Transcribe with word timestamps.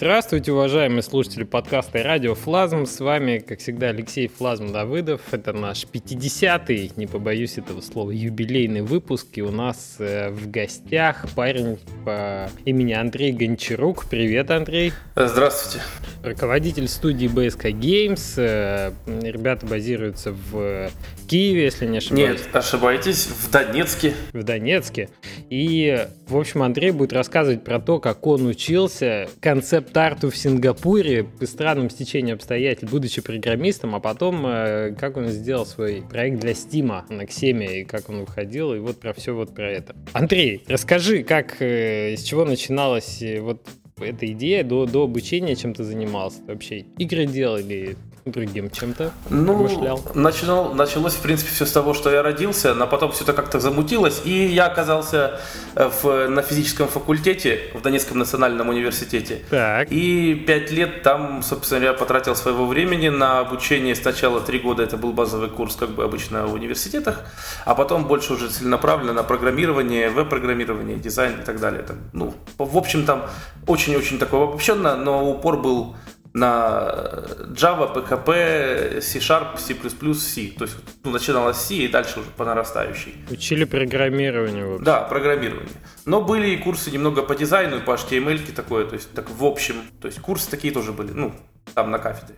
Здравствуйте, 0.00 0.52
уважаемые 0.52 1.02
слушатели 1.02 1.42
подкаста 1.42 2.04
радио 2.04 2.36
Флазм. 2.36 2.86
С 2.86 3.00
вами, 3.00 3.38
как 3.38 3.58
всегда, 3.58 3.88
Алексей 3.88 4.28
Флазм 4.28 4.70
Давыдов. 4.72 5.20
Это 5.32 5.52
наш 5.52 5.86
50-й, 5.92 6.92
не 6.94 7.08
побоюсь 7.08 7.58
этого 7.58 7.80
слова, 7.80 8.12
юбилейный 8.12 8.82
выпуск. 8.82 9.26
И 9.32 9.42
у 9.42 9.50
нас 9.50 9.96
э, 9.98 10.30
в 10.30 10.48
гостях 10.52 11.26
парень 11.34 11.80
по 12.04 12.48
имени 12.64 12.92
Андрей 12.92 13.32
Гончарук. 13.32 14.04
Привет, 14.08 14.52
Андрей. 14.52 14.92
Здравствуйте. 15.16 15.84
Руководитель 16.22 16.86
студии 16.86 17.26
BSK 17.28 17.72
Games. 17.72 18.34
Э, 18.36 18.92
ребята 19.06 19.66
базируются 19.66 20.30
в 20.30 20.90
Киеве, 21.26 21.64
если 21.64 21.86
не 21.86 21.98
ошибаюсь. 21.98 22.40
Нет, 22.40 22.48
ошибаетесь, 22.54 23.26
в 23.26 23.50
Донецке. 23.50 24.14
В 24.32 24.44
Донецке. 24.44 25.08
И, 25.50 26.06
в 26.28 26.36
общем, 26.36 26.62
Андрей 26.62 26.92
будет 26.92 27.12
рассказывать 27.12 27.64
про 27.64 27.80
то, 27.80 27.98
как 27.98 28.24
он 28.28 28.46
учился 28.46 29.28
концепт 29.40 29.87
концепт-арту 29.88 30.30
в 30.30 30.36
Сингапуре 30.36 31.24
по 31.24 31.46
странным 31.46 31.90
стечениям 31.90 32.36
обстоятельств, 32.36 32.90
будучи 32.92 33.20
программистом, 33.22 33.94
а 33.94 34.00
потом 34.00 34.46
э, 34.46 34.94
как 34.98 35.16
он 35.16 35.28
сделал 35.28 35.66
свой 35.66 36.02
проект 36.08 36.40
для 36.40 36.54
Стима 36.54 37.06
на 37.08 37.26
Ксеме, 37.26 37.80
и 37.80 37.84
как 37.84 38.08
он 38.08 38.20
выходил, 38.20 38.74
и 38.74 38.78
вот 38.78 39.00
про 39.00 39.12
все 39.12 39.34
вот 39.34 39.54
про 39.54 39.70
это. 39.70 39.96
Андрей, 40.12 40.62
расскажи, 40.68 41.22
как, 41.22 41.60
э, 41.60 42.16
с 42.16 42.22
чего 42.22 42.44
начиналась 42.44 43.22
э, 43.22 43.40
вот 43.40 43.66
эта 44.00 44.26
идея 44.32 44.62
до, 44.62 44.86
до 44.86 45.04
обучения, 45.04 45.56
чем 45.56 45.74
ты 45.74 45.84
занимался? 45.84 46.42
Вообще 46.46 46.80
игры 46.98 47.26
делал 47.26 47.58
или 47.58 47.96
другим 48.30 48.70
чем-то 48.70 49.12
ну, 49.30 49.68
Начинал, 50.14 50.74
началось, 50.74 51.14
в 51.14 51.20
принципе, 51.20 51.50
все 51.50 51.66
с 51.66 51.72
того, 51.72 51.94
что 51.94 52.10
я 52.10 52.22
родился, 52.22 52.74
но 52.74 52.86
потом 52.86 53.12
все 53.12 53.24
это 53.24 53.32
как-то 53.32 53.60
замутилось, 53.60 54.22
и 54.24 54.46
я 54.46 54.66
оказался 54.66 55.40
э, 55.74 55.90
в, 56.02 56.28
на 56.28 56.42
физическом 56.42 56.88
факультете 56.88 57.70
в 57.74 57.82
Донецком 57.82 58.18
национальном 58.18 58.68
университете. 58.68 59.42
Так. 59.50 59.88
И 59.90 60.34
пять 60.46 60.70
лет 60.70 61.02
там, 61.02 61.42
собственно, 61.42 61.84
я 61.84 61.92
потратил 61.92 62.34
своего 62.36 62.66
времени 62.66 63.08
на 63.08 63.40
обучение. 63.40 63.94
Сначала 63.94 64.40
три 64.40 64.58
года 64.58 64.82
это 64.82 64.96
был 64.96 65.12
базовый 65.12 65.48
курс, 65.48 65.76
как 65.76 65.90
бы 65.90 66.04
обычно 66.04 66.46
в 66.46 66.54
университетах, 66.54 67.24
а 67.64 67.74
потом 67.74 68.06
больше 68.06 68.34
уже 68.34 68.48
целенаправленно 68.48 69.12
на 69.12 69.22
программирование, 69.22 70.10
веб-программирование, 70.10 70.96
дизайн 70.96 71.40
и 71.40 71.44
так 71.44 71.60
далее. 71.60 71.82
Там, 71.82 71.96
ну, 72.12 72.34
в 72.58 72.76
общем, 72.76 73.04
там 73.04 73.26
очень-очень 73.66 74.18
такое 74.18 74.44
обобщенно, 74.44 74.96
но 74.96 75.30
упор 75.30 75.60
был 75.60 75.96
на 76.38 77.24
Java, 77.50 77.92
PHP, 77.94 79.00
C-Sharp, 79.00 79.58
C++, 79.58 79.74
C. 80.14 80.52
То 80.56 80.64
есть 80.64 80.76
ну, 81.04 81.10
начиналось 81.10 81.56
с 81.56 81.66
C 81.66 81.74
и 81.74 81.88
дальше 81.88 82.20
уже 82.20 82.30
по 82.30 82.44
нарастающей. 82.44 83.14
Учили 83.30 83.64
программирование. 83.64 84.78
Да, 84.80 85.02
программирование. 85.02 85.72
Но 86.04 86.22
были 86.22 86.50
и 86.50 86.56
курсы 86.56 86.90
немного 86.90 87.22
по 87.22 87.34
дизайну, 87.34 87.76
и 87.76 87.80
по 87.80 87.92
HTML 87.92 88.52
такое, 88.52 88.86
то 88.86 88.94
есть 88.94 89.12
так 89.12 89.30
в 89.30 89.44
общем. 89.44 89.76
То 90.00 90.08
есть 90.08 90.20
курсы 90.20 90.50
такие 90.50 90.72
тоже 90.72 90.92
были, 90.92 91.12
ну, 91.12 91.32
там 91.74 91.90
на 91.90 91.98
кафедре. 91.98 92.36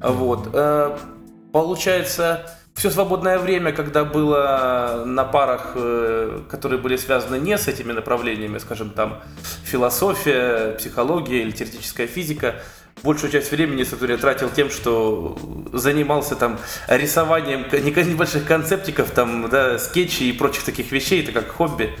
Вот. 0.00 0.50
Э, 0.52 0.96
получается, 1.52 2.46
все 2.78 2.90
свободное 2.90 3.40
время, 3.40 3.72
когда 3.72 4.04
было 4.04 5.02
на 5.04 5.24
парах, 5.24 5.72
э, 5.74 6.42
которые 6.48 6.80
были 6.80 6.96
связаны 6.96 7.36
не 7.36 7.58
с 7.58 7.66
этими 7.66 7.92
направлениями, 7.92 8.58
скажем, 8.58 8.90
там 8.90 9.20
философия, 9.64 10.76
психология 10.78 11.42
или 11.42 11.50
теоретическая 11.50 12.06
физика, 12.06 12.62
большую 13.02 13.32
часть 13.32 13.50
времени, 13.50 13.84
собственно, 13.84 14.12
я 14.12 14.18
тратил 14.18 14.50
тем, 14.50 14.70
что 14.70 15.38
занимался 15.72 16.36
там 16.36 16.58
рисованием 16.86 17.66
небольших 17.72 18.46
концептиков, 18.46 19.10
там, 19.10 19.48
да, 19.48 19.78
скетчей 19.78 20.30
и 20.30 20.32
прочих 20.32 20.64
таких 20.64 20.92
вещей, 20.92 21.22
это 21.22 21.32
как 21.32 21.48
хобби. 21.48 21.96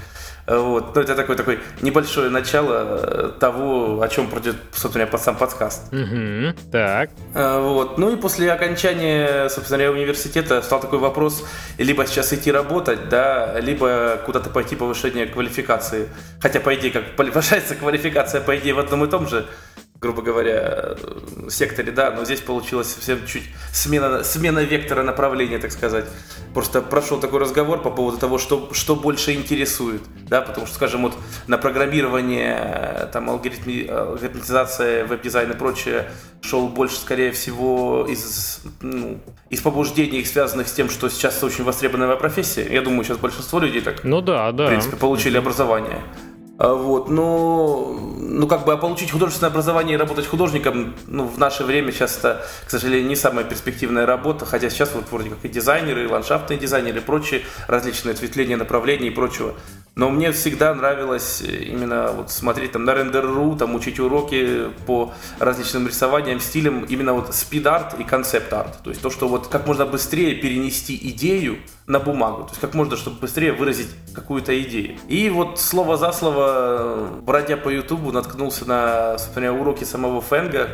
Вот. 0.48 0.94
Ну, 0.94 1.02
это 1.02 1.14
такое, 1.14 1.36
такое 1.36 1.58
небольшое 1.82 2.30
начало 2.30 3.34
того, 3.38 4.00
о 4.00 4.08
чем 4.08 4.28
пройдет, 4.28 4.56
собственно, 4.72 5.06
под 5.06 5.20
сам 5.20 5.36
подкаст. 5.36 5.92
Угу. 5.92 6.70
Так. 6.72 7.10
А, 7.34 7.60
вот. 7.60 7.98
Ну 7.98 8.14
и 8.14 8.16
после 8.16 8.50
окончания, 8.50 9.48
собственно, 9.50 9.90
университета 9.90 10.62
стал 10.62 10.80
такой 10.80 11.00
вопрос, 11.00 11.44
либо 11.76 12.06
сейчас 12.06 12.32
идти 12.32 12.50
работать, 12.50 13.10
да, 13.10 13.60
либо 13.60 14.18
куда-то 14.24 14.48
пойти 14.48 14.74
повышение 14.74 15.26
квалификации. 15.26 16.08
Хотя, 16.40 16.60
по 16.60 16.74
идее, 16.74 16.92
как 16.92 17.14
повышается 17.14 17.74
квалификация, 17.78 18.40
по 18.40 18.56
идее, 18.56 18.72
в 18.72 18.78
одном 18.78 19.04
и 19.04 19.08
том 19.08 19.28
же 19.28 19.46
грубо 20.00 20.22
говоря, 20.22 20.96
секторе, 21.48 21.90
да, 21.90 22.12
но 22.12 22.24
здесь 22.24 22.40
получилось 22.40 22.88
совсем 22.88 23.26
чуть 23.26 23.42
смена, 23.72 24.22
смена 24.22 24.60
вектора 24.60 25.02
направления, 25.02 25.58
так 25.58 25.72
сказать. 25.72 26.04
Просто 26.54 26.82
прошел 26.82 27.18
такой 27.18 27.40
разговор 27.40 27.82
по 27.82 27.90
поводу 27.90 28.16
того, 28.16 28.38
что, 28.38 28.68
что 28.72 28.94
больше 28.94 29.34
интересует, 29.34 30.02
да, 30.28 30.40
потому 30.40 30.66
что, 30.66 30.76
скажем, 30.76 31.02
вот 31.02 31.14
на 31.48 31.58
программирование, 31.58 33.08
там, 33.12 33.28
алгоритми, 33.28 33.86
алгоритмизация, 33.88 35.04
веб-дизайн 35.04 35.50
и 35.50 35.54
прочее 35.54 36.08
шел 36.42 36.68
больше, 36.68 36.96
скорее 36.96 37.32
всего, 37.32 38.06
из, 38.08 38.60
ну, 38.80 39.18
из 39.50 39.60
побуждений, 39.60 40.24
связанных 40.24 40.68
с 40.68 40.72
тем, 40.72 40.90
что 40.90 41.08
сейчас 41.08 41.42
очень 41.42 41.64
востребованная 41.64 42.14
профессия. 42.14 42.66
Я 42.72 42.82
думаю, 42.82 43.02
сейчас 43.02 43.18
большинство 43.18 43.58
людей 43.58 43.80
так, 43.80 44.04
ну 44.04 44.20
да, 44.20 44.52
да. 44.52 44.66
в 44.66 44.68
принципе, 44.68 44.96
получили 44.96 45.38
образование. 45.38 46.00
А, 46.58 46.74
вот, 46.74 47.08
но, 47.08 47.96
ну, 48.28 48.46
как 48.46 48.64
бы, 48.64 48.72
а 48.74 48.76
получить 48.76 49.10
художественное 49.10 49.50
образование 49.50 49.94
и 49.94 49.98
работать 49.98 50.26
художником, 50.26 50.94
ну, 51.06 51.24
в 51.24 51.38
наше 51.38 51.64
время 51.64 51.92
сейчас 51.92 52.18
это, 52.18 52.46
к 52.66 52.70
сожалению, 52.70 53.08
не 53.08 53.16
самая 53.16 53.44
перспективная 53.44 54.04
работа, 54.04 54.44
хотя 54.44 54.68
сейчас 54.68 54.92
вот 54.94 55.04
вроде 55.10 55.30
как 55.30 55.44
и 55.44 55.48
дизайнеры, 55.48 56.04
и 56.04 56.06
ландшафтные 56.06 56.58
дизайнеры, 56.58 56.98
и 56.98 57.02
прочие 57.02 57.42
различные 57.66 58.12
ответвления 58.12 58.56
направлений 58.56 59.08
и 59.08 59.10
прочего. 59.10 59.54
Но 59.98 60.10
мне 60.10 60.30
всегда 60.30 60.72
нравилось 60.74 61.42
именно 61.42 62.12
вот 62.12 62.30
смотреть 62.30 62.70
там 62.70 62.84
на 62.84 62.90
Render.ru, 62.90 63.58
там 63.58 63.74
учить 63.74 63.98
уроки 63.98 64.70
по 64.86 65.12
различным 65.40 65.88
рисованиям, 65.88 66.38
стилям, 66.38 66.84
именно 66.84 67.14
вот 67.14 67.34
спид-арт 67.34 67.98
и 67.98 68.04
концепт-арт. 68.04 68.84
То 68.84 68.90
есть 68.90 69.02
то, 69.02 69.10
что 69.10 69.26
вот 69.26 69.48
как 69.48 69.66
можно 69.66 69.86
быстрее 69.86 70.36
перенести 70.36 70.96
идею 71.10 71.58
на 71.88 71.98
бумагу. 71.98 72.44
То 72.44 72.50
есть 72.50 72.60
как 72.60 72.74
можно, 72.74 72.96
чтобы 72.96 73.18
быстрее 73.18 73.52
выразить 73.52 73.88
какую-то 74.14 74.56
идею. 74.62 74.98
И 75.08 75.28
вот 75.30 75.58
слово 75.58 75.96
за 75.96 76.12
слово, 76.12 77.08
бродя 77.22 77.56
по 77.56 77.68
Ютубу, 77.68 78.12
наткнулся 78.18 78.64
на, 78.64 79.18
собственно, 79.18 79.52
уроки 79.52 79.84
самого 79.84 80.20
Фенга, 80.20 80.68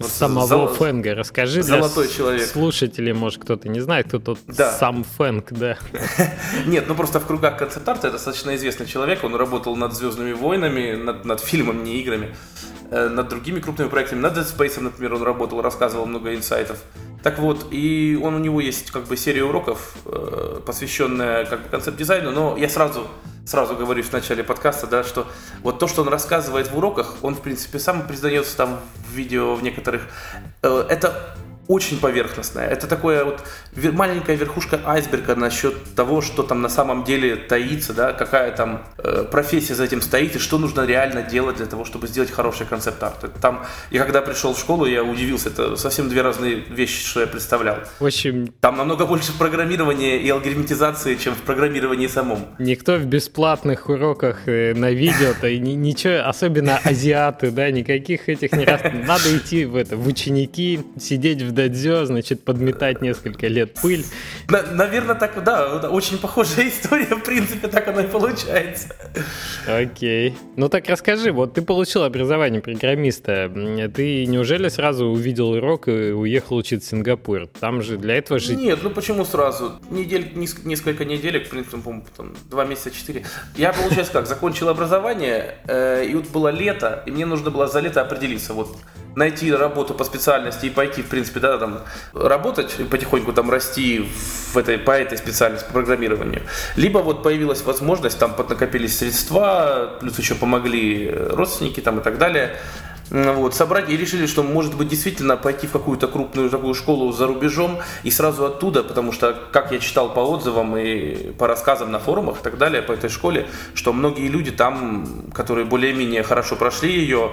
Самого 0.00 0.46
Зол... 0.46 0.68
Фэнга. 0.68 1.14
Расскажи 1.14 1.62
Золотой 1.62 2.06
для 2.06 2.14
человек. 2.14 2.46
слушателей, 2.46 3.14
может, 3.14 3.42
кто-то 3.42 3.68
не 3.68 3.80
знает, 3.80 4.08
кто 4.08 4.18
тут 4.18 4.38
да. 4.46 4.72
сам 4.72 5.04
Фэнг, 5.04 5.52
да. 5.52 5.78
Нет, 6.66 6.84
ну 6.86 6.94
просто 6.94 7.18
в 7.18 7.26
кругах 7.26 7.56
концепт-арта 7.56 8.10
достаточно 8.10 8.54
известный 8.56 8.86
человек. 8.86 9.24
Он 9.24 9.34
работал 9.34 9.74
над 9.74 9.94
«Звездными 9.94 10.32
войнами», 10.32 10.96
над, 10.96 11.24
над 11.24 11.40
фильмом, 11.40 11.82
не 11.82 11.98
играми, 12.00 12.36
над 12.90 13.28
другими 13.28 13.60
крупными 13.60 13.88
проектами. 13.88 14.20
Над 14.20 14.36
Dead 14.36 14.44
Space, 14.44 14.80
например, 14.80 15.14
он 15.14 15.22
работал, 15.22 15.62
рассказывал 15.62 16.06
много 16.06 16.34
инсайтов. 16.34 16.78
Так 17.22 17.38
вот, 17.38 17.66
и 17.72 18.18
он 18.22 18.34
у 18.34 18.38
него 18.38 18.60
есть 18.60 18.90
как 18.90 19.04
бы 19.04 19.16
серия 19.16 19.44
уроков, 19.44 19.96
э, 20.04 20.60
посвященная 20.64 21.44
как 21.44 21.62
бы 21.62 21.68
концепт-дизайну, 21.68 22.30
но 22.30 22.56
я 22.56 22.68
сразу 22.68 23.06
сразу 23.44 23.76
говорю 23.76 24.02
в 24.02 24.12
начале 24.12 24.42
подкаста, 24.42 24.86
да, 24.86 25.04
что 25.04 25.26
вот 25.62 25.78
то, 25.78 25.86
что 25.86 26.02
он 26.02 26.08
рассказывает 26.08 26.70
в 26.70 26.76
уроках, 26.76 27.16
он, 27.22 27.36
в 27.36 27.40
принципе, 27.40 27.78
сам 27.78 28.06
признается 28.06 28.56
там 28.56 28.80
в 29.08 29.14
видео 29.14 29.54
в 29.54 29.62
некоторых, 29.62 30.02
э, 30.62 30.86
это 30.88 31.36
очень 31.68 31.98
поверхностная. 31.98 32.68
Это 32.68 32.86
такое 32.86 33.24
вот 33.24 33.42
маленькая 33.92 34.36
верхушка 34.36 34.80
айсберга 34.84 35.34
насчет 35.34 35.94
того, 35.94 36.20
что 36.20 36.42
там 36.42 36.62
на 36.62 36.68
самом 36.68 37.04
деле 37.04 37.36
таится, 37.36 37.92
да, 37.92 38.12
какая 38.12 38.52
там 38.52 38.86
э, 38.98 39.24
профессия 39.30 39.74
за 39.74 39.84
этим 39.84 40.00
стоит 40.00 40.36
и 40.36 40.38
что 40.38 40.58
нужно 40.58 40.86
реально 40.86 41.22
делать 41.22 41.56
для 41.56 41.66
того, 41.66 41.84
чтобы 41.84 42.06
сделать 42.08 42.30
хороший 42.30 42.66
концепт-арт. 42.66 43.40
Там, 43.40 43.64
я 43.90 44.04
когда 44.04 44.22
пришел 44.22 44.54
в 44.54 44.58
школу, 44.58 44.86
я 44.86 45.02
удивился, 45.02 45.48
это 45.48 45.76
совсем 45.76 46.08
две 46.08 46.22
разные 46.22 46.54
вещи, 46.54 47.04
что 47.04 47.20
я 47.20 47.26
представлял. 47.26 47.78
В 47.98 48.06
общем... 48.06 48.52
Там 48.60 48.76
намного 48.76 49.06
больше 49.06 49.36
программирования 49.36 50.18
и 50.18 50.28
алгоритмизации, 50.30 51.16
чем 51.16 51.34
в 51.34 51.42
программировании 51.42 52.06
самом. 52.06 52.46
Никто 52.58 52.96
в 52.96 53.06
бесплатных 53.06 53.88
уроках 53.88 54.46
э, 54.46 54.74
на 54.74 54.90
видео-то 54.90 55.50
ничего, 55.56 56.28
особенно 56.28 56.78
азиаты, 56.84 57.50
да, 57.50 57.70
никаких 57.70 58.28
этих 58.28 58.52
не 58.52 58.64
раз... 58.64 58.80
Надо 59.06 59.36
идти 59.36 59.64
в 59.64 59.76
это, 59.76 59.96
в 59.96 60.06
ученики, 60.06 60.80
сидеть 60.98 61.42
в 61.42 61.52
дадзё, 61.56 62.04
значит, 62.04 62.44
подметать 62.44 63.02
несколько 63.02 63.48
лет 63.48 63.74
пыль. 63.74 64.04
На, 64.48 64.62
наверное, 64.62 65.16
так, 65.16 65.42
да, 65.42 65.88
очень 65.88 66.18
похожая 66.18 66.68
история, 66.68 67.16
в 67.16 67.24
принципе, 67.24 67.66
так 67.66 67.88
оно 67.88 68.02
и 68.02 68.06
получается. 68.06 68.94
Окей. 69.66 70.36
Ну 70.56 70.68
так 70.68 70.88
расскажи, 70.88 71.32
вот 71.32 71.54
ты 71.54 71.62
получил 71.62 72.04
образование 72.04 72.60
программиста, 72.60 73.50
ты 73.94 74.26
неужели 74.26 74.68
сразу 74.68 75.06
увидел 75.06 75.50
урок 75.50 75.88
и 75.88 76.12
уехал 76.12 76.56
учиться 76.56 76.88
в 76.88 76.90
Сингапур? 76.90 77.48
Там 77.60 77.82
же 77.82 77.96
для 77.96 78.16
этого 78.16 78.38
же... 78.38 78.54
Нет, 78.54 78.80
ну 78.82 78.90
почему 78.90 79.24
сразу? 79.24 79.72
Недель, 79.90 80.32
несколько 80.34 81.04
недель, 81.04 81.42
в 81.44 81.48
принципе, 81.48 81.78
там, 82.16 82.36
два 82.50 82.64
месяца, 82.64 82.90
четыре. 82.90 83.24
Я, 83.56 83.72
получается, 83.72 84.12
как, 84.12 84.26
закончил 84.26 84.68
образование, 84.68 85.56
э, 85.66 86.04
и 86.06 86.14
вот 86.14 86.28
было 86.28 86.48
лето, 86.48 87.02
и 87.06 87.10
мне 87.10 87.26
нужно 87.26 87.50
было 87.50 87.66
за 87.66 87.80
лето 87.80 88.02
определиться, 88.02 88.52
вот 88.52 88.76
найти 89.16 89.50
работу 89.52 89.94
по 89.94 90.04
специальности 90.04 90.66
и 90.66 90.70
пойти, 90.70 91.02
в 91.02 91.06
принципе, 91.06 91.40
да, 91.40 91.58
там, 91.58 91.80
работать 92.12 92.76
и 92.78 92.84
потихоньку 92.84 93.32
там 93.32 93.50
расти 93.50 94.08
в 94.52 94.56
этой, 94.56 94.78
по 94.78 94.90
этой 94.90 95.18
специальности, 95.18 95.66
по 95.66 95.72
программированию. 95.72 96.42
Либо 96.76 96.98
вот 96.98 97.22
появилась 97.22 97.62
возможность, 97.62 98.18
там 98.18 98.34
поднакопились 98.34 98.98
средства, 98.98 99.96
плюс 100.00 100.18
еще 100.18 100.34
помогли 100.34 101.10
родственники 101.10 101.80
там 101.80 101.98
и 101.98 102.02
так 102.02 102.18
далее. 102.18 102.56
Вот, 103.10 103.54
собрать 103.54 103.88
и 103.88 103.96
решили, 103.96 104.26
что 104.26 104.42
может 104.42 104.74
быть 104.74 104.88
действительно 104.88 105.36
пойти 105.36 105.66
в 105.66 105.72
какую-то 105.72 106.08
крупную 106.08 106.50
такую 106.50 106.74
школу 106.74 107.12
за 107.12 107.26
рубежом 107.26 107.78
и 108.02 108.10
сразу 108.10 108.46
оттуда, 108.46 108.82
потому 108.82 109.12
что, 109.12 109.36
как 109.52 109.72
я 109.72 109.78
читал 109.78 110.12
по 110.12 110.20
отзывам 110.20 110.76
и 110.76 111.32
по 111.32 111.46
рассказам 111.46 111.90
на 111.92 111.98
форумах 111.98 112.40
и 112.40 112.42
так 112.42 112.58
далее 112.58 112.82
по 112.82 112.92
этой 112.92 113.10
школе, 113.10 113.46
что 113.74 113.92
многие 113.92 114.28
люди 114.28 114.50
там, 114.50 115.26
которые 115.32 115.66
более-менее 115.66 116.22
хорошо 116.22 116.56
прошли 116.56 116.92
ее, 116.92 117.32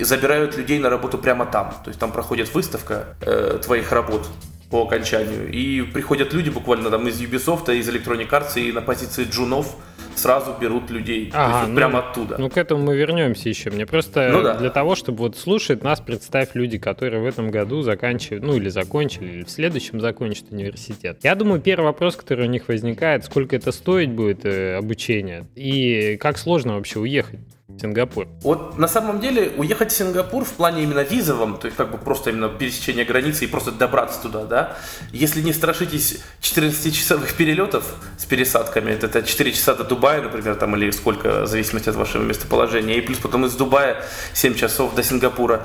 забирают 0.00 0.56
людей 0.56 0.78
на 0.78 0.90
работу 0.90 1.18
прямо 1.18 1.46
там. 1.46 1.70
То 1.84 1.88
есть 1.88 2.00
там 2.00 2.12
проходит 2.12 2.52
выставка 2.54 3.16
э, 3.20 3.58
твоих 3.62 3.92
работ 3.92 4.28
по 4.72 4.82
окончанию. 4.84 5.52
И 5.52 5.82
приходят 5.82 6.32
люди 6.32 6.48
буквально 6.48 6.90
там 6.90 7.06
из 7.06 7.20
Ubisoft, 7.20 7.72
из 7.76 7.88
Electronic 7.88 8.30
Arts 8.30 8.58
и 8.58 8.72
на 8.72 8.80
позиции 8.80 9.24
джунов 9.30 9.76
сразу 10.14 10.56
берут 10.58 10.90
людей. 10.90 11.30
Ага, 11.34 11.52
то 11.52 11.58
есть, 11.58 11.68
ну, 11.68 11.76
прямо 11.76 11.98
оттуда. 11.98 12.36
Ну, 12.38 12.48
к 12.48 12.56
этому 12.56 12.82
мы 12.82 12.96
вернемся 12.96 13.50
еще. 13.50 13.70
Мне 13.70 13.84
просто 13.84 14.30
ну, 14.32 14.42
да. 14.42 14.54
для 14.54 14.70
того, 14.70 14.94
чтобы 14.94 15.18
вот 15.18 15.36
слушать 15.36 15.84
нас, 15.84 16.00
представь 16.00 16.54
люди, 16.54 16.78
которые 16.78 17.22
в 17.22 17.26
этом 17.26 17.50
году 17.50 17.82
заканчивают, 17.82 18.44
ну, 18.44 18.54
или 18.54 18.70
закончили, 18.70 19.26
или 19.26 19.42
в 19.44 19.50
следующем 19.50 20.00
закончат 20.00 20.46
университет. 20.50 21.18
Я 21.22 21.34
думаю, 21.34 21.60
первый 21.60 21.84
вопрос, 21.84 22.16
который 22.16 22.46
у 22.46 22.50
них 22.50 22.68
возникает, 22.68 23.26
сколько 23.26 23.54
это 23.54 23.72
стоить 23.72 24.10
будет 24.10 24.46
э, 24.46 24.76
обучение, 24.76 25.46
и 25.54 26.16
как 26.18 26.38
сложно 26.38 26.76
вообще 26.76 26.98
уехать. 26.98 27.40
Сингапур? 27.80 28.26
Вот 28.42 28.78
на 28.78 28.88
самом 28.88 29.20
деле 29.20 29.52
уехать 29.56 29.92
в 29.92 29.96
Сингапур 29.96 30.44
в 30.44 30.52
плане 30.52 30.82
именно 30.82 31.00
визовом, 31.00 31.58
то 31.58 31.66
есть 31.66 31.76
как 31.76 31.90
бы 31.90 31.98
просто 31.98 32.30
именно 32.30 32.48
пересечение 32.48 33.04
границы 33.04 33.44
и 33.44 33.46
просто 33.46 33.72
добраться 33.72 34.20
туда, 34.20 34.44
да, 34.44 34.76
если 35.12 35.40
не 35.40 35.52
страшитесь 35.52 36.18
14-часовых 36.40 37.34
перелетов 37.34 37.84
с 38.18 38.24
пересадками, 38.24 38.90
это, 38.90 39.06
это 39.06 39.22
4 39.22 39.52
часа 39.52 39.74
до 39.74 39.84
Дубая, 39.84 40.22
например, 40.22 40.54
там 40.56 40.76
или 40.76 40.90
сколько, 40.90 41.42
в 41.42 41.46
зависимости 41.46 41.88
от 41.88 41.96
вашего 41.96 42.22
местоположения, 42.22 42.96
и 42.96 43.00
плюс 43.00 43.18
потом 43.18 43.46
из 43.46 43.54
Дубая 43.54 44.02
7 44.34 44.54
часов 44.54 44.94
до 44.94 45.02
Сингапура, 45.02 45.62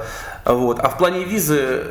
вот. 0.48 0.80
А 0.80 0.90
в 0.90 0.98
плане 0.98 1.26
визы, 1.26 1.84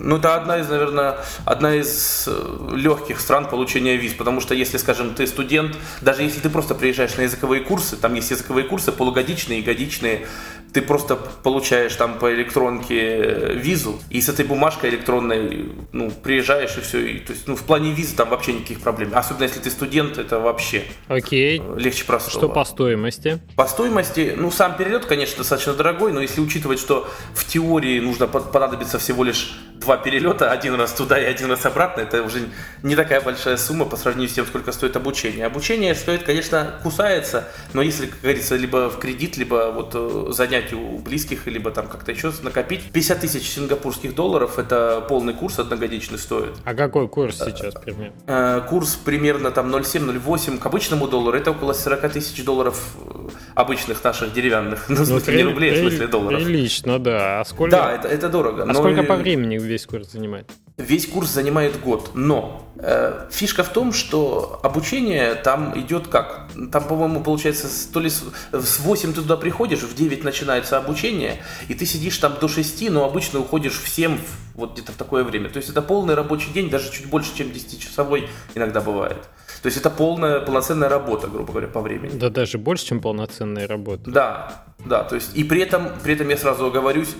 ну 0.00 0.16
это 0.16 0.34
одна 0.34 0.58
из, 0.58 0.68
наверное, 0.68 1.18
одна 1.44 1.76
из 1.76 2.24
э, 2.26 2.68
легких 2.74 3.20
стран 3.20 3.46
получения 3.48 3.96
виз, 3.96 4.14
потому 4.14 4.40
что 4.40 4.54
если, 4.54 4.78
скажем, 4.78 5.14
ты 5.14 5.26
студент, 5.28 5.76
даже 6.00 6.22
если 6.22 6.40
ты 6.40 6.50
просто 6.50 6.74
приезжаешь 6.74 7.16
на 7.16 7.22
языковые 7.22 7.62
курсы, 7.62 7.96
там 7.96 8.14
есть 8.14 8.30
языковые 8.30 8.66
курсы 8.66 8.90
полугодичные 8.90 9.49
и 9.58 9.62
годичные, 9.62 10.26
ты 10.72 10.82
просто 10.82 11.16
получаешь 11.16 11.94
там 11.96 12.18
по 12.18 12.32
электронке 12.32 13.00
э, 13.00 13.54
визу, 13.54 13.98
и 14.08 14.20
с 14.20 14.28
этой 14.28 14.44
бумажкой 14.44 14.90
электронной, 14.90 15.66
ну, 15.92 16.10
приезжаешь 16.10 16.76
и 16.76 16.80
все. 16.80 16.98
И, 16.98 17.18
то 17.18 17.32
есть, 17.32 17.48
ну, 17.48 17.56
в 17.56 17.62
плане 17.62 17.92
визы 17.92 18.14
там 18.14 18.30
вообще 18.30 18.52
никаких 18.52 18.80
проблем. 18.80 19.10
Особенно 19.14 19.44
если 19.44 19.60
ты 19.60 19.70
студент, 19.70 20.18
это 20.18 20.38
вообще 20.38 20.84
Окей. 21.08 21.60
Э, 21.60 21.78
легче 21.78 22.04
простого. 22.04 22.38
Что 22.38 22.48
по 22.48 22.64
стоимости? 22.64 23.40
По 23.56 23.66
стоимости, 23.66 24.34
ну, 24.36 24.50
сам 24.50 24.76
перелет, 24.76 25.06
конечно, 25.06 25.38
достаточно 25.38 25.72
дорогой, 25.74 26.12
но 26.12 26.20
если 26.20 26.40
учитывать, 26.40 26.78
что 26.78 27.08
в 27.34 27.46
теории 27.46 27.98
нужно 28.00 28.28
понадобиться 28.28 28.98
всего 28.98 29.24
лишь 29.24 29.58
два 29.80 29.96
перелета, 29.96 30.52
один 30.52 30.74
раз 30.74 30.92
туда 30.92 31.18
и 31.18 31.24
один 31.24 31.50
раз 31.50 31.64
обратно, 31.64 32.02
это 32.02 32.22
уже 32.22 32.42
не 32.82 32.94
такая 32.94 33.20
большая 33.20 33.56
сумма 33.56 33.86
по 33.86 33.96
сравнению 33.96 34.28
с 34.28 34.34
тем, 34.34 34.46
сколько 34.46 34.72
стоит 34.72 34.96
обучение. 34.96 35.46
Обучение 35.46 35.94
стоит, 35.94 36.22
конечно, 36.22 36.78
кусается, 36.82 37.48
но 37.72 37.82
если, 37.82 38.06
как 38.06 38.20
говорится, 38.20 38.56
либо 38.56 38.90
в 38.90 38.98
кредит, 38.98 39.36
либо 39.36 39.72
вот 39.74 39.92
э, 39.94 40.32
занять 40.32 40.72
у 40.72 40.98
близких, 40.98 41.46
либо 41.46 41.70
там 41.70 41.88
как-то 41.88 42.12
еще 42.12 42.32
накопить, 42.42 42.90
50 42.92 43.20
тысяч 43.20 43.50
сингапурских 43.50 44.14
долларов, 44.14 44.58
это 44.58 45.04
полный 45.08 45.32
курс 45.32 45.58
одногодичный 45.58 46.18
стоит. 46.18 46.52
А 46.64 46.74
какой 46.74 47.08
курс 47.08 47.38
сейчас 47.38 47.74
примерно? 47.74 48.14
Э, 48.26 48.60
курс 48.68 48.96
примерно 48.96 49.50
там 49.50 49.74
0,7-0,8 49.74 50.58
к 50.58 50.66
обычному 50.66 51.08
доллару, 51.08 51.36
это 51.36 51.52
около 51.52 51.72
40 51.72 52.12
тысяч 52.12 52.44
долларов 52.44 52.78
э, 52.98 53.28
обычных 53.54 54.04
наших 54.04 54.32
деревянных, 54.32 54.84
ну, 54.88 55.02
в 55.02 55.06
смысле, 55.06 55.36
не 55.36 55.42
рублей, 55.44 55.72
в 55.72 55.78
смысле 55.78 56.06
долларов. 56.06 56.44
Прилично, 56.44 56.98
да. 56.98 57.40
А 57.40 57.44
сколько? 57.44 57.76
Да, 57.76 57.92
это, 57.92 58.08
это 58.08 58.28
дорого. 58.28 58.66
А 58.68 58.74
сколько 58.74 59.02
по 59.02 59.16
времени 59.16 59.58
весь 59.70 59.86
курс 59.86 60.10
занимает? 60.10 60.50
Весь 60.76 61.06
курс 61.06 61.30
занимает 61.30 61.80
год, 61.80 62.10
но 62.14 62.66
э, 62.76 63.28
фишка 63.30 63.62
в 63.62 63.72
том, 63.72 63.92
что 63.92 64.58
обучение 64.62 65.34
там 65.34 65.78
идет 65.78 66.08
как? 66.08 66.48
Там, 66.72 66.84
по-моему, 66.84 67.22
получается, 67.22 67.68
то 67.92 68.00
ли 68.00 68.08
с, 68.08 68.24
с 68.52 68.80
8 68.80 69.12
ты 69.12 69.20
туда 69.20 69.36
приходишь, 69.36 69.80
в 69.80 69.94
9 69.94 70.24
начинается 70.24 70.78
обучение, 70.78 71.42
и 71.68 71.74
ты 71.74 71.86
сидишь 71.86 72.16
там 72.18 72.36
до 72.40 72.48
6, 72.48 72.90
но 72.90 73.04
обычно 73.04 73.40
уходишь 73.40 73.78
в 73.78 73.88
7, 73.88 74.18
вот 74.54 74.72
где-то 74.72 74.92
в 74.92 74.96
такое 74.96 75.22
время. 75.22 75.50
То 75.50 75.58
есть 75.58 75.68
это 75.68 75.82
полный 75.82 76.14
рабочий 76.14 76.50
день, 76.52 76.70
даже 76.70 76.90
чуть 76.90 77.06
больше, 77.06 77.36
чем 77.36 77.48
10-часовой 77.48 78.28
иногда 78.54 78.80
бывает. 78.80 79.18
То 79.62 79.66
есть 79.66 79.76
это 79.76 79.90
полная, 79.90 80.40
полноценная 80.40 80.88
работа, 80.88 81.26
грубо 81.26 81.52
говоря, 81.52 81.68
по 81.68 81.80
времени. 81.82 82.18
Да 82.18 82.30
даже 82.30 82.56
больше, 82.56 82.86
чем 82.86 83.00
полноценная 83.00 83.68
работа. 83.68 84.10
Да, 84.10 84.64
да, 84.84 85.04
то 85.04 85.14
есть 85.14 85.36
и 85.36 85.44
при 85.44 85.60
этом, 85.60 85.90
при 86.02 86.14
этом 86.14 86.28
я 86.30 86.38
сразу 86.38 86.66
оговорюсь, 86.66 87.14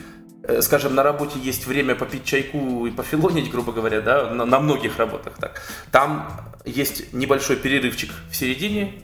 скажем, 0.61 0.95
на 0.95 1.03
работе 1.03 1.39
есть 1.39 1.67
время 1.67 1.95
попить 1.95 2.25
чайку 2.25 2.87
и 2.87 2.91
пофилонить, 2.91 3.51
грубо 3.51 3.73
говоря, 3.73 4.01
да, 4.01 4.31
на, 4.31 4.45
на 4.45 4.61
многих 4.61 4.99
работах 4.99 5.35
так. 5.39 5.63
Там 5.91 6.29
есть 6.65 7.13
небольшой 7.13 7.57
перерывчик 7.57 8.11
в 8.31 8.37
середине, 8.37 9.03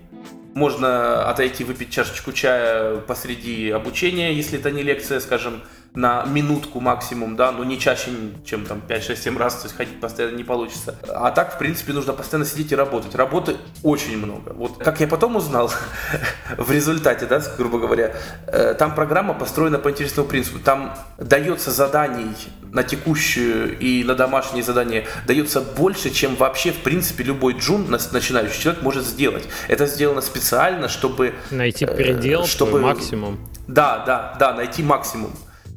можно 0.57 1.29
отойти 1.29 1.65
выпить 1.65 1.91
чашечку 1.91 2.33
чая 2.33 2.97
посреди 2.97 3.71
обучения, 3.71 4.33
если 4.33 4.59
это 4.59 4.71
не 4.71 4.83
лекция, 4.83 5.21
скажем, 5.21 5.61
на 5.93 6.25
минутку 6.25 6.81
максимум, 6.81 7.37
да, 7.37 7.53
но 7.53 7.63
не 7.63 7.79
чаще, 7.79 8.11
чем 8.45 8.65
там 8.65 8.83
5-6-7 8.89 9.37
раз, 9.37 9.57
то 9.57 9.65
есть 9.65 9.77
ходить 9.77 10.01
постоянно 10.01 10.35
не 10.35 10.45
получится. 10.45 10.95
А 11.09 11.31
так, 11.31 11.55
в 11.55 11.59
принципе, 11.59 11.93
нужно 11.93 12.15
постоянно 12.15 12.47
сидеть 12.47 12.73
и 12.73 12.75
работать. 12.75 13.15
Работы 13.15 13.57
очень 13.83 14.17
много. 14.17 14.55
Вот 14.55 14.79
как 14.79 15.01
я 15.01 15.07
потом 15.07 15.37
узнал, 15.37 15.71
в 16.57 16.71
результате, 16.71 17.27
да, 17.27 17.43
грубо 17.59 17.79
говоря, 17.79 18.15
э, 18.47 18.75
там 18.79 18.95
программа 18.95 19.35
построена 19.35 19.79
по 19.79 19.91
интересному 19.91 20.27
принципу. 20.27 20.59
Там 20.59 20.97
дается 21.19 21.71
заданий 21.71 22.35
на 22.77 22.83
текущую 22.83 23.79
и 23.79 24.05
на 24.05 24.15
домашние 24.15 24.63
задания 24.63 25.07
дается 25.27 25.63
больше, 25.63 26.11
чем 26.11 26.37
вообще, 26.37 26.73
в 26.73 26.83
принципе, 26.83 27.25
любой 27.25 27.55
джун, 27.55 27.87
начинающий 27.89 28.61
человек, 28.61 28.83
может 28.83 29.05
сделать. 29.05 29.45
Это 29.69 29.87
сделано 29.87 30.21
специально, 30.21 30.89
чтобы... 30.89 31.33
Найти 31.51 31.87
предел, 31.87 32.45
чтобы 32.45 32.81
максимум. 32.81 33.39
Да, 33.67 34.05
да, 34.07 34.37
да, 34.39 34.53
найти 34.53 34.83
максимум. 34.83 35.31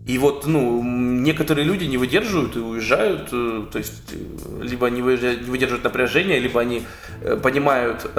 И 0.10 0.18
вот, 0.18 0.48
ну, 0.48 0.82
некоторые 0.84 1.66
люди 1.66 1.86
не 1.86 1.98
выдерживают 1.98 2.56
и 2.56 2.60
уезжают, 2.60 3.30
э, 3.32 3.66
то 3.72 3.78
есть, 3.78 4.12
э, 4.12 4.64
либо 4.64 4.88
они 4.88 5.02
не 5.02 5.04
выдерживают 5.04 5.84
напряжение, 5.84 6.40
либо 6.40 6.60
они 6.60 6.82
э, 7.22 7.36
понимают, 7.38 8.10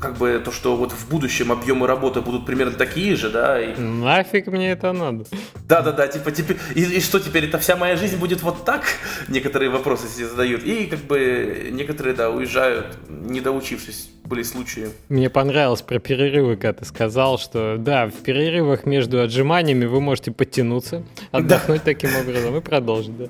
как 0.00 0.16
бы, 0.16 0.40
то, 0.42 0.50
что 0.50 0.76
вот 0.76 0.92
в 0.92 1.10
будущем 1.10 1.52
объемы 1.52 1.86
работы 1.86 2.22
будут 2.22 2.46
примерно 2.46 2.72
такие 2.72 3.16
же, 3.16 3.28
да. 3.28 3.60
И... 3.60 3.78
Нафиг 3.78 4.46
мне 4.46 4.70
это 4.70 4.92
надо? 4.92 5.26
Да-да-да, 5.68 6.08
типа, 6.08 6.30
теперь, 6.30 6.56
и, 6.74 6.80
и 6.84 7.00
что 7.00 7.18
теперь, 7.18 7.44
это 7.44 7.58
вся 7.58 7.76
моя 7.76 7.96
жизнь 7.96 8.16
будет 8.16 8.42
вот 8.42 8.64
так? 8.64 8.84
Некоторые 9.28 9.68
вопросы 9.68 10.08
себе 10.08 10.28
задают. 10.28 10.62
И, 10.64 10.86
как 10.86 11.00
бы, 11.00 11.68
некоторые, 11.70 12.16
да, 12.16 12.30
уезжают, 12.30 12.96
не 13.10 13.42
доучившись 13.42 14.08
были 14.26 14.42
случаи. 14.42 14.88
Мне 15.08 15.30
понравилось 15.30 15.82
про 15.82 15.98
перерывы, 15.98 16.56
когда 16.56 16.72
ты 16.72 16.84
сказал, 16.84 17.38
что 17.38 17.76
да, 17.78 18.08
в 18.08 18.22
перерывах 18.22 18.84
между 18.84 19.22
отжиманиями 19.22 19.86
вы 19.86 20.00
можете 20.00 20.32
подтянуться, 20.32 21.04
отдохнуть 21.32 21.78
да. 21.78 21.84
таким 21.84 22.16
образом 22.16 22.56
и 22.56 22.60
продолжить, 22.60 23.16
да. 23.16 23.26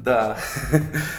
Да. 0.00 0.36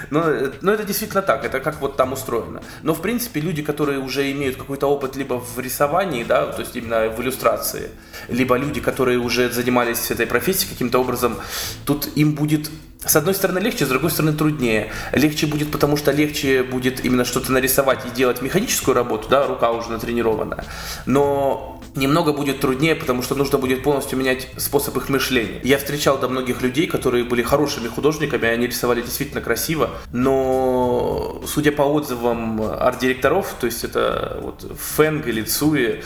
Но, 0.09 0.25
но 0.61 0.73
это 0.73 0.83
действительно 0.83 1.21
так, 1.21 1.45
это 1.45 1.59
как 1.59 1.81
вот 1.81 1.95
там 1.95 2.13
устроено. 2.13 2.61
Но 2.81 2.93
в 2.93 3.01
принципе 3.01 3.39
люди, 3.39 3.61
которые 3.61 3.99
уже 3.99 4.31
имеют 4.31 4.57
какой-то 4.57 4.87
опыт 4.87 5.15
либо 5.15 5.35
в 5.39 5.59
рисовании, 5.59 6.23
да, 6.23 6.47
то 6.47 6.61
есть 6.61 6.75
именно 6.75 7.09
в 7.09 7.21
иллюстрации, 7.21 7.89
либо 8.27 8.57
люди, 8.57 8.81
которые 8.81 9.19
уже 9.19 9.49
занимались 9.49 10.11
этой 10.11 10.27
профессией 10.27 10.69
каким-то 10.69 10.99
образом, 10.99 11.37
тут 11.85 12.09
им 12.15 12.33
будет 12.33 12.69
с 13.05 13.15
одной 13.15 13.35
стороны 13.35 13.59
легче, 13.59 13.85
с 13.85 13.89
другой 13.89 14.11
стороны 14.11 14.33
труднее. 14.33 14.91
Легче 15.11 15.45
будет, 15.45 15.71
потому 15.71 15.97
что 15.97 16.11
легче 16.11 16.63
будет 16.63 17.03
именно 17.03 17.25
что-то 17.25 17.51
нарисовать 17.51 18.05
и 18.05 18.09
делать 18.09 18.41
механическую 18.41 18.95
работу, 18.95 19.27
да, 19.29 19.45
рука 19.45 19.71
уже 19.71 19.89
натренированная. 19.89 20.65
Но 21.05 21.72
немного 21.95 22.33
будет 22.33 22.59
труднее, 22.59 22.95
потому 22.95 23.21
что 23.21 23.35
нужно 23.35 23.57
будет 23.57 23.83
полностью 23.83 24.17
менять 24.17 24.47
способ 24.57 24.97
их 24.97 25.09
мышления. 25.09 25.59
Я 25.63 25.77
встречал 25.77 26.17
до 26.17 26.27
многих 26.27 26.61
людей, 26.61 26.87
которые 26.87 27.23
были 27.23 27.41
хорошими 27.41 27.87
художниками, 27.87 28.47
они 28.47 28.67
рисовали 28.67 29.01
действительно 29.01 29.41
красиво, 29.41 29.91
но 30.11 31.41
судя 31.45 31.71
по 31.71 31.83
отзывам 31.83 32.61
арт-директоров, 32.61 33.55
то 33.59 33.65
есть 33.65 33.83
это 33.83 34.39
вот 34.41 34.65
Фэнг 34.95 35.27
или 35.27 35.41
Цуи, 35.43 36.01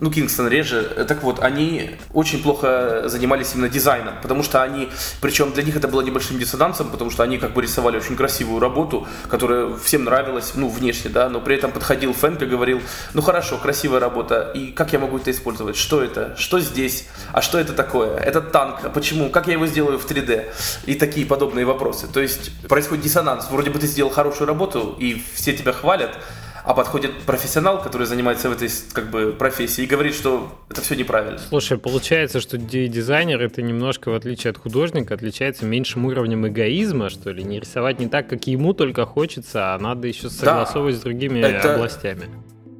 ну, 0.00 0.10
Кингстон 0.10 0.48
реже, 0.48 1.04
так 1.06 1.22
вот, 1.22 1.40
они 1.40 1.90
очень 2.12 2.42
плохо 2.42 3.02
занимались 3.06 3.54
именно 3.54 3.68
дизайном, 3.68 4.14
потому 4.22 4.42
что 4.42 4.62
они, 4.62 4.88
причем 5.20 5.52
для 5.52 5.62
них 5.62 5.76
это 5.76 5.88
было 5.88 6.00
небольшим 6.00 6.38
диссонансом, 6.38 6.90
потому 6.90 7.10
что 7.10 7.22
они 7.22 7.38
как 7.38 7.52
бы 7.52 7.62
рисовали 7.62 7.98
очень 7.98 8.16
красивую 8.16 8.60
работу, 8.60 9.06
которая 9.28 9.74
всем 9.76 10.04
нравилась, 10.04 10.52
ну, 10.54 10.68
внешне, 10.68 11.10
да, 11.10 11.28
но 11.28 11.40
при 11.40 11.56
этом 11.56 11.70
подходил 11.70 12.14
Фэнк 12.14 12.42
и 12.42 12.46
говорил, 12.46 12.80
ну, 13.14 13.22
хорошо, 13.22 13.58
красивая 13.58 14.00
работа, 14.00 14.50
и 14.54 14.72
как 14.72 14.92
я 14.92 14.98
могу 14.98 15.18
это 15.18 15.30
использовать? 15.30 15.76
Что 15.76 16.02
это? 16.02 16.34
Что 16.36 16.60
здесь? 16.60 17.06
А 17.32 17.42
что 17.42 17.58
это 17.58 17.74
такое? 17.74 18.16
Этот 18.16 18.52
танк, 18.52 18.80
а 18.84 18.88
почему? 18.88 19.28
Как 19.30 19.46
я 19.46 19.54
его 19.54 19.66
сделаю 19.66 19.98
в 19.98 20.10
3D? 20.10 20.46
И 20.86 20.94
такие 20.94 21.26
подобные 21.26 21.66
вопросы. 21.66 22.06
То 22.06 22.20
есть 22.20 22.50
происходит 22.68 23.04
диссонанс. 23.04 23.50
Вроде 23.50 23.70
бы 23.70 23.78
ты 23.78 23.86
сделал 23.86 24.10
хорошую 24.10 24.48
работу, 24.48 24.96
и 24.98 25.22
все 25.34 25.52
тебя 25.52 25.72
хвалят, 25.72 26.16
а 26.70 26.74
подходит 26.74 27.22
профессионал, 27.22 27.82
который 27.82 28.06
занимается 28.06 28.48
в 28.48 28.52
этой 28.52 28.68
как 28.92 29.10
бы 29.10 29.32
профессии 29.32 29.82
и 29.82 29.86
говорит, 29.88 30.14
что 30.14 30.52
это 30.70 30.80
все 30.80 30.94
неправильно. 30.94 31.36
Слушай, 31.38 31.78
получается, 31.78 32.40
что 32.40 32.58
дизайнер 32.58 33.42
это 33.42 33.60
немножко, 33.60 34.10
в 34.10 34.14
отличие 34.14 34.52
от 34.52 34.58
художника, 34.58 35.14
отличается 35.14 35.64
меньшим 35.64 36.06
уровнем 36.06 36.46
эгоизма, 36.46 37.10
что 37.10 37.32
ли, 37.32 37.42
не 37.42 37.58
рисовать 37.58 37.98
не 37.98 38.06
так, 38.06 38.28
как 38.28 38.46
ему 38.46 38.72
только 38.72 39.04
хочется, 39.04 39.74
а 39.74 39.78
надо 39.80 40.06
еще 40.06 40.30
согласовывать 40.30 40.94
да, 40.94 41.00
с 41.00 41.02
другими 41.02 41.40
это... 41.40 41.74
областями. 41.74 42.28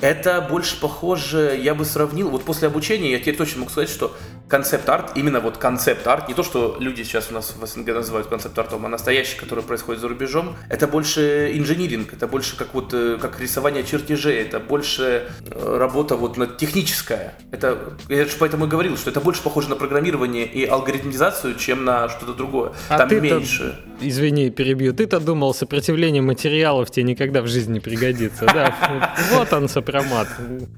Это 0.00 0.40
больше 0.48 0.80
похоже, 0.80 1.58
я 1.60 1.74
бы 1.74 1.84
сравнил, 1.84 2.30
вот 2.30 2.44
после 2.44 2.68
обучения 2.68 3.10
я 3.10 3.18
теперь 3.18 3.36
точно 3.36 3.58
могу 3.58 3.70
сказать, 3.72 3.90
что 3.90 4.16
концепт-арт, 4.50 5.12
именно 5.14 5.40
вот 5.40 5.56
концепт-арт, 5.56 6.28
не 6.28 6.34
то, 6.34 6.42
что 6.42 6.76
люди 6.80 7.02
сейчас 7.04 7.30
у 7.30 7.34
нас 7.34 7.54
в 7.56 7.64
СНГ 7.64 7.94
называют 7.94 8.26
концепт-артом, 8.26 8.84
а 8.84 8.88
настоящий, 8.88 9.38
который 9.38 9.62
происходит 9.62 10.00
за 10.00 10.08
рубежом, 10.08 10.56
это 10.68 10.88
больше 10.88 11.52
инжиниринг, 11.54 12.12
это 12.12 12.26
больше 12.26 12.56
как 12.56 12.74
вот 12.74 12.92
э, 12.92 13.16
как 13.20 13.40
рисование 13.40 13.84
чертежей, 13.84 14.40
это 14.40 14.58
больше 14.58 15.28
э, 15.46 15.76
работа 15.78 16.16
вот 16.16 16.36
на 16.36 16.46
техническая. 16.48 17.34
Это, 17.52 17.78
я 18.08 18.24
же 18.24 18.32
поэтому 18.38 18.66
и 18.66 18.68
говорил, 18.68 18.96
что 18.96 19.10
это 19.10 19.20
больше 19.20 19.42
похоже 19.42 19.70
на 19.70 19.76
программирование 19.76 20.46
и 20.46 20.66
алгоритмизацию, 20.66 21.54
чем 21.54 21.84
на 21.84 22.08
что-то 22.08 22.34
другое. 22.34 22.72
А 22.88 22.98
Там 22.98 23.22
меньше. 23.22 23.78
Извини, 24.00 24.50
перебью. 24.50 24.94
Ты-то 24.94 25.20
думал, 25.20 25.54
сопротивление 25.54 26.22
материалов 26.22 26.90
тебе 26.90 27.04
никогда 27.04 27.42
в 27.42 27.46
жизни 27.46 27.74
не 27.74 27.80
пригодится. 27.80 28.46
Да, 28.46 29.14
вот 29.32 29.52
он, 29.52 29.68
сопромат. 29.68 30.26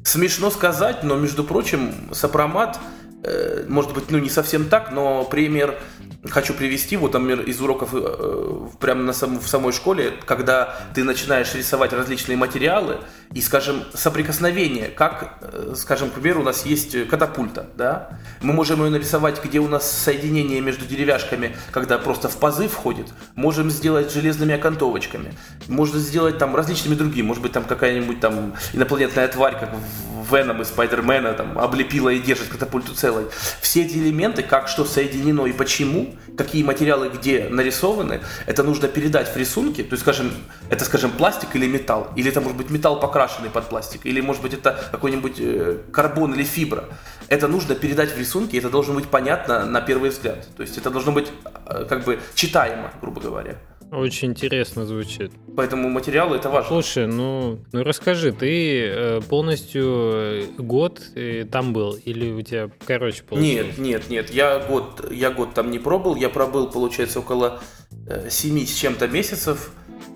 Смешно 0.04 0.50
сказать, 0.50 1.04
но, 1.04 1.16
между 1.16 1.44
прочим, 1.44 1.92
сопромат 2.12 2.78
может 3.68 3.94
быть, 3.94 4.10
ну 4.10 4.18
не 4.18 4.30
совсем 4.30 4.68
так, 4.68 4.90
но 4.90 5.24
пример 5.24 5.78
хочу 6.30 6.54
привести, 6.54 6.96
вот, 6.96 7.12
например, 7.12 7.40
из 7.40 7.60
уроков 7.60 7.90
э, 7.92 8.68
прямо 8.78 9.02
на 9.02 9.12
сам, 9.12 9.38
в 9.38 9.48
самой 9.48 9.72
школе, 9.72 10.14
когда 10.24 10.76
ты 10.94 11.04
начинаешь 11.04 11.54
рисовать 11.54 11.92
различные 11.92 12.36
материалы 12.36 12.98
и, 13.34 13.40
скажем, 13.40 13.84
соприкосновение, 13.94 14.88
как, 14.88 15.38
э, 15.40 15.74
скажем, 15.76 16.10
к 16.10 16.14
примеру, 16.14 16.40
у 16.40 16.44
нас 16.44 16.66
есть 16.66 17.08
катапульта, 17.08 17.66
да, 17.76 18.18
мы 18.40 18.52
можем 18.52 18.84
ее 18.84 18.90
нарисовать, 18.90 19.42
где 19.42 19.58
у 19.58 19.68
нас 19.68 19.90
соединение 19.90 20.60
между 20.60 20.84
деревяшками, 20.84 21.56
когда 21.70 21.98
просто 21.98 22.28
в 22.28 22.36
пазы 22.36 22.68
входит, 22.68 23.08
можем 23.34 23.70
сделать 23.70 24.12
железными 24.12 24.54
окантовочками, 24.54 25.34
можно 25.68 25.98
сделать 25.98 26.38
там 26.38 26.54
различными 26.54 26.94
другими, 26.94 27.26
может 27.26 27.42
быть, 27.42 27.52
там 27.52 27.64
какая-нибудь 27.64 28.20
там 28.20 28.54
инопланетная 28.72 29.28
тварь, 29.28 29.58
как 29.58 29.70
Веном 30.30 30.62
и 30.62 30.64
Спайдермена, 30.64 31.32
там, 31.34 31.58
облепила 31.58 32.08
и 32.08 32.18
держит 32.18 32.48
катапульту 32.48 32.94
целой. 32.94 33.26
Все 33.60 33.82
эти 33.82 33.96
элементы, 33.96 34.42
как 34.42 34.68
что 34.68 34.84
соединено 34.84 35.46
и 35.46 35.52
почему, 35.52 36.14
какие 36.36 36.62
материалы 36.62 37.08
где 37.08 37.48
нарисованы, 37.48 38.20
это 38.46 38.62
нужно 38.62 38.88
передать 38.88 39.32
в 39.32 39.36
рисунке. 39.36 39.82
То 39.82 39.92
есть, 39.92 40.02
скажем, 40.02 40.32
это, 40.70 40.84
скажем, 40.84 41.10
пластик 41.10 41.54
или 41.54 41.66
металл, 41.66 42.10
или 42.16 42.30
это 42.30 42.40
может 42.40 42.56
быть 42.56 42.70
металл 42.70 43.00
покрашенный 43.22 43.50
под 43.50 43.68
пластик, 43.68 44.06
или 44.06 44.20
может 44.20 44.42
быть 44.42 44.54
это 44.54 44.88
какой-нибудь 44.90 45.36
э, 45.38 45.78
карбон 45.92 46.34
или 46.34 46.42
фибра. 46.42 46.84
Это 47.28 47.48
нужно 47.48 47.74
передать 47.74 48.10
в 48.10 48.18
рисунке, 48.18 48.58
это 48.58 48.68
должно 48.68 48.94
быть 48.94 49.06
понятно 49.06 49.64
на 49.64 49.80
первый 49.80 50.10
взгляд. 50.10 50.46
То 50.56 50.62
есть 50.62 50.76
это 50.78 50.90
должно 50.90 51.12
быть 51.12 51.28
э, 51.66 51.86
как 51.88 52.04
бы 52.04 52.18
читаемо, 52.34 52.90
грубо 53.00 53.20
говоря. 53.20 53.56
Очень 53.92 54.30
интересно 54.30 54.86
звучит. 54.86 55.32
Поэтому 55.54 55.88
материалы 55.90 56.36
это 56.36 56.48
важно. 56.48 56.68
Слушай, 56.68 57.06
ну, 57.06 57.58
ну 57.72 57.84
расскажи, 57.84 58.32
ты 58.32 58.86
э, 58.86 59.20
полностью 59.20 60.46
год 60.58 61.00
там 61.50 61.72
был 61.72 61.94
или 61.94 62.32
у 62.32 62.42
тебя 62.42 62.70
короче 62.86 63.22
получилось? 63.22 63.78
Нет, 63.78 63.78
нет, 63.78 64.10
нет, 64.10 64.30
я 64.30 64.58
год, 64.58 65.12
я 65.12 65.30
год 65.30 65.54
там 65.54 65.70
не 65.70 65.78
пробыл, 65.78 66.16
я 66.16 66.28
пробыл, 66.28 66.70
получается, 66.70 67.20
около 67.20 67.60
7 68.28 68.66
с 68.66 68.74
чем-то 68.74 69.06
месяцев. 69.08 69.70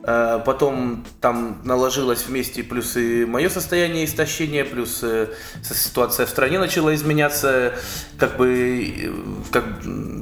Э, 0.08 0.40
потом 0.44 1.04
там 1.20 1.58
наложилось 1.64 2.26
вместе 2.28 2.62
плюс 2.62 2.96
и 2.96 3.24
мое 3.24 3.48
состояние 3.48 4.04
истощения, 4.04 4.64
плюс 4.64 5.00
э, 5.02 5.26
ситуация 5.62 6.26
в 6.26 6.28
стране 6.28 6.60
начала 6.60 6.94
изменяться, 6.94 7.72
как 8.16 8.36
бы, 8.36 8.94
э, 8.96 9.10
как, 9.50 9.64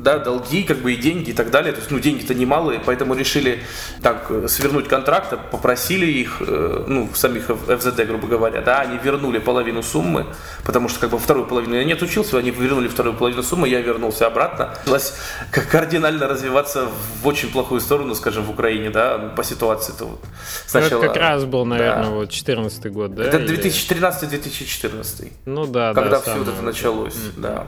да, 0.02 0.18
долги, 0.18 0.62
как 0.62 0.78
бы 0.78 0.94
и 0.94 0.96
деньги 0.96 1.30
и 1.30 1.32
так 1.34 1.50
далее. 1.50 1.74
То 1.74 1.80
есть, 1.80 1.90
ну, 1.90 1.98
деньги-то 1.98 2.32
немалые, 2.32 2.80
поэтому 2.82 3.14
решили 3.14 3.62
так 4.02 4.30
свернуть 4.48 4.88
контракт, 4.88 5.34
попросили 5.50 6.06
их, 6.06 6.40
ну, 6.40 7.10
самих 7.14 7.50
ФЗД, 7.50 8.06
грубо 8.06 8.26
говоря, 8.26 8.62
да, 8.62 8.80
они 8.80 8.96
вернули 8.96 9.38
половину 9.38 9.82
суммы, 9.82 10.24
потому 10.64 10.88
что, 10.88 11.00
как 11.00 11.10
бы, 11.10 11.18
вторую 11.18 11.46
половину 11.46 11.74
я 11.74 11.84
не 11.84 11.92
отучился, 11.92 12.38
они 12.38 12.50
вернули 12.50 12.88
вторую 12.88 13.16
половину 13.16 13.42
суммы, 13.42 13.68
я 13.68 13.82
вернулся 13.82 14.26
обратно. 14.26 14.70
Началось 14.80 15.12
кардинально 15.50 16.26
развиваться 16.26 16.88
в 17.22 17.26
очень 17.26 17.50
плохую 17.50 17.82
сторону, 17.82 18.14
скажем, 18.14 18.44
в 18.44 18.50
Украине, 18.50 18.88
да, 18.88 19.18
по 19.36 19.44
ситуации 19.44 19.73
ситуации-то 19.82 20.04
вот 20.06 20.20
сначала... 20.66 20.90
Ну, 20.90 20.98
это 20.98 21.08
как 21.08 21.16
раз 21.16 21.44
был, 21.44 21.64
наверное, 21.64 22.04
да. 22.04 22.10
вот 22.10 22.30
14 22.30 22.92
год, 22.92 23.14
да? 23.14 23.24
Это 23.24 23.38
2013-2014. 23.38 25.32
Ну 25.46 25.66
да, 25.66 25.94
Когда 25.94 26.10
да. 26.10 26.20
все 26.20 26.36
вот 26.36 26.48
это 26.48 26.62
началось, 26.62 27.14
mm-hmm. 27.14 27.40
да. 27.40 27.66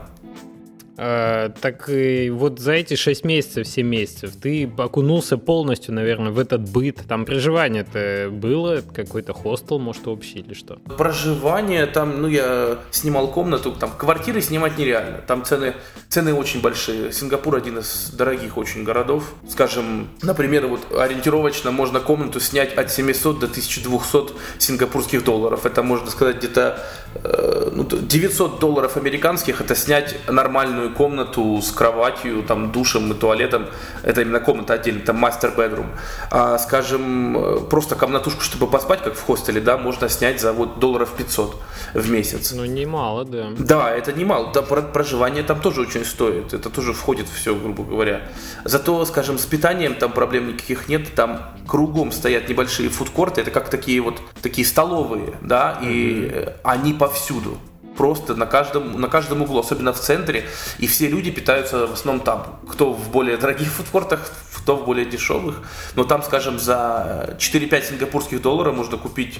А, 0.97 1.49
так 1.49 1.89
и 1.89 2.29
вот 2.29 2.59
за 2.59 2.73
эти 2.73 2.95
6 2.95 3.23
месяцев, 3.23 3.67
7 3.67 3.87
месяцев 3.87 4.31
ты 4.41 4.69
окунулся 4.77 5.37
полностью, 5.37 5.93
наверное, 5.93 6.31
в 6.31 6.39
этот 6.39 6.67
быт. 6.69 7.01
Там 7.07 7.25
проживание-то 7.25 8.29
было? 8.31 8.81
Какой-то 8.93 9.33
хостел, 9.33 9.77
может, 9.77 10.07
общий 10.07 10.39
или 10.39 10.53
что? 10.53 10.75
Проживание 10.97 11.85
там, 11.85 12.21
ну, 12.21 12.27
я 12.27 12.79
снимал 12.91 13.27
комнату, 13.27 13.71
там 13.71 13.91
квартиры 13.95 14.41
снимать 14.41 14.77
нереально. 14.77 15.19
Там 15.19 15.45
цены, 15.45 15.75
цены 16.09 16.33
очень 16.33 16.61
большие. 16.61 17.11
Сингапур 17.11 17.55
один 17.55 17.77
из 17.77 18.09
дорогих 18.11 18.57
очень 18.57 18.83
городов. 18.83 19.35
Скажем, 19.47 20.09
например, 20.23 20.67
вот 20.67 20.81
ориентировочно 20.97 21.71
можно 21.71 21.99
комнату 21.99 22.39
снять 22.39 22.73
от 22.73 22.91
700 22.91 23.39
до 23.39 23.45
1200 23.45 24.33
сингапурских 24.57 25.23
долларов. 25.23 25.65
Это, 25.65 25.83
можно 25.83 26.09
сказать, 26.09 26.37
где-то 26.37 26.83
э, 27.06 27.06
900 27.23 28.59
долларов 28.59 28.97
американских, 28.97 29.61
это 29.61 29.75
снять 29.75 30.15
нормальную 30.27 30.93
комнату 30.93 31.61
с 31.61 31.71
кроватью, 31.71 32.43
там, 32.43 32.71
душем 32.71 33.11
и 33.11 33.15
туалетом. 33.15 33.67
Это 34.03 34.21
именно 34.21 34.39
комната 34.39 34.73
отдельно, 34.73 35.01
там 35.01 35.17
мастер 35.17 35.53
bedroom. 35.55 35.87
А, 36.31 36.57
скажем, 36.57 37.37
э, 37.37 37.59
просто 37.69 37.95
комнатушку, 37.95 38.41
чтобы 38.41 38.67
поспать, 38.67 39.01
как 39.03 39.15
в 39.15 39.21
хостеле, 39.21 39.61
да, 39.61 39.77
можно 39.77 40.09
снять 40.09 40.41
за 40.41 40.53
вот 40.53 40.79
долларов 40.79 41.13
500 41.17 41.55
в 41.93 42.09
месяц. 42.09 42.51
Ну, 42.51 42.65
немало, 42.65 43.25
да. 43.25 43.47
Да, 43.57 43.91
это 43.91 44.13
немало. 44.13 44.51
Да, 44.53 44.61
проживание 44.61 45.43
там 45.43 45.59
тоже 45.59 45.81
очень 45.81 46.05
стоит. 46.05 46.53
Это 46.53 46.69
тоже 46.69 46.93
входит 46.93 47.27
все, 47.27 47.55
грубо 47.55 47.83
говоря. 47.83 48.21
Зато, 48.63 49.03
скажем, 49.05 49.37
с 49.37 49.45
питанием 49.45 49.95
там 49.95 50.11
проблем 50.11 50.49
никаких 50.49 50.87
нет. 50.87 51.13
Там 51.15 51.41
кругом 51.67 52.11
стоят 52.11 52.49
небольшие 52.49 52.89
фудкорты. 52.89 53.41
Это 53.41 53.51
как 53.51 53.69
такие 53.69 54.01
вот 54.01 54.21
такие 54.41 54.65
столовые, 54.65 55.33
да, 55.41 55.79
и 55.81 55.87
mm-hmm. 55.87 56.53
они 56.63 56.93
повсюду 57.07 57.57
просто 57.95 58.35
на 58.35 58.45
каждом, 58.45 58.99
на 59.01 59.07
каждом 59.07 59.41
углу, 59.41 59.59
особенно 59.59 59.91
в 59.91 59.99
центре, 59.99 60.45
и 60.77 60.87
все 60.87 61.07
люди 61.07 61.31
питаются 61.31 61.87
в 61.87 61.93
основном 61.93 62.23
там. 62.23 62.59
Кто 62.69 62.93
в 62.93 63.09
более 63.09 63.37
дорогих 63.37 63.69
фудкортах, 63.69 64.31
кто 64.55 64.75
в 64.75 64.85
более 64.85 65.05
дешевых. 65.05 65.63
Но 65.95 66.03
там, 66.03 66.21
скажем, 66.21 66.59
за 66.59 67.35
4-5 67.39 67.89
сингапурских 67.89 68.41
долларов 68.41 68.75
можно 68.75 68.97
купить 68.97 69.39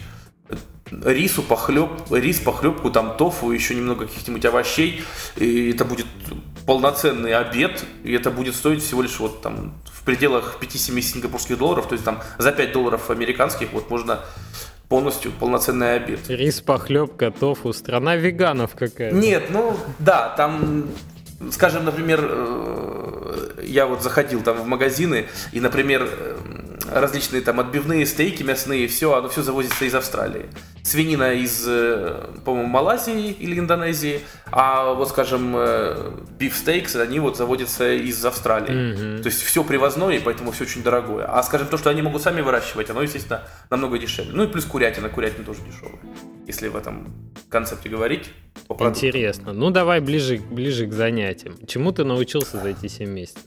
рису, 0.92 1.44
похлеб, 1.44 1.90
рис, 2.10 2.40
похлебку, 2.40 2.90
там 2.90 3.18
тофу, 3.18 3.52
еще 3.52 3.76
немного 3.76 4.08
каких-нибудь 4.08 4.46
овощей, 4.46 5.04
и 5.36 5.72
это 5.72 5.84
будет 5.84 6.08
полноценный 6.66 7.34
обед, 7.34 7.86
и 8.04 8.14
это 8.14 8.32
будет 8.32 8.56
стоить 8.56 8.82
всего 8.84 9.02
лишь 9.02 9.20
вот 9.20 9.42
там 9.42 9.74
в 9.86 10.04
пределах 10.04 10.58
5-7 10.62 11.02
сингапурских 11.02 11.58
долларов, 11.58 11.88
то 11.88 11.94
есть 11.94 12.06
там 12.06 12.22
за 12.38 12.54
5 12.54 12.72
долларов 12.72 13.10
американских 13.10 13.74
вот 13.74 13.90
можно 13.90 14.22
полностью 14.90 15.32
полноценный 15.32 15.96
обед. 15.96 16.20
Рис, 16.28 16.62
похлебка, 16.62 17.32
тофу, 17.32 17.74
страна 17.74 18.16
веганов 18.16 18.76
какая-то. 18.76 19.16
Нет, 19.16 19.46
ну 19.50 19.76
да, 20.00 20.34
там 20.38 20.90
скажем, 21.52 21.86
например, 21.86 22.26
э, 22.30 23.64
я 23.64 23.86
вот 23.86 24.02
заходил 24.02 24.42
там 24.42 24.58
в 24.58 24.68
магазины, 24.68 25.28
и, 25.52 25.60
например, 25.60 26.08
э, 26.10 26.38
различные 26.92 27.42
там 27.42 27.60
отбивные 27.60 28.06
стейки 28.06 28.44
мясные, 28.44 28.88
все, 28.88 29.14
оно 29.14 29.30
все 29.30 29.42
завозится 29.42 29.86
из 29.86 29.96
Австралии. 29.96 30.46
Свинина 30.84 31.34
из, 31.34 31.66
э, 31.68 32.30
по-моему, 32.46 32.70
Малайзии 32.70 33.32
или 33.32 33.60
Индонезии, 33.60 34.22
а 34.52 34.94
вот, 34.94 35.10
скажем, 35.10 35.56
бифстейкс, 36.40 36.96
они 36.96 37.20
вот 37.20 37.38
заводятся 37.38 37.94
из 37.94 38.24
Австралии. 38.26 38.70
Mm-hmm. 38.70 39.22
То 39.22 39.28
есть 39.28 39.44
все 39.44 39.64
привозное, 39.64 40.18
и 40.18 40.20
поэтому 40.20 40.52
все 40.52 40.64
очень 40.64 40.84
дорогое. 40.84 41.26
А, 41.26 41.44
скажем, 41.44 41.68
то, 41.68 41.78
что 41.78 41.90
они 41.90 42.02
могут 42.02 42.22
сами 42.22 42.42
выращивать, 42.42 42.90
оно, 42.90 43.02
естественно, 43.02 43.44
намного 43.70 43.98
дешевле. 43.98 44.32
Ну 44.34 44.44
и 44.44 44.48
плюс 44.48 44.66
курятина, 44.66 45.10
курятина 45.10 45.46
тоже 45.46 45.60
дешевая, 45.62 46.00
если 46.46 46.70
в 46.70 46.76
этом 46.76 47.14
концепте 47.50 47.90
говорить. 47.90 48.30
Интересно. 48.70 49.54
Ну, 49.54 49.70
давай 49.72 50.00
ближе, 50.00 50.38
ближе 50.38 50.88
к 50.88 50.94
занятиям. 50.94 51.56
Чему 51.66 51.92
ты 51.92 52.04
научился 52.04 52.60
за 52.60 52.70
эти 52.70 52.88
7 52.88 53.10
месяцев? 53.10 53.44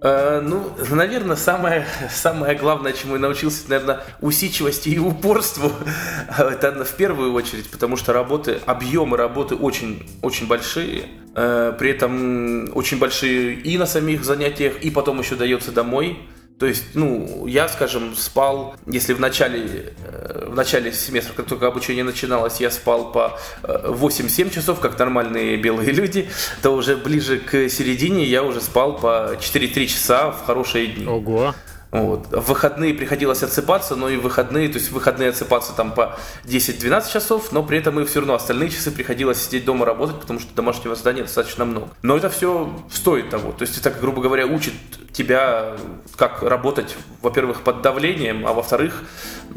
Э, 0.00 0.40
ну, 0.40 0.70
наверное, 0.90 1.36
самое, 1.36 1.86
самое 2.10 2.56
главное, 2.56 2.92
чему 2.92 3.14
я 3.14 3.20
научился, 3.20 3.68
наверное, 3.68 4.00
усидчивости 4.20 4.90
и 4.90 4.98
упорству. 4.98 5.72
Это 6.38 6.84
в 6.84 6.92
первую 6.92 7.32
очередь, 7.32 7.68
потому 7.70 7.96
что 7.96 8.12
работы, 8.12 8.60
объемы 8.66 9.16
работы 9.16 9.56
очень, 9.56 10.06
очень 10.22 10.46
большие. 10.46 11.06
Э, 11.34 11.74
при 11.76 11.90
этом 11.90 12.70
очень 12.76 12.98
большие 12.98 13.54
и 13.54 13.76
на 13.76 13.86
самих 13.86 14.24
занятиях, 14.24 14.80
и 14.82 14.90
потом 14.90 15.18
еще 15.18 15.34
дается 15.34 15.72
домой. 15.72 16.18
То 16.58 16.66
есть, 16.66 16.84
ну, 16.94 17.46
я, 17.46 17.68
скажем, 17.68 18.16
спал, 18.16 18.74
если 18.86 19.12
в 19.14 19.20
начале, 19.20 19.94
э, 20.04 20.48
в 20.50 20.56
начале 20.56 20.92
семестра, 20.92 21.32
как 21.34 21.46
только 21.46 21.68
обучение 21.68 22.02
начиналось, 22.02 22.60
я 22.60 22.70
спал 22.70 23.12
по 23.12 23.38
8-7 23.62 24.48
э, 24.48 24.50
часов, 24.50 24.80
как 24.80 24.98
нормальные 24.98 25.56
белые 25.56 25.92
люди, 25.92 26.28
то 26.62 26.70
уже 26.70 26.96
ближе 26.96 27.38
к 27.38 27.68
середине 27.68 28.24
я 28.24 28.42
уже 28.42 28.60
спал 28.60 28.98
по 28.98 29.36
4-3 29.38 29.86
часа 29.86 30.32
в 30.32 30.46
хорошие 30.46 30.88
дни. 30.88 31.06
Ого! 31.06 31.54
Вот. 31.90 32.26
В 32.30 32.48
выходные 32.48 32.92
приходилось 32.92 33.42
отсыпаться, 33.42 33.96
но 33.96 34.10
и 34.10 34.16
в 34.16 34.22
выходные, 34.22 34.68
то 34.68 34.74
есть 34.74 34.90
в 34.90 34.92
выходные 34.92 35.30
отсыпаться 35.30 35.72
там 35.72 35.92
по 35.92 36.18
10-12 36.44 37.12
часов, 37.12 37.52
но 37.52 37.62
при 37.62 37.78
этом 37.78 37.98
и 38.00 38.04
все 38.04 38.20
равно 38.20 38.34
остальные 38.34 38.70
часы 38.70 38.90
приходилось 38.90 39.42
сидеть 39.42 39.64
дома 39.64 39.86
работать, 39.86 40.20
потому 40.20 40.38
что 40.38 40.54
домашнего 40.54 40.94
задания 40.94 41.22
достаточно 41.22 41.64
много. 41.64 41.88
Но 42.02 42.16
это 42.16 42.28
все 42.28 42.76
стоит 42.92 43.30
того. 43.30 43.52
То 43.52 43.62
есть 43.62 43.78
это, 43.78 43.90
грубо 43.90 44.20
говоря, 44.20 44.46
учит 44.46 44.74
тебя 45.18 45.76
как 46.16 46.42
работать, 46.42 46.96
во-первых, 47.22 47.62
под 47.62 47.82
давлением, 47.82 48.46
а 48.46 48.52
во-вторых, 48.52 49.04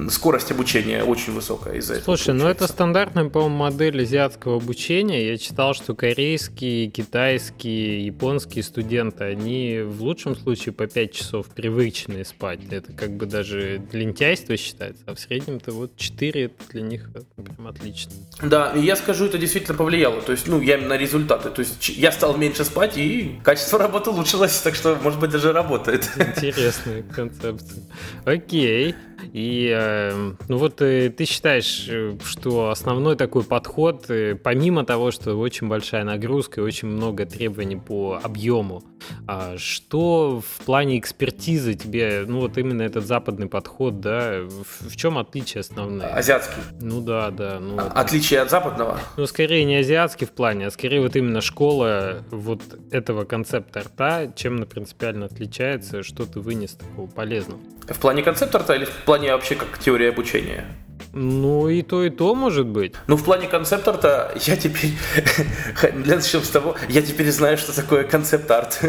скорость 0.09 0.51
обучения 0.51 1.03
очень 1.03 1.33
высокая 1.33 1.75
из-за 1.75 1.95
этого. 1.95 2.15
Слушай, 2.15 2.33
ну 2.33 2.47
это 2.47 2.67
стандартная, 2.67 3.29
по-моему, 3.29 3.57
модель 3.57 4.01
азиатского 4.01 4.57
обучения. 4.57 5.27
Я 5.29 5.37
читал, 5.37 5.73
что 5.73 5.93
корейские, 5.93 6.87
китайские, 6.87 8.05
японские 8.05 8.63
студенты, 8.63 9.25
они 9.25 9.81
в 9.81 10.01
лучшем 10.01 10.35
случае 10.35 10.73
по 10.73 10.87
5 10.87 11.11
часов 11.11 11.47
привычные 11.47 12.25
спать. 12.25 12.59
Это 12.71 12.93
как 12.93 13.11
бы 13.11 13.25
даже 13.25 13.81
лентяйство 13.91 14.57
считается, 14.57 15.03
а 15.05 15.15
в 15.15 15.19
среднем-то 15.19 15.71
вот 15.71 15.95
4 15.95 16.51
для 16.69 16.81
них 16.81 17.09
прям 17.35 17.67
отлично. 17.67 18.11
Да, 18.41 18.73
и 18.75 18.81
я 18.81 18.95
скажу, 18.95 19.25
это 19.25 19.37
действительно 19.37 19.77
повлияло. 19.77 20.21
То 20.21 20.31
есть, 20.31 20.47
ну, 20.47 20.59
я 20.59 20.77
на 20.77 20.97
результаты. 20.97 21.49
То 21.49 21.59
есть 21.59 21.89
я 21.89 22.11
стал 22.11 22.37
меньше 22.37 22.65
спать, 22.65 22.97
и 22.97 23.39
качество 23.43 23.77
работы 23.85 24.09
улучшилось, 24.09 24.57
так 24.59 24.75
что, 24.75 24.97
может 25.01 25.19
быть, 25.19 25.31
даже 25.31 25.50
работает. 25.53 26.09
Интересная 26.17 27.03
концепция. 27.03 27.83
Окей. 28.25 28.95
И 29.33 29.73
э, 29.75 30.33
ну 30.47 30.57
вот 30.57 30.81
э, 30.81 31.09
ты 31.09 31.25
считаешь, 31.25 31.87
э, 31.89 32.17
что 32.23 32.69
основной 32.69 33.15
такой 33.15 33.43
подход, 33.43 34.09
помимо 34.43 34.85
того, 34.85 35.11
что 35.11 35.35
очень 35.35 35.67
большая 35.67 36.03
нагрузка 36.03 36.61
и 36.61 36.63
очень 36.63 36.87
много 36.87 37.25
требований 37.25 37.77
по 37.77 38.19
объему, 38.21 38.83
а 39.27 39.57
что 39.57 40.41
в 40.41 40.65
плане 40.65 40.99
экспертизы 40.99 41.73
тебе, 41.73 42.25
ну 42.27 42.41
вот 42.41 42.57
именно 42.57 42.81
этот 42.81 43.05
западный 43.05 43.47
подход, 43.47 43.99
да, 43.99 44.41
в, 44.41 44.95
чем 44.95 45.17
отличие 45.17 45.61
основное? 45.61 46.13
Азиатский. 46.13 46.61
Ну 46.79 47.01
да, 47.01 47.31
да. 47.31 47.59
Ну, 47.59 47.77
а, 47.79 47.91
отличие 47.95 48.41
от 48.41 48.49
западного? 48.49 48.99
Ну 49.17 49.25
скорее 49.25 49.65
не 49.65 49.77
азиатский 49.77 50.27
в 50.27 50.31
плане, 50.31 50.67
а 50.67 50.71
скорее 50.71 51.01
вот 51.01 51.15
именно 51.15 51.41
школа 51.41 52.23
вот 52.31 52.61
этого 52.91 53.25
концепта 53.25 53.81
рта, 53.81 54.27
чем 54.35 54.57
она 54.57 54.65
принципиально 54.65 55.25
отличается, 55.25 56.03
что 56.03 56.25
ты 56.25 56.39
вынес 56.39 56.71
такого 56.73 57.07
полезного? 57.07 57.59
В 57.87 57.99
плане 57.99 58.23
концепта 58.23 58.59
рта 58.59 58.75
или 58.75 58.85
в 58.85 58.91
плане 59.05 59.10
вообще 59.33 59.55
как 59.55 59.77
теории 59.77 60.07
обучения? 60.07 60.65
Ну 61.13 61.69
и 61.69 61.81
то, 61.81 62.03
и 62.03 62.09
то 62.09 62.35
может 62.35 62.67
быть. 62.67 62.93
Ну, 63.07 63.17
в 63.17 63.23
плане 63.23 63.47
концепт-арта 63.47 64.33
я 64.41 64.55
теперь... 64.55 64.91
Для 65.93 66.15
начнем 66.15 66.41
с 66.41 66.49
того, 66.49 66.75
я 66.89 67.01
теперь 67.01 67.31
знаю, 67.31 67.57
что 67.57 67.75
такое 67.75 68.03
концепт-арт. 68.03 68.79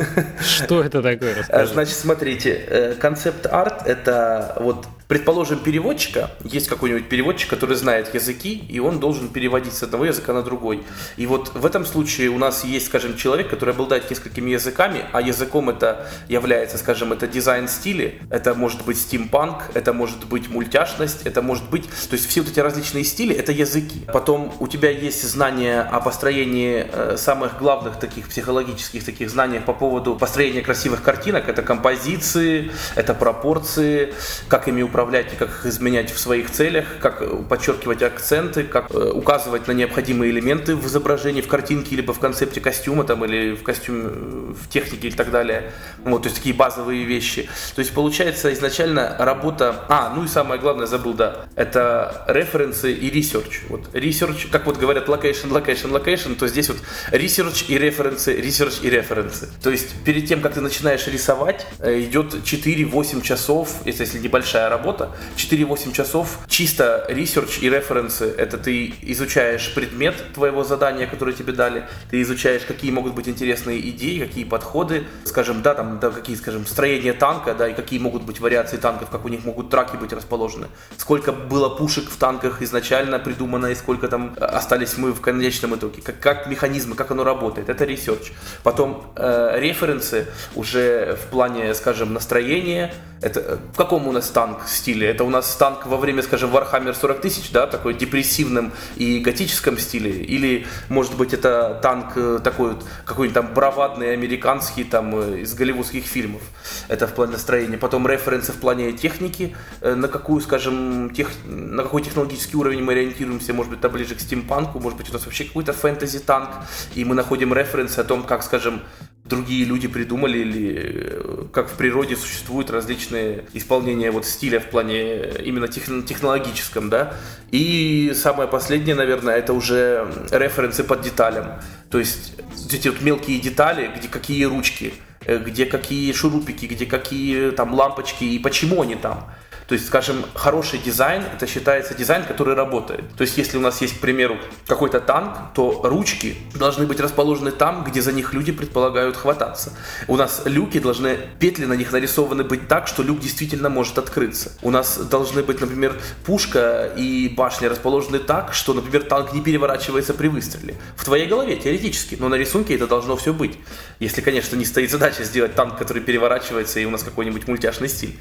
Что 0.41 0.83
это 0.83 1.03
такое? 1.03 1.39
Расскажи. 1.39 1.73
Значит, 1.73 1.95
смотрите, 1.95 2.65
э, 2.67 2.95
концепт-арт— 2.95 3.83
это 3.87 4.57
вот 4.61 4.87
Предположим, 5.13 5.59
переводчика, 5.59 6.31
есть 6.43 6.69
какой-нибудь 6.69 7.07
переводчик, 7.07 7.51
который 7.51 7.77
знает 7.77 8.15
языки, 8.15 8.65
и 8.67 8.79
он 8.79 8.99
должен 8.99 9.29
переводить 9.29 9.75
с 9.75 9.83
одного 9.83 10.07
языка 10.07 10.33
на 10.33 10.43
другой. 10.43 10.85
И 11.19 11.27
вот 11.27 11.53
в 11.53 11.67
этом 11.67 11.85
случае 11.85 12.31
у 12.31 12.39
нас 12.39 12.65
есть, 12.65 12.87
скажем, 12.87 13.19
человек, 13.19 13.51
который 13.51 13.75
обладает 13.75 14.09
несколькими 14.11 14.53
языками, 14.53 15.05
а 15.13 15.21
языком 15.21 15.69
это 15.69 16.09
является, 16.31 16.79
скажем, 16.79 17.13
это 17.13 17.27
дизайн 17.27 17.69
стили, 17.69 18.23
это 18.31 18.55
может 18.55 18.87
быть 18.87 18.97
стимпанк, 18.97 19.65
это 19.75 19.93
может 19.93 20.25
быть 20.25 20.49
мультяшность, 20.49 21.27
это 21.27 21.43
может 21.43 21.69
быть, 21.69 21.85
то 22.09 22.15
есть 22.15 22.29
все 22.29 22.41
вот 22.41 22.51
эти 22.51 22.61
различные 22.61 23.05
стили, 23.05 23.35
это 23.35 23.53
языки. 23.53 24.03
Потом 24.13 24.53
у 24.61 24.69
тебя 24.69 24.91
есть 24.91 25.23
знания 25.23 25.81
о 25.81 26.01
построении 26.01 26.87
э, 26.91 27.17
самых 27.17 27.59
главных 27.59 27.99
таких 27.99 28.29
психологических 28.29 29.05
таких 29.05 29.31
знаний 29.31 29.61
по 29.61 29.73
поводу 29.73 30.17
построения 30.17 30.63
красивых 30.63 31.03
картинок, 31.03 31.49
это 31.49 31.63
композиции, 31.63 32.71
это 32.95 33.15
пропорции, 33.15 34.15
как 34.49 34.69
ими 34.69 34.83
управлять 34.83 35.33
и 35.33 35.37
как 35.37 35.49
их 35.49 35.67
изменять 35.67 36.11
в 36.11 36.19
своих 36.19 36.51
целях, 36.51 36.85
как 37.01 37.23
э, 37.23 37.27
подчеркивать 37.49 38.03
акценты, 38.03 38.65
как 38.65 38.91
э, 38.91 39.11
указывать 39.11 39.69
на 39.69 39.73
необходимые 39.73 40.31
элементы 40.31 40.77
в 40.77 40.87
изображении, 40.87 41.41
в 41.41 41.49
картинке, 41.49 41.97
либо 41.97 42.13
в 42.13 42.19
концепте 42.19 42.61
костюма 42.61 43.05
там, 43.05 43.25
или 43.25 43.55
в 43.55 43.63
костюме, 43.63 44.09
в 44.55 44.69
технике 44.69 45.09
и 45.09 45.13
так 45.13 45.31
далее. 45.31 45.73
Вот, 46.05 46.23
то 46.23 46.29
есть 46.29 46.39
такие 46.39 46.55
базовые 46.55 47.05
вещи. 47.05 47.49
То 47.75 47.81
есть 47.81 47.93
получается 47.93 48.53
изначально 48.53 49.17
работа... 49.19 49.85
А, 49.89 50.13
ну 50.15 50.25
и 50.25 50.29
самое 50.29 50.61
главное, 50.61 50.87
забыл, 50.87 51.15
да, 51.15 51.47
это 51.57 51.92
референсы 52.29 52.93
и 52.93 53.11
research. 53.11 53.61
Вот 53.69 53.89
research, 53.95 54.49
как 54.51 54.67
вот 54.67 54.77
говорят 54.79 55.09
location, 55.09 55.51
location, 55.51 55.91
location, 55.91 56.37
то 56.37 56.47
здесь 56.47 56.69
вот 56.69 56.79
research 57.11 57.67
и 57.69 57.79
референсы, 57.79 58.39
research 58.39 58.81
и 58.83 58.91
референсы. 58.91 59.49
То 59.63 59.71
есть 59.71 59.89
перед 60.05 60.27
тем, 60.27 60.41
как 60.41 60.55
ты 60.55 60.61
начинаешь 60.61 61.07
рисовать, 61.07 61.67
идет 61.81 62.35
4-8 62.35 63.23
часов, 63.23 63.69
если, 63.85 64.05
если 64.05 64.19
небольшая 64.19 64.69
работа, 64.69 64.83
работа. 64.83 65.11
4-8 65.37 65.93
часов 65.93 66.39
чисто 66.49 67.07
research 67.09 67.61
и 67.61 67.71
референсы. 67.71 68.35
Это 68.37 68.59
ты 68.59 68.95
изучаешь 69.03 69.73
предмет 69.75 70.15
твоего 70.35 70.65
задания, 70.65 71.07
которое 71.07 71.33
тебе 71.33 71.53
дали. 71.53 71.87
Ты 72.11 72.21
изучаешь, 72.23 72.63
какие 72.63 72.91
могут 72.91 73.15
быть 73.15 73.29
интересные 73.29 73.81
идеи, 73.91 74.19
какие 74.19 74.45
подходы. 74.45 75.05
Скажем, 75.25 75.63
да, 75.63 75.75
там, 75.75 75.99
да, 76.01 76.11
какие, 76.11 76.37
скажем, 76.37 76.67
строение 76.67 77.13
танка, 77.13 77.55
да, 77.55 77.69
и 77.69 77.75
какие 77.75 77.99
могут 77.99 78.23
быть 78.23 78.41
вариации 78.41 78.77
танков, 78.77 79.11
как 79.11 79.25
у 79.25 79.29
них 79.29 79.45
могут 79.45 79.71
траки 79.71 79.97
быть 79.97 80.13
расположены. 80.13 80.67
Сколько 80.97 81.33
было 81.33 81.69
пушек 81.83 82.09
в 82.09 82.17
танках 82.17 82.63
изначально 82.63 83.19
придумано, 83.19 83.67
и 83.67 83.75
сколько 83.75 84.07
там 84.07 84.37
остались 84.39 84.97
мы 84.99 85.13
в 85.13 85.21
конечном 85.21 85.75
итоге. 85.75 86.01
Как, 86.01 86.21
как 86.21 86.47
механизмы, 86.47 86.95
как 86.95 87.11
оно 87.11 87.25
работает. 87.25 87.69
Это 87.69 87.85
research. 87.85 88.31
Потом 88.63 89.13
э, 89.17 89.59
референсы 89.59 90.29
уже 90.55 91.19
в 91.21 91.31
плане, 91.31 91.75
скажем, 91.75 92.13
настроения. 92.13 92.95
Это 93.21 93.41
э, 93.41 93.57
в 93.73 93.77
каком 93.77 94.07
у 94.07 94.13
нас 94.13 94.31
танк 94.31 94.69
стиле. 94.69 95.09
Это 95.09 95.25
у 95.25 95.31
нас 95.31 95.57
танк 95.57 95.87
во 95.87 95.97
время, 95.97 96.23
скажем, 96.23 96.55
Warhammer 96.55 96.95
40 96.95 97.21
тысяч, 97.21 97.51
да, 97.51 97.67
такой 97.67 97.95
депрессивном 97.95 98.73
и 98.95 99.19
готическом 99.19 99.77
стиле. 99.77 100.11
Или, 100.11 100.67
может 100.89 101.17
быть, 101.17 101.35
это 101.35 101.81
танк 101.83 102.13
э, 102.17 102.39
такой 102.45 102.75
вот, 102.75 102.85
какой-нибудь 103.05 103.35
там 103.35 103.55
бравадный 103.55 104.13
американский, 104.13 104.85
там, 104.85 105.17
э, 105.17 105.41
из 105.41 105.55
голливудских 105.55 106.05
фильмов. 106.05 106.43
Это 106.87 107.09
в 107.09 107.13
плане 107.15 107.33
настроения. 107.33 107.77
Потом 107.77 108.07
референсы 108.07 108.53
в 108.53 108.61
плане 108.61 108.93
техники, 108.93 109.57
э, 109.81 109.95
на 109.95 110.07
какую, 110.07 110.41
скажем, 110.41 111.11
тех, 111.11 111.29
на 111.73 111.83
какой 111.85 112.03
технологический 112.03 112.57
уровень 112.57 112.83
мы 112.83 112.93
ориентируемся, 112.93 113.55
может 113.55 113.71
быть, 113.71 113.79
это 113.79 113.89
ближе 113.89 114.15
к 114.15 114.21
стимпанку, 114.21 114.79
может 114.79 114.99
быть, 114.99 115.09
у 115.09 115.13
нас 115.13 115.25
вообще 115.25 115.45
какой-то 115.45 115.73
фэнтези-танк, 115.73 116.51
и 116.95 117.05
мы 117.05 117.15
находим 117.15 117.55
референсы 117.55 117.99
о 117.99 118.05
том, 118.05 118.25
как, 118.25 118.43
скажем, 118.43 118.83
другие 119.25 119.65
люди 119.65 119.89
придумали 119.89 120.39
или 120.39 120.75
э, 120.75 121.45
как 121.53 121.71
в 121.71 121.77
природе 121.77 122.17
существуют 122.17 122.71
различные 122.71 123.47
исполнения 123.55 124.11
вот 124.11 124.27
стиля 124.27 124.61
в 124.61 124.69
плане 124.69 125.01
э, 125.01 125.43
именно 125.45 125.69
тех, 125.69 125.85
технологическом, 126.07 126.91
да. 126.91 127.15
И 127.51 128.13
самое 128.15 128.49
последнее, 128.49 128.95
наверное, 128.95 129.37
это 129.37 129.55
уже 129.55 130.07
референсы 130.31 130.85
под 130.85 131.01
деталям. 131.01 131.63
То 131.91 131.99
есть 131.99 132.35
эти 132.71 132.89
вот 132.89 133.01
мелкие 133.01 133.41
детали, 133.41 133.91
где 133.97 134.09
какие 134.09 134.45
ручки, 134.45 134.93
э, 135.25 135.39
где 135.39 135.65
какие 135.65 136.13
шурупики, 136.13 136.67
где 136.67 136.85
какие 136.85 137.53
там 137.53 137.73
лампочки 137.73 138.25
и 138.25 138.39
почему 138.39 138.83
они 138.83 138.97
там. 138.97 139.31
То 139.67 139.75
есть, 139.75 139.87
скажем, 139.87 140.25
хороший 140.35 140.79
дизайн, 140.79 141.23
это 141.35 141.47
считается 141.47 141.95
дизайн, 141.95 142.25
который 142.25 142.55
работает. 142.55 143.05
То 143.17 143.23
есть, 143.23 143.39
если 143.39 143.57
у 143.57 143.61
нас 143.61 143.81
есть, 143.81 143.99
к 143.99 144.01
примеру, 144.01 144.37
какой-то 144.67 145.01
танк, 145.01 145.55
то 145.55 145.81
ручки 145.85 146.37
должны 146.55 146.87
быть 146.87 147.01
расположены 147.01 147.53
там, 147.53 147.85
где 147.85 148.03
за 148.03 148.13
них 148.13 148.33
люди 148.33 148.53
предполагают 148.53 149.17
хвататься. 149.17 149.73
У 150.09 150.17
нас 150.17 150.43
люки 150.45 150.79
должны, 150.79 151.19
петли 151.39 151.65
на 151.65 151.75
них 151.75 151.93
нарисованы 151.93 152.45
быть 152.45 152.69
так, 152.69 152.89
что 152.89 153.03
люк 153.03 153.21
действительно 153.21 153.69
может 153.69 153.99
открыться. 153.99 154.53
У 154.63 154.71
нас 154.71 154.99
должны 154.99 155.43
быть, 155.43 155.61
например, 155.61 155.99
пушка 156.25 156.93
и 156.97 157.29
башня 157.29 157.69
расположены 157.69 158.19
так, 158.19 158.55
что, 158.55 158.75
например, 158.75 159.05
танк 159.05 159.33
не 159.33 159.41
переворачивается 159.41 160.15
при 160.15 160.29
выстреле. 160.29 160.77
В 160.97 161.05
твоей 161.05 161.27
голове, 161.27 161.57
теоретически, 161.57 162.17
но 162.19 162.29
на 162.29 162.35
рисунке 162.35 162.75
это 162.75 162.87
должно 162.87 163.17
все 163.17 163.33
быть. 163.33 163.59
Если, 164.01 164.21
конечно, 164.21 164.57
не 164.57 164.65
стоит 164.65 164.91
задача 164.91 165.25
сделать 165.25 165.55
танк, 165.55 165.79
который 165.79 166.03
переворачивается, 166.03 166.81
и 166.81 166.85
у 166.85 166.91
нас 166.91 167.03
какой-нибудь 167.03 167.47
мультяшный 167.49 167.89
стиль. 167.89 168.19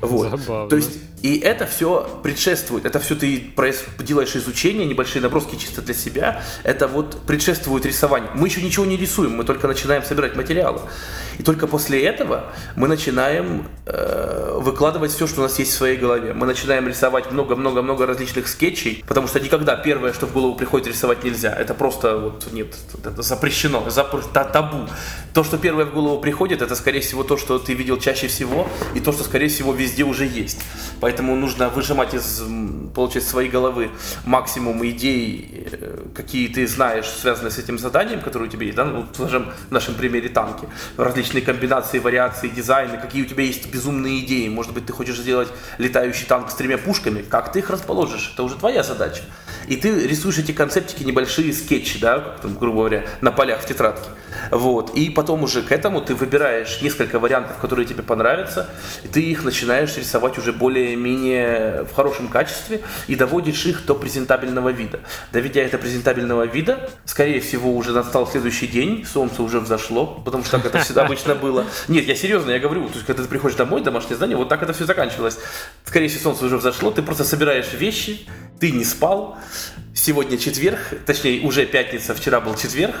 Вот. 0.00 0.30
Забавно. 0.30 0.67
То 0.68 0.76
есть 0.76 0.98
и 1.22 1.38
это 1.38 1.66
все 1.66 2.20
предшествует, 2.22 2.84
это 2.84 3.00
все 3.00 3.16
ты 3.16 3.52
делаешь 3.98 4.36
изучение, 4.36 4.86
небольшие 4.86 5.20
наброски 5.20 5.56
чисто 5.56 5.82
для 5.82 5.94
себя, 5.94 6.42
это 6.62 6.86
вот 6.86 7.22
предшествует 7.26 7.84
рисованию. 7.86 8.30
Мы 8.34 8.46
еще 8.46 8.62
ничего 8.62 8.86
не 8.86 8.96
рисуем, 8.96 9.36
мы 9.36 9.44
только 9.44 9.66
начинаем 9.66 10.04
собирать 10.04 10.36
материалы. 10.36 10.80
И 11.38 11.42
только 11.42 11.66
после 11.66 12.02
этого 12.02 12.46
мы 12.76 12.88
начинаем 12.88 13.68
э, 13.86 14.58
выкладывать 14.60 15.12
все, 15.12 15.26
что 15.26 15.40
у 15.40 15.42
нас 15.44 15.58
есть 15.58 15.72
в 15.72 15.74
своей 15.74 15.96
голове. 15.96 16.34
Мы 16.34 16.46
начинаем 16.46 16.86
рисовать 16.88 17.30
много-много-много 17.30 18.06
различных 18.06 18.48
скетчей, 18.48 19.04
потому 19.06 19.28
что 19.28 19.40
никогда 19.40 19.76
первое, 19.76 20.12
что 20.12 20.26
в 20.26 20.32
голову 20.32 20.54
приходит, 20.54 20.88
рисовать 20.88 21.24
нельзя. 21.24 21.52
Это 21.52 21.74
просто 21.74 22.16
вот 22.16 22.46
нет, 22.52 22.74
это 23.04 23.22
запрещено, 23.22 23.88
запр, 23.88 24.22
табу. 24.32 24.88
То, 25.32 25.44
что 25.44 25.58
первое 25.58 25.84
в 25.84 25.92
голову 25.92 26.20
приходит, 26.20 26.62
это 26.62 26.74
скорее 26.74 27.00
всего 27.00 27.22
то, 27.22 27.36
что 27.36 27.58
ты 27.58 27.74
видел 27.74 27.98
чаще 27.98 28.28
всего, 28.28 28.68
и 28.94 29.00
то, 29.00 29.12
что 29.12 29.24
скорее 29.24 29.48
всего 29.48 29.72
везде 29.72 30.04
уже 30.04 30.26
есть. 30.26 30.57
Поэтому 31.00 31.36
нужно 31.36 31.68
выжимать 31.68 32.14
из, 32.14 32.42
получается, 32.94 33.30
своей 33.30 33.48
головы 33.48 33.90
максимум 34.24 34.84
идей, 34.86 35.66
э, 35.70 36.06
какие 36.14 36.48
ты 36.48 36.66
знаешь, 36.66 37.06
связанные 37.06 37.50
с 37.50 37.58
этим 37.58 37.78
заданием, 37.78 38.20
которое 38.20 38.46
у 38.46 38.48
тебя 38.48 38.66
есть. 38.66 38.76
Да? 38.76 38.84
Ну, 38.84 39.06
скажем, 39.14 39.52
в 39.68 39.72
нашем 39.72 39.94
примере 39.94 40.28
танки. 40.28 40.68
Различные 40.96 41.42
комбинации, 41.42 41.98
вариации, 41.98 42.48
дизайны, 42.48 42.98
какие 42.98 43.22
у 43.22 43.26
тебя 43.26 43.44
есть 43.44 43.70
безумные 43.70 44.20
идеи. 44.20 44.48
Может 44.48 44.72
быть, 44.72 44.86
ты 44.86 44.92
хочешь 44.92 45.18
сделать 45.18 45.48
летающий 45.78 46.26
танк 46.26 46.50
с 46.50 46.54
тремя 46.54 46.78
пушками. 46.78 47.22
Как 47.22 47.52
ты 47.52 47.60
их 47.60 47.70
расположишь? 47.70 48.32
Это 48.34 48.42
уже 48.42 48.56
твоя 48.56 48.82
задача. 48.82 49.22
И 49.68 49.76
ты 49.76 50.06
рисуешь 50.06 50.38
эти 50.38 50.52
концептики, 50.52 51.04
небольшие 51.04 51.52
скетчи, 51.52 51.98
да, 52.00 52.18
там, 52.40 52.54
грубо 52.54 52.78
говоря, 52.78 53.04
на 53.20 53.30
полях 53.30 53.60
в 53.60 53.66
тетрадке. 53.66 54.08
Вот. 54.50 54.94
И 54.94 55.10
потом 55.10 55.42
уже 55.42 55.62
к 55.62 55.72
этому 55.72 56.00
ты 56.00 56.14
выбираешь 56.14 56.80
несколько 56.80 57.18
вариантов, 57.18 57.58
которые 57.58 57.86
тебе 57.86 58.02
понравятся, 58.02 58.68
и 59.04 59.08
ты 59.08 59.20
их 59.20 59.44
начинаешь 59.44 59.96
рисовать 59.96 60.38
уже 60.38 60.47
более-менее 60.52 61.84
в 61.84 61.94
хорошем 61.94 62.28
качестве 62.28 62.82
и 63.06 63.14
доводишь 63.14 63.66
их 63.66 63.84
до 63.86 63.94
презентабельного 63.94 64.70
вида. 64.70 65.00
Доведя 65.32 65.62
это 65.62 65.78
презентабельного 65.78 66.46
вида, 66.46 66.90
скорее 67.04 67.40
всего, 67.40 67.74
уже 67.74 67.92
настал 67.92 68.26
следующий 68.26 68.66
день, 68.66 69.04
солнце 69.04 69.42
уже 69.42 69.60
взошло, 69.60 70.06
потому 70.24 70.44
что 70.44 70.58
так 70.58 70.66
это 70.66 70.80
всегда 70.80 71.04
обычно 71.04 71.34
было. 71.34 71.64
Нет, 71.88 72.06
я 72.06 72.14
серьезно, 72.14 72.50
я 72.50 72.58
говорю, 72.58 72.88
то 72.88 72.94
есть 72.94 73.06
когда 73.06 73.22
ты 73.22 73.28
приходишь 73.28 73.56
домой, 73.56 73.82
домашнее 73.82 74.16
здание, 74.16 74.36
вот 74.36 74.48
так 74.48 74.62
это 74.62 74.72
все 74.72 74.84
заканчивалось. 74.84 75.38
Скорее 75.84 76.08
всего, 76.08 76.22
солнце 76.24 76.46
уже 76.46 76.58
взошло, 76.58 76.90
ты 76.90 77.02
просто 77.02 77.24
собираешь 77.24 77.72
вещи, 77.72 78.26
ты 78.60 78.70
не 78.70 78.84
спал, 78.84 79.38
сегодня 79.98 80.38
четверг, 80.38 80.78
точнее 81.06 81.40
уже 81.46 81.66
пятница, 81.66 82.14
вчера 82.14 82.40
был 82.40 82.54
четверг, 82.54 82.94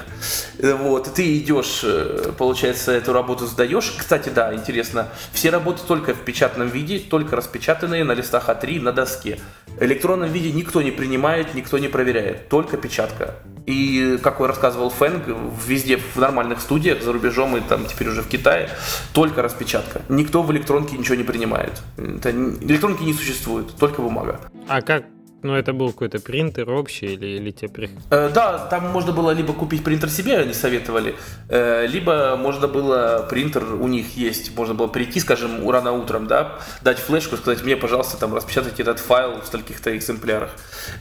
вот, 0.58 1.14
ты 1.14 1.38
идешь, 1.38 1.80
э, 1.84 2.32
получается, 2.36 2.92
эту 2.92 3.12
работу 3.12 3.46
сдаешь. 3.46 3.94
Кстати, 3.96 4.28
да, 4.28 4.52
интересно, 4.54 5.08
все 5.32 5.50
работы 5.50 5.82
только 5.86 6.12
в 6.14 6.20
печатном 6.20 6.68
виде, 6.68 6.98
только 6.98 7.36
распечатанные 7.36 8.04
на 8.04 8.12
листах 8.12 8.48
А3 8.48 8.80
на 8.80 8.92
доске. 8.92 9.38
В 9.66 9.82
электронном 9.82 10.30
виде 10.30 10.50
никто 10.50 10.82
не 10.82 10.90
принимает, 10.90 11.54
никто 11.54 11.78
не 11.78 11.88
проверяет, 11.88 12.48
только 12.48 12.76
печатка. 12.76 13.36
И, 13.66 14.18
как 14.22 14.40
рассказывал 14.40 14.90
Фэнг, 14.90 15.24
везде 15.66 15.98
в 15.98 16.16
нормальных 16.16 16.60
студиях, 16.60 17.02
за 17.02 17.12
рубежом 17.12 17.56
и 17.56 17.60
там 17.60 17.86
теперь 17.86 18.08
уже 18.08 18.22
в 18.22 18.28
Китае, 18.28 18.70
только 19.12 19.42
распечатка. 19.42 20.02
Никто 20.08 20.42
в 20.42 20.50
электронке 20.50 20.96
ничего 20.96 21.14
не 21.14 21.22
принимает. 21.22 21.72
Это, 21.96 22.30
электронки 22.30 23.02
не 23.02 23.12
существует, 23.12 23.76
только 23.78 24.02
бумага. 24.02 24.40
А 24.66 24.80
как 24.80 25.04
ну, 25.42 25.54
это 25.54 25.72
был 25.72 25.92
какой-то 25.92 26.20
принтер 26.20 26.70
общий 26.70 27.14
или, 27.14 27.26
или 27.26 27.50
тебе 27.50 27.68
при... 27.68 27.90
Э, 28.10 28.28
да, 28.32 28.58
там 28.66 28.90
можно 28.90 29.12
было 29.12 29.30
либо 29.30 29.52
купить 29.52 29.84
принтер 29.84 30.10
себе, 30.10 30.38
они 30.38 30.52
советовали, 30.52 31.14
э, 31.48 31.86
либо 31.86 32.36
можно 32.36 32.66
было, 32.66 33.26
принтер 33.30 33.64
у 33.74 33.86
них 33.86 34.16
есть, 34.16 34.56
можно 34.56 34.74
было 34.74 34.88
прийти, 34.88 35.20
скажем, 35.20 35.68
рано 35.70 35.92
утром, 35.92 36.26
да, 36.26 36.58
дать 36.82 36.98
флешку, 36.98 37.36
сказать 37.36 37.62
мне, 37.62 37.76
пожалуйста, 37.76 38.16
там, 38.16 38.34
распечатать 38.34 38.80
этот 38.80 38.98
файл 38.98 39.40
в 39.40 39.46
стольких-то 39.46 39.96
экземплярах. 39.96 40.50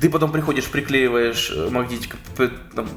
Ты 0.01 0.09
потом 0.09 0.31
приходишь, 0.31 0.69
приклеиваешь 0.69 1.51
э, 1.51 1.69
магнитик, 1.69 2.15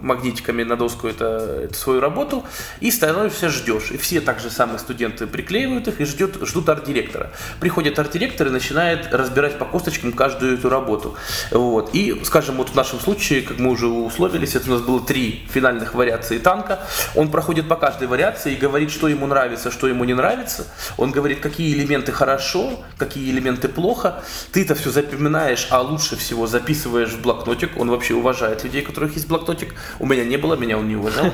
магнитиками 0.03 0.62
на 0.62 0.76
доску 0.76 1.09
это, 1.09 1.61
это 1.64 1.74
свою 1.74 2.00
работу 2.00 2.44
и 2.81 2.90
становишься, 2.90 3.48
ждешь. 3.48 3.90
И 3.92 3.96
все 3.96 4.20
также 4.20 4.50
самые 4.50 4.79
студенты 4.79 5.26
приклеивают 5.26 5.88
их 5.88 6.00
и 6.00 6.05
ждет, 6.05 6.37
ждут 6.42 6.68
арт-директора. 6.68 7.31
Приходит 7.61 7.98
арт-директор 7.98 8.48
и 8.48 8.50
начинает 8.50 9.12
разбирать 9.14 9.59
по 9.59 9.64
косточкам 9.64 10.12
каждую 10.12 10.55
эту 10.55 10.68
работу. 10.68 11.16
Вот. 11.51 11.90
И, 11.95 12.21
скажем, 12.25 12.57
вот 12.57 12.71
в 12.71 12.75
нашем 12.75 13.01
случае, 13.01 13.43
как 13.43 13.59
мы 13.59 13.71
уже 13.71 13.87
условились, 13.87 14.55
это 14.55 14.71
у 14.71 14.75
нас 14.75 14.83
было 14.83 15.01
три 15.01 15.47
финальных 15.51 15.95
вариации 15.95 16.38
танка. 16.38 16.81
Он 17.14 17.31
проходит 17.31 17.69
по 17.69 17.77
каждой 17.77 18.09
вариации 18.09 18.53
и 18.53 18.57
говорит, 18.57 18.90
что 18.90 19.09
ему 19.09 19.27
нравится, 19.27 19.71
что 19.71 19.87
ему 19.87 20.05
не 20.05 20.14
нравится. 20.14 20.66
Он 20.97 21.11
говорит, 21.11 21.40
какие 21.40 21.75
элементы 21.75 22.12
хорошо, 22.12 22.81
какие 22.99 23.31
элементы 23.31 23.69
плохо. 23.69 24.23
Ты 24.53 24.62
это 24.62 24.75
все 24.75 24.90
запоминаешь, 24.90 25.69
а 25.71 25.81
лучше 25.81 26.16
всего 26.16 26.47
записываешь 26.47 27.11
в 27.11 27.23
блокнотик. 27.23 27.77
Он 27.79 27.90
вообще 27.90 28.14
уважает 28.14 28.64
людей, 28.64 28.83
у 28.83 28.87
которых 28.87 29.14
есть 29.14 29.29
блокнотик. 29.29 29.75
У 29.99 30.07
меня 30.07 30.25
не 30.25 30.37
было, 30.37 30.55
меня 30.57 30.79
он 30.79 30.88
не 30.88 30.97
уважал. 30.97 31.33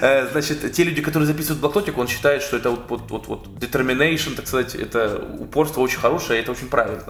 Э, 0.00 0.28
значит, 0.30 0.72
те 0.72 0.84
люди, 0.84 1.02
которые 1.02 1.26
записывают 1.26 1.60
блокнотик, 1.60 1.96
он 1.98 2.08
считает, 2.08 2.42
что 2.42 2.56
это 2.56 2.70
вот, 2.70 2.88
вот, 2.88 3.10
вот, 3.10 3.26
вот 3.26 3.46
determination, 3.58 4.34
так 4.34 4.46
сказать, 4.46 4.74
это 4.74 5.24
упорство 5.38 5.80
очень 5.80 5.98
хорошее, 5.98 6.40
это 6.40 6.52
очень 6.52 6.68
правильно. 6.68 7.02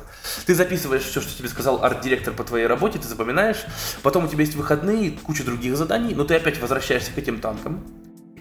Ты 0.47 0.55
записываешь 0.55 0.88
записываешь 0.89 1.03
все, 1.03 1.21
что 1.21 1.37
тебе 1.37 1.49
сказал 1.49 1.85
арт-директор 1.85 2.33
по 2.35 2.45
твоей 2.45 2.67
работе, 2.67 2.99
ты 2.99 3.07
запоминаешь, 3.07 3.65
потом 4.03 4.25
у 4.25 4.29
тебя 4.29 4.41
есть 4.41 4.55
выходные, 4.55 5.13
куча 5.13 5.45
других 5.45 5.77
заданий, 5.77 6.15
но 6.15 6.25
ты 6.25 6.35
опять 6.35 6.61
возвращаешься 6.61 7.13
к 7.13 7.19
этим 7.19 7.41
танкам, 7.41 7.85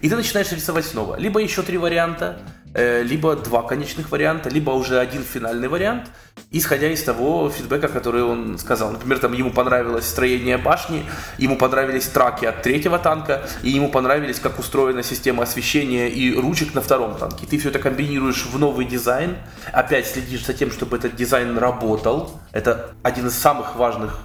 и 0.00 0.08
ты 0.08 0.16
начинаешь 0.16 0.50
рисовать 0.52 0.86
снова. 0.86 1.16
Либо 1.18 1.40
еще 1.40 1.62
три 1.62 1.76
варианта, 1.76 2.40
либо 2.74 3.34
два 3.36 3.62
конечных 3.62 4.10
варианта, 4.10 4.48
либо 4.48 4.70
уже 4.70 4.98
один 4.98 5.22
финальный 5.22 5.68
вариант, 5.68 6.10
исходя 6.50 6.88
из 6.90 7.02
того 7.02 7.50
фидбэка, 7.50 7.88
который 7.88 8.22
он 8.22 8.58
сказал. 8.58 8.90
Например, 8.90 9.18
там 9.18 9.32
ему 9.32 9.50
понравилось 9.50 10.06
строение 10.06 10.58
башни, 10.58 11.04
ему 11.38 11.56
понравились 11.56 12.06
траки 12.06 12.44
от 12.44 12.62
третьего 12.62 12.98
танка, 12.98 13.42
и 13.62 13.70
ему 13.70 13.90
понравились, 13.90 14.38
как 14.38 14.58
устроена 14.58 15.02
система 15.02 15.42
освещения 15.42 16.08
и 16.08 16.34
ручек 16.34 16.74
на 16.74 16.80
втором 16.80 17.16
танке. 17.16 17.46
Ты 17.46 17.58
все 17.58 17.70
это 17.70 17.78
комбинируешь 17.78 18.46
в 18.46 18.58
новый 18.58 18.84
дизайн, 18.84 19.36
опять 19.72 20.06
следишь 20.06 20.44
за 20.44 20.54
тем, 20.54 20.70
чтобы 20.70 20.96
этот 20.96 21.16
дизайн 21.16 21.56
работал. 21.58 22.40
Это 22.52 22.90
один 23.02 23.28
из 23.28 23.34
самых 23.34 23.76
важных 23.76 24.18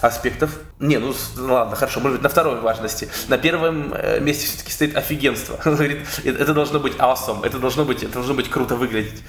аспектов. 0.00 0.58
Не, 0.80 0.98
ну 0.98 1.12
ладно, 1.36 1.76
хорошо, 1.76 2.00
может 2.00 2.16
быть, 2.16 2.22
на 2.22 2.30
второй 2.30 2.58
важности. 2.60 3.08
На 3.28 3.36
первом 3.36 3.92
э, 3.92 4.18
месте 4.20 4.46
все-таки 4.46 4.72
стоит 4.72 4.96
офигенство. 4.96 5.60
Говорит, 5.64 5.98
это 6.24 6.54
должно 6.54 6.80
быть 6.80 6.94
awesome, 6.94 7.44
это 7.44 7.58
должно 7.58 7.84
быть, 7.84 8.02
это 8.02 8.14
должно 8.14 8.32
быть 8.32 8.48
круто 8.48 8.76
выглядеть. 8.76 9.22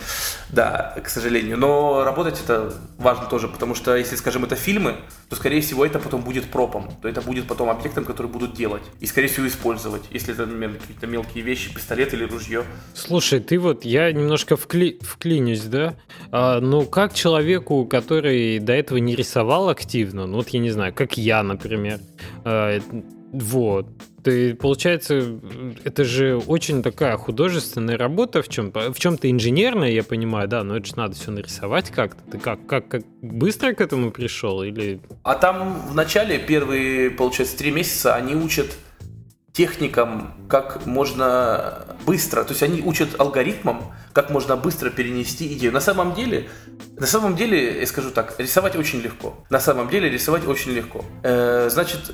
Да, 0.50 0.96
к 1.04 1.10
сожалению. 1.10 1.58
Но 1.58 2.06
работать 2.06 2.40
это 2.42 2.74
важно 2.98 3.26
тоже, 3.26 3.50
потому 3.50 3.76
что 3.76 3.98
если, 3.98 4.16
скажем, 4.16 4.46
это 4.46 4.56
фильмы, 4.56 4.96
то, 5.30 5.36
скорее 5.36 5.60
всего, 5.60 5.86
это 5.86 6.00
потом 6.00 6.22
будет 6.22 6.46
пропом. 6.46 6.90
То 7.02 7.10
это 7.10 7.22
будет 7.22 7.48
потом 7.48 7.70
объектом, 7.70 8.06
который 8.06 8.28
будут 8.28 8.54
делать. 8.54 8.84
И, 9.02 9.06
скорее 9.06 9.28
всего, 9.28 9.46
использовать. 9.46 10.04
Если 10.12 10.34
это, 10.34 10.46
например, 10.46 10.78
какие-то 10.80 11.08
мелкие 11.08 11.44
вещи, 11.44 11.74
пистолет 11.74 12.14
или 12.14 12.24
ружье. 12.24 12.64
Слушай, 12.94 13.42
ты 13.42 13.60
вот, 13.60 13.84
я 13.84 14.10
немножко 14.14 14.56
вкли... 14.56 15.00
вклинюсь, 15.02 15.64
да? 15.64 15.96
А, 16.32 16.62
ну, 16.62 16.86
как 16.86 17.14
человеку, 17.14 17.86
который 17.86 18.60
до 18.60 18.72
этого 18.72 19.00
не 19.00 19.16
рисовал 19.16 19.68
активно, 19.68 20.28
ну, 20.28 20.38
вот 20.38 20.48
я 20.50 20.60
не 20.60 20.72
знаю, 20.72 20.94
как 20.94 21.18
я, 21.18 21.41
например, 21.44 22.00
а, 22.44 22.80
вот, 23.32 23.88
ты, 24.24 24.56
получается, 24.56 25.40
это 25.84 26.04
же 26.04 26.36
очень 26.36 26.84
такая 26.84 27.16
художественная 27.18 27.98
работа 27.98 28.42
в 28.42 28.50
чем 28.50 28.72
в 28.72 29.00
чем-то 29.00 29.32
инженерная, 29.32 29.92
я 29.92 30.04
понимаю, 30.04 30.48
да, 30.48 30.64
но 30.64 30.78
это 30.78 30.88
же 30.88 30.96
надо 30.98 31.16
все 31.16 31.32
нарисовать 31.32 31.90
как-то. 31.92 32.22
Ты 32.30 32.38
как, 32.38 32.66
как, 32.68 32.88
как 32.90 33.04
быстро 33.22 33.74
к 33.74 33.82
этому 33.82 34.12
пришел 34.12 34.64
или? 34.64 35.00
А 35.24 35.36
там 35.36 35.82
в 35.90 35.96
начале 35.96 36.40
первые, 36.40 37.10
получается, 37.10 37.58
три 37.58 37.72
месяца 37.72 38.16
они 38.16 38.36
учат 38.36 38.76
техникам, 39.54 40.34
как 40.48 40.86
можно 40.86 41.86
быстро, 42.06 42.44
то 42.44 42.52
есть 42.52 42.64
они 42.64 42.82
учат 42.82 43.20
алгоритмам, 43.20 43.94
как 44.14 44.30
можно 44.30 44.56
быстро 44.56 44.90
перенести 44.90 45.54
идею. 45.54 45.74
На 45.74 45.80
самом 45.80 46.14
деле, 46.14 46.50
на 46.98 47.08
самом 47.08 47.36
деле, 47.36 47.80
я 47.80 47.88
скажу 47.88 48.12
так, 48.12 48.40
рисовать 48.40 48.76
очень 48.76 49.02
легко. 49.02 49.36
На 49.50 49.60
самом 49.60 49.90
деле 49.90 50.10
рисовать 50.10 50.46
очень 50.48 50.72
легко. 50.72 51.06
Э, 51.24 51.70
значит, 51.70 52.14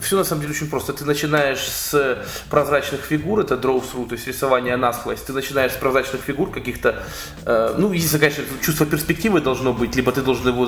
все 0.00 0.16
на 0.16 0.24
самом 0.24 0.42
деле 0.42 0.54
очень 0.54 0.68
просто. 0.68 0.92
Ты 0.92 1.04
начинаешь 1.04 1.60
с 1.60 2.18
прозрачных 2.50 3.00
фигур, 3.00 3.40
это 3.40 3.54
draw 3.54 3.82
through, 3.82 4.08
то 4.08 4.14
есть 4.14 4.26
рисование 4.26 4.76
насквозь. 4.76 5.20
Ты 5.20 5.32
начинаешь 5.32 5.72
с 5.72 5.76
прозрачных 5.76 6.22
фигур 6.22 6.50
каких-то, 6.50 7.02
э, 7.44 7.74
ну, 7.78 7.92
если, 7.92 8.18
конечно, 8.18 8.44
чувство 8.62 8.86
перспективы 8.86 9.40
должно 9.40 9.72
быть, 9.72 9.96
либо 9.96 10.12
ты 10.12 10.22
должен 10.22 10.48
его 10.48 10.66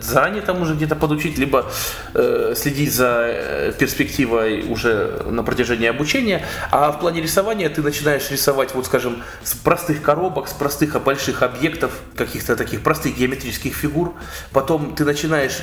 заранее 0.00 0.42
там 0.42 0.62
уже 0.62 0.74
где-то 0.74 0.96
подучить, 0.96 1.38
либо 1.38 1.70
э, 2.14 2.54
следить 2.56 2.92
за 2.92 3.24
э, 3.26 3.72
перспективой 3.78 4.62
уже 4.68 5.22
на 5.26 5.42
протяжении 5.42 5.88
обучения. 5.88 6.44
А 6.70 6.92
в 6.92 7.00
плане 7.00 7.20
рисования 7.20 7.68
ты 7.68 7.82
начинаешь 7.82 8.30
рисовать, 8.30 8.74
вот, 8.74 8.86
скажем, 8.86 9.22
с 9.42 9.54
простых 9.54 10.02
коробок, 10.02 10.48
с 10.48 10.52
простых 10.52 11.02
больших 11.02 11.42
объектов, 11.42 11.92
каких-то 12.16 12.56
таких 12.56 12.82
простых 12.82 13.16
геометрических 13.16 13.74
фигур. 13.74 14.14
Потом 14.52 14.94
ты 14.94 15.04
начинаешь 15.04 15.62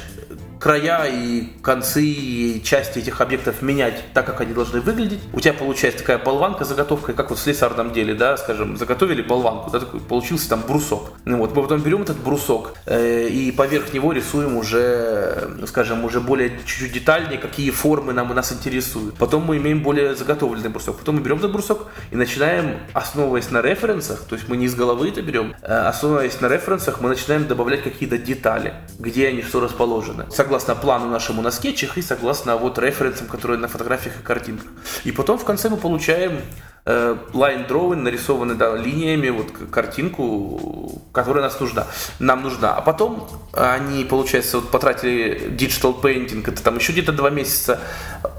края 0.59 1.05
и 1.05 1.47
концы 1.61 2.03
и 2.03 2.61
части 2.63 2.99
этих 2.99 3.21
объектов 3.21 3.61
менять 3.61 4.03
так, 4.13 4.25
как 4.25 4.41
они 4.41 4.53
должны 4.53 4.81
выглядеть. 4.81 5.19
У 5.33 5.39
тебя 5.39 5.53
получается 5.53 5.99
такая 5.99 6.17
болванка 6.17 6.65
заготовка, 6.65 7.13
как 7.13 7.29
вот 7.29 7.39
в 7.39 7.41
слесарном 7.41 7.93
деле, 7.93 8.13
да, 8.13 8.37
скажем, 8.37 8.77
заготовили 8.77 9.21
болванку, 9.21 9.71
да, 9.71 9.79
такой, 9.79 9.99
получился 10.01 10.49
там 10.49 10.61
брусок. 10.67 11.13
Ну 11.25 11.37
вот, 11.37 11.55
мы 11.55 11.61
потом 11.61 11.81
берем 11.81 12.01
этот 12.01 12.17
брусок 12.17 12.73
э, 12.85 13.27
и 13.27 13.51
поверх 13.51 13.93
него 13.93 14.11
рисуем 14.11 14.57
уже, 14.57 15.57
скажем, 15.67 16.03
уже 16.03 16.19
более 16.19 16.51
чуть-чуть 16.65 16.91
детальнее, 16.91 17.39
какие 17.39 17.71
формы 17.71 18.13
нам 18.13 18.33
нас 18.35 18.51
интересуют. 18.51 19.15
Потом 19.15 19.43
мы 19.43 19.57
имеем 19.57 19.81
более 19.81 20.15
заготовленный 20.15 20.69
брусок. 20.69 20.97
Потом 20.97 21.15
мы 21.15 21.21
берем 21.21 21.37
этот 21.37 21.51
брусок 21.51 21.87
и 22.11 22.15
начинаем, 22.15 22.77
основываясь 22.93 23.49
на 23.49 23.61
референсах, 23.61 24.25
то 24.25 24.35
есть 24.35 24.47
мы 24.49 24.57
не 24.57 24.65
из 24.65 24.75
головы 24.75 25.09
это 25.09 25.21
берем, 25.21 25.55
а 25.61 25.87
основываясь 25.89 26.39
на 26.41 26.47
референсах, 26.47 27.01
мы 27.01 27.09
начинаем 27.09 27.47
добавлять 27.47 27.83
какие-то 27.83 28.17
детали, 28.17 28.73
где 28.99 29.27
они 29.29 29.41
что 29.41 29.61
расположены. 29.61 30.25
Плану 30.75 31.07
нашему 31.07 31.41
на 31.41 31.51
скетчах 31.51 31.97
и 31.97 32.01
согласно 32.01 32.57
вот 32.57 32.79
референсам, 32.79 33.27
которые 33.27 33.59
на 33.59 33.67
фотографиях 33.67 34.19
и 34.19 34.23
картинках. 34.23 34.67
И 35.03 35.12
потом 35.12 35.38
в 35.38 35.45
конце 35.45 35.69
мы 35.69 35.77
получаем 35.77 36.41
line 36.85 37.67
drawing, 37.67 37.97
нарисованы 37.97 38.55
да, 38.55 38.75
линиями 38.75 39.29
вот 39.29 39.51
картинку, 39.71 41.01
которая 41.11 41.43
нас 41.43 41.59
нужна, 41.59 41.87
нам 42.19 42.43
нужна. 42.43 42.73
А 42.73 42.81
потом 42.81 43.27
они, 43.53 44.03
получается, 44.03 44.59
вот 44.59 44.71
потратили 44.71 45.51
digital 45.51 45.99
painting, 46.01 46.43
это 46.47 46.63
там 46.63 46.77
еще 46.77 46.91
где-то 46.91 47.11
два 47.11 47.29
месяца. 47.29 47.79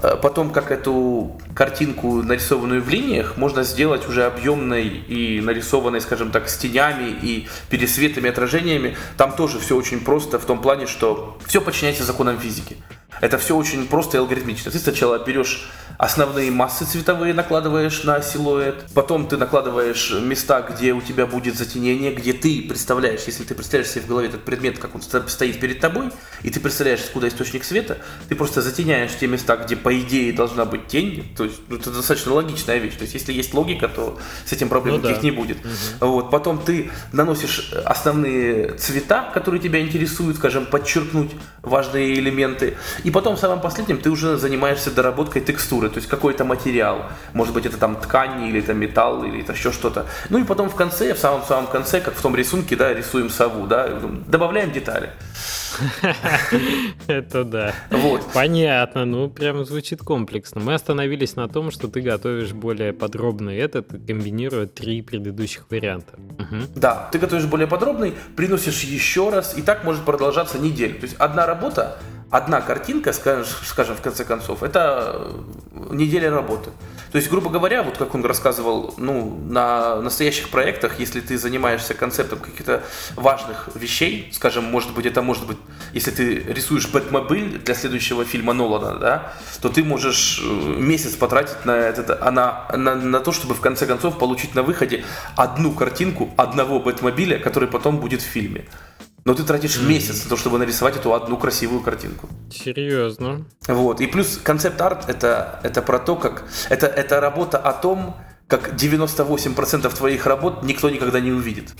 Э, 0.03 0.15
потом, 0.21 0.51
как 0.51 0.71
эту 0.71 1.39
картинку, 1.55 2.21
нарисованную 2.23 2.81
в 2.81 2.89
линиях, 2.89 3.37
можно 3.37 3.63
сделать 3.63 4.07
уже 4.07 4.25
объемной 4.25 4.87
и 4.87 5.41
нарисованной, 5.41 6.01
скажем 6.01 6.31
так, 6.31 6.49
с 6.49 6.57
тенями 6.57 7.15
и 7.21 7.47
пересветами, 7.69 8.29
отражениями. 8.29 8.97
Там 9.17 9.33
тоже 9.33 9.59
все 9.59 9.75
очень 9.75 9.99
просто 9.99 10.39
в 10.39 10.45
том 10.45 10.61
плане, 10.61 10.87
что 10.87 11.37
все 11.45 11.61
подчиняется 11.61 12.03
законам 12.03 12.39
физики. 12.39 12.77
Это 13.19 13.37
все 13.37 13.55
очень 13.55 13.87
просто 13.87 14.17
и 14.17 14.19
алгоритмично. 14.19 14.71
Ты 14.71 14.79
сначала 14.79 15.19
берешь 15.19 15.69
основные 16.01 16.49
массы 16.49 16.83
цветовые, 16.83 17.31
накладываешь 17.31 18.03
на 18.03 18.23
силуэт, 18.23 18.85
потом 18.95 19.27
ты 19.27 19.37
накладываешь 19.37 20.11
места, 20.19 20.63
где 20.63 20.93
у 20.93 21.01
тебя 21.01 21.27
будет 21.27 21.55
затенение, 21.55 22.11
где 22.11 22.33
ты 22.33 22.63
представляешь, 22.67 23.21
если 23.27 23.43
ты 23.43 23.53
представляешь 23.53 23.91
себе 23.91 24.01
в 24.01 24.07
голове 24.07 24.29
этот 24.29 24.43
предмет, 24.43 24.79
как 24.79 24.95
он 24.95 25.03
стоит 25.03 25.59
перед 25.59 25.79
тобой, 25.79 26.09
и 26.41 26.49
ты 26.49 26.59
представляешь, 26.59 27.01
откуда 27.01 27.27
источник 27.27 27.63
света, 27.63 27.99
ты 28.27 28.35
просто 28.35 28.63
затеняешь 28.63 29.11
те 29.19 29.27
места, 29.27 29.57
где 29.57 29.75
по 29.75 29.95
идее 29.99 30.33
должна 30.33 30.65
быть 30.65 30.87
тень. 30.87 31.35
То 31.37 31.43
есть 31.43 31.59
ну, 31.67 31.75
это 31.75 31.91
достаточно 31.91 32.33
логичная 32.33 32.79
вещь. 32.79 32.95
То 32.95 33.03
есть 33.03 33.13
если 33.13 33.31
есть 33.31 33.53
логика, 33.53 33.87
то 33.87 34.17
с 34.43 34.51
этим 34.51 34.69
проблем 34.69 34.95
ну, 34.95 34.99
никаких 35.01 35.21
да. 35.21 35.23
не 35.23 35.31
будет. 35.31 35.57
Угу. 35.59 36.07
Вот. 36.07 36.31
Потом 36.31 36.57
ты 36.63 36.89
наносишь 37.11 37.71
основные 37.85 38.73
цвета, 38.73 39.29
которые 39.35 39.61
тебя 39.61 39.79
интересуют, 39.79 40.37
скажем, 40.37 40.65
подчеркнуть 40.65 41.29
важные 41.63 42.15
элементы. 42.15 42.77
И 43.03 43.11
потом, 43.11 43.37
самым 43.37 43.59
последним, 43.61 43.99
ты 43.99 44.09
уже 44.09 44.37
занимаешься 44.37 44.91
доработкой 44.91 45.41
текстуры, 45.41 45.89
то 45.89 45.97
есть 45.97 46.07
какой-то 46.07 46.43
материал. 46.43 47.05
Может 47.33 47.53
быть, 47.53 47.65
это 47.65 47.77
там 47.77 47.95
ткань, 47.95 48.43
или 48.43 48.59
это 48.59 48.73
металл, 48.73 49.23
или 49.23 49.41
это 49.41 49.53
еще 49.53 49.71
что-то. 49.71 50.05
Ну 50.29 50.39
и 50.39 50.43
потом 50.43 50.69
в 50.69 50.75
конце, 50.75 51.13
в 51.13 51.19
самом-самом 51.19 51.67
конце, 51.67 52.01
как 52.01 52.15
в 52.15 52.21
том 52.21 52.35
рисунке, 52.35 52.75
да, 52.75 52.93
рисуем 52.93 53.29
сову, 53.29 53.67
да, 53.67 53.89
добавляем 54.27 54.71
детали. 54.71 55.11
Это 57.07 57.43
да. 57.43 57.73
Вот. 57.89 58.21
Понятно, 58.33 59.05
ну 59.05 59.29
прям 59.29 59.65
звучит 59.65 60.01
комплексно. 60.01 60.61
Мы 60.61 60.73
остановились 60.73 61.35
на 61.35 61.47
том, 61.47 61.71
что 61.71 61.87
ты 61.87 62.01
готовишь 62.01 62.53
более 62.53 62.93
подробный 62.93 63.57
этот, 63.57 63.89
комбинируя 63.89 64.67
три 64.67 65.01
предыдущих 65.01 65.65
варианта. 65.69 66.13
Да, 66.75 67.09
ты 67.11 67.19
готовишь 67.19 67.45
более 67.45 67.67
подробный, 67.67 68.13
приносишь 68.35 68.83
еще 68.83 69.29
раз, 69.29 69.57
и 69.57 69.61
так 69.61 69.83
может 69.83 70.03
продолжаться 70.03 70.59
неделю. 70.59 70.95
То 70.95 71.05
есть 71.05 71.15
одна 71.17 71.45
работа 71.45 71.97
одна 72.31 72.61
картинка, 72.61 73.13
скажем, 73.13 73.95
в 73.95 74.01
конце 74.01 74.23
концов, 74.23 74.63
это 74.63 75.31
неделя 75.91 76.31
работы. 76.31 76.71
То 77.11 77.17
есть, 77.17 77.29
грубо 77.29 77.49
говоря, 77.49 77.83
вот 77.83 77.97
как 77.97 78.15
он 78.15 78.23
рассказывал, 78.23 78.93
ну, 78.97 79.37
на 79.49 79.97
настоящих 79.97 80.47
проектах, 80.47 80.97
если 80.99 81.19
ты 81.19 81.37
занимаешься 81.37 81.93
концептом 81.93 82.39
каких-то 82.39 82.83
важных 83.15 83.69
вещей, 83.75 84.29
скажем, 84.31 84.63
может 84.63 84.93
быть, 84.93 85.05
это 85.05 85.21
может 85.21 85.45
быть, 85.45 85.57
если 85.91 86.11
ты 86.11 86.35
рисуешь 86.39 86.87
Бэтмобиль 86.87 87.59
для 87.59 87.75
следующего 87.75 88.23
фильма 88.23 88.53
Нолана, 88.53 88.97
да, 88.97 89.33
то 89.61 89.67
ты 89.67 89.83
можешь 89.83 90.41
э, 90.41 90.45
месяц 90.79 91.15
потратить 91.15 91.65
на, 91.65 91.71
это, 91.71 92.17
а 92.21 92.31
на, 92.31 92.65
на, 92.77 92.95
на 92.95 93.19
то, 93.19 93.33
чтобы 93.33 93.55
в 93.55 93.61
конце 93.61 93.85
концов 93.85 94.17
получить 94.17 94.55
на 94.55 94.63
выходе 94.63 95.03
одну 95.35 95.73
картинку 95.73 96.29
одного 96.37 96.79
Бэтмобиля, 96.79 97.39
который 97.39 97.67
потом 97.67 97.97
будет 97.97 98.21
в 98.21 98.25
фильме. 98.25 98.65
Но 99.23 99.33
ты 99.35 99.43
тратишь 99.43 99.77
mm. 99.77 99.87
месяц 99.87 100.23
на 100.23 100.29
то, 100.29 100.37
чтобы 100.37 100.57
нарисовать 100.57 100.95
эту 100.95 101.13
одну 101.13 101.37
красивую 101.37 101.81
картинку. 101.81 102.27
Серьезно. 102.51 103.45
Вот. 103.67 104.01
И 104.01 104.07
плюс 104.07 104.39
концепт-арт 104.43 105.09
это, 105.09 105.59
это 105.63 105.81
про 105.81 105.99
то, 105.99 106.15
как... 106.15 106.45
Это, 106.69 106.87
это 106.87 107.19
работа 107.19 107.57
о 107.57 107.73
том, 107.73 108.15
как 108.51 108.73
98% 108.73 109.95
твоих 109.95 110.25
работ 110.25 110.63
никто 110.63 110.89
никогда 110.89 111.21
не 111.21 111.31
увидит. 111.31 111.73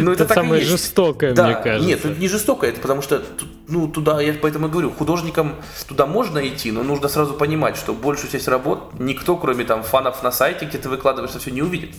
Ну, 0.00 0.10
это, 0.10 0.24
это 0.24 0.34
самое 0.34 0.64
жестокое, 0.64 1.32
да, 1.32 1.46
мне 1.46 1.54
кажется. 1.54 1.88
Нет, 1.88 2.04
это 2.04 2.20
не 2.20 2.26
жестокое, 2.26 2.70
это 2.70 2.80
потому 2.80 3.00
что, 3.00 3.22
ну, 3.68 3.86
туда, 3.86 4.20
я 4.20 4.34
поэтому 4.34 4.66
и 4.66 4.70
говорю, 4.70 4.90
художникам 4.90 5.54
туда 5.86 6.06
можно 6.06 6.44
идти, 6.48 6.72
но 6.72 6.82
нужно 6.82 7.06
сразу 7.06 7.34
понимать, 7.34 7.76
что 7.76 7.92
большую 7.92 8.28
часть 8.32 8.48
работ 8.48 8.94
никто, 8.98 9.36
кроме 9.36 9.64
там 9.64 9.84
фанов 9.84 10.20
на 10.24 10.32
сайте, 10.32 10.64
где 10.64 10.78
ты 10.78 10.88
выкладываешь, 10.88 11.30
все 11.30 11.52
не 11.52 11.62
увидит. 11.62 11.94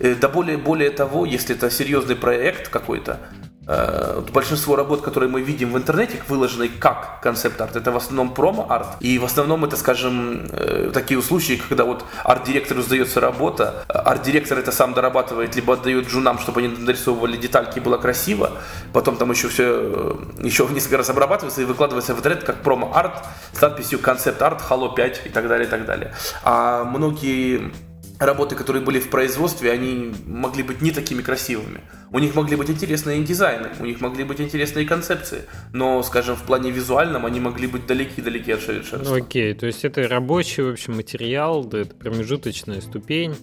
Э, 0.00 0.14
да 0.14 0.28
более, 0.28 0.58
более 0.58 0.90
того, 0.90 1.24
если 1.24 1.56
это 1.56 1.70
серьезный 1.70 2.16
проект 2.16 2.68
какой-то, 2.68 3.20
большинство 3.66 4.76
работ, 4.76 5.00
которые 5.00 5.30
мы 5.30 5.40
видим 5.40 5.72
в 5.72 5.76
интернете, 5.76 6.22
выложены 6.28 6.68
как 6.68 7.20
концепт-арт, 7.22 7.76
это 7.76 7.90
в 7.92 7.96
основном 7.96 8.34
промо-арт. 8.34 8.96
И 9.00 9.18
в 9.18 9.24
основном 9.24 9.64
это, 9.64 9.76
скажем, 9.76 10.46
э, 10.52 10.90
такие 10.92 11.20
случаи, 11.22 11.60
когда 11.68 11.84
вот 11.84 12.04
арт-директору 12.24 12.82
сдается 12.82 13.20
работа, 13.20 13.84
арт-директор 13.88 14.58
это 14.58 14.72
сам 14.72 14.92
дорабатывает, 14.92 15.56
либо 15.56 15.74
отдает 15.74 16.08
джунам, 16.08 16.38
чтобы 16.38 16.60
они 16.60 16.68
нарисовывали 16.68 17.36
детальки 17.36 17.78
и 17.78 17.80
было 17.80 17.96
красиво, 17.96 18.52
потом 18.92 19.16
там 19.16 19.30
еще 19.30 19.48
все, 19.48 19.64
э, 19.66 20.14
еще 20.42 20.66
несколько 20.70 20.98
раз 20.98 21.08
обрабатывается 21.10 21.62
и 21.62 21.64
выкладывается 21.64 22.14
в 22.14 22.18
интернет 22.18 22.44
как 22.44 22.62
промо-арт 22.62 23.24
с 23.52 23.60
надписью 23.60 23.98
концепт-арт, 23.98 24.60
Halo 24.68 24.94
5 24.94 25.22
и 25.24 25.28
так 25.30 25.48
далее, 25.48 25.66
и 25.66 25.70
так 25.70 25.86
далее. 25.86 26.12
А 26.42 26.84
многие 26.84 27.72
работы, 28.18 28.54
которые 28.54 28.82
были 28.82 29.00
в 29.00 29.10
производстве, 29.10 29.70
они 29.70 30.12
могли 30.26 30.62
быть 30.62 30.80
не 30.82 30.90
такими 30.90 31.22
красивыми. 31.22 31.80
У 32.10 32.18
них 32.18 32.34
могли 32.34 32.56
быть 32.56 32.70
интересные 32.70 33.22
дизайны, 33.22 33.70
у 33.80 33.84
них 33.84 34.00
могли 34.00 34.24
быть 34.24 34.40
интересные 34.40 34.86
концепции, 34.86 35.42
но, 35.72 36.02
скажем, 36.02 36.36
в 36.36 36.42
плане 36.42 36.70
визуальном 36.70 37.26
они 37.26 37.40
могли 37.40 37.66
быть 37.66 37.86
далеки-далеки 37.86 38.52
от 38.52 38.60
совершенства. 38.62 39.14
Ну, 39.14 39.22
окей, 39.22 39.54
то 39.54 39.66
есть 39.66 39.84
это 39.84 40.06
рабочий, 40.08 40.62
в 40.62 40.70
общем, 40.70 40.96
материал, 40.96 41.64
да, 41.64 41.80
это 41.80 41.94
промежуточная 41.94 42.80
ступень. 42.80 43.34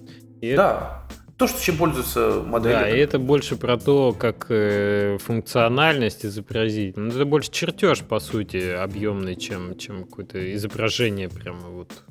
И 0.42 0.56
да. 0.56 1.04
Это... 1.08 1.22
То, 1.38 1.48
что 1.48 1.60
чем 1.60 1.78
пользуются 1.78 2.44
модели. 2.46 2.74
Да, 2.74 2.88
и 2.88 3.00
это 3.00 3.18
больше 3.18 3.56
про 3.56 3.76
то, 3.76 4.14
как 4.14 4.46
э, 4.50 5.18
функциональность 5.20 6.24
изобразить. 6.24 6.96
Ну, 6.98 7.08
это 7.08 7.26
больше 7.26 7.50
чертеж, 7.50 8.02
по 8.02 8.20
сути, 8.20 8.70
объемный, 8.70 9.36
чем, 9.36 9.76
чем 9.76 10.04
какое-то 10.04 10.54
изображение 10.54 11.30
прямо 11.30 11.68
вот 11.70 12.04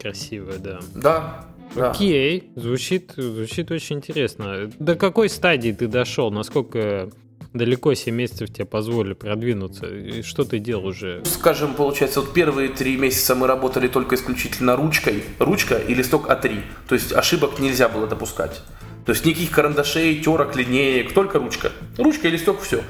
красивое, 0.00 0.58
да. 0.58 0.80
Да, 0.96 1.44
да. 1.74 1.90
Окей, 1.90 2.50
звучит, 2.56 3.12
звучит 3.16 3.70
очень 3.70 3.96
интересно. 3.96 4.70
До 4.78 4.94
какой 4.94 5.28
стадии 5.28 5.72
ты 5.72 5.86
дошел? 5.88 6.30
Насколько 6.30 7.10
далеко 7.52 7.94
7 7.94 8.14
месяцев 8.14 8.52
тебе 8.52 8.64
позволили 8.64 9.14
продвинуться? 9.14 9.86
И 9.86 10.22
что 10.22 10.44
ты 10.44 10.58
делал 10.58 10.86
уже? 10.86 11.22
Скажем, 11.24 11.74
получается, 11.74 12.20
вот 12.20 12.32
первые 12.32 12.68
три 12.68 12.96
месяца 12.96 13.34
мы 13.34 13.46
работали 13.46 13.88
только 13.88 14.14
исключительно 14.16 14.76
ручкой, 14.76 15.24
ручка 15.38 15.76
и 15.76 15.94
листок 15.94 16.28
А3. 16.28 16.60
То 16.88 16.94
есть 16.94 17.12
ошибок 17.12 17.58
нельзя 17.58 17.88
было 17.88 18.06
допускать. 18.06 18.62
То 19.06 19.12
есть 19.12 19.24
никаких 19.24 19.50
карандашей, 19.50 20.20
терок, 20.20 20.54
линеек, 20.54 21.12
только 21.12 21.38
ручка. 21.38 21.72
Ручка 21.98 22.28
и 22.28 22.30
листок, 22.30 22.60
все. 22.60 22.82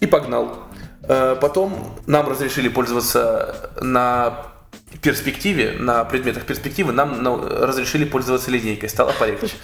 И 0.00 0.06
погнал. 0.06 0.64
Э, 1.02 1.36
потом 1.40 1.96
нам 2.06 2.28
разрешили 2.28 2.68
пользоваться 2.68 3.70
на 3.80 4.46
перспективе, 5.00 5.76
на 5.78 6.04
предметах 6.04 6.44
перспективы 6.44 6.92
нам 6.92 7.22
ну, 7.22 7.36
разрешили 7.36 8.04
пользоваться 8.04 8.50
линейкой, 8.50 8.88
стало 8.88 9.12
полегче. 9.12 9.54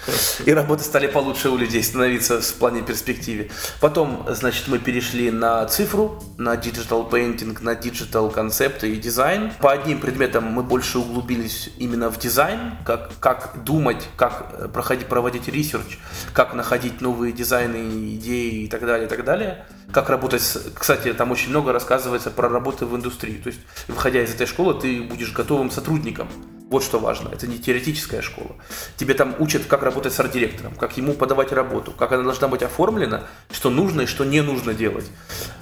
И 0.45 0.53
работы 0.53 0.83
стали 0.83 1.07
получше 1.07 1.49
у 1.49 1.57
людей 1.57 1.83
становиться 1.83 2.41
в 2.41 2.53
плане 2.55 2.81
перспективе. 2.81 3.49
Потом, 3.79 4.25
значит, 4.29 4.67
мы 4.67 4.79
перешли 4.79 5.31
на 5.31 5.65
цифру, 5.65 6.21
на 6.37 6.55
digital 6.55 7.09
painting, 7.09 7.57
на 7.61 7.73
digital 7.73 8.31
концепты 8.31 8.91
и 8.91 8.97
дизайн. 8.97 9.51
По 9.59 9.71
одним 9.71 9.99
предметам 9.99 10.45
мы 10.45 10.63
больше 10.63 10.99
углубились 10.99 11.69
именно 11.77 12.09
в 12.09 12.19
дизайн, 12.19 12.77
как, 12.85 13.11
как 13.19 13.63
думать, 13.63 14.07
как 14.15 14.71
проходить, 14.71 15.07
проводить 15.07 15.47
research, 15.47 15.97
как 16.33 16.53
находить 16.53 17.01
новые 17.01 17.33
дизайны, 17.33 18.15
идеи 18.15 18.63
и 18.63 18.67
так 18.67 18.85
далее, 18.85 19.07
и 19.07 19.09
так 19.09 19.23
далее. 19.23 19.65
Как 19.91 20.09
работать, 20.09 20.41
с... 20.41 20.71
кстати, 20.73 21.13
там 21.13 21.31
очень 21.31 21.49
много 21.49 21.73
рассказывается 21.73 22.31
про 22.31 22.47
работы 22.47 22.85
в 22.85 22.95
индустрии. 22.95 23.35
То 23.35 23.47
есть, 23.47 23.59
выходя 23.87 24.23
из 24.23 24.33
этой 24.33 24.47
школы, 24.47 24.79
ты 24.79 25.01
будешь 25.01 25.20
готовым 25.29 25.69
сотрудником. 25.69 26.27
Вот 26.71 26.83
что 26.83 26.99
важно. 26.99 27.27
Это 27.33 27.47
не 27.47 27.59
теоретическая 27.59 28.21
школа. 28.21 28.55
Тебе 28.95 29.13
там 29.13 29.35
учат, 29.39 29.65
как 29.65 29.83
работать 29.83 30.13
с 30.13 30.19
арт-директором, 30.21 30.73
как 30.75 30.95
ему 30.95 31.13
подавать 31.13 31.51
работу, 31.51 31.91
как 31.91 32.13
она 32.13 32.23
должна 32.23 32.47
быть 32.47 32.63
оформлена, 32.63 33.23
что 33.51 33.69
нужно 33.69 34.01
и 34.01 34.05
что 34.05 34.23
не 34.23 34.39
нужно 34.39 34.73
делать. 34.73 35.05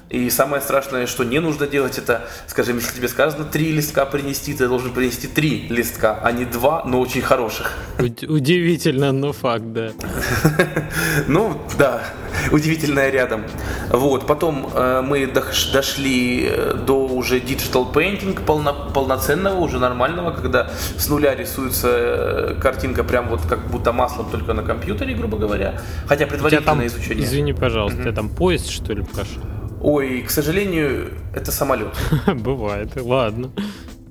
И 0.09 0.29
самое 0.31 0.59
страшное, 0.61 1.05
что 1.05 1.23
не 1.23 1.39
нужно 1.39 1.67
делать, 1.67 1.99
это, 1.99 2.27
скажем, 2.47 2.77
если 2.77 2.95
тебе 2.95 3.07
сказано 3.07 3.45
три 3.45 3.71
листка 3.71 4.05
принести, 4.07 4.55
ты 4.55 4.67
должен 4.67 4.91
принести 4.91 5.27
три 5.27 5.67
листка, 5.69 6.19
а 6.23 6.31
не 6.31 6.45
два, 6.45 6.83
но 6.85 6.99
очень 6.99 7.21
хороших. 7.21 7.73
Удивительно, 7.99 9.11
но 9.11 9.33
факт, 9.33 9.65
да. 9.65 9.91
Ну, 11.27 11.61
да, 11.77 12.03
удивительное 12.51 13.11
рядом. 13.11 13.43
Вот, 13.89 14.25
потом 14.25 14.71
э, 14.73 15.01
мы 15.01 15.27
дошли 15.27 16.47
э, 16.49 16.73
до 16.73 17.05
уже 17.05 17.39
digital 17.39 17.93
painting 17.93 18.43
полно, 18.43 18.89
полноценного, 18.93 19.59
уже 19.59 19.77
нормального, 19.77 20.31
когда 20.31 20.71
с 20.99 21.07
нуля 21.07 21.33
рисуется 21.35 21.87
э, 21.89 22.55
картинка 22.61 23.03
прям 23.03 23.29
вот 23.29 23.41
как 23.41 23.67
будто 23.67 23.93
маслом 23.93 24.29
только 24.29 24.53
на 24.53 24.63
компьютере, 24.63 25.15
грубо 25.15 25.37
говоря. 25.37 25.81
Хотя 26.07 26.27
предварительное 26.27 26.75
там, 26.75 26.85
изучение. 26.85 27.23
Извини, 27.23 27.53
пожалуйста, 27.53 27.95
угу. 27.95 28.01
у 28.01 28.03
тебя 28.03 28.15
там 28.15 28.29
поезд, 28.29 28.69
что 28.69 28.93
ли, 28.93 29.03
прошел? 29.03 29.41
Ой, 29.81 30.21
к 30.21 30.29
сожалению, 30.29 31.13
это 31.33 31.51
самолет. 31.51 31.93
Бывает, 32.27 32.91
ладно. 33.01 33.51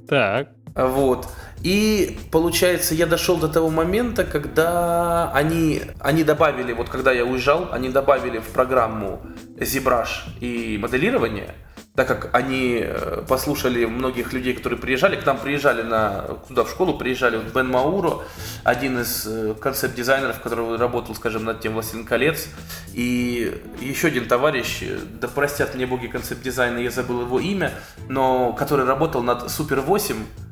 Так. 0.08 0.48
Вот. 0.74 1.28
И 1.62 2.18
получается, 2.30 2.94
я 2.94 3.06
дошел 3.06 3.36
до 3.36 3.48
того 3.48 3.68
момента, 3.68 4.24
когда 4.24 5.30
они, 5.32 5.82
они 6.00 6.24
добавили, 6.24 6.72
вот 6.72 6.88
когда 6.88 7.12
я 7.12 7.24
уезжал, 7.24 7.68
они 7.72 7.90
добавили 7.90 8.38
в 8.38 8.48
программу 8.48 9.20
ZBrush 9.58 10.40
и 10.40 10.78
моделирование– 10.78 11.54
так 11.98 12.06
как 12.06 12.30
они 12.32 12.78
э, 12.80 13.24
послушали 13.26 13.84
многих 13.84 14.32
людей, 14.32 14.54
которые 14.54 14.78
приезжали, 14.78 15.16
к 15.16 15.26
нам 15.26 15.36
приезжали 15.36 15.82
на, 15.82 16.38
туда 16.46 16.62
в 16.62 16.70
школу, 16.70 16.96
приезжали 16.96 17.38
вот 17.38 17.52
Бен 17.52 17.66
Мауро, 17.68 18.20
один 18.62 19.00
из 19.00 19.26
э, 19.26 19.54
концепт-дизайнеров, 19.60 20.40
который 20.40 20.76
работал, 20.76 21.16
скажем, 21.16 21.44
над 21.44 21.60
тем 21.60 21.72
«Властелин 21.72 22.04
колец», 22.04 22.50
и 22.94 23.52
еще 23.80 24.06
один 24.06 24.28
товарищ, 24.28 24.84
да 25.20 25.26
простят 25.26 25.74
мне 25.74 25.88
боги 25.88 26.06
концепт-дизайна, 26.06 26.78
я 26.78 26.92
забыл 26.92 27.22
его 27.22 27.40
имя, 27.40 27.72
но 28.08 28.52
который 28.52 28.86
работал 28.86 29.24
над 29.24 29.50
Супер 29.50 29.80
8, 29.80 30.14
Э, 30.14 30.47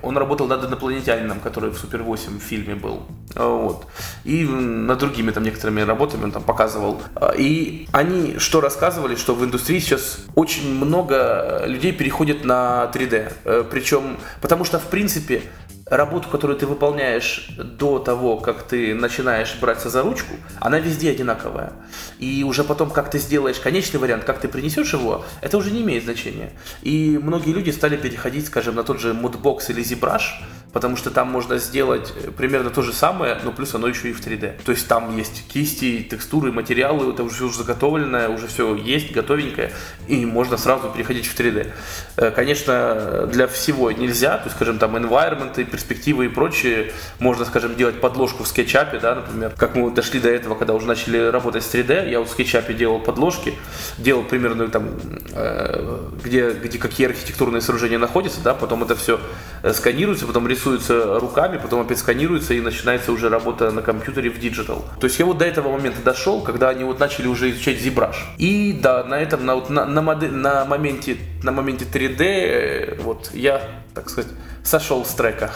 он 0.00 0.16
работал 0.16 0.46
над 0.46 0.64
инопланетянином, 0.64 1.38
который 1.38 1.68
в 1.68 1.76
Супер 1.76 2.02
8 2.02 2.38
в 2.38 2.42
фильме 2.42 2.74
был. 2.74 3.02
А, 3.34 3.46
вот. 3.46 3.86
И 4.24 4.42
над 4.44 4.98
другими 4.98 5.32
там 5.32 5.42
некоторыми 5.42 5.82
работами 5.82 6.24
он 6.24 6.32
там 6.32 6.42
показывал. 6.42 7.02
А, 7.14 7.34
и 7.36 7.86
они 7.92 8.38
что 8.38 8.62
рассказывали, 8.62 9.16
что 9.16 9.34
в 9.34 9.44
индустрии 9.44 9.78
сейчас 9.78 10.20
очень 10.34 10.74
много 10.74 11.64
людей 11.66 11.92
переходит 11.92 12.42
на 12.42 12.90
3D. 12.94 13.34
Э, 13.44 13.64
Причем, 13.70 14.16
потому 14.40 14.64
что, 14.64 14.78
в 14.78 14.86
принципе, 14.86 15.42
работу, 15.90 16.28
которую 16.28 16.58
ты 16.58 16.66
выполняешь 16.66 17.48
до 17.58 17.98
того, 17.98 18.36
как 18.36 18.62
ты 18.62 18.94
начинаешь 18.94 19.56
браться 19.60 19.90
за 19.90 20.02
ручку, 20.02 20.34
она 20.60 20.78
везде 20.78 21.10
одинаковая. 21.10 21.72
И 22.18 22.44
уже 22.44 22.64
потом, 22.64 22.90
как 22.90 23.10
ты 23.10 23.18
сделаешь 23.18 23.58
конечный 23.58 23.98
вариант, 23.98 24.24
как 24.24 24.40
ты 24.40 24.48
принесешь 24.48 24.92
его, 24.92 25.24
это 25.40 25.58
уже 25.58 25.70
не 25.70 25.82
имеет 25.82 26.04
значения. 26.04 26.52
И 26.82 27.18
многие 27.22 27.52
люди 27.52 27.70
стали 27.70 27.96
переходить, 27.96 28.46
скажем, 28.46 28.76
на 28.76 28.84
тот 28.84 29.00
же 29.00 29.12
Moodbox 29.12 29.70
или 29.70 29.82
ZBrush, 29.82 30.42
потому 30.72 30.96
что 30.96 31.10
там 31.10 31.28
можно 31.28 31.58
сделать 31.58 32.12
примерно 32.36 32.70
то 32.70 32.82
же 32.82 32.92
самое, 32.92 33.38
но 33.44 33.52
плюс 33.52 33.74
оно 33.74 33.88
еще 33.88 34.10
и 34.10 34.12
в 34.12 34.24
3D. 34.24 34.62
То 34.64 34.72
есть 34.72 34.86
там 34.88 35.16
есть 35.16 35.46
кисти, 35.48 36.06
текстуры, 36.08 36.52
материалы, 36.52 37.12
это 37.12 37.24
уже, 37.24 37.44
уже 37.44 37.58
заготовленное, 37.58 38.28
уже 38.28 38.46
все 38.46 38.74
есть, 38.74 39.12
готовенькое, 39.12 39.72
и 40.08 40.24
можно 40.24 40.56
сразу 40.56 40.90
переходить 40.90 41.26
в 41.26 41.38
3D. 41.38 41.72
Э, 42.16 42.30
конечно, 42.30 43.26
для 43.26 43.46
всего 43.48 43.90
нельзя, 43.90 44.38
то 44.38 44.44
есть, 44.44 44.56
скажем, 44.56 44.78
там 44.78 44.96
environment, 44.96 45.54
перспективы 45.80 46.26
и 46.26 46.28
прочее, 46.28 46.92
можно, 47.18 47.44
скажем, 47.44 47.74
делать 47.74 48.00
подложку 48.00 48.44
в 48.44 48.48
скетчапе, 48.48 48.98
да, 48.98 49.14
например, 49.14 49.52
как 49.56 49.74
мы 49.74 49.90
дошли 49.90 50.20
до 50.20 50.28
этого, 50.28 50.54
когда 50.54 50.74
уже 50.74 50.86
начали 50.86 51.18
работать 51.18 51.64
с 51.64 51.74
3D, 51.74 52.10
я 52.10 52.20
вот 52.20 52.28
в 52.28 52.32
скетчапе 52.32 52.74
делал 52.74 53.00
подложки, 53.00 53.54
делал 53.98 54.22
примерно 54.24 54.68
там, 54.68 54.90
э, 55.32 56.08
где, 56.22 56.50
где 56.50 56.78
какие 56.78 57.06
архитектурные 57.06 57.62
сооружения 57.62 57.98
находятся, 57.98 58.40
да, 58.42 58.54
потом 58.54 58.82
это 58.82 58.94
все 58.94 59.20
э, 59.62 59.72
сканируется, 59.72 60.26
потом 60.26 60.46
рисуется 60.46 61.18
руками, 61.18 61.58
потом 61.58 61.80
опять 61.80 61.98
сканируется 61.98 62.54
и 62.54 62.60
начинается 62.60 63.12
уже 63.12 63.28
работа 63.28 63.70
на 63.70 63.82
компьютере 63.82 64.30
в 64.30 64.38
digital. 64.38 64.84
То 65.00 65.06
есть 65.06 65.18
я 65.18 65.24
вот 65.24 65.38
до 65.38 65.46
этого 65.46 65.72
момента 65.72 66.02
дошел, 66.02 66.42
когда 66.42 66.68
они 66.68 66.84
вот 66.84 67.00
начали 67.00 67.26
уже 67.26 67.50
изучать 67.50 67.78
ZBrush. 67.78 68.16
И 68.38 68.78
да, 68.82 69.04
на 69.04 69.14
этом, 69.14 69.46
на, 69.46 69.56
на, 69.68 69.86
на, 69.86 70.02
модель, 70.02 70.32
на, 70.32 70.64
моменте, 70.64 71.16
на 71.42 71.52
моменте 71.52 71.86
3D, 71.90 72.22
э, 72.22 72.96
вот 73.00 73.30
я, 73.32 73.62
так 74.00 74.08
сказать, 74.08 74.32
сошел 74.64 75.04
с 75.04 75.10
трека. 75.14 75.50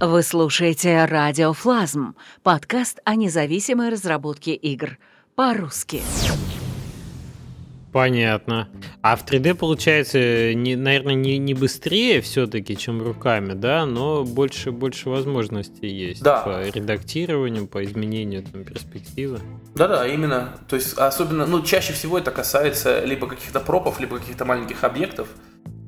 Вы 0.00 0.22
слушаете 0.22 1.06
«Радио 1.06 1.54
Flazm»— 1.54 2.14
подкаст 2.42 3.00
о 3.04 3.14
независимой 3.14 3.88
разработке 3.88 4.54
игр. 4.54 4.98
По-русски. 5.34 6.02
Понятно. 7.90 8.68
А 9.02 9.16
в 9.16 9.24
3D 9.24 9.54
получается, 9.54 10.52
не, 10.52 10.74
наверное, 10.74 11.14
не, 11.14 11.38
не 11.38 11.54
быстрее 11.54 12.20
все-таки, 12.20 12.76
чем 12.76 13.00
руками, 13.00 13.52
да, 13.52 13.86
но 13.86 14.24
больше, 14.24 14.72
больше 14.72 15.08
возможностей 15.08 15.86
есть 15.86 16.20
да. 16.20 16.40
по 16.40 16.68
редактированию, 16.68 17.68
по 17.68 17.84
изменению 17.84 18.42
там, 18.42 18.64
перспективы. 18.64 19.38
Да-да, 19.76 20.08
именно. 20.08 20.58
То 20.68 20.74
есть 20.74 20.98
особенно, 20.98 21.46
ну, 21.46 21.62
чаще 21.62 21.92
всего 21.92 22.18
это 22.18 22.32
касается 22.32 23.04
либо 23.04 23.28
каких-то 23.28 23.60
пропов, 23.60 24.00
либо 24.00 24.18
каких-то 24.18 24.44
маленьких 24.44 24.82
объектов, 24.82 25.28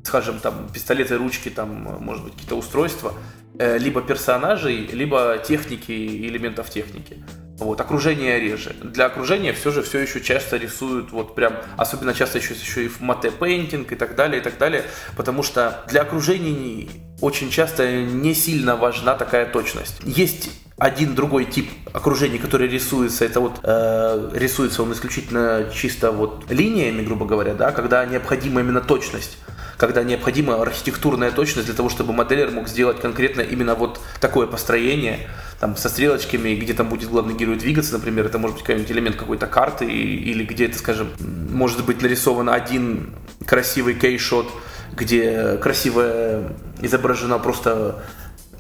скажем, 0.07 0.39
там, 0.39 0.69
пистолеты, 0.73 1.17
ручки, 1.17 1.51
там, 1.51 1.99
может 2.01 2.25
быть, 2.25 2.33
какие-то 2.35 2.57
устройства, 2.57 3.13
э, 3.59 3.79
либо 3.79 4.01
персонажей, 4.01 4.87
либо 4.87 5.39
техники, 5.47 5.93
элементов 5.93 6.71
техники. 6.71 7.17
Вот, 7.59 7.81
окружение 7.81 8.39
реже. 8.39 8.77
Для 8.83 9.07
окружения 9.07 9.53
все 9.55 9.71
же 9.71 9.83
все 9.83 9.99
еще 9.99 10.21
часто 10.21 10.59
рисуют, 10.59 11.11
вот 11.11 11.35
прям, 11.35 11.55
особенно 11.79 12.13
часто 12.13 12.39
еще, 12.39 12.55
еще 12.55 12.85
и 12.85 12.89
в 12.89 13.01
мате 13.01 13.31
пейнтинг 13.31 13.93
и 13.93 13.97
так 13.97 14.15
далее, 14.15 14.41
и 14.41 14.45
так 14.45 14.59
далее, 14.59 14.85
потому 15.17 15.43
что 15.43 15.85
для 15.89 16.03
окружений 16.03 16.91
очень 17.23 17.51
часто 17.51 18.03
не 18.03 18.35
сильно 18.35 18.77
важна 18.77 19.15
такая 19.15 19.47
точность. 19.47 20.01
Есть 20.05 20.51
один 20.77 21.15
другой 21.15 21.47
тип 21.47 21.71
окружения, 21.95 22.39
который 22.39 22.69
рисуется, 22.69 23.25
это 23.25 23.41
вот 23.41 23.61
э, 23.63 24.31
рисуется 24.35 24.83
он 24.83 24.93
исключительно 24.93 25.71
чисто 25.75 26.13
вот 26.13 26.51
линиями, 26.51 27.03
грубо 27.03 27.25
говоря, 27.25 27.55
да, 27.55 27.73
когда 27.73 28.05
необходима 28.05 28.61
именно 28.61 28.83
точность 28.83 29.39
когда 29.77 30.03
необходима 30.03 30.61
архитектурная 30.61 31.31
точность 31.31 31.67
для 31.67 31.75
того, 31.75 31.89
чтобы 31.89 32.13
моделер 32.13 32.51
мог 32.51 32.69
сделать 32.69 33.01
конкретно 33.01 33.43
именно 33.43 33.75
вот 33.75 34.01
такое 34.21 34.47
построение, 34.47 35.29
там, 35.61 35.77
со 35.77 35.89
стрелочками, 35.89 36.55
где 36.55 36.75
там 36.75 36.89
будет 36.89 37.11
главный 37.11 37.35
герой 37.35 37.57
двигаться, 37.57 37.93
например, 37.93 38.27
это 38.27 38.39
может 38.39 38.57
быть 38.57 38.65
какой-нибудь 38.65 38.91
элемент 38.91 39.17
какой-то 39.17 39.47
карты, 39.47 39.87
или 39.87 40.45
где 40.45 40.67
это, 40.67 40.79
скажем, 40.79 41.11
может 41.19 41.85
быть 41.85 42.03
нарисован 42.03 42.49
один 42.51 43.15
красивый 43.47 43.95
key 43.95 44.16
shot, 44.16 44.51
где 44.93 45.57
красиво 45.59 46.53
изображена 46.81 47.39
просто 47.39 48.03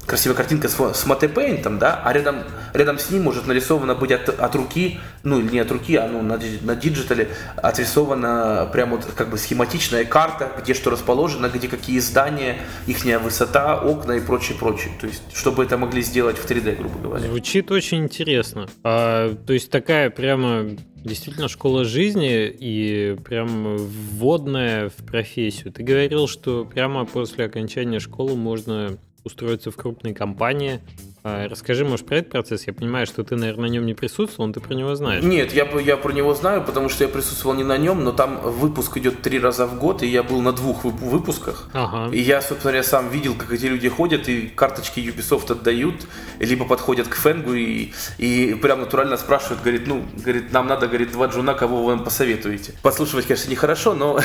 красивая 0.07 0.37
картинка 0.37 0.69
с, 0.69 0.77
с 0.77 1.07
matte 1.07 1.34
paint 1.34 1.62
ом, 1.62 1.79
да, 1.79 2.01
а 2.05 2.13
рядом, 2.13 2.45
рядом 2.73 2.99
с 2.99 3.11
ним 3.11 3.25
может 3.25 3.47
нарисовано 3.47 3.95
быть 3.95 4.13
от, 4.13 4.29
от 4.29 4.55
руки, 4.55 4.99
ну 5.23 5.41
не 5.41 5.59
от 5.59 5.71
руки, 5.71 5.97
а 5.97 6.09
ну, 6.09 6.23
на, 6.23 6.39
на 6.63 6.77
диджитале 6.77 7.29
отрисована 7.57 8.69
прям 8.73 8.91
вот 8.91 9.05
как 9.17 9.31
бы 9.31 9.39
схематичная 9.39 10.05
карта, 10.05 10.53
где 10.61 10.75
что 10.75 10.91
расположено, 10.91 11.49
где 11.49 11.69
какие 11.69 11.99
здания, 11.99 12.59
их 12.87 13.05
высота, 13.21 13.81
окна 13.81 14.13
и 14.13 14.21
прочее, 14.21 14.57
прочее. 14.59 14.93
То 15.01 15.07
есть, 15.07 15.23
чтобы 15.35 15.65
это 15.65 15.77
могли 15.77 16.03
сделать 16.03 16.39
в 16.39 16.49
3D, 16.49 16.77
грубо 16.77 16.99
говоря. 16.99 17.27
Звучит 17.27 17.71
очень 17.71 18.05
интересно. 18.05 18.69
А, 18.83 19.35
то 19.35 19.53
есть 19.53 19.71
такая 19.71 20.11
прямо 20.11 20.77
действительно 21.07 21.49
школа 21.49 21.85
жизни 21.85 22.49
и 22.49 23.17
прям 23.25 23.77
вводная 23.77 24.89
в 24.89 25.05
профессию. 25.07 25.73
Ты 25.73 25.83
говорил, 25.83 26.27
что 26.27 26.65
прямо 26.65 27.05
после 27.05 27.45
окончания 27.45 28.01
школы 28.01 28.35
можно 28.35 28.99
устроиться 29.27 29.71
в 29.73 29.77
крупные 29.77 30.15
компании. 30.15 30.81
А, 31.29 31.49
расскажи, 31.49 31.85
может, 31.85 32.07
про 32.07 32.19
этот 32.19 32.31
процесс? 32.31 32.69
Я 32.69 32.73
понимаю, 32.73 33.05
что 33.05 33.25
ты, 33.25 33.35
наверное, 33.35 33.69
на 33.69 33.73
нем 33.73 33.85
не 33.85 33.95
присутствовал, 33.95 34.47
но 34.47 34.53
ты 34.53 34.61
про 34.61 34.75
него 34.75 34.95
знаешь. 34.95 35.25
Нет, 35.25 35.53
я, 35.53 35.65
я 35.81 35.97
про 35.97 36.13
него 36.13 36.35
знаю, 36.35 36.63
потому 36.63 36.89
что 36.89 37.03
я 37.03 37.09
присутствовал 37.09 37.57
не 37.57 37.65
на 37.65 37.77
нем, 37.77 38.05
но 38.05 38.13
там 38.13 38.41
выпуск 38.43 38.97
идет 38.99 39.23
три 39.23 39.41
раза 39.41 39.67
в 39.67 39.77
год, 39.77 40.05
и 40.05 40.07
я 40.07 40.23
был 40.23 40.41
на 40.41 40.53
двух 40.53 40.85
выпусках. 40.85 41.69
Ага. 41.73 42.15
И 42.15 42.21
я, 42.21 42.41
собственно 42.41 42.71
говоря, 42.71 42.83
сам 42.85 43.09
видел, 43.11 43.35
как 43.35 43.53
эти 43.53 43.67
люди 43.67 43.89
ходят 43.89 44.29
и 44.29 44.47
карточки 44.47 45.01
Ubisoft 45.01 45.51
отдают, 45.51 46.07
либо 46.39 46.65
подходят 46.65 47.09
к 47.09 47.17
Фенгу 47.17 47.55
и, 47.55 47.93
и 48.19 48.57
прям 48.63 48.83
натурально 48.83 49.17
спрашивают, 49.17 49.63
говорит, 49.63 49.89
ну, 49.89 50.05
говорит, 50.15 50.53
нам 50.53 50.69
надо, 50.69 50.87
говорит, 50.87 51.11
два 51.11 51.27
джуна, 51.27 51.55
кого 51.55 51.83
вы 51.83 51.97
нам 51.97 52.05
посоветуете. 52.05 52.73
Подслушивать, 52.83 53.27
конечно, 53.27 53.51
нехорошо, 53.51 53.95
но 53.95 54.21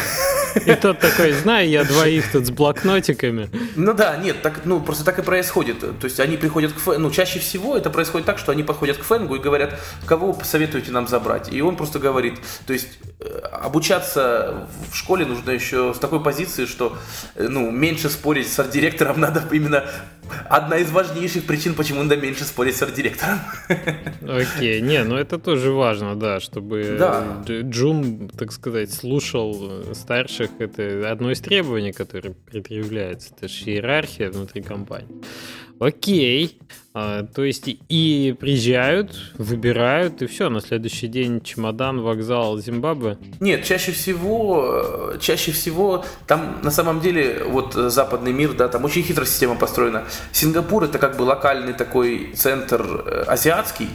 И 0.65 0.75
тот 0.75 0.99
такой, 0.99 1.31
знаю, 1.33 1.69
я 1.69 1.83
двоих 1.83 2.31
тут 2.31 2.45
с 2.45 2.51
блокнотиками. 2.51 3.49
Ну 3.75 3.93
да, 3.93 4.17
нет, 4.17 4.41
так, 4.41 4.65
ну 4.65 4.79
просто 4.79 5.03
так 5.03 5.19
и 5.19 5.21
происходит. 5.21 5.79
То 5.79 6.05
есть 6.05 6.19
они 6.19 6.37
приходят 6.37 6.73
к 6.73 6.90
Фэнгу, 6.91 7.07
ну 7.07 7.11
чаще 7.11 7.39
всего 7.39 7.77
это 7.77 7.89
происходит 7.89 8.25
так, 8.25 8.37
что 8.37 8.51
они 8.51 8.63
подходят 8.63 8.97
к 8.97 9.03
Фэнгу 9.03 9.35
и 9.35 9.39
говорят, 9.39 9.79
кого 10.05 10.33
посоветуете 10.33 10.91
нам 10.91 11.07
забрать. 11.07 11.53
И 11.53 11.61
он 11.61 11.75
просто 11.75 11.99
говорит, 11.99 12.35
то 12.65 12.73
есть 12.73 12.99
э, 13.19 13.39
обучаться 13.51 14.67
в 14.91 14.95
школе 14.95 15.25
нужно 15.25 15.51
еще 15.51 15.93
с 15.93 15.99
такой 15.99 16.21
позиции, 16.21 16.65
что 16.65 16.97
э, 17.35 17.47
ну, 17.47 17.71
меньше 17.71 18.09
спорить 18.09 18.47
с 18.47 18.59
арт-директором 18.59 19.19
надо 19.19 19.43
именно 19.51 19.85
одна 20.49 20.77
из 20.77 20.91
важнейших 20.91 21.45
причин, 21.45 21.73
почему 21.73 22.03
надо 22.03 22.17
меньше 22.17 22.43
спорить 22.43 22.75
с 22.75 22.81
арт-директором. 22.81 23.39
Окей, 24.21 24.81
не, 24.81 25.03
ну 25.03 25.15
это 25.15 25.37
тоже 25.37 25.71
важно, 25.71 26.15
да, 26.15 26.39
чтобы 26.39 26.95
да. 26.97 27.43
Джум, 27.47 28.29
так 28.29 28.51
сказать, 28.51 28.93
слушал 28.93 29.83
старших, 29.93 30.51
это 30.59 31.11
одно 31.11 31.31
из 31.31 31.41
требований, 31.41 31.91
которое 31.91 32.33
предъявляется, 32.33 33.33
это 33.35 33.47
же 33.47 33.65
иерархия 33.65 34.29
внутри 34.29 34.61
компании. 34.61 35.21
Окей. 35.81 36.59
А, 36.93 37.23
то 37.23 37.43
есть 37.43 37.63
и 37.67 38.35
приезжают, 38.39 39.15
выбирают, 39.39 40.21
и 40.21 40.27
все, 40.27 40.49
на 40.49 40.61
следующий 40.61 41.07
день 41.07 41.41
чемодан, 41.41 42.01
вокзал, 42.01 42.59
Зимбабве? 42.59 43.17
Нет, 43.39 43.63
чаще 43.63 43.91
всего, 43.91 45.13
чаще 45.19 45.51
всего 45.51 46.05
там 46.27 46.59
на 46.61 46.69
самом 46.69 46.99
деле 46.99 47.43
вот 47.47 47.73
западный 47.73 48.31
мир, 48.31 48.53
да, 48.53 48.67
там 48.67 48.85
очень 48.85 49.01
хитрая 49.01 49.25
система 49.25 49.55
построена. 49.55 50.03
Сингапур 50.31 50.83
это 50.83 50.99
как 50.99 51.17
бы 51.17 51.23
локальный 51.23 51.73
такой 51.73 52.33
центр 52.35 53.03
э, 53.05 53.23
азиатский, 53.27 53.89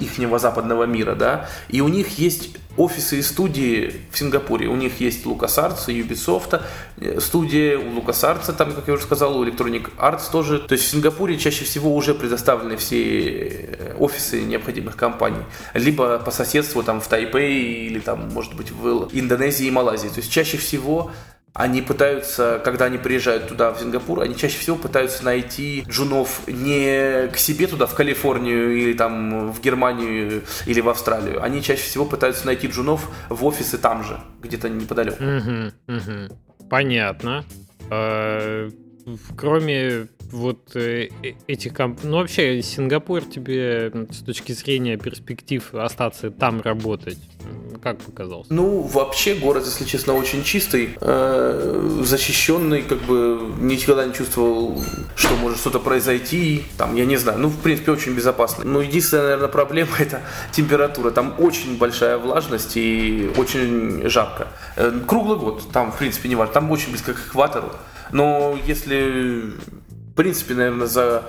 ихнего 0.00 0.38
западного 0.38 0.84
мира, 0.84 1.14
да, 1.14 1.48
и 1.68 1.80
у 1.80 1.88
них 1.88 2.18
есть 2.18 2.50
офисы 2.78 3.18
и 3.18 3.22
студии 3.22 3.92
в 4.10 4.18
Сингапуре. 4.18 4.68
У 4.68 4.76
них 4.76 5.00
есть 5.00 5.26
LucasArts 5.26 5.92
и 5.92 6.00
Ubisoft, 6.00 6.62
э, 7.00 7.20
студия 7.20 7.76
у 7.76 7.98
LucasArts, 7.98 8.52
там, 8.52 8.72
как 8.72 8.86
я 8.86 8.94
уже 8.94 9.02
сказал, 9.02 9.36
у 9.36 9.44
Electronic 9.44 9.90
Arts 9.98 10.30
тоже. 10.30 10.60
То 10.60 10.74
есть 10.74 10.84
в 10.84 10.88
Сингапуре 10.88 11.36
чаще 11.36 11.64
всего 11.64 11.94
уже 11.94 12.14
предоставлены 12.14 12.76
все 12.76 13.48
э, 13.48 13.96
офисы 13.98 14.42
необходимых 14.42 14.96
компаний. 14.96 15.42
Либо 15.74 16.18
по 16.18 16.30
соседству 16.30 16.82
там 16.82 17.00
в 17.00 17.08
Тайпей 17.08 17.86
или 17.86 17.98
там, 17.98 18.28
может 18.32 18.54
быть, 18.54 18.70
в 18.70 19.08
Индонезии 19.12 19.66
и 19.66 19.70
Малайзии. 19.70 20.08
То 20.08 20.18
есть 20.18 20.30
чаще 20.30 20.56
всего 20.56 21.10
они 21.58 21.82
пытаются, 21.82 22.60
когда 22.64 22.84
они 22.84 22.98
приезжают 22.98 23.48
туда, 23.48 23.72
в 23.72 23.80
Сингапур, 23.80 24.20
они 24.20 24.36
чаще 24.36 24.56
всего 24.58 24.76
пытаются 24.76 25.24
найти 25.24 25.84
джунов 25.88 26.46
не 26.46 27.26
к 27.28 27.36
себе 27.36 27.66
туда, 27.66 27.86
в 27.86 27.94
Калифорнию 27.94 28.78
или 28.78 28.92
там 28.92 29.50
в 29.50 29.60
Германию 29.60 30.44
или 30.66 30.80
в 30.80 30.88
Австралию. 30.88 31.42
Они 31.42 31.60
чаще 31.60 31.82
всего 31.82 32.04
пытаются 32.04 32.46
найти 32.46 32.68
джунов 32.68 33.10
в 33.28 33.44
офисы 33.44 33.76
там 33.76 34.04
же, 34.04 34.20
где-то 34.40 34.68
неподалеку. 34.68 35.18
Понятно. 36.70 37.44
А, 37.90 38.68
кроме 39.36 40.06
вот 40.32 40.76
э, 40.76 41.08
э, 41.22 41.32
этих 41.46 41.74
комп... 41.74 42.00
Ну, 42.02 42.18
вообще, 42.18 42.62
Сингапур 42.62 43.22
тебе 43.24 43.92
с 44.10 44.18
точки 44.18 44.52
зрения 44.52 44.96
перспектив 44.96 45.74
остаться 45.74 46.30
там 46.30 46.60
работать, 46.60 47.18
как 47.82 47.98
показался? 47.98 48.52
Ну, 48.52 48.82
вообще, 48.82 49.34
город, 49.34 49.64
если 49.64 49.84
честно, 49.84 50.14
очень 50.14 50.44
чистый, 50.44 50.90
э, 51.00 52.00
защищенный, 52.02 52.82
как 52.82 52.98
бы 53.02 53.52
никогда 53.60 54.04
не 54.04 54.12
чувствовал, 54.12 54.82
что 55.16 55.36
может 55.36 55.58
что-то 55.58 55.78
произойти, 55.78 56.64
там, 56.76 56.94
я 56.96 57.06
не 57.06 57.16
знаю, 57.16 57.38
ну, 57.38 57.48
в 57.48 57.60
принципе, 57.60 57.92
очень 57.92 58.14
безопасно. 58.14 58.64
Но 58.64 58.82
единственная, 58.82 59.24
наверное, 59.24 59.48
проблема 59.48 59.92
это 59.98 60.22
температура. 60.52 61.10
Там 61.10 61.34
очень 61.38 61.78
большая 61.78 62.18
влажность 62.18 62.76
и 62.76 63.30
очень 63.36 64.08
жарко. 64.08 64.48
Круглый 65.06 65.38
год, 65.38 65.62
там, 65.72 65.92
в 65.92 65.98
принципе, 65.98 66.28
не 66.28 66.34
важно, 66.34 66.54
там 66.54 66.70
очень 66.70 66.90
близко 66.90 67.14
к 67.14 67.28
экватору. 67.28 67.72
Но 68.12 68.58
если 68.66 69.52
принципе, 70.18 70.54
наверное, 70.54 70.88
за 70.88 71.22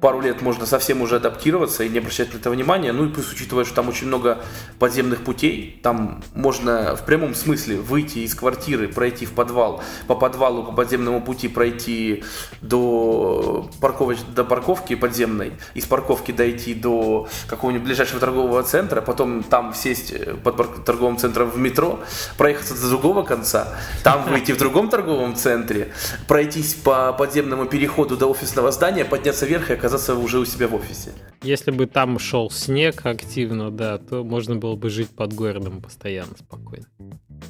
пару 0.00 0.20
лет 0.20 0.40
можно 0.40 0.66
совсем 0.66 1.02
уже 1.02 1.16
адаптироваться 1.16 1.84
и 1.84 1.88
не 1.88 1.98
обращать 1.98 2.32
на 2.32 2.38
это 2.38 2.50
внимания. 2.50 2.92
Ну 2.92 3.06
и 3.06 3.08
плюс, 3.12 3.32
учитывая, 3.32 3.64
что 3.64 3.76
там 3.76 3.88
очень 3.88 4.06
много 4.06 4.38
подземных 4.78 5.22
путей, 5.22 5.78
там 5.82 6.22
можно 6.34 6.96
в 6.96 7.04
прямом 7.04 7.34
смысле 7.34 7.76
выйти 7.76 8.20
из 8.20 8.34
квартиры, 8.34 8.88
пройти 8.88 9.26
в 9.26 9.32
подвал, 9.32 9.82
по 10.06 10.14
подвалу, 10.14 10.64
по 10.64 10.72
подземному 10.72 11.20
пути 11.20 11.48
пройти 11.48 12.24
до, 12.62 13.68
парковоч... 13.80 14.18
до 14.34 14.44
парковки 14.44 14.94
подземной, 14.94 15.52
из 15.74 15.84
парковки 15.84 16.32
дойти 16.32 16.74
до 16.74 17.28
какого-нибудь 17.46 17.86
ближайшего 17.86 18.20
торгового 18.20 18.62
центра, 18.62 19.02
потом 19.02 19.42
там 19.42 19.74
сесть 19.74 20.14
под 20.42 20.84
торговым 20.84 21.18
центром 21.18 21.50
в 21.50 21.58
метро, 21.58 22.00
проехаться 22.38 22.74
до 22.74 22.88
другого 22.88 23.22
конца, 23.22 23.76
там 24.02 24.24
выйти 24.24 24.52
в 24.52 24.58
другом 24.58 24.88
торговом 24.88 25.36
центре, 25.36 25.92
пройтись 26.26 26.74
по 26.74 27.12
подземному 27.12 27.66
переходу 27.66 28.16
до 28.16 28.28
офисного 28.28 28.72
здания, 28.72 29.04
подняться 29.04 29.44
вверх 29.44 29.70
и 29.70 29.74
оказаться 29.74 29.89
оказаться 29.90 30.14
уже 30.14 30.38
у 30.38 30.44
себя 30.44 30.68
в 30.68 30.74
офисе. 30.74 31.12
Если 31.42 31.72
бы 31.72 31.86
там 31.86 32.18
шел 32.18 32.50
снег 32.50 33.06
активно, 33.06 33.70
да, 33.70 33.98
то 33.98 34.22
можно 34.22 34.54
было 34.54 34.76
бы 34.76 34.88
жить 34.88 35.08
под 35.08 35.32
городом 35.32 35.80
постоянно 35.82 36.36
спокойно. 36.38 36.86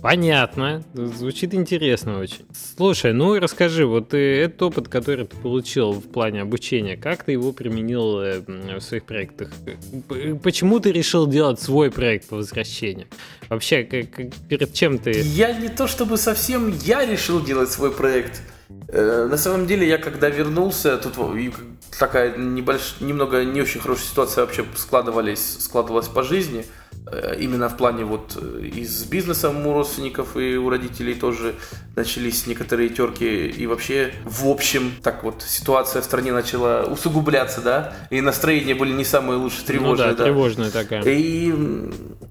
Понятно. 0.00 0.82
Звучит 0.94 1.52
интересно 1.52 2.18
очень. 2.18 2.46
Слушай, 2.76 3.12
ну 3.12 3.34
и 3.34 3.40
расскажи, 3.40 3.84
вот 3.84 4.14
э, 4.14 4.44
этот 4.44 4.62
опыт, 4.62 4.88
который 4.88 5.26
ты 5.26 5.36
получил 5.36 5.92
в 5.92 6.08
плане 6.08 6.40
обучения, 6.42 6.96
как 6.96 7.24
ты 7.24 7.32
его 7.32 7.52
применил 7.52 8.20
э, 8.20 8.40
в 8.40 8.80
своих 8.80 9.04
проектах? 9.04 9.50
Почему 10.42 10.80
ты 10.80 10.92
решил 10.92 11.26
делать 11.26 11.60
свой 11.60 11.90
проект 11.90 12.28
по 12.28 12.36
возвращению? 12.36 13.08
Вообще, 13.50 13.82
как, 13.82 14.32
перед 14.48 14.72
чем 14.72 14.98
ты... 14.98 15.10
Я 15.10 15.52
не 15.52 15.68
то 15.68 15.86
чтобы 15.86 16.16
совсем 16.16 16.72
я 16.84 17.04
решил 17.04 17.44
делать 17.44 17.70
свой 17.70 17.90
проект. 17.90 18.40
Э, 18.88 19.26
на 19.30 19.36
самом 19.36 19.66
деле, 19.66 19.88
я 19.88 19.98
когда 19.98 20.28
вернулся, 20.28 20.96
тут 20.98 21.14
такая 21.98 22.36
небольш... 22.36 22.96
немного 23.00 23.44
не 23.44 23.60
очень 23.62 23.80
хорошая 23.80 24.06
ситуация 24.06 24.44
вообще 24.44 24.64
складывались, 24.76 25.58
складывалась 25.60 26.08
по 26.08 26.22
жизни– 26.22 26.64
именно 27.38 27.68
в 27.68 27.76
плане 27.76 28.04
вот 28.04 28.38
э, 28.40 28.60
и 28.62 28.84
с 28.84 29.04
бизнесом 29.04 29.66
у 29.66 29.72
родственников 29.72 30.36
и 30.36 30.56
у 30.56 30.70
родителей 30.70 31.14
тоже 31.14 31.54
начались 31.96 32.46
некоторые 32.46 32.88
терки 32.88 33.46
и 33.48 33.66
вообще 33.66 34.12
в 34.24 34.46
общем 34.46 34.92
так 35.02 35.24
вот 35.24 35.42
ситуация 35.42 36.02
в 36.02 36.04
стране 36.04 36.32
начала 36.32 36.84
усугубляться, 36.84 37.60
да, 37.60 37.92
и 38.10 38.20
настроения 38.20 38.74
были 38.74 38.92
не 38.92 39.04
самые 39.04 39.38
лучшие, 39.38 39.66
тревожные, 39.66 40.10
ну 40.10 40.12
да, 40.12 40.18
да. 40.18 40.24
тревожная 40.24 40.70
такая. 40.70 41.02
И 41.04 41.52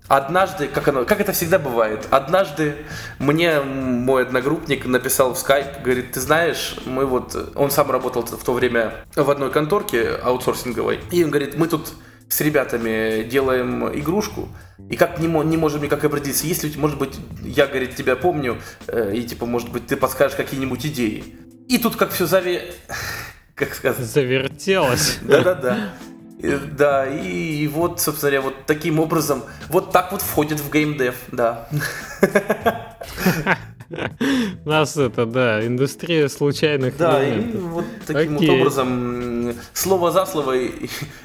однажды, 0.08 0.68
как 0.68 0.88
оно, 0.88 1.06
как 1.06 1.20
это 1.20 1.34
всегда 1.34 1.60
бывает, 1.60 2.08
однажды 2.10 2.76
мне 3.18 3.60
мой 3.62 4.24
одногруппник 4.24 4.86
написал 4.86 5.34
в 5.34 5.38
Skype, 5.38 5.84
говорит, 5.84 6.14
ты 6.14 6.22
знаешь, 6.22 6.76
мы 6.86 7.06
вот, 7.06 7.54
он 7.56 7.72
сам 7.72 7.92
работал 7.92 8.24
в 8.24 8.44
то 8.44 8.54
время 8.54 8.94
в 9.16 9.30
одной 9.30 9.52
конторке 9.52 10.10
аутсорсинговой, 10.24 11.00
и 11.12 11.24
он 11.24 11.32
говорит, 11.32 11.58
мы 11.58 11.68
тут 11.68 11.94
с 12.30 12.42
ребятами 12.42 13.24
делаем 13.24 13.90
игрушку, 13.90 14.48
и 14.90 14.96
как 14.96 15.20
не, 15.20 15.28
не 15.28 15.58
можем 15.58 15.82
никак 15.82 16.04
определиться, 16.04 16.48
если, 16.48 16.76
может 16.78 16.98
быть, 16.98 17.20
я, 17.44 17.68
говорит, 17.68 17.96
тебя 17.96 18.16
помню, 18.16 18.58
э, 18.88 19.14
и, 19.16 19.24
типа, 19.24 19.46
может 19.46 19.72
быть, 19.72 19.88
ты 19.88 19.98
подскажешь 19.98 20.38
какие-нибудь 20.38 20.86
идеи. 20.86 21.36
И 21.68 21.78
тут 21.78 21.96
как 21.96 22.12
все 22.12 22.26
заве... 22.26 22.72
Как 23.56 23.74
сказать? 23.76 24.06
Завертелось. 24.06 25.20
Да-да-да. 25.22 25.90
Да, 26.78 27.06
и, 27.06 27.64
и 27.64 27.68
вот, 27.68 28.00
собственно 28.00 28.32
говоря, 28.32 28.42
вот 28.42 28.66
таким 28.66 29.02
образом, 29.02 29.44
вот 29.68 29.92
так 29.92 30.14
вот 30.14 30.22
входит 30.22 30.62
в 30.62 30.72
геймдев, 30.72 31.16
да. 31.34 31.68
У 34.66 34.70
нас 34.70 34.96
это, 34.96 35.26
да, 35.26 35.66
индустрия 35.66 36.30
случайных 36.30 36.96
Да, 36.96 37.22
и 37.22 37.58
вот 37.58 37.86
таким 38.06 38.38
вот 38.38 38.50
образом 38.50 39.39
слово 39.74 40.12
за 40.12 40.26
слово, 40.26 40.56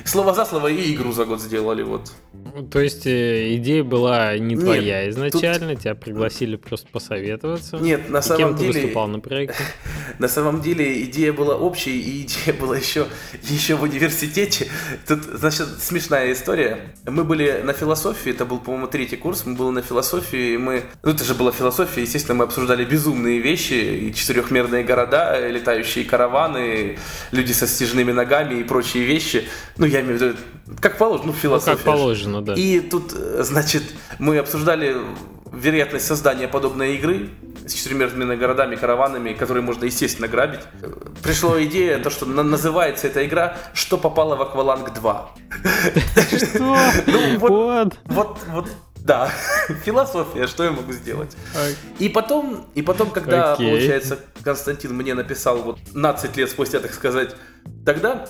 слово 0.04 0.34
за 0.34 0.44
слово 0.44 0.68
и 0.68 0.94
игру 0.94 1.12
за 1.12 1.24
год 1.24 1.40
сделали, 1.40 1.82
вот. 1.82 2.12
То 2.70 2.80
есть 2.80 3.06
э, 3.06 3.56
идея 3.56 3.82
была 3.82 4.38
не 4.38 4.56
твоя 4.56 5.04
Нет, 5.04 5.14
изначально, 5.14 5.72
тут... 5.72 5.82
тебя 5.82 5.94
пригласили 5.94 6.56
просто 6.56 6.86
посоветоваться? 6.92 7.78
Нет, 7.78 8.08
на 8.10 8.22
самом 8.22 8.38
кем 8.38 8.56
деле... 8.56 8.72
ты 8.72 8.80
выступал 8.80 9.08
на 9.08 9.20
проекте? 9.20 9.56
На 10.18 10.28
самом 10.28 10.60
деле 10.60 11.02
идея 11.04 11.32
была 11.32 11.56
общей, 11.56 12.00
и 12.00 12.22
идея 12.22 12.54
была 12.60 12.76
еще, 12.76 13.06
еще 13.42 13.74
в 13.74 13.82
университете. 13.82 14.68
Тут, 15.08 15.24
значит, 15.24 15.66
смешная 15.80 16.32
история. 16.32 16.94
Мы 17.06 17.24
были 17.24 17.62
на 17.64 17.72
философии, 17.72 18.30
это 18.30 18.44
был, 18.44 18.58
по-моему, 18.58 18.86
третий 18.86 19.16
курс, 19.16 19.44
мы 19.46 19.54
были 19.54 19.70
на 19.70 19.82
философии, 19.82 20.54
и 20.54 20.56
мы... 20.56 20.84
Ну, 21.02 21.10
это 21.10 21.24
же 21.24 21.34
была 21.34 21.50
философия, 21.50 22.02
естественно, 22.02 22.38
мы 22.38 22.44
обсуждали 22.44 22.84
безумные 22.84 23.40
вещи, 23.40 23.74
и 23.74 24.14
четырехмерные 24.14 24.84
города, 24.84 25.48
летающие 25.48 26.04
караваны, 26.04 26.98
люди 27.32 27.52
со 27.52 27.66
стяжными 27.66 28.12
ногами 28.14 28.60
и 28.60 28.64
прочие 28.64 29.04
вещи. 29.04 29.48
Ну, 29.76 29.86
я 29.86 30.00
имею 30.00 30.18
в 30.18 30.22
виду, 30.22 30.36
как 30.80 30.96
положено, 30.98 31.28
ну, 31.28 31.32
философия. 31.32 31.72
Ну, 31.72 31.76
как 31.76 31.84
положено, 31.84 32.42
да. 32.42 32.54
И 32.54 32.80
тут, 32.80 33.10
значит, 33.10 33.82
мы 34.18 34.38
обсуждали 34.38 34.96
вероятность 35.52 36.06
создания 36.06 36.48
подобной 36.48 36.96
игры 36.96 37.28
с 37.66 37.72
четырехмерными 37.72 38.34
городами, 38.34 38.76
караванами, 38.76 39.32
которые 39.32 39.62
можно, 39.62 39.84
естественно, 39.84 40.28
грабить. 40.28 40.60
Пришла 41.22 41.62
идея, 41.64 41.98
то, 41.98 42.10
что 42.10 42.26
называется 42.26 43.06
эта 43.06 43.24
игра 43.24 43.56
«Что 43.72 43.96
попало 43.96 44.36
в 44.36 44.42
Акваланг 44.42 44.88
2». 44.88 45.26
Что? 46.36 46.78
Ну, 47.06 47.38
вот, 47.38 47.94
вот, 48.06 48.38
вот 48.48 48.68
Да, 49.04 49.30
философия, 49.84 50.46
что 50.46 50.64
я 50.64 50.70
могу 50.70 50.92
сделать? 50.92 51.36
И 51.98 52.08
потом, 52.08 52.66
и 52.74 52.80
потом, 52.80 53.10
когда, 53.10 53.54
получается, 53.54 54.18
Константин 54.42 54.94
мне 54.94 55.12
написал 55.14 55.58
вот 55.58 55.78
15 55.80 56.36
лет 56.38 56.50
спустя, 56.50 56.80
так 56.80 56.94
сказать, 56.94 57.36
тогда 57.84 58.26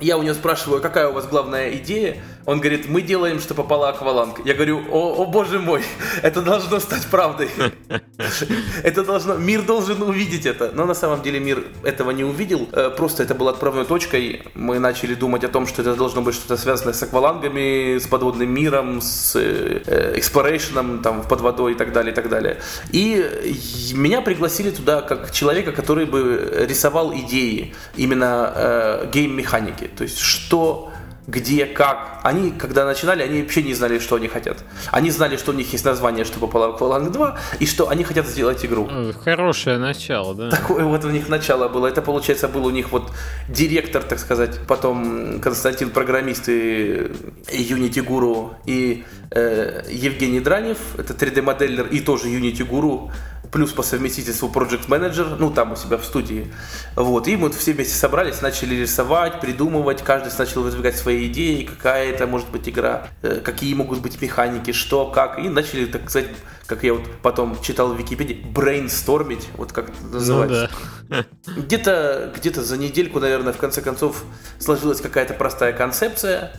я 0.00 0.18
у 0.18 0.22
него 0.22 0.34
спрашиваю, 0.34 0.82
какая 0.82 1.08
у 1.08 1.12
вас 1.12 1.26
главная 1.26 1.72
идея? 1.76 2.16
Он 2.46 2.58
говорит, 2.58 2.88
мы 2.88 3.02
делаем, 3.02 3.40
что 3.40 3.54
попала 3.54 3.88
акваланг. 3.90 4.44
Я 4.44 4.54
говорю, 4.54 4.82
о, 4.90 5.22
о 5.22 5.26
боже 5.26 5.58
мой, 5.58 5.82
это 6.22 6.42
должно 6.42 6.80
стать 6.80 7.06
правдой. 7.06 7.50
Это 8.82 9.04
должно, 9.04 9.36
мир 9.36 9.62
должен 9.62 10.02
увидеть 10.02 10.46
это. 10.46 10.70
Но 10.74 10.86
на 10.86 10.94
самом 10.94 11.22
деле 11.22 11.40
мир 11.40 11.64
этого 11.82 12.10
не 12.12 12.24
увидел. 12.24 12.68
Э, 12.72 12.90
просто 12.90 13.22
это 13.22 13.34
было 13.34 13.50
отправной 13.50 13.84
точкой. 13.84 14.42
Мы 14.54 14.78
начали 14.78 15.14
думать 15.14 15.44
о 15.44 15.48
том, 15.48 15.66
что 15.66 15.82
это 15.82 15.94
должно 15.94 16.22
быть 16.22 16.34
что-то 16.34 16.56
связанное 16.56 16.94
с 16.94 17.02
аквалангами, 17.02 17.98
с 17.98 18.06
подводным 18.06 18.50
миром, 18.50 19.00
с 19.00 19.36
exploration 19.36 20.77
ом 20.77 21.02
там 21.02 21.22
под 21.22 21.40
водой 21.40 21.72
и 21.72 21.74
так 21.74 21.92
далее, 21.92 22.12
и 22.12 22.14
так 22.14 22.28
далее. 22.28 22.58
И 22.92 23.92
меня 23.94 24.20
пригласили 24.22 24.70
туда 24.70 25.00
как 25.02 25.32
человека, 25.32 25.72
который 25.72 26.06
бы 26.06 26.66
рисовал 26.68 27.12
идеи 27.14 27.74
именно 27.96 28.52
э, 28.54 29.10
game-механики. 29.12 29.90
То 29.96 30.04
есть, 30.04 30.18
что 30.18 30.92
где, 31.26 31.66
как. 31.66 32.20
Они, 32.24 32.50
когда 32.50 32.84
начинали, 32.84 33.22
они 33.22 33.42
вообще 33.42 33.62
не 33.62 33.74
знали, 33.74 33.98
что 33.98 34.16
они 34.16 34.28
хотят. 34.28 34.64
Они 34.90 35.10
знали, 35.10 35.36
что 35.36 35.52
у 35.52 35.54
них 35.54 35.72
есть 35.72 35.84
название, 35.84 36.24
что 36.24 36.40
попало 36.40 36.76
в 36.76 36.82
Aqualung 36.82 37.10
2, 37.10 37.38
и 37.60 37.66
что 37.66 37.88
они 37.88 38.04
хотят 38.04 38.26
сделать 38.26 38.64
игру. 38.64 38.88
Хорошее 39.24 39.78
начало, 39.78 40.34
да. 40.34 40.50
Такое 40.50 40.84
вот 40.84 41.04
у 41.04 41.10
них 41.10 41.28
начало 41.28 41.68
было. 41.68 41.86
Это, 41.86 42.02
получается, 42.02 42.48
был 42.48 42.66
у 42.66 42.70
них 42.70 42.90
вот 42.92 43.12
директор, 43.48 44.02
так 44.02 44.18
сказать, 44.18 44.60
потом 44.66 45.40
Константин 45.40 45.90
программист 45.90 46.48
и 46.48 47.12
Unity 47.52 48.04
Guru, 48.04 48.54
и 48.66 49.04
э, 49.30 49.82
Евгений 49.90 50.40
Дранев, 50.40 50.78
это 50.98 51.14
3D-моделлер 51.14 51.86
и 51.86 52.00
тоже 52.00 52.28
Unity 52.28 52.68
Guru 52.68 53.10
плюс 53.52 53.70
по 53.70 53.82
совместительству 53.82 54.50
Project 54.52 54.88
Manager, 54.88 55.36
ну 55.38 55.50
там 55.50 55.72
у 55.72 55.76
себя 55.76 55.98
в 55.98 56.04
студии. 56.04 56.52
Вот, 56.96 57.28
и 57.28 57.36
мы 57.36 57.50
все 57.50 57.72
вместе 57.72 57.94
собрались, 57.94 58.40
начали 58.40 58.74
рисовать, 58.74 59.40
придумывать, 59.40 60.02
каждый 60.02 60.32
начал 60.36 60.62
выдвигать 60.62 60.96
свои 60.96 61.26
идеи, 61.28 61.64
какая 61.64 62.10
это 62.10 62.26
может 62.26 62.50
быть 62.50 62.68
игра, 62.68 63.08
э, 63.20 63.40
какие 63.44 63.74
могут 63.74 64.00
быть 64.00 64.20
механики, 64.22 64.72
что, 64.72 65.10
как, 65.10 65.38
и 65.38 65.50
начали, 65.50 65.84
так 65.84 66.08
сказать, 66.08 66.30
как 66.66 66.82
я 66.82 66.94
вот 66.94 67.04
потом 67.20 67.60
читал 67.60 67.92
в 67.92 67.98
Википедии, 67.98 68.42
брейнстормить, 68.42 69.46
вот 69.56 69.72
как 69.72 69.90
это 69.90 69.98
ну 70.02 70.12
называется. 70.14 70.70
Ну, 71.08 71.16
да. 71.16 71.26
Где-то 71.54 72.32
где 72.34 72.50
за 72.52 72.78
недельку, 72.78 73.20
наверное, 73.20 73.52
в 73.52 73.58
конце 73.58 73.82
концов 73.82 74.24
сложилась 74.58 75.02
какая-то 75.02 75.34
простая 75.34 75.74
концепция, 75.74 76.52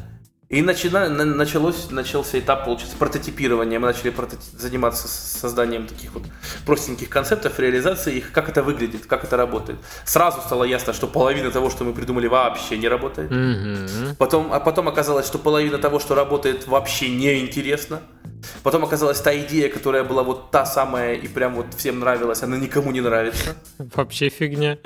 и 0.53 0.61
начина, 0.61 1.09
началось, 1.09 1.89
начался 1.89 2.37
этап, 2.37 2.65
получается, 2.65 2.95
прототипирования. 2.97 3.79
Мы 3.79 3.87
начали 3.87 4.11
прототип, 4.11 4.59
заниматься 4.59 5.07
созданием 5.07 5.87
таких 5.87 6.13
вот 6.13 6.23
простеньких 6.63 7.09
концептов, 7.09 7.59
реализации 7.59 8.17
их, 8.17 8.31
как 8.31 8.49
это 8.49 8.61
выглядит, 8.61 9.07
как 9.07 9.23
это 9.23 9.35
работает. 9.35 9.79
Сразу 10.05 10.41
стало 10.41 10.63
ясно, 10.63 10.93
что 10.93 11.07
половина 11.07 11.49
того, 11.49 11.71
что 11.71 11.83
мы 11.85 11.93
придумали, 11.93 12.27
вообще 12.27 12.77
не 12.77 12.87
работает. 12.87 13.31
Mm-hmm. 13.31 14.15
Потом, 14.19 14.53
а 14.53 14.59
потом 14.59 14.87
оказалось, 14.87 15.25
что 15.25 15.39
половина 15.39 15.79
того, 15.79 15.99
что 15.99 16.13
работает, 16.13 16.67
вообще 16.67 17.09
неинтересно. 17.09 18.01
Потом 18.63 18.83
оказалась 18.83 19.21
та 19.21 19.35
идея, 19.39 19.69
которая 19.69 20.03
была 20.03 20.23
вот 20.23 20.51
та 20.51 20.65
самая 20.65 21.15
и 21.15 21.27
прям 21.27 21.55
вот 21.55 21.73
всем 21.77 21.99
нравилась, 21.99 22.43
она 22.43 22.57
никому 22.57 22.91
не 22.91 23.01
нравится. 23.01 23.55
Вообще 23.77 24.29
фигня. 24.29 24.77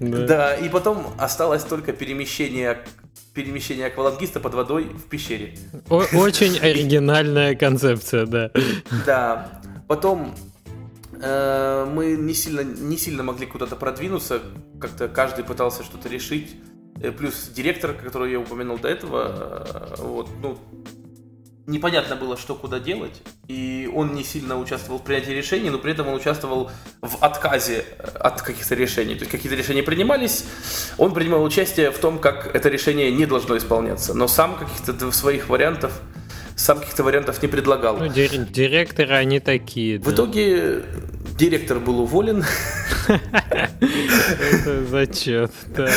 Да. 0.00 0.26
да, 0.26 0.54
и 0.54 0.68
потом 0.68 1.06
осталось 1.18 1.64
только 1.64 1.92
перемещение 1.92 2.78
перемещение 3.34 3.88
аквалангиста 3.88 4.38
под 4.38 4.54
водой 4.54 4.84
в 4.84 5.08
пещере. 5.08 5.54
О- 5.90 6.04
очень 6.14 6.56
оригинальная 6.58 7.56
концепция, 7.56 8.26
да. 8.26 8.50
Да. 9.04 9.60
Потом 9.88 10.36
э, 11.20 11.86
мы 11.92 12.12
не 12.16 12.32
сильно, 12.32 12.60
не 12.60 12.96
сильно 12.96 13.24
могли 13.24 13.46
куда-то 13.46 13.74
продвинуться, 13.76 14.40
как-то 14.80 15.08
каждый 15.08 15.44
пытался 15.44 15.82
что-то 15.82 16.08
решить. 16.08 16.56
Э, 17.02 17.10
плюс 17.10 17.48
директор, 17.48 17.92
которого 17.92 18.28
я 18.28 18.38
упомянул 18.38 18.78
до 18.78 18.88
этого, 18.88 19.66
э, 19.98 20.02
вот, 20.02 20.28
ну, 20.40 20.58
непонятно 21.66 22.16
было, 22.16 22.36
что 22.36 22.54
куда 22.54 22.78
делать, 22.78 23.22
и 23.48 23.90
он 23.92 24.14
не 24.14 24.22
сильно 24.22 24.58
участвовал 24.58 24.98
в 24.98 25.02
принятии 25.02 25.30
решений, 25.30 25.70
но 25.70 25.78
при 25.78 25.92
этом 25.92 26.08
он 26.08 26.14
участвовал 26.14 26.70
в 27.00 27.22
отказе 27.22 27.84
э, 27.98 28.18
от 28.18 28.42
каких-то 28.42 28.74
решений. 28.74 29.14
То 29.14 29.20
есть 29.20 29.30
какие-то 29.30 29.56
решения 29.56 29.82
принимались, 29.82 30.44
он 30.98 31.14
принимал 31.14 31.42
участие 31.42 31.90
в 31.90 31.98
том, 31.98 32.18
как 32.18 32.54
это 32.54 32.68
решение 32.68 33.10
не 33.10 33.26
должно 33.26 33.56
исполняться, 33.56 34.14
но 34.14 34.28
сам 34.28 34.56
каких-то 34.56 35.10
своих 35.12 35.48
вариантов 35.48 35.92
сам 36.56 36.78
каких-то 36.78 37.02
вариантов 37.02 37.42
не 37.42 37.48
предлагал. 37.48 37.96
Ну, 37.96 38.08
директоры 38.08 39.14
они 39.14 39.40
такие. 39.40 39.98
В 39.98 40.04
да. 40.04 40.12
итоге 40.12 40.84
директор 41.36 41.80
был 41.80 42.00
уволен. 42.00 42.44
Это 43.08 44.84
зачет, 44.86 45.50
да. 45.66 45.88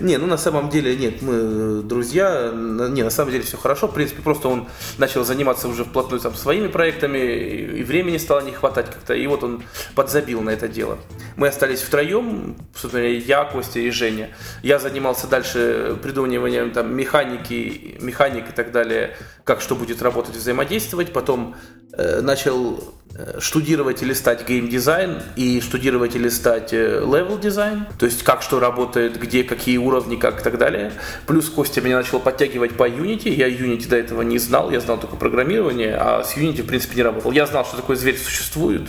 Не, 0.00 0.18
ну 0.18 0.26
на 0.26 0.36
самом 0.36 0.68
деле 0.70 0.96
нет, 0.96 1.22
мы 1.22 1.82
друзья, 1.82 2.50
не, 2.52 3.02
на 3.02 3.10
самом 3.10 3.32
деле 3.32 3.44
все 3.44 3.56
хорошо, 3.56 3.88
в 3.88 3.94
принципе, 3.94 4.22
просто 4.22 4.48
он 4.48 4.68
начал 4.98 5.24
заниматься 5.24 5.68
уже 5.68 5.84
вплотную 5.84 6.20
там 6.20 6.34
своими 6.34 6.68
проектами, 6.68 7.18
и 7.18 7.82
времени 7.82 8.18
стало 8.18 8.40
не 8.40 8.52
хватать 8.52 8.86
как-то, 8.86 9.14
и 9.14 9.26
вот 9.26 9.42
он 9.42 9.62
подзабил 9.94 10.42
на 10.42 10.50
это 10.50 10.68
дело. 10.68 10.98
Мы 11.36 11.48
остались 11.48 11.80
втроем, 11.80 12.56
собственно, 12.74 13.04
я, 13.04 13.44
Костя 13.44 13.80
и 13.80 13.90
Женя. 13.90 14.30
Я 14.62 14.78
занимался 14.78 15.26
дальше 15.26 15.96
придумыванием 16.02 16.72
там 16.72 16.94
механики, 16.94 17.96
механик 18.00 18.50
и 18.50 18.52
так 18.52 18.72
далее, 18.72 19.16
как 19.44 19.60
что 19.60 19.74
будет 19.74 20.02
работать, 20.02 20.36
взаимодействовать, 20.36 21.12
потом 21.12 21.56
э, 21.92 22.20
начал 22.20 22.78
Э, 22.78 22.97
штудировать, 23.40 24.02
листать 24.02 24.46
геймдизайн 24.46 25.20
и 25.34 25.60
штудировать, 25.60 26.14
листать 26.14 26.72
level 26.72 27.36
э, 27.36 27.40
дизайн, 27.40 27.86
то 27.98 28.06
есть 28.06 28.22
как 28.22 28.42
что 28.42 28.60
работает, 28.60 29.18
где 29.18 29.42
какие 29.42 29.76
уровни, 29.76 30.16
как 30.16 30.40
и 30.40 30.44
так 30.44 30.58
далее. 30.58 30.92
Плюс 31.26 31.48
Костя 31.48 31.80
меня 31.80 31.96
начал 31.96 32.20
подтягивать 32.20 32.76
по 32.76 32.88
Unity, 32.88 33.30
я 33.30 33.48
Unity 33.48 33.88
до 33.88 33.96
этого 33.96 34.22
не 34.22 34.38
знал, 34.38 34.70
я 34.70 34.80
знал 34.80 34.98
только 34.98 35.16
программирование, 35.16 35.96
а 35.96 36.22
с 36.22 36.36
Unity 36.36 36.62
в 36.62 36.66
принципе 36.66 36.96
не 36.96 37.02
работал. 37.02 37.32
Я 37.32 37.46
знал, 37.46 37.64
что 37.64 37.76
такой 37.76 37.96
зверь 37.96 38.18
существует, 38.18 38.82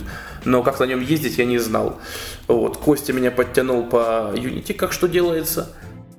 но 0.44 0.62
как 0.62 0.78
на 0.78 0.84
нем 0.84 1.00
ездить 1.00 1.38
я 1.38 1.44
не 1.44 1.58
знал. 1.58 1.98
Вот, 2.46 2.76
Костя 2.76 3.12
меня 3.12 3.30
подтянул 3.30 3.84
по 3.84 4.32
Unity, 4.34 4.74
как 4.74 4.92
что 4.92 5.08
делается. 5.08 5.74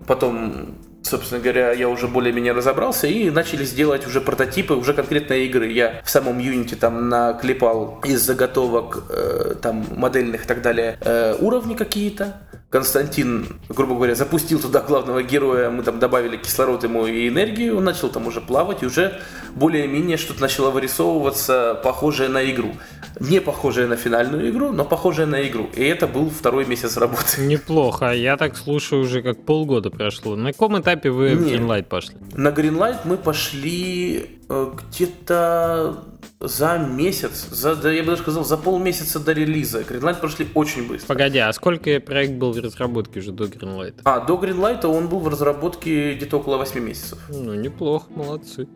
Потом 0.06 0.76
собственно 1.04 1.41
говоря, 1.41 1.72
я 1.72 1.89
уже 1.89 2.08
более-менее 2.08 2.54
разобрался, 2.54 3.08
и 3.08 3.30
начали 3.30 3.66
сделать 3.66 4.08
уже 4.08 4.22
прототипы, 4.22 4.74
уже 4.74 4.93
конкретные 4.93 5.45
игры. 5.45 5.72
Я 5.72 6.02
в 6.04 6.10
самом 6.10 6.39
Unity 6.39 6.76
там 6.76 7.10
наклепал 7.10 7.99
из 8.04 8.22
заготовок 8.22 9.04
э, 9.10 9.56
там 9.62 9.86
модельных 9.95 10.45
и 10.45 10.47
так 10.47 10.62
далее 10.62 10.97
э, 11.02 11.36
уровни 11.39 11.76
какие-то, 11.76 12.38
Константин, 12.72 13.47
грубо 13.67 13.95
говоря, 13.95 14.15
запустил 14.15 14.57
туда 14.57 14.80
главного 14.80 15.22
героя, 15.22 15.69
мы 15.69 15.84
там 15.84 15.99
добавили 15.99 16.38
кислород 16.38 16.86
ему 16.86 17.05
и 17.05 17.28
энергию, 17.28 17.76
он 17.78 17.84
начал 17.84 18.07
там 18.07 18.28
уже 18.28 18.39
плавать, 18.39 18.82
и 18.82 18.86
уже 18.86 19.19
более-менее 19.55 20.15
что-то 20.15 20.39
начало 20.39 20.72
вырисовываться, 20.72 21.78
похожее 21.84 22.30
на 22.30 22.49
игру. 22.49 22.72
Не 23.19 23.41
похожее 23.41 23.88
на 23.88 23.97
финальную 23.97 24.49
игру, 24.51 24.72
но 24.72 24.86
похожее 24.86 25.26
на 25.26 25.45
игру. 25.45 25.69
И 25.76 25.84
это 25.84 26.07
был 26.07 26.30
второй 26.30 26.65
месяц 26.65 26.95
работы. 26.95 27.41
Неплохо. 27.41 28.13
Я 28.13 28.38
так 28.38 28.55
слушаю, 28.55 29.01
уже 29.01 29.22
как 29.22 29.43
полгода 29.43 29.89
прошло. 29.89 30.38
На 30.38 30.53
каком 30.53 30.80
этапе 30.80 31.09
вы 31.09 31.36
в 31.36 31.45
Greenlight 31.45 31.84
пошли? 31.84 32.15
На 32.36 32.49
Greenlight 32.49 32.99
мы 33.03 33.17
пошли 33.17 34.39
где-то 34.76 36.04
за 36.39 36.78
месяц, 36.78 37.47
за, 37.52 37.76
да, 37.76 37.91
я 37.91 38.02
бы 38.02 38.10
даже 38.10 38.22
сказал, 38.24 38.43
за 38.43 38.58
полмесяца 38.58 39.20
до 39.20 39.32
релиза. 39.32 39.82
Greenlight 39.82 40.20
прошли 40.20 40.47
очень 40.56 40.88
быстро. 40.88 41.08
Погоди, 41.08 41.38
а 41.38 41.54
сколько 41.54 41.99
проект 41.99 42.34
был 42.34 42.52
в 42.52 42.58
разработке 42.58 43.20
уже 43.20 43.32
до 43.32 43.45
Greenlight? 43.45 44.02
А, 44.04 44.20
до 44.20 44.36
Greenlight 44.36 44.86
он 44.86 45.08
был 45.08 45.20
в 45.20 45.28
разработке 45.28 46.16
где-то 46.16 46.38
около 46.38 46.58
8 46.58 46.80
месяцев. 46.80 47.20
Ну, 47.30 47.54
неплохо, 47.54 48.08
молодцы. 48.16 48.68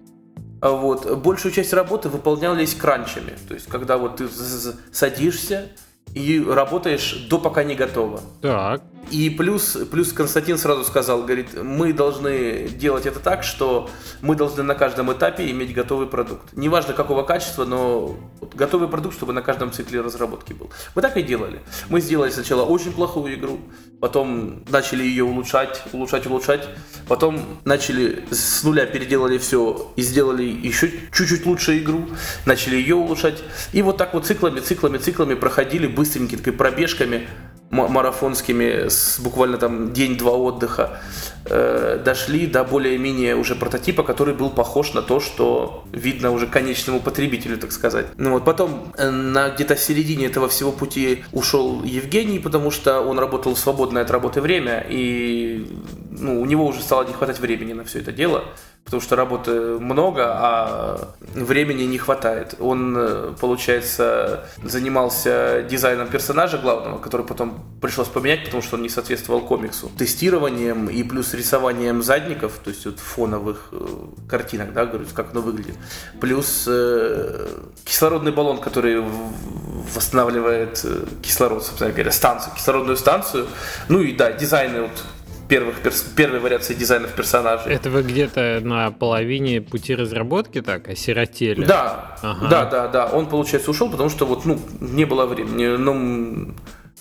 А 0.61 0.71
вот, 0.71 1.19
большую 1.19 1.51
часть 1.51 1.73
работы 1.73 2.09
выполнялись 2.09 2.73
кранчами. 2.75 3.33
То 3.47 3.53
есть, 3.53 3.67
когда 3.67 3.97
вот 3.97 4.17
ты 4.17 4.27
садишься, 4.91 5.69
и 6.13 6.43
работаешь 6.47 7.27
до 7.29 7.39
пока 7.39 7.63
не 7.63 7.75
готово. 7.75 8.21
Так. 8.41 8.81
И 9.11 9.29
плюс, 9.29 9.77
плюс 9.91 10.11
Константин 10.13 10.57
сразу 10.57 10.83
сказал, 10.83 11.23
говорит, 11.23 11.61
мы 11.61 11.93
должны 11.93 12.67
делать 12.67 13.05
это 13.05 13.19
так, 13.19 13.43
что 13.43 13.89
мы 14.21 14.35
должны 14.35 14.63
на 14.63 14.75
каждом 14.75 15.11
этапе 15.11 15.49
иметь 15.51 15.73
готовый 15.73 16.07
продукт. 16.07 16.53
Неважно 16.53 16.93
какого 16.93 17.23
качества, 17.23 17.65
но 17.65 18.15
готовый 18.53 18.87
продукт, 18.87 19.15
чтобы 19.15 19.33
на 19.33 19.41
каждом 19.41 19.71
цикле 19.71 20.01
разработки 20.01 20.53
был. 20.53 20.71
Мы 20.95 21.01
так 21.01 21.17
и 21.17 21.21
делали. 21.21 21.61
Мы 21.89 22.01
сделали 22.01 22.31
сначала 22.31 22.63
очень 22.63 22.91
плохую 22.91 23.35
игру, 23.35 23.59
потом 23.99 24.63
начали 24.69 25.03
ее 25.03 25.23
улучшать, 25.23 25.83
улучшать, 25.93 26.25
улучшать, 26.25 26.67
потом 27.07 27.59
начали 27.63 28.25
с 28.31 28.63
нуля 28.63 28.85
переделали 28.85 29.37
все 29.37 29.91
и 29.95 30.01
сделали 30.01 30.43
еще 30.43 30.91
чуть-чуть 31.13 31.45
лучше 31.45 31.77
игру, 31.79 32.07
начали 32.45 32.75
ее 32.75 32.95
улучшать. 32.95 33.43
И 33.73 33.81
вот 33.81 33.97
так 33.97 34.13
вот 34.13 34.25
циклами, 34.25 34.59
циклами, 34.59 34.97
циклами 34.97 35.35
проходили 35.35 35.87
быстренькими 35.87 36.51
пробежками 36.51 37.27
марафонскими, 37.71 38.87
с 38.87 39.19
буквально 39.19 39.57
там 39.57 39.93
день-два 39.93 40.33
отдыха, 40.33 40.99
э, 41.45 42.01
дошли 42.03 42.47
до 42.47 42.63
более-менее 42.63 43.35
уже 43.35 43.55
прототипа, 43.55 44.03
который 44.03 44.33
был 44.33 44.49
похож 44.49 44.93
на 44.93 45.01
то, 45.01 45.19
что 45.19 45.83
видно 45.91 46.31
уже 46.31 46.47
конечному 46.47 46.99
потребителю, 46.99 47.57
так 47.57 47.71
сказать. 47.71 48.07
Ну 48.17 48.31
вот 48.31 48.45
потом 48.45 48.93
э, 48.97 49.09
на 49.09 49.49
где-то 49.49 49.75
середине 49.75 50.27
этого 50.27 50.47
всего 50.47 50.71
пути 50.71 51.23
ушел 51.31 51.83
Евгений, 51.83 52.39
потому 52.39 52.71
что 52.71 53.01
он 53.01 53.19
работал 53.19 53.55
свободное 53.55 54.03
от 54.03 54.11
работы 54.11 54.41
время, 54.41 54.85
и 54.87 55.67
ну, 56.11 56.41
у 56.41 56.45
него 56.45 56.65
уже 56.65 56.81
стало 56.81 57.03
не 57.03 57.13
хватать 57.13 57.39
времени 57.39 57.73
на 57.73 57.83
все 57.83 57.99
это 57.99 58.11
дело 58.11 58.45
потому 58.85 59.01
что 59.01 59.15
работы 59.15 59.51
много, 59.79 60.25
а 60.27 61.09
времени 61.33 61.83
не 61.83 61.97
хватает. 61.97 62.53
Он, 62.59 62.95
э, 62.95 63.33
получается, 63.41 64.45
занимался 64.63 65.63
дизайном 65.67 66.07
персонажа 66.07 66.59
главного, 66.59 66.99
который 66.99 67.25
потом 67.25 67.65
пришлось 67.81 68.07
поменять, 68.07 68.45
потому 68.45 68.61
что 68.61 68.75
он 68.75 68.83
не 68.83 68.89
соответствовал 68.89 69.41
комиксу. 69.41 69.91
Тестированием 69.97 70.87
и 70.87 71.01
плюс 71.01 71.33
рисованием 71.33 72.03
задников, 72.03 72.59
то 72.63 72.69
есть 72.69 72.85
вот 72.85 72.99
фоновых 72.99 73.69
э, 73.71 73.87
картинок, 74.29 74.71
да, 74.73 74.85
говорю, 74.85 75.07
как 75.13 75.31
оно 75.31 75.41
выглядит. 75.41 75.75
Плюс 76.21 76.65
э, 76.67 77.47
кислородный 77.85 78.31
баллон, 78.31 78.59
который 78.59 79.03
восстанавливает 79.95 80.85
кислород, 81.23 81.65
собственно 81.65 81.91
говоря, 81.91 82.11
станцию, 82.11 82.53
кислородную 82.55 82.97
станцию. 82.97 83.47
Ну 83.89 84.01
и 84.01 84.13
да, 84.13 84.31
дизайны 84.31 84.83
вот 84.83 85.03
первых 85.47 85.75
первой 86.15 86.39
вариации 86.39 86.73
дизайнов 86.73 87.13
персонажей. 87.13 87.73
Это 87.73 87.89
вы 87.89 88.03
где-то 88.03 88.61
на 88.63 88.91
половине 88.91 89.61
пути 89.61 89.95
разработки 89.95 90.61
так 90.61 90.87
осиротели? 90.87 91.65
Да, 91.65 92.17
ага. 92.21 92.47
да, 92.47 92.65
да, 92.65 92.87
да. 92.87 93.05
Он, 93.07 93.27
получается, 93.27 93.71
ушел, 93.71 93.89
потому 93.89 94.09
что 94.09 94.25
вот, 94.25 94.45
ну, 94.45 94.59
не 94.79 95.05
было 95.05 95.25
времени. 95.25 95.77
Ну, 95.77 96.55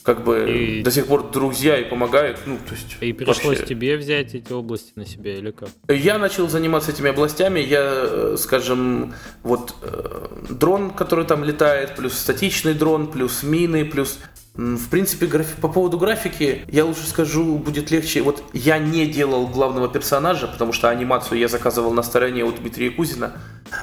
как 0.04 0.22
бы 0.22 0.50
и... 0.50 0.82
до 0.82 0.90
сих 0.90 1.06
пор 1.06 1.30
друзья 1.30 1.78
и 1.78 1.84
помогают. 1.84 2.40
Ну, 2.44 2.58
то 2.58 2.74
есть, 2.74 2.96
и 3.00 3.12
пришлось 3.14 3.58
вообще... 3.58 3.64
тебе 3.64 3.96
взять 3.96 4.34
эти 4.34 4.52
области 4.52 4.92
на 4.96 5.06
себя 5.06 5.38
или 5.38 5.50
как? 5.50 5.70
Я 5.88 6.18
начал 6.18 6.46
заниматься 6.46 6.90
этими 6.90 7.08
областями. 7.08 7.60
Я, 7.60 7.80
э, 7.82 8.36
скажем, 8.38 9.14
вот 9.42 9.74
э, 9.80 10.26
дрон, 10.50 10.90
который 10.90 11.24
там 11.24 11.42
летает, 11.42 11.96
плюс 11.96 12.18
статичный 12.18 12.74
дрон, 12.74 13.10
плюс 13.10 13.42
мины, 13.42 13.86
плюс 13.86 14.18
в 14.54 14.88
принципе, 14.88 15.26
графи... 15.26 15.60
по 15.60 15.68
поводу 15.68 15.98
графики, 15.98 16.62
я 16.68 16.84
лучше 16.84 17.06
скажу, 17.06 17.58
будет 17.58 17.90
легче. 17.90 18.22
Вот 18.22 18.42
я 18.52 18.78
не 18.78 19.06
делал 19.06 19.48
главного 19.48 19.88
персонажа, 19.88 20.46
потому 20.46 20.72
что 20.72 20.88
анимацию 20.88 21.40
я 21.40 21.48
заказывал 21.48 21.92
на 21.92 22.04
стороне 22.04 22.44
у 22.44 22.52
Дмитрия 22.52 22.90
Кузина. 22.90 23.32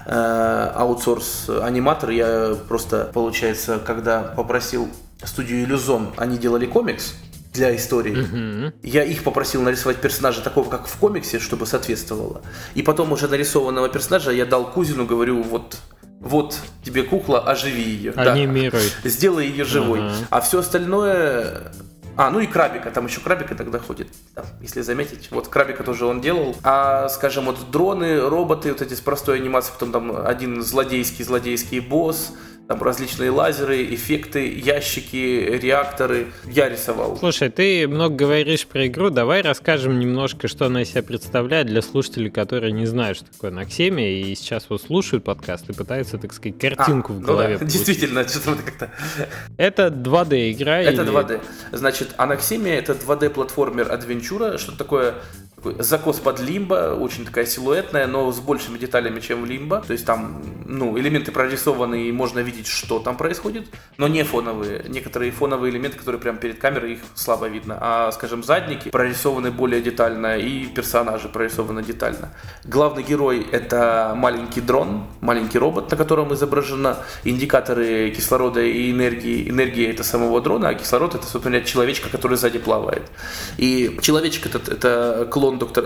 Э, 0.05 0.71
аутсорс 0.73 1.49
аниматор. 1.49 2.11
Я 2.11 2.55
просто, 2.69 3.11
получается, 3.13 3.81
когда 3.85 4.21
попросил 4.21 4.87
студию 5.23 5.63
Иллюзон, 5.65 6.13
они 6.15 6.37
делали 6.37 6.65
комикс 6.65 7.15
для 7.53 7.75
истории. 7.75 8.15
Mm-hmm. 8.15 8.73
Я 8.83 9.03
их 9.03 9.23
попросил 9.23 9.61
нарисовать 9.61 9.97
персонажа 9.97 10.41
такого, 10.41 10.69
как 10.69 10.87
в 10.87 10.95
комиксе, 10.95 11.39
чтобы 11.39 11.65
соответствовало. 11.65 12.43
И 12.75 12.81
потом 12.81 13.11
уже 13.11 13.27
нарисованного 13.27 13.89
персонажа 13.89 14.31
я 14.31 14.45
дал 14.45 14.71
Кузину, 14.71 15.05
говорю, 15.05 15.43
вот 15.43 15.77
вот 16.21 16.57
тебе 16.83 17.03
кукла, 17.03 17.39
оживи 17.39 17.81
ее. 17.81 18.11
Анимируй. 18.11 18.81
Да. 19.03 19.09
Сделай 19.09 19.47
ее 19.47 19.65
живой. 19.65 19.99
Ага. 19.99 20.15
А 20.29 20.41
все 20.41 20.59
остальное... 20.59 21.73
А, 22.15 22.29
ну 22.29 22.39
и 22.39 22.45
Крабика, 22.45 22.91
там 22.91 23.07
еще 23.07 23.21
Крабика 23.21 23.55
тогда 23.55 23.79
ходит, 23.79 24.09
да, 24.35 24.43
если 24.61 24.81
заметить. 24.81 25.29
Вот 25.31 25.47
Крабика 25.47 25.83
тоже 25.83 26.05
он 26.05 26.21
делал. 26.21 26.55
А, 26.61 27.09
скажем, 27.09 27.45
вот 27.45 27.71
дроны, 27.71 28.19
роботы, 28.19 28.71
вот 28.71 28.81
эти 28.81 28.93
с 28.93 28.99
простой 28.99 29.39
анимацией, 29.39 29.73
потом 29.73 29.91
там 29.91 30.27
один 30.27 30.61
злодейский-злодейский 30.61 31.79
босс, 31.79 32.33
там 32.71 32.81
различные 32.83 33.31
лазеры, 33.31 33.83
эффекты, 33.93 34.47
ящики, 34.47 35.59
реакторы. 35.61 36.27
Я 36.45 36.69
рисовал. 36.69 37.17
Слушай, 37.17 37.49
ты 37.49 37.85
много 37.85 38.15
говоришь 38.15 38.65
про 38.65 38.87
игру, 38.87 39.09
давай 39.09 39.41
расскажем 39.41 39.99
немножко, 39.99 40.47
что 40.47 40.67
она 40.67 40.83
из 40.83 40.91
себя 40.91 41.03
представляет 41.03 41.67
для 41.67 41.81
слушателей, 41.81 42.31
которые 42.31 42.71
не 42.71 42.85
знают, 42.85 43.17
что 43.17 43.29
такое 43.29 43.51
Наксемия, 43.51 44.21
и 44.21 44.35
сейчас 44.35 44.67
вот 44.69 44.81
слушают 44.83 45.25
подкаст 45.25 45.69
и 45.69 45.73
пытаются, 45.73 46.17
так 46.17 46.31
сказать, 46.31 46.57
картинку 46.57 47.11
а, 47.11 47.15
в 47.17 47.19
голове 47.19 47.55
ну 47.55 47.59
да, 47.59 47.65
Действительно, 47.71 48.25
что-то 48.25 48.63
как-то... 48.63 48.89
Это 49.57 49.87
2D 49.87 50.53
игра? 50.53 50.79
Это 50.79 51.01
или... 51.01 51.11
2D. 51.11 51.41
Значит, 51.73 52.13
Анаксемия 52.15 52.77
это 52.77 52.93
2D-платформер 52.93 53.91
адвенчура, 53.91 54.57
что 54.57 54.71
такое 54.77 55.15
закос 55.79 56.19
под 56.19 56.39
лимбо, 56.39 56.95
очень 56.99 57.25
такая 57.25 57.45
силуэтная, 57.45 58.07
но 58.07 58.31
с 58.31 58.39
большими 58.39 58.77
деталями, 58.77 59.19
чем 59.19 59.43
в 59.43 59.45
лимбо. 59.45 59.83
То 59.85 59.93
есть 59.93 60.05
там, 60.05 60.41
ну, 60.65 60.97
элементы 60.97 61.31
прорисованы, 61.31 62.07
и 62.07 62.11
можно 62.11 62.39
видеть, 62.39 62.67
что 62.67 62.99
там 62.99 63.17
происходит, 63.17 63.67
но 63.97 64.07
не 64.07 64.23
фоновые. 64.23 64.85
Некоторые 64.87 65.31
фоновые 65.31 65.71
элементы, 65.71 65.97
которые 65.97 66.19
прямо 66.21 66.37
перед 66.37 66.59
камерой, 66.59 66.93
их 66.93 66.99
слабо 67.15 67.47
видно. 67.47 67.77
А, 67.79 68.11
скажем, 68.11 68.43
задники 68.43 68.89
прорисованы 68.89 69.51
более 69.51 69.81
детально, 69.81 70.37
и 70.37 70.65
персонажи 70.67 71.27
прорисованы 71.29 71.83
детально. 71.83 72.33
Главный 72.63 73.03
герой— 73.03 73.45
это 73.51 74.13
маленький 74.15 74.61
дрон, 74.61 75.05
маленький 75.21 75.59
робот, 75.59 75.91
на 75.91 75.97
котором 75.97 76.33
изображены 76.33 76.95
индикаторы 77.23 78.11
кислорода 78.11 78.61
и 78.61 78.91
энергии. 78.91 79.49
Энергия— 79.49 79.89
это 79.91 80.03
самого 80.03 80.41
дрона, 80.41 80.69
а 80.69 80.73
кислород— 80.73 81.15
это, 81.15 81.25
собственно, 81.25 81.61
человечка, 81.61 82.09
который 82.09 82.37
сзади 82.37 82.59
плавает. 82.59 83.03
И 83.57 83.99
человечек 84.01 84.45
этот— 84.45 84.69
это 84.69 85.27
клон 85.31 85.50
он 85.51 85.59
доктор... 85.59 85.85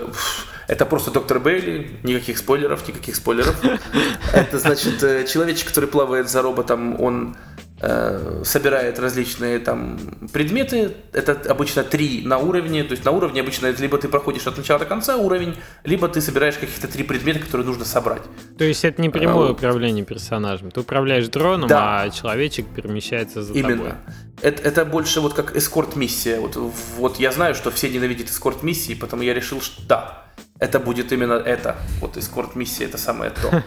Это 0.68 0.86
просто 0.86 1.10
доктор 1.10 1.38
Бейли, 1.38 1.98
никаких 2.02 2.38
спойлеров, 2.38 2.88
никаких 2.88 3.16
спойлеров. 3.16 3.56
Это 4.32 4.58
значит, 4.58 5.02
э, 5.02 5.24
человечек, 5.26 5.68
который 5.68 5.88
плавает 5.88 6.28
за 6.28 6.42
роботом, 6.42 7.00
он 7.00 7.36
собирает 7.78 8.98
различные 8.98 9.58
там 9.58 9.98
предметы. 10.32 10.92
Это 11.12 11.32
обычно 11.50 11.84
три 11.84 12.22
на 12.24 12.38
уровне. 12.38 12.84
То 12.84 12.92
есть 12.92 13.04
на 13.04 13.10
уровне 13.10 13.42
обычно 13.42 13.70
либо 13.70 13.98
ты 13.98 14.08
проходишь 14.08 14.46
от 14.46 14.56
начала 14.56 14.78
до 14.78 14.86
конца 14.86 15.16
уровень, 15.16 15.54
либо 15.84 16.08
ты 16.08 16.22
собираешь 16.22 16.56
каких-то 16.56 16.88
три 16.88 17.04
предмета, 17.04 17.40
которые 17.40 17.66
нужно 17.66 17.84
собрать. 17.84 18.22
То 18.56 18.64
есть 18.64 18.84
это 18.84 19.02
не 19.02 19.10
прямое 19.10 19.48
а, 19.48 19.52
управление 19.52 20.04
персонажем. 20.04 20.70
Ты 20.70 20.80
управляешь 20.80 21.28
дроном, 21.28 21.68
да. 21.68 22.02
а 22.02 22.10
человечек 22.10 22.66
перемещается 22.74 23.42
за 23.42 23.52
Именно. 23.52 23.76
тобой. 23.76 23.92
Это, 24.40 24.62
это 24.62 24.84
больше 24.84 25.20
вот 25.20 25.34
как 25.34 25.54
эскорт-миссия. 25.54 26.40
Вот, 26.40 26.56
вот 26.96 27.18
я 27.18 27.30
знаю, 27.30 27.54
что 27.54 27.70
все 27.70 27.90
ненавидят 27.90 28.28
эскорт-миссии, 28.28 28.94
потому 28.94 29.22
я 29.22 29.34
решил, 29.34 29.60
что 29.60 29.82
да, 29.86 30.25
это 30.58 30.80
будет 30.80 31.12
именно 31.12 31.34
это. 31.34 31.76
Вот 32.00 32.16
эскорт-миссия 32.16 32.84
это 32.84 32.98
самое 32.98 33.30
то. 33.30 33.62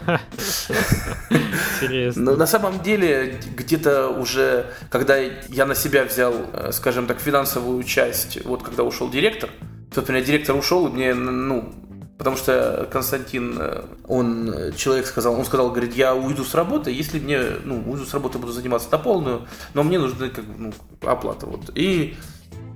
Интересно. 1.80 2.22
Но 2.22 2.36
на 2.36 2.46
самом 2.46 2.80
деле, 2.82 3.40
где-то 3.56 4.08
уже, 4.08 4.66
когда 4.90 5.16
я 5.16 5.66
на 5.66 5.74
себя 5.74 6.04
взял, 6.04 6.34
э, 6.52 6.70
скажем 6.72 7.06
так, 7.06 7.20
финансовую 7.20 7.82
часть, 7.84 8.44
вот 8.44 8.62
когда 8.62 8.82
ушел 8.82 9.08
директор, 9.10 9.50
тот 9.94 10.08
меня 10.08 10.20
директор 10.20 10.56
ушел, 10.56 10.86
и 10.88 10.90
мне, 10.90 11.14
ну, 11.14 11.72
Потому 12.20 12.36
что 12.36 12.86
Константин, 12.92 13.56
э, 13.58 13.82
он, 14.06 14.52
э, 14.52 14.72
человек 14.72 15.06
сказал, 15.06 15.38
он 15.38 15.46
сказал, 15.46 15.70
говорит, 15.70 15.94
я 15.94 16.14
уйду 16.14 16.44
с 16.44 16.54
работы, 16.54 16.90
если 16.90 17.18
мне, 17.18 17.40
ну, 17.64 17.82
уйду 17.90 18.04
с 18.04 18.12
работы, 18.12 18.36
буду 18.38 18.52
заниматься 18.52 18.90
на 18.92 18.98
полную, 18.98 19.48
но 19.72 19.82
мне 19.82 19.98
нужны, 19.98 20.28
как 20.28 20.44
ну, 20.58 20.70
оплата, 21.00 21.46
вот. 21.46 21.70
И 21.74 22.18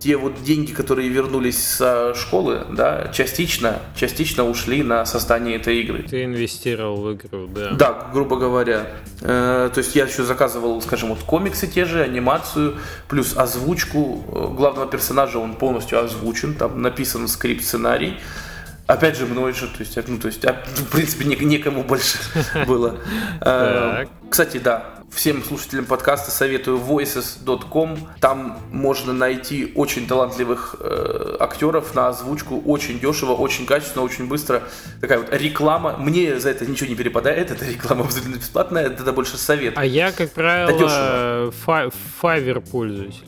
те 0.04 0.18
вот 0.18 0.42
деньги, 0.42 0.72
которые 0.72 1.08
вернулись 1.08 1.66
со 1.66 2.14
школы, 2.14 2.66
да, 2.70 3.10
частично, 3.14 3.78
частично 3.96 4.44
ушли 4.44 4.82
на 4.82 5.06
создание 5.06 5.56
этой 5.56 5.80
игры. 5.80 6.02
Ты 6.02 6.24
инвестировал 6.24 7.00
в 7.00 7.14
игру, 7.14 7.46
да? 7.46 7.70
Да, 7.70 8.10
грубо 8.12 8.36
говоря. 8.36 8.86
Э, 9.22 9.70
то 9.72 9.78
есть 9.78 9.96
я 9.96 10.04
еще 10.04 10.22
заказывал, 10.22 10.82
скажем, 10.82 11.08
вот 11.08 11.20
комиксы 11.20 11.66
те 11.66 11.86
же, 11.86 12.02
анимацию, 12.02 12.76
плюс 13.08 13.34
озвучку 13.34 14.52
главного 14.54 14.86
персонажа, 14.86 15.38
он 15.38 15.54
полностью 15.54 15.98
озвучен, 15.98 16.52
там 16.52 16.82
написан 16.82 17.26
скрипт-сценарий. 17.26 18.18
Опять 18.86 19.16
же, 19.16 19.24
мной 19.24 19.54
же, 19.54 19.68
то 19.68 19.78
есть, 19.78 19.96
ну, 20.06 20.18
то 20.18 20.26
есть, 20.26 20.44
а, 20.44 20.62
в 20.66 20.90
принципе, 20.90 21.24
не, 21.24 21.36
некому 21.36 21.82
больше 21.82 22.18
было. 22.66 22.98
Э, 23.40 24.04
кстати, 24.28 24.58
да, 24.58 24.93
всем 25.14 25.42
слушателям 25.42 25.86
подкаста 25.86 26.30
советую 26.30 26.78
voices.com. 26.78 27.96
Там 28.20 28.58
можно 28.70 29.12
найти 29.12 29.72
очень 29.74 30.06
талантливых 30.06 30.76
э, 30.80 31.36
актеров 31.40 31.94
на 31.94 32.08
озвучку, 32.08 32.60
очень 32.60 32.98
дешево, 32.98 33.32
очень 33.32 33.66
качественно, 33.66 34.04
очень 34.04 34.26
быстро. 34.26 34.62
Такая 35.00 35.18
вот 35.18 35.28
реклама. 35.32 35.96
Мне 35.98 36.38
за 36.40 36.50
это 36.50 36.66
ничего 36.66 36.88
не 36.88 36.96
перепадает, 36.96 37.50
это 37.50 37.64
реклама 37.64 38.04
абсолютно 38.04 38.36
бесплатная, 38.36 38.86
это 38.86 39.12
больше 39.12 39.36
совет. 39.36 39.74
А 39.76 39.84
я, 39.84 40.12
как 40.12 40.32
правило, 40.32 41.50
Fiverr 42.20 42.60
пользуюсь 42.60 43.22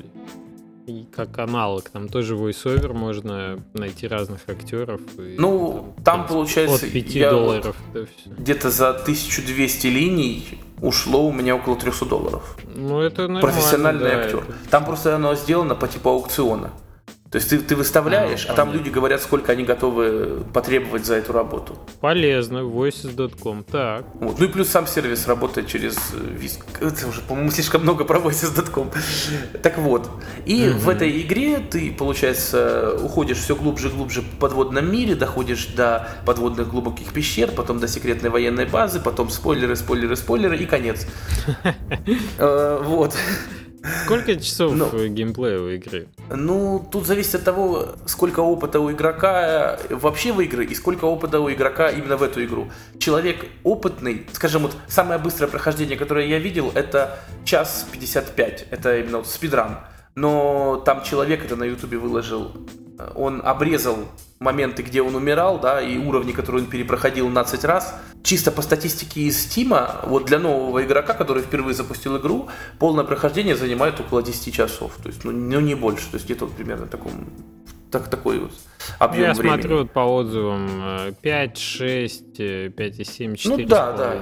и 0.86 1.04
как 1.14 1.38
аналог. 1.38 1.88
Там 1.90 2.08
тоже 2.08 2.34
voiceover 2.34 2.92
можно 2.92 3.58
найти 3.74 4.06
разных 4.06 4.40
актеров. 4.48 5.00
И, 5.18 5.36
ну, 5.38 5.94
там, 6.04 6.20
там 6.20 6.26
получается... 6.28 6.86
От 6.86 6.92
5 6.92 7.30
долларов. 7.30 7.76
Вот 7.92 8.08
где-то 8.38 8.70
за 8.70 8.90
1200 8.90 9.86
линий 9.88 10.60
ушло 10.80 11.26
у 11.26 11.32
меня 11.32 11.56
около 11.56 11.76
300 11.76 12.06
долларов. 12.06 12.56
Ну, 12.74 13.00
это 13.00 13.22
нормально. 13.22 13.40
Профессиональный 13.40 14.10
да, 14.10 14.18
актер. 14.18 14.38
Это... 14.38 14.54
Там 14.70 14.84
просто 14.84 15.16
оно 15.16 15.34
сделано 15.34 15.74
по 15.74 15.88
типу 15.88 16.10
аукциона. 16.10 16.70
То 17.30 17.36
есть 17.38 17.50
ты, 17.50 17.58
ты 17.58 17.74
выставляешь, 17.74 18.46
а, 18.48 18.52
а 18.52 18.54
там 18.54 18.72
люди 18.72 18.88
говорят, 18.88 19.20
сколько 19.20 19.52
они 19.52 19.64
готовы 19.64 20.44
потребовать 20.52 21.04
за 21.04 21.16
эту 21.16 21.32
работу. 21.32 21.76
Полезно, 22.00 22.58
voices.com, 22.58 23.64
так. 23.64 24.04
Вот. 24.14 24.38
Ну 24.38 24.44
и 24.44 24.48
плюс 24.48 24.68
сам 24.68 24.86
сервис 24.86 25.26
работает 25.26 25.66
через 25.66 25.96
Виск. 26.14 26.64
Это 26.80 27.08
уже, 27.08 27.20
по-моему, 27.22 27.50
слишком 27.50 27.82
много 27.82 28.04
про 28.04 28.18
voices.com. 28.18 28.90
так 29.62 29.78
вот. 29.78 30.08
И 30.44 30.62
mm-hmm. 30.62 30.72
в 30.78 30.88
этой 30.88 31.20
игре 31.20 31.58
ты, 31.58 31.92
получается, 31.92 32.96
уходишь 33.02 33.38
все 33.38 33.56
глубже 33.56 33.88
и 33.88 33.90
глубже 33.90 34.20
в 34.20 34.38
подводном 34.38 34.90
мире, 34.90 35.14
доходишь 35.14 35.66
до 35.66 36.08
подводных 36.24 36.68
глубоких 36.68 37.12
пещер, 37.12 37.50
потом 37.50 37.80
до 37.80 37.88
секретной 37.88 38.30
военной 38.30 38.66
базы, 38.66 39.00
потом 39.00 39.30
спойлеры, 39.30 39.74
спойлеры, 39.74 40.16
спойлеры 40.16 40.56
и 40.56 40.66
конец. 40.66 41.06
Э, 42.38 42.82
вот. 42.82 43.14
Сколько 44.04 44.36
часов 44.36 44.74
ну, 44.74 44.88
геймплея 45.08 45.58
у 45.58 45.68
игры? 45.68 46.08
Ну, 46.30 46.86
тут 46.90 47.06
зависит 47.06 47.36
от 47.36 47.44
того, 47.44 47.96
сколько 48.06 48.40
опыта 48.40 48.80
у 48.80 48.90
игрока 48.90 49.78
вообще 49.90 50.32
в 50.32 50.40
игры 50.40 50.64
и 50.64 50.74
сколько 50.74 51.04
опыта 51.04 51.40
у 51.40 51.50
игрока 51.50 51.90
именно 51.90 52.16
в 52.16 52.22
эту 52.22 52.44
игру. 52.44 52.70
Человек 52.98 53.46
опытный, 53.62 54.26
скажем, 54.32 54.62
вот 54.62 54.76
самое 54.88 55.20
быстрое 55.20 55.50
прохождение, 55.50 55.96
которое 55.96 56.26
я 56.26 56.38
видел, 56.38 56.72
это 56.74 57.18
час 57.44 57.86
55. 57.92 58.66
Это 58.70 58.98
именно 58.98 59.18
вот 59.18 59.26
спидран. 59.26 59.78
Но 60.14 60.82
там 60.84 61.02
человек 61.04 61.44
это 61.44 61.56
на 61.56 61.64
ютубе 61.64 61.98
выложил 61.98 62.52
он 63.14 63.42
обрезал 63.44 63.98
моменты, 64.38 64.82
где 64.82 65.02
он 65.02 65.14
умирал, 65.14 65.58
да, 65.58 65.80
и 65.80 65.96
уровни, 65.96 66.32
которые 66.32 66.64
он 66.64 66.70
перепроходил 66.70 67.26
12 67.26 67.64
раз. 67.64 67.94
Чисто 68.22 68.50
по 68.50 68.62
статистике 68.62 69.22
из 69.22 69.40
Стима, 69.40 70.00
вот 70.04 70.26
для 70.26 70.38
нового 70.38 70.84
игрока, 70.84 71.14
который 71.14 71.42
впервые 71.42 71.74
запустил 71.74 72.16
игру, 72.18 72.48
полное 72.78 73.04
прохождение 73.04 73.56
занимает 73.56 74.00
около 74.00 74.22
10 74.22 74.52
часов. 74.52 74.96
То 75.02 75.08
есть, 75.08 75.24
ну, 75.24 75.30
ну 75.30 75.60
не 75.60 75.74
больше. 75.74 76.10
То 76.10 76.16
есть 76.16 76.26
где-то 76.26 76.46
вот 76.46 76.54
примерно 76.54 76.86
таком, 76.86 77.12
так, 77.90 78.08
такой 78.08 78.40
вот 78.40 78.52
объем 78.98 79.28
Я 79.28 79.34
времени. 79.34 79.60
смотрю 79.60 79.86
по 79.86 80.00
отзывам 80.00 81.14
5, 81.22 81.58
6, 81.58 82.40
5,7, 82.40 83.34
4,5. 83.34 83.38
Ну 83.44 83.66
да, 83.66 83.92
да. 83.92 84.18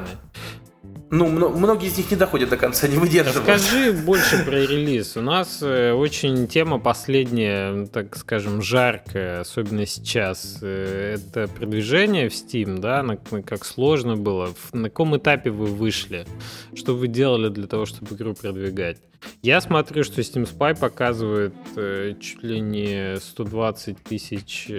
Ну, 1.11 1.29
многие 1.29 1.89
из 1.89 1.97
них 1.97 2.11
не 2.11 2.17
доходят 2.17 2.49
до 2.49 2.57
конца, 2.57 2.89
не 2.89 2.97
выдерживают. 2.97 3.49
Расскажи 3.49 3.93
больше 3.93 4.45
про 4.45 4.61
релиз. 4.61 5.17
У 5.17 5.21
нас 5.21 5.59
э, 5.63 5.93
очень 5.93 6.49
тема 6.49 6.79
последняя, 6.79 7.87
так 7.87 8.17
скажем, 8.17 8.63
жаркая, 8.63 9.41
особенно 9.41 9.87
сейчас. 9.87 10.59
Э, 10.63 11.17
это 11.17 11.47
продвижение 11.47 12.29
в 12.29 12.33
Steam, 12.33 12.79
да, 12.79 13.05
как 13.43 13.65
сложно 13.65 14.17
было. 14.17 14.55
На 14.73 14.89
каком 14.89 15.17
этапе 15.17 15.51
вы 15.51 15.67
вышли? 15.67 16.27
Что 16.75 16.95
вы 16.95 17.09
делали 17.09 17.49
для 17.49 17.67
того, 17.67 17.87
чтобы 17.87 18.17
игру 18.17 18.35
продвигать? 18.35 18.99
Я 19.43 19.61
смотрю, 19.61 20.05
что 20.05 20.21
Steam 20.21 20.49
Spy 20.51 20.79
показывает 20.79 21.55
э, 21.77 22.15
чуть 22.21 22.43
ли 22.43 22.61
не 22.61 23.21
120 23.21 24.03
тысяч 24.03 24.71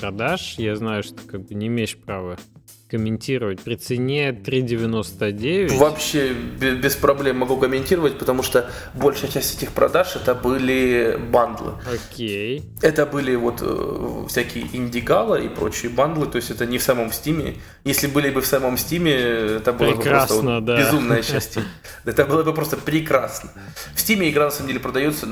продаж. 0.00 0.56
Я 0.58 0.74
знаю, 0.74 1.02
что 1.02 1.14
ты 1.14 1.28
как 1.28 1.46
бы 1.46 1.54
не 1.54 1.68
имеешь 1.68 1.96
права 1.96 2.38
комментировать 2.90 3.60
при 3.60 3.74
цене 3.74 4.30
3,99. 4.30 5.76
Вообще 5.76 6.32
без 6.32 6.94
проблем 6.94 7.38
могу 7.38 7.56
комментировать, 7.56 8.18
потому 8.18 8.42
что 8.42 8.70
большая 8.94 9.30
часть 9.30 9.56
этих 9.56 9.72
продаж 9.72 10.14
это 10.16 10.34
были 10.34 11.18
бандлы. 11.30 11.72
Окей. 11.92 12.62
Это 12.82 13.04
были 13.04 13.34
вот 13.34 13.58
э, 13.60 14.24
всякие 14.28 14.64
Indie 14.72 15.06
Gala 15.06 15.34
и 15.34 15.48
прочие 15.48 15.90
бандлы, 15.90 16.26
то 16.26 16.36
есть 16.36 16.50
это 16.50 16.64
не 16.64 16.78
в 16.78 16.82
самом 16.82 17.12
Steam 17.12 17.43
е. 17.43 17.56
Если 17.84 18.06
были 18.06 18.30
бы 18.30 18.40
в 18.40 18.46
самом 18.46 18.78
Steam 18.78 19.04
е, 19.04 19.14
это 19.14 19.72
было 19.72 19.96
прекрасно, 19.96 20.36
бы 20.36 20.42
просто 20.42 20.54
вот, 20.54 20.64
да. 20.64 20.78
безумное 20.78 21.22
счастье. 21.22 21.62
Это 22.04 22.24
было 22.24 22.44
бы 22.44 22.54
просто 22.54 22.76
прекрасно. 22.76 23.50
В 23.94 24.00
Steam 24.00 24.25
е 24.25 24.30
игра 24.30 24.44
на 24.44 24.50
самом 24.50 24.68
деле 24.68 24.80
продается 24.80 25.26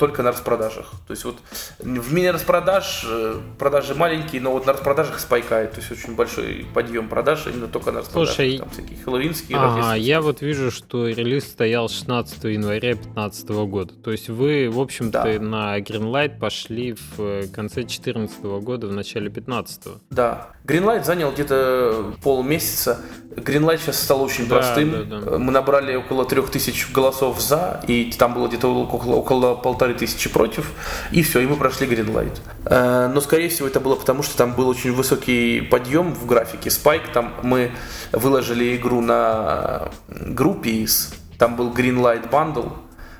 только 0.00 0.22
на 0.22 0.30
распродажах. 0.30 0.90
То 1.06 1.10
есть 1.12 1.24
вот 1.24 1.36
в 1.78 2.12
мини-распродаж 2.12 3.04
э, 3.06 3.34
продажи 3.58 3.94
маленькие, 3.94 4.40
но 4.40 4.50
вот 4.50 4.66
на 4.66 4.72
распродажах 4.72 5.20
спайкает. 5.20 5.72
То 5.72 5.80
есть 5.80 5.92
очень 5.92 6.16
большой 6.16 6.66
подъем 6.72 7.08
продаж 7.08 7.46
именно 7.46 7.68
только 7.68 7.92
на 7.92 7.98
распродажах. 8.00 8.34
Слушай, 8.34 8.58
там 8.58 8.70
всякие 8.70 8.98
хэллоуинские. 8.98 9.58
Ага, 9.58 9.94
я 9.94 10.22
вот 10.22 10.40
вижу, 10.40 10.70
что 10.70 11.06
релиз 11.06 11.44
стоял 11.44 11.90
16 11.90 12.44
января 12.44 12.94
2015 12.94 13.48
года. 13.50 13.94
То 13.94 14.10
есть 14.10 14.30
вы, 14.30 14.70
в 14.70 14.80
общем-то, 14.80 15.22
да. 15.22 15.38
на 15.38 15.78
Greenlight 15.80 16.38
пошли 16.38 16.94
в 16.94 17.20
э, 17.20 17.46
конце 17.48 17.82
2014 17.82 18.42
года, 18.42 18.86
в 18.86 18.92
начале 18.92 19.28
2015. 19.28 19.82
Да. 20.08 20.48
Greenlight 20.64 21.04
занял 21.04 21.30
где-то 21.30 22.14
полмесяца. 22.22 23.00
Greenlight 23.36 23.78
сейчас 23.78 24.02
стал 24.02 24.22
очень 24.22 24.48
да, 24.48 24.56
простым. 24.56 25.08
Да, 25.08 25.20
да. 25.20 25.38
Мы 25.38 25.52
набрали 25.52 25.94
около 25.94 26.24
3000 26.24 26.92
голосов 26.92 27.40
за, 27.40 27.82
и 27.86 28.12
там 28.18 28.34
было 28.34 28.48
где-то 28.48 28.68
около, 28.68 29.16
около 29.16 29.54
полторы 29.90 29.94
тысячи 29.94 30.30
против, 30.30 30.72
и 31.12 31.22
все, 31.22 31.40
и 31.40 31.46
мы 31.46 31.56
прошли 31.56 31.86
Greenlight. 31.86 32.40
Э, 32.66 33.10
но, 33.12 33.20
скорее 33.20 33.48
всего, 33.48 33.68
это 33.68 33.80
было 33.80 33.96
потому, 33.96 34.22
что 34.22 34.36
там 34.36 34.54
был 34.54 34.68
очень 34.68 34.92
высокий 34.92 35.60
подъем 35.60 36.14
в 36.14 36.26
графике 36.26 36.70
Spike. 36.70 37.12
Там 37.12 37.34
мы 37.42 37.70
выложили 38.12 38.76
игру 38.76 39.00
на 39.00 39.90
группе 40.08 40.70
из, 40.70 41.12
там 41.38 41.56
был 41.56 41.72
Greenlight 41.72 42.30
Bundle, 42.30 42.72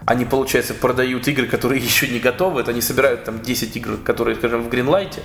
они, 0.07 0.25
получается, 0.25 0.75
продают 0.75 1.29
игры, 1.29 1.47
которые 1.47 1.81
еще 1.85 2.09
не 2.09 2.19
готовы, 2.19 2.61
это 2.61 2.71
они 2.71 2.81
собирают 2.81 3.25
там 3.25 3.41
10 3.41 3.77
игр, 3.77 3.97
которые, 4.05 4.37
скажем, 4.37 4.63
в 4.63 4.69
Greenlight, 4.69 5.21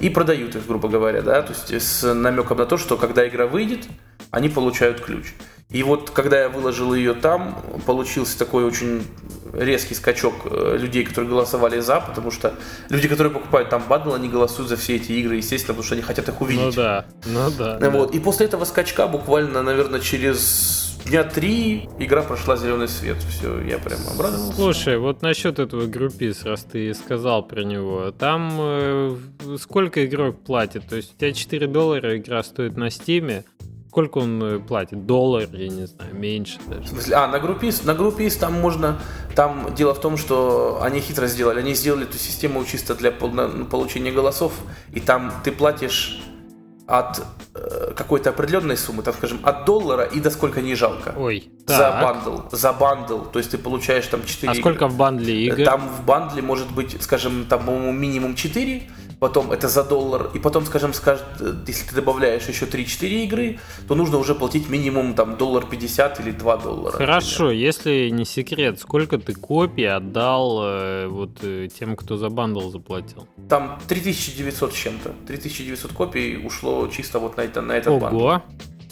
и 0.00 0.10
продают 0.10 0.56
их, 0.56 0.66
грубо 0.66 0.88
говоря, 0.88 1.22
да, 1.22 1.42
то 1.42 1.52
есть 1.52 1.72
с 1.82 2.14
намеком 2.14 2.58
на 2.58 2.66
то, 2.66 2.78
что 2.78 2.96
когда 2.96 3.26
игра 3.26 3.46
выйдет, 3.46 3.86
они 4.30 4.48
получают 4.48 5.00
ключ. 5.00 5.34
И 5.70 5.82
вот 5.82 6.10
когда 6.10 6.40
я 6.40 6.48
выложил 6.48 6.94
ее 6.94 7.12
там, 7.12 7.62
получился 7.84 8.38
такой 8.38 8.64
очень 8.64 9.02
резкий 9.52 9.94
скачок 9.94 10.34
э, 10.44 10.76
людей, 10.78 11.04
которые 11.04 11.30
голосовали 11.30 11.80
за, 11.80 12.00
потому 12.00 12.30
что 12.30 12.54
люди, 12.88 13.08
которые 13.08 13.32
покупают 13.32 13.68
там 13.68 13.82
бандл, 13.86 14.14
они 14.14 14.28
голосуют 14.28 14.70
за 14.70 14.76
все 14.76 14.96
эти 14.96 15.12
игры, 15.12 15.36
естественно, 15.36 15.74
потому 15.74 15.84
что 15.84 15.94
они 15.94 16.02
хотят 16.02 16.28
их 16.28 16.40
увидеть. 16.40 16.64
Ну 16.64 16.72
да, 16.72 17.06
ну 17.26 17.50
да. 17.50 17.78
Вот. 17.90 18.10
Да. 18.10 18.16
И 18.16 18.20
после 18.20 18.46
этого 18.46 18.64
скачка 18.64 19.06
буквально, 19.06 19.62
наверное, 19.62 20.00
через 20.00 20.88
дня 21.06 21.24
три 21.24 21.88
игра 21.98 22.22
прошла 22.22 22.56
зеленый 22.56 22.88
свет. 22.88 23.16
Все, 23.28 23.60
я 23.62 23.78
прям 23.78 24.00
обрадовался. 24.12 24.54
Слушай, 24.54 24.98
вот 24.98 25.22
насчет 25.22 25.58
этого 25.58 25.86
Groupees, 25.86 26.44
раз 26.44 26.64
ты 26.64 26.94
сказал 26.94 27.42
про 27.46 27.62
него, 27.62 28.10
там 28.10 28.56
э, 28.60 29.16
сколько 29.60 30.04
игрок 30.04 30.40
платит? 30.40 30.86
То 30.88 30.96
есть 30.96 31.14
у 31.14 31.18
тебя 31.18 31.32
4 31.32 31.66
доллара 31.66 32.16
игра 32.16 32.42
стоит 32.42 32.76
на 32.76 32.90
Steam 32.90 33.29
е, 33.29 33.44
Сколько 33.98 34.18
он 34.18 34.40
э, 34.44 34.58
платит? 34.60 35.06
Доллар, 35.06 35.48
я 35.52 35.68
не 35.68 35.88
знаю, 35.88 36.14
меньше 36.14 36.60
даже. 36.68 37.12
А, 37.12 37.26
на 37.26 37.40
Groupees, 37.40 37.84
на 37.84 37.94
Groupees 37.94 38.38
там 38.38 38.52
можно... 38.52 39.00
Там 39.34 39.74
дело 39.74 39.92
в 39.92 40.00
том, 40.00 40.16
что 40.16 40.78
они 40.80 41.00
хитро 41.00 41.26
сделали. 41.26 41.58
Они 41.58 41.74
сделали 41.74 42.04
эту 42.04 42.16
систему 42.16 42.64
чисто 42.64 42.94
для 42.94 43.10
получения 43.10 44.12
голосов. 44.12 44.52
И 44.92 45.00
там 45.00 45.32
ты 45.42 45.50
платишь 45.50 46.22
от 46.86 47.24
э, 47.54 47.92
какой-то 47.96 48.30
определенной 48.30 48.76
суммы, 48.76 49.02
так 49.02 49.16
скажем, 49.16 49.40
от 49.42 49.64
доллара 49.64 50.04
и 50.04 50.20
до 50.20 50.30
сколько 50.30 50.62
не 50.62 50.76
жалко. 50.76 51.12
Ой, 51.16 51.50
за 51.66 51.90
бандл. 52.00 52.38
За 52.52 52.72
бандл. 52.72 53.18
То 53.32 53.40
есть 53.40 53.50
ты 53.50 53.58
получаешь 53.58 54.06
там 54.06 54.24
4 54.24 54.48
А 54.48 54.54
игры. 54.54 54.62
сколько 54.62 54.86
в 54.86 54.96
бандле 54.96 55.44
игр? 55.46 55.64
Там 55.64 55.88
в 55.88 56.04
бандле 56.04 56.40
может 56.40 56.70
быть, 56.72 57.02
скажем, 57.02 57.46
там, 57.48 57.64
по-моему, 57.64 57.90
минимум 57.90 58.36
4, 58.36 58.88
потом 59.20 59.52
это 59.52 59.68
за 59.68 59.84
доллар, 59.84 60.30
и 60.34 60.38
потом, 60.38 60.64
скажем, 60.64 60.94
скажет, 60.94 61.24
если 61.66 61.88
ты 61.88 61.94
добавляешь 61.94 62.46
еще 62.48 62.66
3-4 62.66 63.08
игры, 63.24 63.58
то 63.86 63.94
нужно 63.94 64.18
уже 64.18 64.34
платить 64.34 64.68
минимум 64.68 65.14
там 65.14 65.36
доллар 65.36 65.66
50 65.66 66.20
или 66.20 66.30
2 66.30 66.56
доллара. 66.58 66.96
Хорошо, 66.96 67.44
например. 67.44 67.66
если 67.66 68.08
не 68.10 68.24
секрет, 68.24 68.80
сколько 68.80 69.18
ты 69.18 69.34
копий 69.34 69.84
отдал 69.84 70.60
э, 70.62 71.06
вот 71.08 71.38
э, 71.42 71.68
тем, 71.78 71.96
кто 71.96 72.16
за 72.16 72.28
бандл 72.28 72.70
заплатил? 72.70 73.26
Там 73.48 73.78
3900 73.88 74.72
с 74.72 74.76
чем-то. 74.76 75.14
3900 75.26 75.92
копий 75.92 76.36
ушло 76.36 76.88
чисто 76.88 77.18
вот 77.18 77.36
на, 77.36 77.42
это, 77.42 77.60
на 77.60 77.72
этот 77.72 77.88
Ого. 77.88 78.00
бандл. 78.00 78.28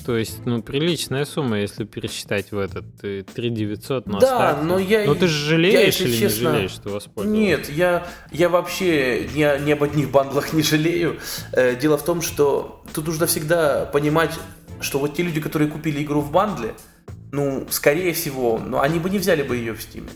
То 0.07 0.17
есть, 0.17 0.47
ну, 0.47 0.63
приличная 0.63 1.25
сумма, 1.25 1.59
если 1.59 1.83
пересчитать 1.83 2.53
в 2.53 2.59
этот 2.59 2.85
3 3.01 3.25
э, 3.27 3.51
900 3.51 4.07
на 4.07 4.21
Да, 4.21 4.27
старте. 4.27 4.63
но 4.63 4.79
я... 4.79 5.05
Но 5.05 5.17
ты 5.17 5.27
же 5.27 5.47
жалеешь 5.51 5.97
я, 5.97 6.07
или 6.07 6.17
честно, 6.17 6.45
не 6.45 6.53
жалеешь, 6.53 6.71
что 6.71 6.91
воспользовался? 6.91 7.41
Нет, 7.41 7.69
я, 7.69 8.07
я 8.31 8.49
вообще 8.49 9.29
ни, 9.35 9.65
ни 9.65 9.73
об 9.73 9.83
одних 9.83 10.13
бандлах 10.13 10.53
не 10.53 10.63
жалею. 10.63 11.19
Э, 11.51 11.75
дело 11.75 11.99
в 11.99 12.05
том, 12.05 12.23
что 12.23 12.85
тут 12.95 13.09
нужно 13.09 13.27
всегда 13.27 13.85
понимать, 13.87 14.33
что 14.81 15.01
вот 15.01 15.17
те 15.17 15.25
люди, 15.25 15.41
которые 15.41 15.69
купили 15.69 16.05
игру 16.05 16.21
в 16.21 16.31
бандле, 16.31 16.75
ну, 17.33 17.67
скорее 17.69 18.13
всего, 18.13 18.61
ну, 18.65 18.79
они 18.79 19.01
бы 19.01 19.11
не 19.11 19.19
взяли 19.19 19.43
бы 19.43 19.57
ее 19.57 19.75
в 19.75 19.81
Steam 19.81 20.09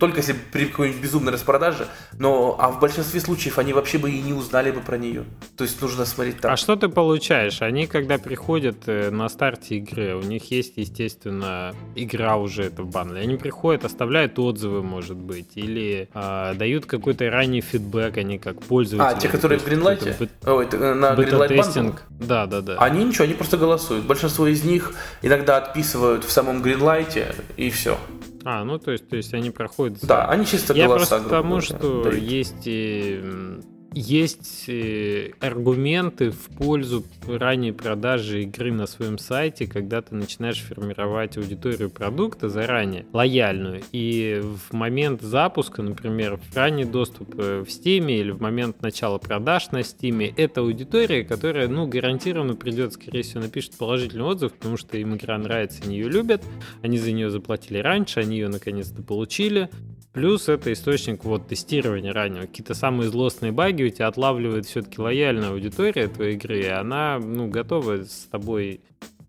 только 0.00 0.16
если 0.18 0.32
при 0.32 0.64
какой-нибудь 0.64 1.02
безумной 1.02 1.32
распродаже, 1.32 1.86
но 2.18 2.56
а 2.58 2.70
в 2.70 2.80
большинстве 2.80 3.20
случаев 3.20 3.58
они 3.58 3.74
вообще 3.74 3.98
бы 3.98 4.10
и 4.10 4.20
не 4.20 4.32
узнали 4.32 4.70
бы 4.70 4.80
про 4.80 4.96
нее. 4.96 5.24
То 5.56 5.64
есть 5.64 5.80
нужно 5.82 6.06
смотреть 6.06 6.40
так. 6.40 6.50
А 6.50 6.56
что 6.56 6.74
ты 6.74 6.88
получаешь? 6.88 7.60
Они, 7.60 7.86
когда 7.86 8.16
приходят 8.16 8.76
э, 8.86 9.10
на 9.10 9.28
старте 9.28 9.76
игры, 9.76 10.16
у 10.16 10.22
них 10.22 10.50
есть, 10.50 10.72
естественно, 10.76 11.74
игра 11.94 12.36
уже 12.36 12.64
это 12.64 12.82
в 12.82 12.90
бандле. 12.90 13.20
Они 13.20 13.36
приходят, 13.36 13.84
оставляют 13.84 14.38
отзывы, 14.38 14.82
может 14.82 15.18
быть, 15.18 15.50
или 15.54 16.08
а, 16.14 16.54
дают 16.54 16.86
какой-то 16.86 17.28
ранний 17.28 17.60
фидбэк, 17.60 18.16
они 18.16 18.38
как 18.38 18.62
пользователи. 18.62 19.16
А, 19.16 19.20
те, 19.20 19.28
которые 19.28 19.58
в 19.58 19.68
Greenlight? 19.68 20.18
Бет... 20.18 20.30
Ой, 20.46 20.64
на 20.66 21.12
Greenlight 21.12 21.98
Да, 22.08 22.46
да, 22.46 22.62
да. 22.62 22.76
Они 22.78 23.04
ничего, 23.04 23.24
они 23.24 23.34
просто 23.34 23.58
голосуют. 23.58 24.06
Большинство 24.06 24.46
из 24.46 24.64
них 24.64 24.94
иногда 25.20 25.58
отписывают 25.58 26.24
в 26.24 26.30
самом 26.30 26.62
Greenlight, 26.62 27.34
и 27.58 27.68
все. 27.68 27.98
А, 28.44 28.64
ну 28.64 28.78
то 28.78 28.90
есть, 28.90 29.08
то 29.08 29.16
есть 29.16 29.34
они 29.34 29.50
проходят... 29.50 29.98
Да, 30.02 30.26
они 30.26 30.46
чисто 30.46 30.72
Я 30.72 30.86
голоса, 30.86 30.98
просто 30.98 31.18
грубо 31.20 31.36
потому, 31.36 31.48
говоря, 31.50 31.66
что 31.66 32.02
дают. 32.04 32.22
есть 32.22 32.66
э, 32.66 33.60
есть 33.92 34.64
э, 34.68 35.32
аргументы 35.40 36.30
в 36.30 36.48
пользу 36.56 37.04
ранней 37.26 37.72
продажи 37.72 38.42
игры 38.42 38.72
на 38.72 38.86
своем 38.86 39.18
сайте, 39.18 39.66
когда 39.66 40.02
ты 40.02 40.14
начинаешь 40.14 40.60
формировать 40.60 41.36
аудиторию 41.36 41.90
продукта 41.90 42.48
заранее, 42.48 43.06
лояльную. 43.12 43.82
И 43.92 44.42
в 44.42 44.72
момент 44.72 45.22
запуска, 45.22 45.82
например, 45.82 46.36
в 46.36 46.56
ранний 46.56 46.84
доступ 46.84 47.34
э, 47.38 47.64
в 47.66 47.68
Steam 47.68 48.10
или 48.10 48.30
в 48.30 48.40
момент 48.40 48.80
начала 48.82 49.18
продаж 49.18 49.70
на 49.72 49.80
Steam, 49.80 50.32
это 50.36 50.60
аудитория, 50.60 51.24
которая, 51.24 51.68
ну, 51.68 51.86
гарантированно 51.86 52.54
придет, 52.54 52.92
скорее 52.92 53.22
всего, 53.22 53.42
напишет 53.42 53.76
положительный 53.76 54.24
отзыв, 54.24 54.52
потому 54.52 54.76
что 54.76 54.96
им 54.98 55.16
игра 55.16 55.38
нравится, 55.38 55.82
они 55.84 55.96
ее 55.96 56.08
любят, 56.08 56.42
они 56.82 56.98
за 56.98 57.12
нее 57.12 57.30
заплатили 57.30 57.78
раньше, 57.78 58.20
они 58.20 58.36
ее 58.36 58.48
наконец-то 58.48 59.02
получили, 59.02 59.68
Плюс 60.12 60.48
это 60.48 60.72
источник 60.72 61.24
вот 61.24 61.46
тестирования 61.46 62.12
раннего. 62.12 62.42
Какие-то 62.42 62.74
самые 62.74 63.08
злостные 63.10 63.52
баги 63.52 63.79
у 63.84 63.90
тебя 63.90 64.08
отлавливает 64.08 64.66
все-таки 64.66 65.00
лояльная 65.00 65.50
аудитория 65.50 66.08
твоей 66.08 66.36
игры, 66.36 66.60
и 66.60 66.66
она 66.66 67.18
ну, 67.18 67.48
готова 67.48 68.04
с 68.04 68.28
тобой 68.30 68.80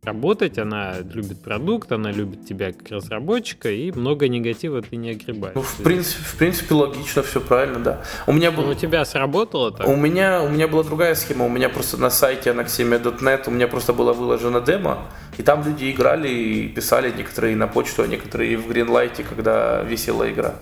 работать, 0.03 0.57
она 0.57 0.95
любит 0.99 1.43
продукт, 1.43 1.91
она 1.91 2.11
любит 2.11 2.45
тебя 2.45 2.71
как 2.71 2.89
разработчика, 2.89 3.69
и 3.69 3.91
много 3.91 4.27
негатива 4.27 4.81
ты 4.81 4.95
не 4.95 5.11
огребаешь. 5.11 5.53
Ну, 5.53 5.61
в 5.61 5.77
принципе, 5.77 6.23
в 6.23 6.35
принципе, 6.37 6.73
логично, 6.73 7.21
все 7.21 7.39
правильно, 7.39 7.79
да. 7.79 8.01
У 8.25 8.33
меня 8.33 8.51
был... 8.51 8.63
Ну, 8.63 8.71
у 8.71 8.73
тебя 8.73 9.05
сработало 9.05 9.71
так? 9.71 9.87
У 9.87 9.95
меня, 9.95 10.41
у 10.41 10.49
меня 10.49 10.67
была 10.67 10.83
другая 10.83 11.13
схема. 11.13 11.45
У 11.45 11.49
меня 11.49 11.69
просто 11.69 11.97
на 11.97 12.09
сайте 12.09 12.49
anaximia.net 12.49 13.43
у 13.45 13.51
меня 13.51 13.67
просто 13.67 13.93
было 13.93 14.13
выложено 14.13 14.59
демо, 14.59 15.05
и 15.37 15.43
там 15.43 15.63
люди 15.63 15.91
играли 15.91 16.29
и 16.29 16.67
писали 16.67 17.13
некоторые 17.15 17.55
на 17.55 17.67
почту, 17.67 18.01
а 18.01 18.07
некоторые 18.07 18.57
в 18.57 18.71
Greenlight, 18.71 19.23
когда 19.29 19.83
висела 19.83 20.31
игра. 20.31 20.55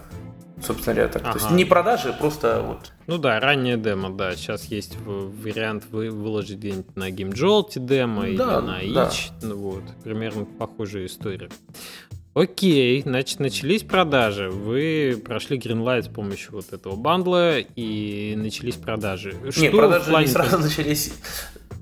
Собственно 0.62 0.96
говоря, 0.96 1.12
так. 1.14 1.24
То 1.24 1.34
есть 1.34 1.46
Ага. 1.46 1.56
не 1.56 1.66
продажи, 1.66 2.14
просто 2.20 2.62
вот. 2.66 2.92
Ну 3.08 3.18
да, 3.18 3.40
ранняя 3.40 3.78
демо, 3.78 4.10
да. 4.10 4.36
Сейчас 4.36 4.66
есть 4.66 4.98
вариант 5.06 5.86
вы, 5.92 6.10
выложить 6.10 6.58
где-нибудь 6.58 6.96
на 6.96 7.10
GameJolt 7.10 7.72
демо 7.80 8.22
Да, 8.24 8.28
или 8.28 8.38
на 8.38 8.62
да. 8.62 8.82
Itch. 8.82 9.32
Ну 9.42 9.56
вот, 9.56 9.84
примерно 10.04 10.46
похожая 10.46 11.06
история. 11.06 11.50
Окей, 12.36 13.02
значит, 13.02 13.40
начались 13.40 13.84
продажи. 13.84 14.50
Вы 14.50 15.22
прошли 15.26 15.58
Greenlight 15.58 16.04
с 16.04 16.08
помощью 16.08 16.52
вот 16.54 16.72
этого 16.72 16.96
бандла 16.96 17.60
и 17.60 18.36
начались 18.38 18.76
продажи. 18.76 19.34
Что 19.50 19.62
не, 19.62 19.70
в 19.70 19.76
продажи 19.76 20.12
не 20.16 20.28
сразу 20.28 20.58
начались. 20.60 21.14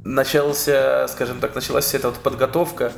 Начался, 0.06 1.08
скажем 1.10 1.40
так, 1.40 1.54
началась 1.54 1.86
вся 1.86 1.98
эта 1.98 2.10
вот 2.10 2.20
подготовка 2.20 2.94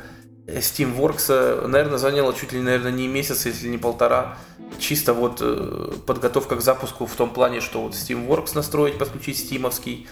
Steamworks, 0.46 1.66
наверное, 1.66 1.98
звонила 1.98 2.32
чуть 2.34 2.52
ли, 2.52 2.60
наверное, 2.60 2.92
не 2.92 3.08
месяц, 3.08 3.46
если 3.46 3.68
не 3.68 3.78
полтора. 3.78 4.36
Чисто 4.78 5.12
вот 5.12 5.38
э, 5.40 5.92
подготовка 6.06 6.56
к 6.56 6.62
запуску 6.62 7.06
в 7.06 7.14
том 7.14 7.30
плане, 7.30 7.60
что 7.60 7.82
вот 7.82 7.92
Steamworks 7.92 8.52
настроить, 8.54 8.98
подключить 8.98 9.38
стимовский, 9.38 10.06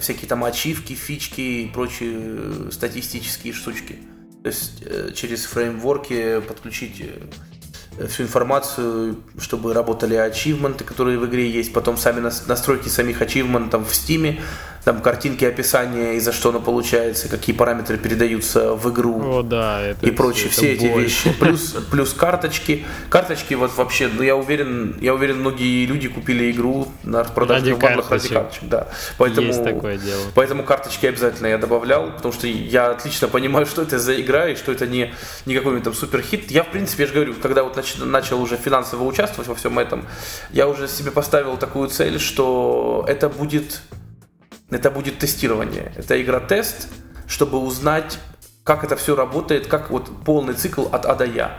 всякие 0.00 0.28
там 0.28 0.44
ачивки, 0.44 0.94
фички 0.94 1.40
и 1.40 1.70
прочие 1.72 2.12
э, 2.14 2.68
статистические 2.70 3.52
штучки. 3.52 3.98
То 4.42 4.48
есть 4.48 4.82
э, 4.84 5.12
через 5.14 5.44
фреймворки 5.44 6.40
подключить 6.40 7.00
э, 7.00 8.06
всю 8.06 8.22
информацию, 8.22 9.16
чтобы 9.38 9.74
работали 9.74 10.14
ачивменты, 10.14 10.84
которые 10.84 11.18
в 11.18 11.26
игре 11.26 11.50
есть, 11.50 11.72
потом 11.72 11.96
сами 11.96 12.20
нас- 12.20 12.46
настройки 12.46 12.88
самих 12.88 13.20
ачивментов 13.20 13.90
в 13.90 13.92
Steam, 13.92 14.40
там 14.84 15.00
картинки, 15.02 15.44
описания, 15.44 16.14
и 16.14 16.20
за 16.20 16.32
что 16.32 16.50
оно 16.50 16.60
получается, 16.60 17.28
какие 17.28 17.54
параметры 17.54 17.98
передаются 17.98 18.74
в 18.74 18.90
игру 18.90 19.38
О, 19.38 19.42
да, 19.42 19.80
это 19.80 20.06
и 20.06 20.10
прочие, 20.10 20.46
это 20.46 20.54
все 20.54 20.72
эти 20.72 20.86
боль. 20.86 21.02
вещи. 21.02 21.32
Плюс, 21.38 21.76
плюс 21.90 22.12
карточки. 22.14 22.86
Карточки 23.08 23.54
вот 23.54 23.76
вообще, 23.76 24.08
ну 24.08 24.22
я 24.22 24.36
уверен, 24.36 24.96
я 25.00 25.14
уверен, 25.14 25.40
многие 25.40 25.84
люди 25.86 26.08
купили 26.08 26.50
игру 26.50 26.88
на 27.04 27.24
продажных 27.24 27.78
бандлах 27.78 28.10
ради 28.10 28.28
карточек. 28.28 28.64
Да. 28.68 28.88
Поэтому, 29.18 29.48
Есть 29.48 29.64
такое 29.64 29.98
дело. 29.98 30.22
Поэтому 30.34 30.62
карточки 30.64 31.06
обязательно 31.06 31.48
я 31.48 31.58
добавлял, 31.58 32.12
потому 32.12 32.32
что 32.32 32.46
я 32.46 32.90
отлично 32.90 33.28
понимаю, 33.28 33.66
что 33.66 33.82
это 33.82 33.98
за 33.98 34.20
игра 34.20 34.48
и 34.48 34.56
что 34.56 34.72
это 34.72 34.86
не, 34.86 35.12
не 35.46 35.54
какой-нибудь 35.54 35.84
там 35.84 35.94
супер 35.94 36.22
хит. 36.22 36.50
Я, 36.50 36.64
в 36.64 36.68
принципе, 36.70 37.02
я 37.02 37.06
же 37.08 37.14
говорю, 37.14 37.34
когда 37.34 37.62
вот 37.64 37.76
нач- 37.76 38.02
начал 38.04 38.40
уже 38.40 38.56
финансово 38.56 39.04
участвовать 39.04 39.48
во 39.48 39.54
всем 39.54 39.78
этом, 39.78 40.04
я 40.52 40.68
уже 40.68 40.88
себе 40.88 41.10
поставил 41.10 41.56
такую 41.56 41.88
цель, 41.88 42.18
что 42.18 43.04
это 43.08 43.28
будет, 43.28 43.82
это 44.70 44.90
будет 44.90 45.18
тестирование. 45.18 45.92
Это 45.96 46.20
игра-тест, 46.20 46.88
чтобы 47.26 47.58
узнать, 47.58 48.18
как 48.64 48.84
это 48.84 48.96
все 48.96 49.14
работает, 49.14 49.66
как 49.66 49.90
вот 49.90 50.24
полный 50.24 50.54
цикл 50.54 50.86
от 50.92 51.06
А 51.06 51.14
до 51.14 51.24
Я. 51.24 51.58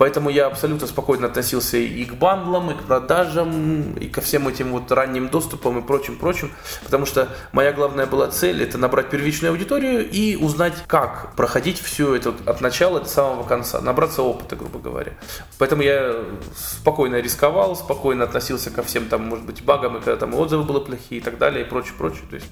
Поэтому 0.00 0.30
я 0.30 0.46
абсолютно 0.46 0.86
спокойно 0.86 1.26
относился 1.26 1.76
и 1.76 2.06
к 2.06 2.14
бандлам, 2.14 2.70
и 2.70 2.74
к 2.74 2.84
продажам, 2.84 3.92
и 3.98 4.08
ко 4.08 4.22
всем 4.22 4.48
этим 4.48 4.72
вот 4.72 4.90
ранним 4.90 5.28
доступам 5.28 5.78
и 5.78 5.82
прочим-прочим, 5.82 6.52
потому 6.82 7.04
что 7.04 7.28
моя 7.52 7.74
главная 7.74 8.06
была 8.06 8.28
цель 8.28 8.62
это 8.62 8.78
набрать 8.78 9.10
первичную 9.10 9.50
аудиторию 9.50 10.08
и 10.08 10.36
узнать, 10.36 10.72
как 10.86 11.36
проходить 11.36 11.78
все 11.78 12.14
это 12.14 12.32
от 12.46 12.62
начала 12.62 13.00
до 13.00 13.08
самого 13.10 13.46
конца, 13.46 13.82
набраться 13.82 14.22
опыта, 14.22 14.56
грубо 14.56 14.78
говоря. 14.78 15.12
Поэтому 15.58 15.82
я 15.82 16.16
спокойно 16.56 17.20
рисковал, 17.20 17.76
спокойно 17.76 18.24
относился 18.24 18.70
ко 18.70 18.82
всем 18.82 19.06
там, 19.06 19.24
может 19.24 19.44
быть, 19.44 19.62
багам, 19.62 19.98
и 19.98 20.00
когда 20.00 20.16
там 20.16 20.34
отзывы 20.34 20.62
были 20.62 20.78
плохие 20.78 21.20
и 21.20 21.22
так 21.22 21.36
далее, 21.36 21.66
и 21.66 21.68
прочее, 21.68 21.92
прочее. 21.98 22.22
То 22.30 22.36
есть 22.36 22.46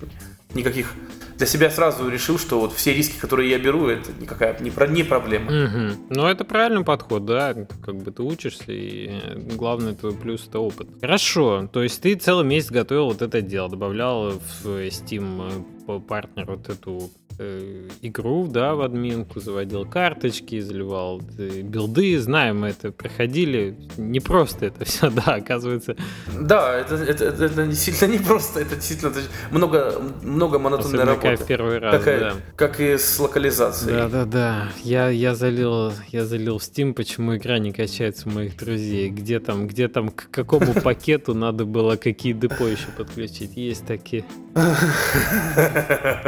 никаких... 0.55 0.95
Для 1.37 1.47
себя 1.47 1.71
сразу 1.71 2.09
решил, 2.09 2.37
что 2.37 2.59
вот 2.59 2.73
все 2.73 2.93
риски, 2.93 3.17
которые 3.21 3.49
я 3.49 3.59
беру, 3.59 3.87
это 3.87 4.11
никакая 4.19 4.59
не, 4.59 4.73
не 4.93 5.05
проблема. 5.05 5.51
Мгм. 5.53 6.07
Ну, 6.11 6.27
это 6.27 6.45
правильный 6.45 6.85
подход, 6.85 7.27
да. 7.27 7.55
Как 7.81 7.95
бы 7.95 8.11
ты 8.11 8.25
учишься, 8.25 8.73
и 8.73 9.21
э, 9.23 9.35
главный 9.55 9.95
твой 9.95 10.15
плюс 10.15 10.49
это 10.49 10.59
опыт. 10.59 10.89
Хорошо. 11.01 11.69
То 11.73 11.85
есть 11.85 12.03
ты 12.03 12.17
целый 12.17 12.45
месяц 12.45 12.71
готовил 12.71 13.07
вот 13.07 13.23
это 13.23 13.41
дело, 13.41 13.69
добавлял 13.69 14.33
в 14.33 14.67
Steam 14.67 15.65
э, 15.87 16.01
партнер 16.01 16.47
вот 16.47 16.69
эту 16.69 17.09
э, 17.39 17.89
игру, 18.03 18.47
да, 18.47 18.75
в 18.75 18.83
админку, 18.83 19.41
заводил 19.41 19.85
карточки, 19.85 20.61
заливал 20.61 21.21
э, 21.39 21.63
билды, 21.63 22.19
знаем 22.19 22.61
мы 22.61 22.69
это, 22.69 22.93
проходили. 22.93 23.77
Не 23.97 24.21
просто 24.21 24.67
это 24.67 24.85
все, 24.85 25.11
да, 25.27 25.35
оказывается. 25.35 25.97
Да, 26.39 26.77
это, 26.77 26.97
это, 26.97 27.27
это, 27.27 27.45
это 27.45 27.67
действительно 27.67 28.13
непросто, 28.13 28.61
это 28.61 28.77
действительно 28.77 29.11
это 29.11 29.21
много, 29.51 30.01
много 30.23 30.59
монотонной 30.59 31.03
Особенно 31.03 31.17
работы. 31.17 31.45
в 31.45 31.47
первый 31.47 31.79
раз, 31.79 31.97
Такая, 31.97 32.21
да. 32.21 32.35
Как 32.57 32.81
и 32.81 32.97
с 32.97 33.19
локализацией. 33.19 33.97
Да, 33.97 34.09
да, 34.09 34.25
да. 34.25 34.69
Я, 34.83 35.09
я 35.09 35.35
залил, 35.35 35.93
я 36.09 36.25
залил 36.25 36.59
в 36.59 36.63
Steam, 36.63 36.95
почему 36.95 37.37
игра 37.37 37.59
не 37.59 37.73
качается 37.73 38.29
у 38.29 38.33
моих 38.33 38.57
друзей. 38.57 39.11
Где 39.11 39.41
там, 39.41 39.67
где 39.67 39.89
там, 39.89 40.11
к 40.11 40.29
какому 40.31 40.75
пакету 40.83 41.35
надо 41.35 41.65
было 41.65 41.97
какие 41.97 42.33
депо 42.33 42.67
еще 42.67 42.89
подключить. 42.97 43.57
Есть 43.57 43.87
такие. 43.87 44.25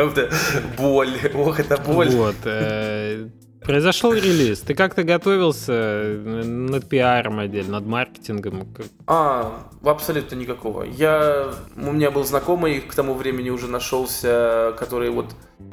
Боль. 1.01 1.19
Ох, 1.35 1.61
это 1.61 1.79
боль. 1.79 2.11
Вот. 2.11 2.37
э, 2.45 3.29
Произошел 3.63 4.13
релиз. 4.13 4.61
Ты 4.61 4.75
как-то 4.75 5.03
готовился 5.03 5.73
э, 5.73 6.43
над 6.45 6.89
пиаром 6.89 7.39
отдельно, 7.39 7.73
над 7.73 7.87
маркетингом? 7.87 8.69
А, 9.07 9.69
абсолютно 9.83 10.35
никакого. 10.37 10.83
Я, 10.83 11.53
у 11.77 11.93
меня 11.93 12.11
был 12.11 12.25
знакомый, 12.25 12.81
к 12.81 12.95
тому 12.95 13.15
времени 13.15 13.51
уже 13.51 13.67
нашелся, 13.67 14.75
который 14.79 15.11
вот 15.11 15.27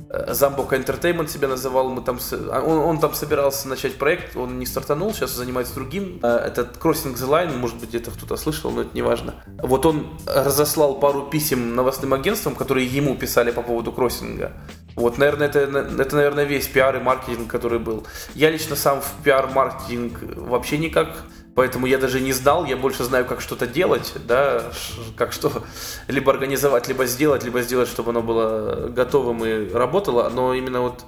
э, 0.09 0.33
Замбока 0.33 0.75
Entertainment 0.75 1.27
себя 1.27 1.47
называл, 1.47 1.89
мы 1.89 2.01
там, 2.01 2.19
а, 2.51 2.61
он, 2.61 2.77
он 2.79 2.99
там 2.99 3.13
собирался 3.13 3.67
начать 3.67 3.97
проект, 3.97 4.35
он 4.35 4.59
не 4.59 4.65
стартанул, 4.65 5.13
сейчас 5.13 5.31
занимается 5.31 5.75
другим. 5.75 6.19
Э, 6.23 6.37
Этот 6.37 6.77
Crossing 6.77 7.15
the 7.15 7.27
Line, 7.27 7.55
может 7.55 7.77
быть, 7.77 7.89
где-то 7.89 8.11
кто-то 8.11 8.37
слышал, 8.37 8.71
но 8.71 8.81
это 8.81 8.91
не 8.93 9.01
важно. 9.01 9.35
Вот 9.61 9.85
он 9.85 10.17
разослал 10.25 10.99
пару 10.99 11.23
писем 11.23 11.75
новостным 11.75 12.13
агентствам, 12.13 12.55
которые 12.55 12.87
ему 12.87 13.15
писали 13.15 13.51
по 13.51 13.61
поводу 13.61 13.91
кроссинга. 13.91 14.53
Вот, 14.97 15.19
наверное, 15.19 15.47
это, 15.47 15.59
это, 15.59 16.15
наверное, 16.15 16.45
весь 16.45 16.67
пиар 16.67 16.95
и 16.97 16.99
маркетинг, 16.99 17.47
который 17.51 17.77
был. 17.77 18.07
Я 18.33 18.49
лично 18.49 18.75
сам 18.75 18.99
в 19.01 19.23
пиар-маркетинг 19.23 20.19
вообще 20.35 20.79
никак 20.79 21.23
Поэтому 21.57 21.87
я 21.87 21.97
даже 21.97 22.21
не 22.21 22.33
знал, 22.33 22.65
я 22.65 22.77
больше 22.77 23.03
знаю, 23.03 23.25
как 23.25 23.41
что-то 23.41 23.65
делать, 23.65 24.13
да, 24.27 24.71
как 25.15 25.33
что 25.33 25.51
либо 26.07 26.31
организовать, 26.31 26.87
либо 26.87 27.07
сделать, 27.07 27.43
либо 27.43 27.63
сделать, 27.63 27.89
чтобы 27.89 28.11
оно 28.11 28.21
было 28.21 28.89
готовым 28.89 29.43
и 29.43 29.67
работало, 29.71 30.29
но 30.29 30.53
именно 30.53 30.81
вот 30.81 31.03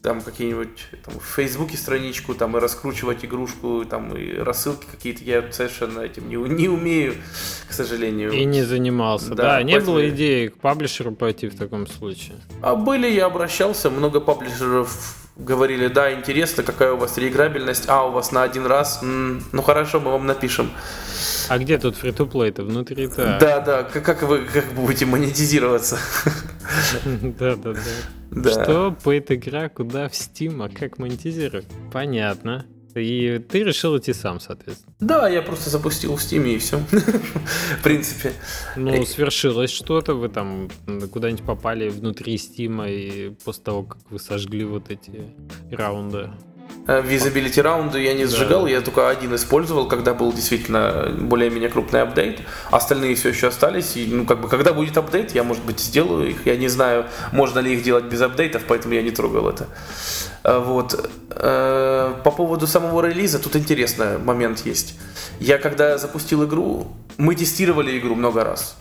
там 0.00 0.20
какие-нибудь 0.20 0.86
там, 1.04 1.18
в 1.18 1.24
Фейсбуке 1.34 1.76
страничку, 1.76 2.36
там 2.36 2.56
и 2.56 2.60
раскручивать 2.60 3.24
игрушку, 3.24 3.84
там 3.90 4.16
и 4.16 4.36
рассылки 4.36 4.86
какие-то, 4.88 5.24
я 5.24 5.50
совершенно 5.50 5.98
этим 5.98 6.28
не, 6.28 6.36
не 6.36 6.68
умею, 6.68 7.16
к 7.68 7.72
сожалению. 7.72 8.30
И 8.30 8.44
не 8.44 8.62
занимался. 8.62 9.30
Да, 9.30 9.34
Да, 9.34 9.62
не 9.64 9.72
поэтому 9.72 9.96
было 9.96 10.08
идеи 10.10 10.46
к 10.46 10.58
паблишеру 10.58 11.10
пойти 11.10 11.48
в 11.48 11.58
таком 11.58 11.88
случае. 11.88 12.36
А 12.62 12.76
были, 12.76 13.10
я 13.10 13.26
обращался, 13.26 13.90
много 13.90 14.20
паблишеров 14.20 15.27
говорили, 15.38 15.88
да, 15.88 16.12
интересно, 16.12 16.62
какая 16.62 16.92
у 16.92 16.96
вас 16.96 17.16
реиграбельность, 17.16 17.84
а, 17.88 18.04
у 18.04 18.10
вас 18.10 18.32
на 18.32 18.42
один 18.42 18.66
раз, 18.66 19.00
М, 19.02 19.42
ну 19.52 19.62
хорошо, 19.62 20.00
мы 20.00 20.10
вам 20.10 20.26
напишем. 20.26 20.70
А 21.48 21.58
где 21.58 21.78
тут 21.78 21.96
фри 21.96 22.10
to 22.10 22.30
play-то? 22.30 22.64
Внутри-то. 22.64 23.38
Да, 23.40 23.60
да, 23.60 23.82
как, 23.84 24.04
как 24.04 24.22
вы 24.22 24.40
как 24.44 24.66
будете 24.74 25.06
монетизироваться? 25.06 25.98
Да, 27.38 27.56
да, 27.56 27.72
да. 28.30 28.50
Что? 28.50 28.96
Пейт 29.02 29.30
игра 29.30 29.70
куда 29.70 30.08
в 30.08 30.12
Steam, 30.12 30.62
а 30.62 30.68
как 30.68 30.98
монетизировать? 30.98 31.66
Понятно. 31.90 32.66
И 32.98 33.38
ты 33.38 33.62
решил 33.62 33.96
идти 33.98 34.12
сам, 34.12 34.40
соответственно. 34.40 34.94
Да, 35.00 35.28
я 35.28 35.42
просто 35.42 35.70
запустил 35.70 36.16
в 36.16 36.20
Steam 36.20 36.48
и 36.48 36.58
все. 36.58 36.78
В 37.78 37.82
принципе. 37.82 38.32
Ну, 38.76 39.04
свершилось 39.04 39.70
что-то, 39.70 40.14
вы 40.14 40.28
там 40.28 40.68
куда-нибудь 41.12 41.44
попали 41.44 41.88
внутри 41.88 42.36
Steam, 42.36 42.88
и 42.88 43.34
после 43.44 43.62
того, 43.62 43.82
как 43.84 43.98
вы 44.10 44.18
сожгли 44.18 44.64
вот 44.64 44.90
эти 44.90 45.34
раунды. 45.70 46.30
Визабилити 46.88 47.60
раунды 47.60 48.00
я 48.00 48.14
не 48.14 48.24
сжигал, 48.24 48.64
да. 48.64 48.70
я 48.70 48.80
только 48.80 49.10
один 49.10 49.34
использовал, 49.34 49.86
когда 49.86 50.14
был 50.14 50.32
действительно 50.32 51.14
более-менее 51.18 51.68
крупный 51.68 52.00
апдейт. 52.00 52.40
Остальные 52.70 53.14
все 53.14 53.28
еще 53.28 53.48
остались. 53.48 53.94
И, 53.96 54.06
ну, 54.06 54.24
как 54.24 54.40
бы, 54.40 54.48
когда 54.48 54.72
будет 54.72 54.96
апдейт, 54.96 55.34
я, 55.34 55.44
может 55.44 55.62
быть, 55.64 55.80
сделаю 55.80 56.30
их. 56.30 56.46
Я 56.46 56.56
не 56.56 56.68
знаю, 56.68 57.04
можно 57.30 57.58
ли 57.58 57.74
их 57.74 57.82
делать 57.82 58.04
без 58.04 58.22
апдейтов, 58.22 58.62
поэтому 58.66 58.94
я 58.94 59.02
не 59.02 59.10
трогал 59.10 59.50
это. 59.50 59.66
Э, 60.44 60.58
вот. 60.60 61.10
Э, 61.30 62.14
по 62.24 62.30
поводу 62.30 62.66
самого 62.66 63.06
релиза, 63.06 63.38
тут 63.38 63.54
интересный 63.56 64.16
момент 64.16 64.64
есть. 64.64 64.98
Я 65.40 65.58
когда 65.58 65.98
запустил 65.98 66.46
игру, 66.46 66.88
мы 67.18 67.34
тестировали 67.34 67.98
игру 67.98 68.14
много 68.14 68.44
раз. 68.44 68.78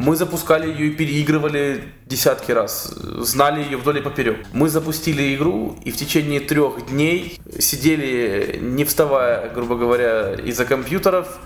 Мы 0.00 0.16
запускали 0.16 0.66
ее 0.66 0.86
и 0.86 0.90
переигрывали 0.92 1.84
десятки 2.06 2.52
раз, 2.52 2.86
знали 3.18 3.62
ее 3.62 3.76
вдоль 3.76 3.98
и 3.98 4.00
поперек. 4.00 4.46
Мы 4.54 4.70
запустили 4.70 5.34
игру 5.34 5.76
и 5.84 5.90
в 5.90 5.96
течение 5.98 6.40
трех 6.40 6.86
дней 6.88 7.38
сидели, 7.58 8.58
не 8.62 8.86
вставая, 8.86 9.50
грубо 9.50 9.76
говоря, 9.76 10.32
из-за 10.36 10.64
компьютеров, 10.64 11.38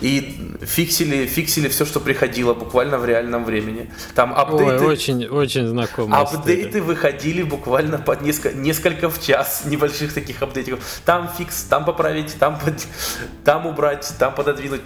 и 0.00 0.54
фиксили, 0.62 1.26
фиксили 1.26 1.68
все, 1.68 1.84
что 1.84 1.98
приходило 1.98 2.54
буквально 2.54 2.98
в 2.98 3.04
реальном 3.04 3.44
времени. 3.44 3.90
Там 4.14 4.32
апдейты... 4.32 4.84
Ой, 4.84 4.92
очень, 4.92 5.26
очень 5.26 5.66
знакомо. 5.66 6.20
Апдейты 6.20 6.80
выходили 6.80 7.42
буквально 7.42 7.98
под 7.98 8.22
несколько, 8.22 8.56
несколько 8.56 9.10
в 9.10 9.20
час 9.20 9.62
небольших 9.64 10.14
таких 10.14 10.40
апдейтиков. 10.40 11.00
Там 11.04 11.28
фикс, 11.36 11.64
там 11.64 11.84
поправить, 11.84 12.36
там, 12.38 12.60
под, 12.60 12.74
там 13.44 13.66
убрать, 13.66 14.08
там 14.20 14.32
пододвинуть. 14.36 14.82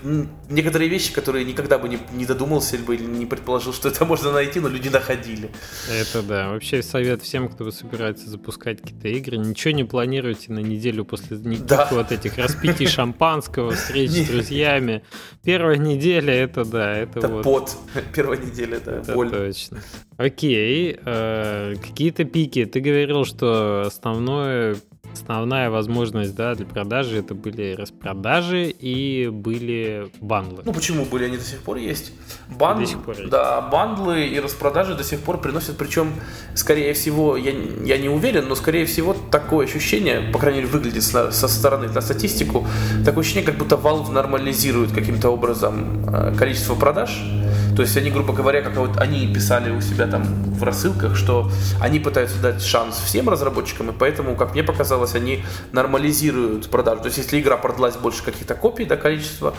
Некоторые 0.48 0.88
вещи, 0.88 1.12
которые 1.12 1.44
никогда 1.44 1.78
бы 1.78 1.90
не, 1.90 1.98
не 2.12 2.24
додумался 2.24 2.78
бы 2.78 3.01
не 3.06 3.26
предположил, 3.26 3.72
что 3.72 3.88
это 3.88 4.04
можно 4.04 4.32
найти, 4.32 4.60
но 4.60 4.68
люди 4.68 4.88
находили. 4.88 5.50
Это 5.90 6.22
да. 6.22 6.50
Вообще 6.50 6.82
совет 6.82 7.22
всем, 7.22 7.48
кто 7.48 7.70
собирается 7.70 8.28
запускать 8.28 8.80
какие-то 8.80 9.08
игры, 9.08 9.36
ничего 9.36 9.72
не 9.72 9.84
планируйте 9.84 10.52
на 10.52 10.60
неделю 10.60 11.04
после 11.04 11.36
никаких 11.36 11.66
да. 11.66 11.88
вот 11.92 12.12
этих 12.12 12.38
распитий 12.38 12.86
шампанского, 12.88 13.72
встреч 13.72 14.10
с 14.10 14.28
друзьями. 14.28 15.02
Первая 15.42 15.76
неделя, 15.76 16.32
это 16.32 16.64
да, 16.64 16.96
это, 16.96 17.18
это 17.18 17.28
вот. 17.28 17.44
пот. 17.44 17.76
Первая 18.14 18.38
неделя, 18.38 18.76
это, 18.76 18.92
это 18.92 19.14
боль. 19.14 19.30
точно. 19.30 19.78
Окей, 20.16 20.98
э, 21.04 21.74
какие-то 21.82 22.24
пики. 22.24 22.64
Ты 22.64 22.80
говорил, 22.80 23.24
что 23.24 23.84
основное 23.86 24.76
Основная 25.12 25.70
возможность 25.70 26.34
да, 26.34 26.54
для 26.54 26.66
продажи 26.66 27.18
это 27.18 27.34
были 27.34 27.74
распродажи 27.74 28.68
и 28.68 29.28
были 29.28 30.10
бандлы. 30.20 30.62
Ну 30.64 30.72
почему 30.72 31.04
были, 31.04 31.24
они 31.24 31.36
до 31.36 31.44
сих 31.44 31.60
пор 31.60 31.76
есть. 31.76 32.12
Бан... 32.48 32.80
До 32.80 32.86
сих 32.86 33.02
пор 33.02 33.16
есть. 33.18 33.30
Да, 33.30 33.60
бандлы 33.60 34.26
и 34.26 34.40
распродажи 34.40 34.94
до 34.94 35.04
сих 35.04 35.20
пор 35.20 35.38
приносят, 35.38 35.76
причем, 35.76 36.12
скорее 36.54 36.94
всего, 36.94 37.36
я, 37.36 37.52
я 37.84 37.98
не 37.98 38.08
уверен, 38.08 38.48
но 38.48 38.54
скорее 38.54 38.86
всего 38.86 39.14
такое 39.30 39.66
ощущение, 39.66 40.32
по 40.32 40.38
крайней 40.38 40.60
мере, 40.60 40.72
выглядит 40.72 41.02
со, 41.02 41.30
со 41.30 41.48
стороны 41.48 41.88
на 41.88 42.00
статистику, 42.00 42.66
такое 43.04 43.20
ощущение, 43.22 43.46
как 43.46 43.56
будто 43.56 43.76
Valve 43.76 44.10
нормализирует 44.10 44.92
каким-то 44.92 45.30
образом 45.30 46.06
э, 46.08 46.34
количество 46.36 46.74
продаж 46.74 47.20
то 47.74 47.80
есть 47.80 47.96
они, 47.96 48.10
грубо 48.10 48.34
говоря, 48.34 48.60
как 48.60 48.76
вот 48.76 48.98
они 48.98 49.26
писали 49.32 49.70
у 49.70 49.80
себя 49.80 50.06
там 50.06 50.24
в 50.24 50.62
рассылках, 50.62 51.16
что 51.16 51.50
они 51.80 52.00
пытаются 52.00 52.38
дать 52.40 52.62
шанс 52.62 52.96
всем 52.98 53.28
разработчикам, 53.28 53.90
и 53.90 53.92
поэтому, 53.92 54.36
как 54.36 54.52
мне 54.52 54.62
показалось, 54.62 55.01
они 55.14 55.44
нормализируют 55.72 56.68
продажу. 56.70 57.00
То 57.02 57.06
есть 57.06 57.18
если 57.18 57.40
игра 57.40 57.56
продалась 57.56 57.96
больше 57.96 58.22
каких-то 58.22 58.54
копий, 58.54 58.84
да, 58.84 58.96
количества, 58.96 59.54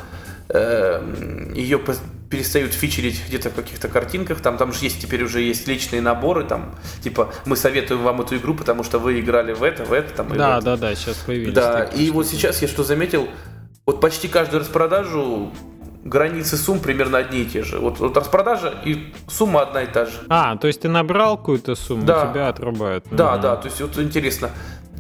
эм, 0.50 1.54
ее 1.54 1.80
перестают 2.30 2.74
фичерить 2.74 3.22
где-то 3.28 3.50
в 3.50 3.54
каких-то 3.54 3.88
картинках, 3.88 4.42
там, 4.42 4.58
там 4.58 4.74
же 4.74 4.84
есть 4.84 5.02
теперь 5.02 5.24
уже 5.24 5.42
есть 5.42 5.68
личные 5.68 6.02
наборы, 6.02 6.44
там, 6.44 6.76
типа, 7.04 7.32
мы 7.46 7.56
советуем 7.56 8.02
вам 8.02 8.22
эту 8.22 8.38
игру, 8.38 8.56
потому 8.56 8.84
что 8.84 8.98
вы 8.98 9.20
играли 9.20 9.54
в 9.54 9.62
это, 9.62 9.86
в 9.86 9.94
это, 9.94 10.14
там, 10.14 10.36
Да, 10.36 10.56
вот. 10.56 10.64
да, 10.64 10.78
да, 10.78 10.96
сейчас 10.96 11.18
появились. 11.18 11.54
Да, 11.54 11.84
и 11.84 12.10
вот 12.10 12.26
сейчас 12.28 12.62
я 12.62 12.68
что 12.68 12.84
заметил, 12.84 13.28
вот 13.86 14.02
почти 14.02 14.28
каждую 14.28 14.62
распродажу 14.62 15.52
границы 16.04 16.58
сумм 16.58 16.80
примерно 16.80 17.18
одни 17.18 17.42
и 17.42 17.46
те 17.46 17.64
же. 17.64 17.80
Вот, 17.80 18.00
вот 18.00 18.16
распродажа 18.18 18.74
и 18.84 19.14
сумма 19.28 19.62
одна 19.62 19.84
и 19.84 19.88
та 19.88 20.06
же. 20.06 20.12
А, 20.30 20.58
то 20.58 20.68
есть 20.68 20.82
ты 20.82 20.90
набрал 20.90 21.38
какую-то 21.38 21.76
сумму, 21.76 22.04
да. 22.04 22.30
тебя 22.32 22.50
отрубают. 22.50 23.06
Да, 23.12 23.34
угу. 23.34 23.42
да, 23.42 23.56
то 23.56 23.68
есть 23.68 23.82
вот 23.82 23.98
интересно. 23.98 24.50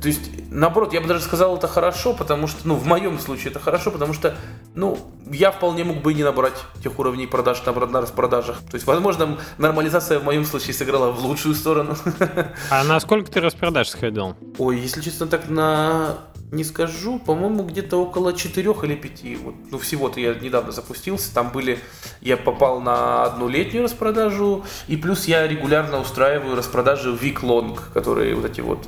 То 0.03 0.09
есть, 0.09 0.31
наоборот, 0.51 0.93
я 0.93 0.99
бы 0.99 1.07
даже 1.07 1.21
сказал, 1.21 1.55
это 1.55 1.69
хорошо, 1.69 2.13
потому 2.13 2.47
что, 2.47 2.67
ну, 2.67 2.75
в 2.75 2.85
моем 2.85 3.17
случае 3.19 3.51
это 3.51 3.61
хорошо, 3.61 3.89
потому 3.89 4.11
что, 4.11 4.35
ну, 4.75 4.97
я 5.31 5.49
вполне 5.49 5.85
мог 5.85 6.01
бы 6.01 6.11
и 6.11 6.15
не 6.15 6.23
набрать 6.23 6.57
тех 6.83 6.99
уровней 6.99 7.25
продаж 7.25 7.63
на, 7.65 7.71
на 7.71 8.01
распродажах. 8.01 8.57
То 8.69 8.75
есть, 8.75 8.85
возможно, 8.85 9.39
нормализация 9.57 10.19
в 10.19 10.25
моем 10.25 10.43
случае 10.43 10.73
сыграла 10.73 11.09
в 11.13 11.23
лучшую 11.25 11.55
сторону. 11.55 11.95
А 12.69 12.83
на 12.83 12.99
сколько 12.99 13.31
ты 13.31 13.39
распродаж 13.39 13.87
сходил? 13.87 14.35
Ой, 14.57 14.77
если 14.77 14.99
честно, 14.99 15.27
так 15.27 15.47
на 15.47 16.17
не 16.51 16.65
скажу, 16.65 17.17
по-моему, 17.17 17.63
где-то 17.63 17.95
около 17.95 18.33
4 18.33 18.75
или 18.83 18.95
5. 18.95 19.23
Вот, 19.41 19.55
ну, 19.71 19.77
всего-то 19.77 20.19
я 20.19 20.33
недавно 20.33 20.73
запустился. 20.73 21.33
Там 21.33 21.49
были, 21.49 21.79
я 22.19 22.35
попал 22.35 22.81
на 22.81 23.23
одну 23.23 23.47
летнюю 23.47 23.85
распродажу, 23.85 24.65
и 24.89 24.97
плюс 24.97 25.29
я 25.29 25.47
регулярно 25.47 26.01
устраиваю 26.01 26.57
распродажи 26.57 27.09
в 27.09 27.23
Week 27.23 27.79
которые 27.93 28.35
вот 28.35 28.43
эти 28.43 28.59
вот 28.59 28.85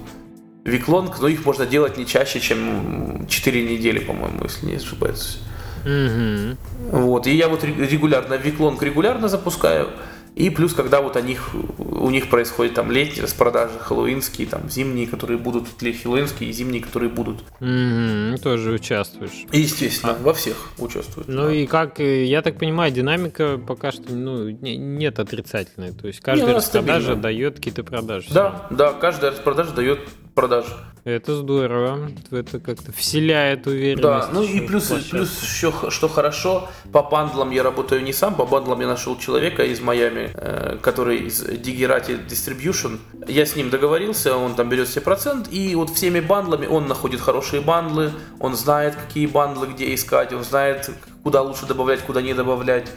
Week 0.66 1.14
но 1.22 1.28
их 1.28 1.46
можно 1.46 1.66
делать 1.66 1.98
не 1.98 2.06
чаще, 2.08 2.40
чем 2.40 3.28
4 3.28 3.64
недели, 3.64 4.00
по-моему, 4.00 4.44
если 4.44 4.66
не 4.66 4.76
ошибаюсь. 4.76 5.38
Mm-hmm. 5.86 6.58
Вот, 6.92 7.28
и 7.28 7.36
я 7.36 7.48
вот 7.48 7.64
регулярно, 7.64 8.34
Week 8.34 8.84
регулярно 8.84 9.28
запускаю. 9.28 9.90
И 10.34 10.50
плюс, 10.50 10.74
когда 10.74 11.00
вот 11.00 11.16
у 11.16 11.20
них, 11.22 11.52
у 11.78 12.10
них 12.10 12.30
происходит 12.30 12.74
там 12.74 12.92
летние 12.92 13.24
распродажи, 13.24 13.80
хэллоуинские, 13.80 14.48
там 14.48 14.70
зимние, 14.70 15.08
которые 15.08 15.38
будут, 15.38 15.68
хэллоуинские 15.80 16.50
и 16.50 16.52
зимние, 16.52 16.82
которые 16.82 17.10
будут. 17.10 17.38
Mm-hmm, 17.62 18.42
тоже 18.42 18.72
участвуешь. 18.72 19.46
Естественно, 19.54 20.18
а. 20.20 20.22
во 20.22 20.34
всех 20.34 20.58
участвуют. 20.78 21.30
Ну 21.30 21.44
да. 21.44 21.54
и 21.54 21.66
как, 21.68 22.02
э, 22.02 22.26
я 22.26 22.42
так 22.42 22.58
понимаю, 22.58 22.92
динамика 22.92 23.58
пока 23.58 23.94
что 23.94 24.12
ну, 24.12 24.50
нет 24.50 25.20
отрицательной. 25.20 25.94
То 25.94 26.08
есть 26.08 26.20
каждая 26.20 26.50
не, 26.50 26.56
распродажа 26.58 27.02
стабильно. 27.02 27.22
дает 27.22 27.56
какие-то 27.56 27.84
продажи. 27.86 28.28
Да, 28.34 28.68
да, 28.72 28.92
каждая 28.92 29.32
распродажа 29.32 29.72
дает 29.72 30.00
продаж. 30.36 30.66
Это 31.06 31.36
здорово. 31.36 32.10
Это 32.32 32.60
как-то 32.60 32.92
вселяет 32.92 33.68
уверенность. 33.68 34.28
Да, 34.28 34.30
ну 34.34 34.44
и 34.44 34.60
плюс, 34.60 34.92
плюс 35.10 35.42
еще, 35.42 35.72
что 35.90 36.08
хорошо, 36.08 36.68
по 36.92 37.04
бандлам 37.04 37.52
я 37.52 37.64
работаю 37.64 38.04
не 38.04 38.12
сам, 38.12 38.36
по 38.36 38.46
бандлам 38.46 38.82
я 38.82 38.88
нашел 38.88 39.18
человека 39.18 39.64
из 39.64 39.80
Майами, 39.82 40.32
э, 40.34 40.78
который 40.82 41.28
из 41.28 41.44
Digerati 41.44 42.28
Distribution. 42.28 43.00
Я 43.28 43.46
с 43.46 43.56
ним 43.56 43.70
договорился, 43.70 44.36
он 44.36 44.56
там 44.56 44.68
берет 44.68 44.90
себе 44.90 45.02
процент, 45.02 45.48
и 45.52 45.76
вот 45.76 45.92
всеми 45.92 46.20
бандлами 46.20 46.66
он 46.66 46.88
находит 46.88 47.22
хорошие 47.22 47.62
бандлы, 47.62 48.12
он 48.40 48.56
знает, 48.56 48.96
какие 48.96 49.28
бандлы 49.28 49.68
где 49.68 49.94
искать, 49.94 50.34
он 50.34 50.44
знает, 50.44 50.90
куда 51.26 51.42
лучше 51.42 51.66
добавлять, 51.66 52.02
куда 52.02 52.22
не 52.22 52.36
добавлять. 52.36 52.88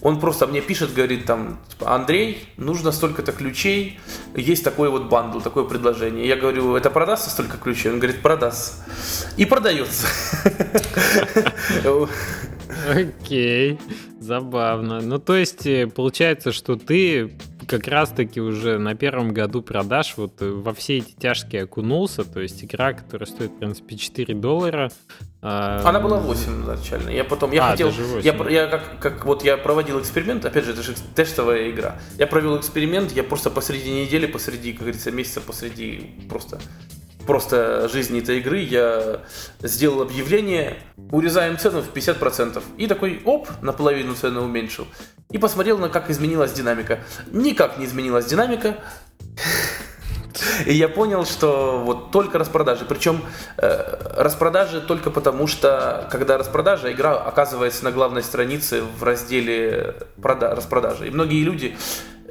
Он 0.00 0.18
просто 0.18 0.48
мне 0.48 0.60
пишет, 0.60 0.92
говорит 0.92 1.26
там, 1.26 1.60
типа, 1.68 1.94
Андрей, 1.94 2.48
нужно 2.56 2.90
столько-то 2.90 3.30
ключей, 3.30 4.00
есть 4.34 4.64
такой 4.64 4.90
вот 4.90 5.04
бандл, 5.04 5.38
такое 5.38 5.62
предложение. 5.62 6.26
Я 6.26 6.34
говорю, 6.34 6.74
это 6.74 6.90
продастся 6.90 7.30
столько 7.30 7.56
ключей? 7.56 7.92
Он 7.92 8.00
говорит, 8.00 8.20
продастся. 8.20 8.84
И 9.36 9.44
продается. 9.44 10.08
Окей, 12.90 13.78
забавно. 14.18 15.00
Ну, 15.00 15.20
то 15.20 15.36
есть, 15.36 15.64
э, 15.64 15.86
получается, 15.86 16.50
что 16.50 16.74
ты 16.74 17.38
как 17.68 17.86
раз-таки 17.86 18.40
уже 18.40 18.78
на 18.78 18.94
первом 18.94 19.32
году 19.32 19.62
продаж 19.62 20.14
вот 20.16 20.40
э, 20.40 20.50
во 20.50 20.72
все 20.72 20.98
эти 20.98 21.12
тяжкие 21.12 21.64
окунулся, 21.64 22.24
то 22.24 22.40
есть 22.40 22.64
игра, 22.64 22.94
которая 22.94 23.26
стоит, 23.26 23.50
в 23.50 23.58
принципе, 23.58 23.96
4 23.96 24.34
доллара. 24.34 24.90
А... 25.42 25.82
Она 25.84 26.00
была 26.00 26.18
8 26.18 26.62
изначально. 26.62 27.10
Я 27.10 27.24
потом, 27.24 27.52
я 27.52 27.66
а, 27.66 27.70
хотел, 27.72 27.92
я, 28.22 28.34
я 28.48 28.66
как, 28.66 28.98
как 28.98 29.24
вот 29.26 29.44
я 29.44 29.58
проводил 29.58 30.00
эксперимент, 30.00 30.44
опять 30.46 30.64
же, 30.64 30.72
это 30.72 30.82
же 30.82 30.94
тестовая 31.14 31.70
игра. 31.70 31.98
Я 32.18 32.26
провел 32.26 32.58
эксперимент, 32.58 33.12
я 33.12 33.22
просто 33.22 33.50
посреди 33.50 33.90
недели, 33.92 34.26
посреди, 34.26 34.72
как 34.72 34.80
говорится, 34.80 35.10
месяца, 35.10 35.40
посреди 35.42 36.10
просто 36.28 36.58
просто 37.26 37.88
жизни 37.88 38.20
этой 38.20 38.38
игры 38.38 38.58
я 38.58 39.20
сделал 39.60 40.02
объявление, 40.02 40.78
урезаем 41.10 41.58
цену 41.58 41.82
в 41.82 41.92
50%. 41.92 42.62
И 42.76 42.86
такой, 42.86 43.22
оп, 43.24 43.48
наполовину 43.62 44.14
цену 44.14 44.42
уменьшил. 44.42 44.86
И 45.30 45.38
посмотрел 45.38 45.78
на 45.78 45.88
как 45.88 46.10
изменилась 46.10 46.52
динамика. 46.52 47.00
Никак 47.30 47.78
не 47.78 47.84
изменилась 47.84 48.26
динамика. 48.26 48.78
И 50.66 50.72
я 50.72 50.88
понял, 50.88 51.24
что 51.24 51.82
вот 51.84 52.10
только 52.10 52.38
распродажи. 52.38 52.84
Причем 52.84 53.22
э, 53.56 54.12
распродажи 54.16 54.80
только 54.80 55.10
потому, 55.10 55.46
что 55.46 56.08
когда 56.10 56.38
распродажа, 56.38 56.92
игра 56.92 57.16
оказывается 57.16 57.84
на 57.84 57.92
главной 57.92 58.22
странице 58.22 58.82
в 58.82 59.02
разделе 59.02 59.96
прода- 60.16 60.54
распродажи. 60.54 61.08
И 61.08 61.10
многие 61.10 61.42
люди 61.42 61.76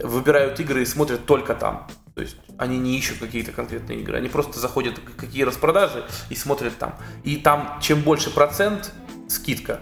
выбирают 0.01 0.59
игры 0.59 0.83
и 0.83 0.85
смотрят 0.85 1.25
только 1.25 1.53
там. 1.53 1.87
То 2.17 2.23
есть 2.23 2.35
они 2.57 2.79
не 2.79 2.97
ищут 2.97 3.19
какие-то 3.19 3.51
конкретные 3.51 3.99
игры, 3.99 4.17
они 4.17 4.27
просто 4.27 4.59
заходят 4.59 4.99
какие 5.17 5.43
распродажи 5.43 6.03
и 6.31 6.35
смотрят 6.35 6.75
там. 6.79 6.95
И 7.23 7.37
там 7.37 7.77
чем 7.79 8.01
больше 8.01 8.31
процент 8.31 8.91
скидка, 9.29 9.81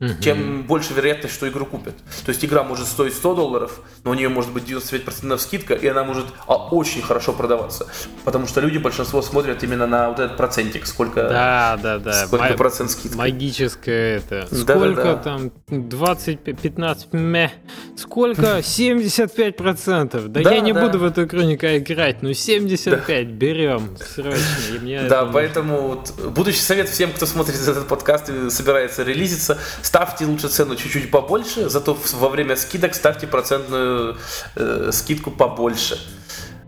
угу. 0.00 0.14
тем 0.20 0.62
больше 0.62 0.94
вероятность, 0.94 1.34
что 1.34 1.48
игру 1.48 1.66
купят. 1.66 1.94
То 2.24 2.30
есть 2.30 2.44
игра 2.44 2.62
может 2.62 2.86
стоить 2.86 3.14
100 3.14 3.34
долларов, 3.34 3.80
но 4.04 4.10
у 4.10 4.14
нее 4.14 4.28
может 4.28 4.52
быть 4.52 4.64
95% 4.64 5.38
скидка, 5.38 5.74
и 5.74 5.86
она 5.86 6.04
может 6.04 6.26
а, 6.46 6.56
очень 6.56 7.02
хорошо 7.02 7.32
продаваться. 7.32 7.86
Потому 8.24 8.46
что 8.46 8.60
люди, 8.60 8.78
большинство, 8.78 9.22
смотрят 9.22 9.62
именно 9.62 9.86
на 9.86 10.08
вот 10.10 10.20
этот 10.20 10.36
процентик, 10.36 10.86
сколько, 10.86 11.28
да, 11.28 11.78
да, 11.82 11.98
да. 11.98 12.26
сколько 12.26 12.48
Ма- 12.50 12.54
процент 12.54 12.90
скидка. 12.90 13.18
Магическое 13.18 14.16
это. 14.16 14.46
Сколько 14.54 15.02
да, 15.02 15.14
да, 15.14 15.14
да. 15.14 15.16
там? 15.16 15.52
20, 15.88 16.40
15, 16.60 17.08
мeh. 17.12 17.50
Сколько? 17.96 18.62
75 18.62 19.56
процентов. 19.56 20.28
Да, 20.28 20.42
да 20.42 20.52
я 20.52 20.60
не 20.60 20.72
да. 20.72 20.82
буду 20.82 20.98
в 20.98 21.04
эту 21.04 21.24
игру 21.24 21.42
никогда 21.42 21.78
играть, 21.78 22.22
но 22.22 22.32
75 22.32 23.06
да. 23.06 23.22
берем 23.32 23.96
срочно. 23.98 25.08
да, 25.08 25.24
поэтому 25.26 25.88
вот, 25.88 26.12
будущий 26.30 26.60
совет 26.60 26.88
всем, 26.88 27.12
кто 27.12 27.26
смотрит 27.26 27.56
этот 27.56 27.88
подкаст 27.88 28.30
и 28.30 28.50
собирается 28.50 29.02
релизиться, 29.02 29.58
ставьте 29.86 30.26
лучше 30.26 30.48
цену 30.48 30.76
чуть-чуть 30.76 31.10
побольше, 31.10 31.68
зато 31.68 31.96
во 32.12 32.28
время 32.28 32.56
скидок 32.56 32.94
ставьте 32.94 33.26
процентную 33.26 34.16
э, 34.56 34.90
скидку 34.92 35.30
побольше. 35.30 35.98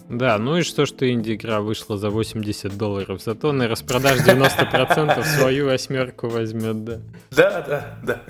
Да, 0.09 0.39
ну 0.39 0.57
и 0.57 0.63
что, 0.63 0.87
что 0.87 1.11
инди-игра 1.11 1.61
вышла 1.61 1.99
за 1.99 2.09
80 2.09 2.77
долларов, 2.79 3.21
зато 3.23 3.53
на 3.53 3.69
распродаж 3.69 4.21
90% 4.21 5.23
свою 5.25 5.67
восьмерку 5.67 6.29
возьмет, 6.29 6.85
да. 6.85 7.01
Да, 7.31 7.61
да, 7.61 7.99
да. 8.03 8.23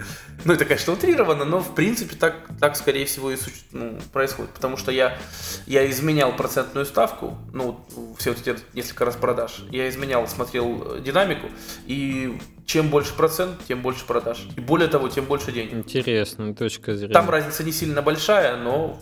Ну 0.45 0.55
это, 0.55 0.64
конечно, 0.64 0.93
утрировано, 0.93 1.45
но 1.45 1.61
в 1.61 1.74
принципе 1.74 2.16
так, 2.16 2.49
так 2.61 2.76
скорее 2.76 3.07
всего 3.07 3.31
и 3.31 3.37
ну, 3.70 3.99
происходит, 4.12 4.51
потому 4.51 4.76
что 4.76 4.91
я, 4.91 5.16
я 5.66 5.89
изменял 5.89 6.35
процентную 6.35 6.85
ставку, 6.85 7.39
ну, 7.53 7.81
все 8.18 8.31
вот 8.31 8.41
эти 8.41 8.59
несколько 8.74 9.05
распродаж, 9.05 9.64
я 9.70 9.89
изменял, 9.89 10.26
смотрел 10.26 10.99
динамику, 11.01 11.47
и 11.87 12.39
чем 12.66 12.89
больше 12.91 13.14
процент, 13.14 13.57
тем 13.66 13.83
больше 13.83 14.05
продаж. 14.05 14.47
И 14.57 14.61
более 14.61 14.89
того, 14.89 15.09
тем 15.09 15.24
больше 15.24 15.53
денег. 15.53 15.72
Интересная 15.72 16.55
точка 16.55 16.95
зрения. 16.97 17.14
Там 17.14 17.31
разница 17.31 17.64
не 17.64 17.72
сильно 17.72 18.03
большая, 18.03 18.57
но 18.57 19.01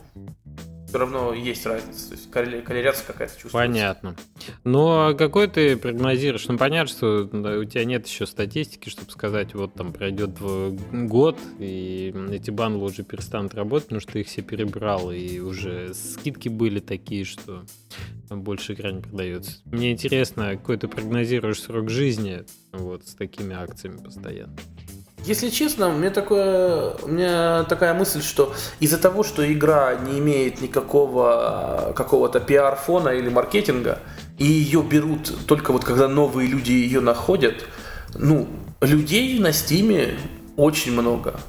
все 0.97 1.05
равно 1.05 1.35
есть 1.35 1.67
разница. 1.67 2.09
То 2.09 2.15
есть 2.15 2.31
корреляция 2.31 3.07
какая-то 3.07 3.35
чувствуется. 3.35 3.59
Понятно. 3.59 4.17
Ну, 4.65 4.89
а 4.89 5.13
какой 5.13 5.47
ты 5.47 5.77
прогнозируешь? 5.77 6.49
Ну, 6.49 6.57
понятно, 6.57 6.91
что 6.91 7.29
у 7.31 7.65
тебя 7.65 7.85
нет 7.85 8.07
еще 8.07 8.25
статистики, 8.25 8.89
чтобы 8.89 9.11
сказать, 9.11 9.55
вот 9.55 9.75
там 9.75 9.93
пройдет 9.93 10.31
год, 10.41 11.39
и 11.59 12.15
эти 12.31 12.51
бандлы 12.51 12.87
уже 12.87 13.03
перестанут 13.03 13.55
работать, 13.55 13.89
потому 13.89 14.01
что 14.01 14.13
ты 14.13 14.21
их 14.21 14.29
все 14.29 14.41
перебрал, 14.41 15.11
и 15.13 15.39
уже 15.41 15.93
скидки 15.93 16.49
были 16.49 16.81
такие, 16.81 17.27
что 17.27 17.65
больше 18.31 18.73
игра 18.73 18.91
не 18.91 19.03
продается. 19.03 19.61
Мне 19.67 19.93
интересно, 19.93 20.57
какой 20.57 20.79
ты 20.79 20.89
прогнозируешь 20.89 21.61
срок 21.61 21.91
жизни 21.91 22.45
вот 22.73 23.07
с 23.07 23.15
такими 23.15 23.55
акциями 23.55 23.99
постоянно? 23.99 24.57
Если 25.25 25.49
честно, 25.49 25.89
у 25.89 25.99
меня, 25.99 26.11
такое, 26.11 26.93
у 27.03 27.09
меня 27.09 27.65
такая 27.65 27.95
мысль, 27.95 28.23
что 28.23 28.55
из-за 28.81 28.99
того, 28.99 29.25
что 29.25 29.51
игра 29.51 29.95
не 29.97 30.19
имеет 30.19 30.61
никакого 30.61 31.93
какого-то 31.97 32.39
пиар-фона 32.39 33.09
или 33.09 33.29
маркетинга, 33.29 33.99
и 34.39 34.45
ее 34.45 34.83
берут 34.83 35.47
только 35.47 35.73
вот 35.73 35.85
когда 35.85 36.07
новые 36.07 36.49
люди 36.49 36.71
ее 36.71 37.01
находят, 37.01 37.65
ну, 38.15 38.47
людей 38.81 39.39
на 39.41 39.53
стиме 39.53 40.19
очень 40.57 40.93
много. 40.93 41.41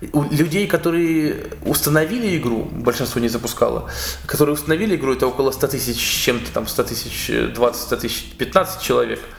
Людей, 0.00 0.66
которые 0.66 1.50
установили 1.66 2.36
игру, 2.38 2.64
большинство 2.64 3.20
не 3.20 3.28
запускало, 3.28 3.90
которые 4.26 4.54
установили 4.54 4.96
игру, 4.96 5.12
это 5.12 5.26
около 5.26 5.50
100 5.50 5.68
тысяч 5.68 5.98
чем-то, 5.98 6.50
там 6.52 6.66
100 6.66 6.84
тысяч, 6.84 7.30
20, 7.54 7.82
100 7.82 7.96
тысяч, 7.96 8.32
15 8.38 8.82
человек– 8.82 9.20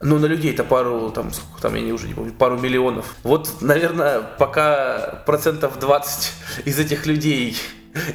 ну, 0.00 0.18
на 0.18 0.26
людей 0.26 0.52
это 0.52 0.64
пару, 0.64 1.10
там, 1.10 1.32
сколько 1.32 1.62
там, 1.62 1.74
я 1.74 1.80
не 1.80 1.92
уже 1.92 2.08
не 2.08 2.14
помню, 2.14 2.32
пару 2.32 2.58
миллионов. 2.58 3.16
Вот, 3.22 3.56
наверное, 3.60 4.20
пока 4.20 5.22
процентов 5.26 5.78
20 5.78 6.32
из 6.66 6.78
этих 6.78 7.06
людей 7.06 7.56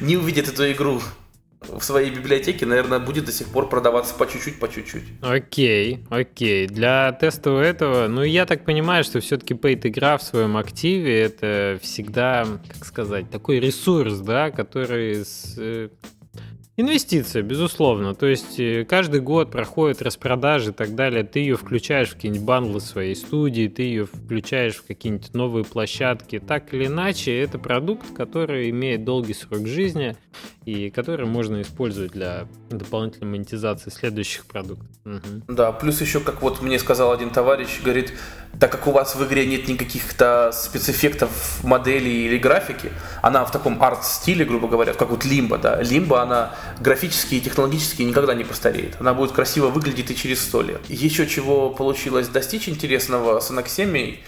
не 0.00 0.16
увидят 0.16 0.48
эту 0.48 0.70
игру 0.70 1.00
в 1.60 1.80
своей 1.82 2.10
библиотеке, 2.10 2.66
наверное, 2.66 2.98
будет 2.98 3.24
до 3.24 3.32
сих 3.32 3.48
пор 3.48 3.68
продаваться 3.68 4.14
по 4.14 4.26
чуть-чуть, 4.26 4.58
по 4.58 4.68
чуть-чуть. 4.68 5.04
Окей, 5.20 6.04
окей. 6.10 6.66
Для 6.66 7.12
тестового 7.12 7.62
этого, 7.62 8.08
ну, 8.08 8.22
я 8.22 8.46
так 8.46 8.64
понимаю, 8.64 9.04
что 9.04 9.20
все-таки 9.20 9.54
пейт 9.54 9.86
игра 9.86 10.18
в 10.18 10.22
своем 10.22 10.56
активе 10.56 11.20
это 11.20 11.78
всегда, 11.80 12.46
как 12.68 12.84
сказать, 12.84 13.30
такой 13.30 13.60
ресурс, 13.60 14.18
да, 14.18 14.50
который 14.50 15.24
с, 15.24 15.54
э, 15.56 15.88
Инвестиция, 16.78 17.42
безусловно. 17.42 18.14
То 18.14 18.26
есть 18.26 18.58
э, 18.58 18.86
каждый 18.88 19.20
год 19.20 19.50
проходят 19.50 20.00
распродажи 20.00 20.70
и 20.70 20.72
так 20.72 20.94
далее. 20.94 21.22
Ты 21.22 21.40
ее 21.40 21.56
включаешь 21.56 22.08
в 22.10 22.14
какие-нибудь 22.14 22.46
бандлы 22.46 22.80
своей 22.80 23.14
студии, 23.14 23.68
ты 23.68 23.82
ее 23.82 24.06
включаешь 24.06 24.76
в 24.76 24.86
какие-нибудь 24.86 25.34
новые 25.34 25.64
площадки. 25.64 26.38
Так 26.38 26.72
или 26.72 26.86
иначе, 26.86 27.38
это 27.38 27.58
продукт, 27.58 28.14
который 28.16 28.70
имеет 28.70 29.04
долгий 29.04 29.34
срок 29.34 29.66
жизни 29.66 30.16
и 30.64 30.88
который 30.90 31.26
можно 31.26 31.60
использовать 31.60 32.12
для 32.12 32.46
дополнительной 32.70 33.28
монетизации 33.28 33.90
следующих 33.90 34.46
продуктов. 34.46 34.88
Угу. 35.04 35.54
Да, 35.54 35.72
плюс 35.72 36.00
еще, 36.00 36.20
как 36.20 36.40
вот 36.40 36.62
мне 36.62 36.78
сказал 36.78 37.12
один 37.12 37.30
товарищ, 37.30 37.80
говорит, 37.82 38.14
так 38.58 38.70
как 38.70 38.86
у 38.86 38.92
вас 38.92 39.14
в 39.14 39.26
игре 39.26 39.44
нет 39.46 39.68
никаких-то 39.68 40.50
спецэффектов 40.52 41.62
моделей 41.64 42.26
или 42.26 42.38
графики, 42.38 42.92
она 43.20 43.44
в 43.44 43.50
таком 43.50 43.82
арт-стиле, 43.82 44.44
грубо 44.44 44.68
говоря, 44.68 44.94
как 44.94 45.10
вот 45.10 45.24
Лимба, 45.24 45.58
да, 45.58 45.82
Лимба, 45.82 46.22
она 46.22 46.54
графически 46.80 47.36
и 47.36 47.40
технологически 47.40 48.02
никогда 48.02 48.34
не 48.34 48.44
постареет. 48.44 48.96
Она 49.00 49.14
будет 49.14 49.32
красиво 49.32 49.68
выглядеть 49.68 50.10
и 50.10 50.16
через 50.16 50.42
сто 50.42 50.62
лет. 50.62 50.80
Еще 50.88 51.26
чего 51.26 51.70
получилось 51.70 52.28
достичь 52.28 52.68
интересного 52.68 53.40
с 53.40 53.50
Анаксемией, 53.50 54.24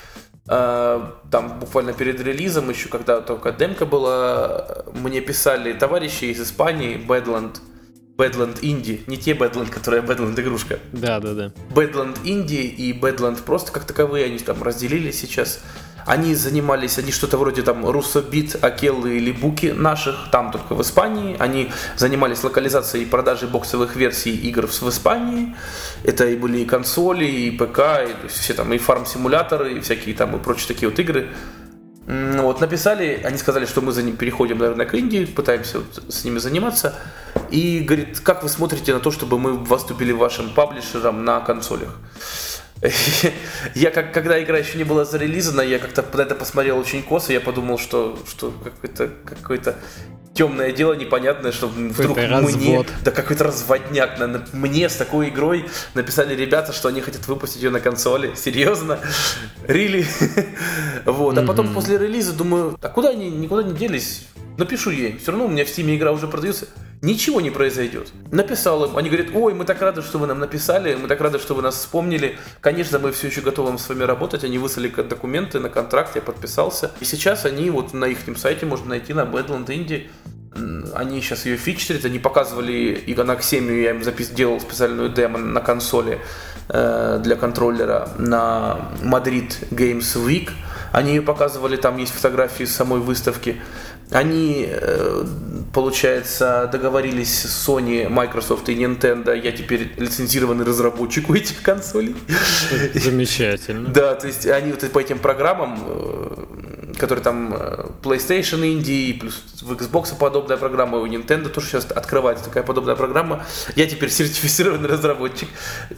э, 0.48 1.00
там 1.30 1.58
буквально 1.60 1.92
перед 1.92 2.20
релизом, 2.20 2.70
еще 2.70 2.88
когда 2.88 3.20
только 3.20 3.52
демка 3.52 3.86
была, 3.86 4.84
мне 4.94 5.20
писали 5.20 5.72
товарищи 5.72 6.26
из 6.26 6.40
Испании, 6.40 6.96
Badland, 6.96 7.58
Badland 8.16 8.60
Indie, 8.60 9.02
не 9.06 9.16
те 9.16 9.32
Badland, 9.32 9.70
которые 9.70 10.02
Badland 10.02 10.40
игрушка. 10.40 10.78
Да, 10.92 11.18
да, 11.18 11.34
да. 11.34 11.52
Badland 11.70 12.22
Indie 12.22 12.66
и 12.66 12.92
Badland 12.92 13.42
просто 13.42 13.72
как 13.72 13.84
таковые, 13.84 14.26
они 14.26 14.38
там 14.38 14.62
разделились 14.62 15.18
сейчас. 15.18 15.60
Они 16.06 16.34
занимались, 16.34 16.98
они 16.98 17.12
что-то 17.12 17.38
вроде 17.38 17.62
там 17.62 17.88
Руссобит, 17.88 18.62
Акеллы 18.62 19.16
или 19.16 19.32
Буки 19.32 19.66
наших, 19.66 20.30
там 20.30 20.50
только 20.50 20.74
в 20.74 20.82
Испании. 20.82 21.36
Они 21.38 21.72
занимались 21.96 22.44
локализацией 22.44 23.04
и 23.04 23.06
продажей 23.06 23.48
боксовых 23.48 23.96
версий 23.96 24.36
игр 24.36 24.66
в 24.66 24.88
Испании. 24.88 25.56
Это 26.02 26.26
и 26.26 26.36
были 26.36 26.58
и 26.58 26.64
консоли, 26.64 27.24
и 27.24 27.50
ПК, 27.50 27.80
и 28.24 28.28
все 28.28 28.54
там, 28.54 28.72
и 28.72 28.78
фарм-симуляторы, 28.78 29.74
и 29.74 29.80
всякие 29.80 30.14
там 30.14 30.36
и 30.36 30.38
прочие 30.38 30.68
такие 30.68 30.88
вот 30.88 30.98
игры. 30.98 31.30
Вот, 32.06 32.60
написали, 32.60 33.22
они 33.24 33.38
сказали, 33.38 33.64
что 33.64 33.80
мы 33.80 33.92
за 33.92 34.02
ним 34.02 34.16
переходим, 34.16 34.58
наверное, 34.58 34.84
к 34.84 34.92
Индии, 34.94 35.24
пытаемся 35.24 35.78
вот 35.78 36.12
с 36.12 36.24
ними 36.24 36.38
заниматься. 36.38 36.94
И 37.50 37.80
говорит, 37.80 38.20
как 38.20 38.42
вы 38.42 38.50
смотрите 38.50 38.92
на 38.92 39.00
то, 39.00 39.10
чтобы 39.10 39.38
мы 39.38 39.54
выступили 39.54 40.12
вашим 40.12 40.50
паблишером 40.50 41.24
на 41.24 41.40
консолях? 41.40 41.96
Я 43.74 43.90
как, 43.90 44.12
когда 44.12 44.42
игра 44.42 44.58
еще 44.58 44.76
не 44.78 44.84
была 44.84 45.04
зарелизана, 45.04 45.60
я 45.62 45.78
как-то 45.78 46.04
на 46.12 46.22
это 46.22 46.34
посмотрел 46.34 46.78
очень 46.78 47.02
косо, 47.02 47.32
я 47.32 47.40
подумал, 47.40 47.78
что, 47.78 48.18
что 48.26 48.52
какое-то 48.62 49.10
какое 49.24 49.60
темное 50.34 50.72
дело 50.72 50.94
непонятное, 50.94 51.52
что 51.52 51.68
вдруг 51.68 52.18
мне, 52.18 52.84
да 53.04 53.10
какой-то 53.10 53.44
разводняк, 53.44 54.18
на, 54.18 54.44
мне 54.52 54.88
с 54.88 54.96
такой 54.96 55.28
игрой 55.28 55.66
написали 55.94 56.34
ребята, 56.34 56.72
что 56.72 56.88
они 56.88 57.00
хотят 57.00 57.26
выпустить 57.28 57.62
ее 57.62 57.70
на 57.70 57.80
консоли, 57.80 58.32
серьезно, 58.36 58.98
really, 59.66 60.04
вот, 61.06 61.38
а 61.38 61.42
потом 61.46 61.72
после 61.72 61.96
релиза 61.96 62.32
думаю, 62.32 62.76
а 62.82 62.88
куда 62.88 63.10
они 63.10 63.30
никуда 63.30 63.62
не 63.62 63.74
делись, 63.74 64.26
напишу 64.58 64.90
ей, 64.90 65.16
все 65.18 65.30
равно 65.30 65.46
у 65.46 65.48
меня 65.48 65.64
в 65.64 65.68
Steam 65.68 65.94
игра 65.94 66.12
уже 66.12 66.26
продается, 66.26 66.66
Ничего 67.04 67.42
не 67.42 67.50
произойдет. 67.50 68.08
Написал 68.32 68.82
им, 68.86 68.96
они 68.96 69.10
говорят, 69.10 69.28
ой, 69.34 69.52
мы 69.52 69.66
так 69.66 69.82
рады, 69.82 70.00
что 70.00 70.18
вы 70.18 70.26
нам 70.26 70.38
написали, 70.38 70.94
мы 70.94 71.06
так 71.06 71.20
рады, 71.20 71.38
что 71.38 71.54
вы 71.54 71.60
нас 71.60 71.74
вспомнили. 71.74 72.38
Конечно, 72.62 72.98
мы 72.98 73.12
все 73.12 73.26
еще 73.26 73.42
готовы 73.42 73.78
с 73.78 73.86
вами 73.90 74.04
работать. 74.04 74.42
Они 74.42 74.56
выслали 74.56 74.88
документы 74.88 75.60
на 75.60 75.68
контракт, 75.68 76.16
я 76.16 76.22
подписался. 76.22 76.92
И 77.00 77.04
сейчас 77.04 77.44
они 77.44 77.68
вот 77.68 77.92
на 77.92 78.06
их 78.06 78.20
сайте 78.38 78.64
можно 78.64 78.88
найти 78.88 79.12
на 79.12 79.24
Badland 79.24 79.66
Indie. 79.66 80.08
Они 80.94 81.20
сейчас 81.20 81.44
ее 81.44 81.58
фичерят, 81.58 82.06
они 82.06 82.18
показывали 82.18 82.94
и 83.06 83.14
на 83.14 83.32
Xemio, 83.32 83.82
я 83.82 83.90
им 83.90 84.02
запис, 84.02 84.30
делал 84.30 84.58
специальную 84.60 85.10
демо 85.10 85.38
на 85.38 85.60
консоли 85.60 86.20
э, 86.70 87.20
для 87.22 87.36
контроллера 87.36 88.08
на 88.16 88.92
Madrid 89.02 89.52
Games 89.70 90.16
Week. 90.16 90.50
Они 90.92 91.16
ее 91.16 91.22
показывали, 91.22 91.76
там 91.76 91.98
есть 91.98 92.14
фотографии 92.14 92.64
самой 92.64 93.00
выставки. 93.00 93.60
Они, 94.10 94.68
э, 94.68 95.24
получается, 95.72 96.68
договорились 96.70 97.42
с 97.42 97.68
Sony, 97.68 98.08
Microsoft 98.08 98.68
и 98.68 98.74
Nintendo. 98.74 99.36
Я 99.36 99.52
теперь 99.52 99.92
лицензированный 99.96 100.64
разработчик 100.64 101.30
у 101.30 101.34
этих 101.34 101.62
консолей. 101.62 102.14
Замечательно. 102.94 103.88
Да, 103.88 104.14
то 104.14 104.26
есть 104.26 104.46
они 104.46 104.72
вот 104.72 104.88
по 104.92 104.98
этим 104.98 105.18
программам 105.18 105.78
э, 105.86 106.63
который 106.94 107.20
там 107.20 107.54
э, 107.54 107.86
PlayStation 108.02 108.60
Indie, 108.60 109.18
плюс 109.18 109.42
в 109.60 109.72
Xbox 109.72 110.16
подобная 110.18 110.56
программа, 110.56 110.98
у 110.98 111.06
Nintendo 111.06 111.48
тоже 111.48 111.68
сейчас 111.68 111.90
открывается 111.90 112.44
такая 112.44 112.62
подобная 112.62 112.96
программа. 112.96 113.44
Я 113.76 113.86
теперь 113.86 114.10
сертифицированный 114.10 114.88
разработчик. 114.88 115.48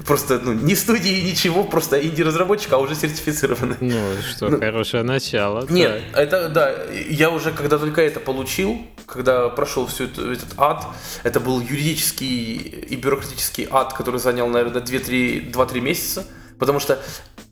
Просто, 0.06 0.38
ну, 0.38 0.52
не 0.52 0.74
студии, 0.74 1.30
ничего, 1.30 1.64
просто 1.64 2.00
инди-разработчик, 2.00 2.72
а 2.72 2.78
уже 2.78 2.94
сертифицированный. 2.94 3.76
Ну, 3.80 4.00
что, 4.28 4.48
ну, 4.48 4.58
хорошее 4.58 5.02
начало. 5.02 5.66
Нет, 5.68 6.02
так. 6.12 6.20
это, 6.20 6.48
да, 6.48 6.74
я 7.08 7.30
уже, 7.30 7.52
когда 7.52 7.78
только 7.78 8.02
это 8.02 8.20
получил, 8.20 8.78
когда 9.06 9.48
прошел 9.48 9.86
всю 9.86 10.04
эту, 10.04 10.32
этот 10.32 10.48
ад, 10.56 10.86
это 11.22 11.40
был 11.40 11.60
юридический 11.60 12.54
и 12.54 12.96
бюрократический 12.96 13.66
ад, 13.70 13.92
который 13.94 14.20
занял, 14.20 14.48
наверное, 14.48 14.82
2-3 14.82 15.80
месяца, 15.80 16.26
потому 16.58 16.80
что 16.80 16.98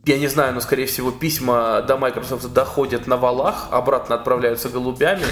я 0.06 0.18
не 0.18 0.26
знаю, 0.26 0.54
но, 0.54 0.60
скорее 0.60 0.86
всего, 0.86 1.10
письма 1.10 1.82
до 1.82 1.96
Microsoft 1.96 2.52
доходят 2.52 3.06
на 3.06 3.16
валах, 3.16 3.68
обратно 3.70 4.14
отправляются 4.16 4.68
голубями, 4.68 5.24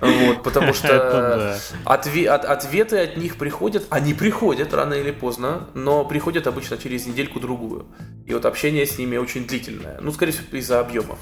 вот, 0.00 0.42
потому 0.42 0.72
что 0.72 1.56
отве- 1.84 2.26
от- 2.26 2.44
ответы 2.44 2.98
от 2.98 3.16
них 3.16 3.36
приходят, 3.36 3.86
они 3.90 4.14
приходят 4.14 4.72
рано 4.72 4.94
или 4.94 5.10
поздно, 5.10 5.68
но 5.74 6.04
приходят 6.04 6.46
обычно 6.46 6.78
через 6.78 7.06
недельку-другую. 7.06 7.86
И 8.26 8.34
вот 8.34 8.46
общение 8.46 8.86
с 8.86 8.98
ними 8.98 9.16
очень 9.16 9.46
длительное, 9.46 9.98
ну, 10.00 10.12
скорее 10.12 10.32
всего, 10.32 10.56
из-за 10.56 10.80
объемов. 10.80 11.18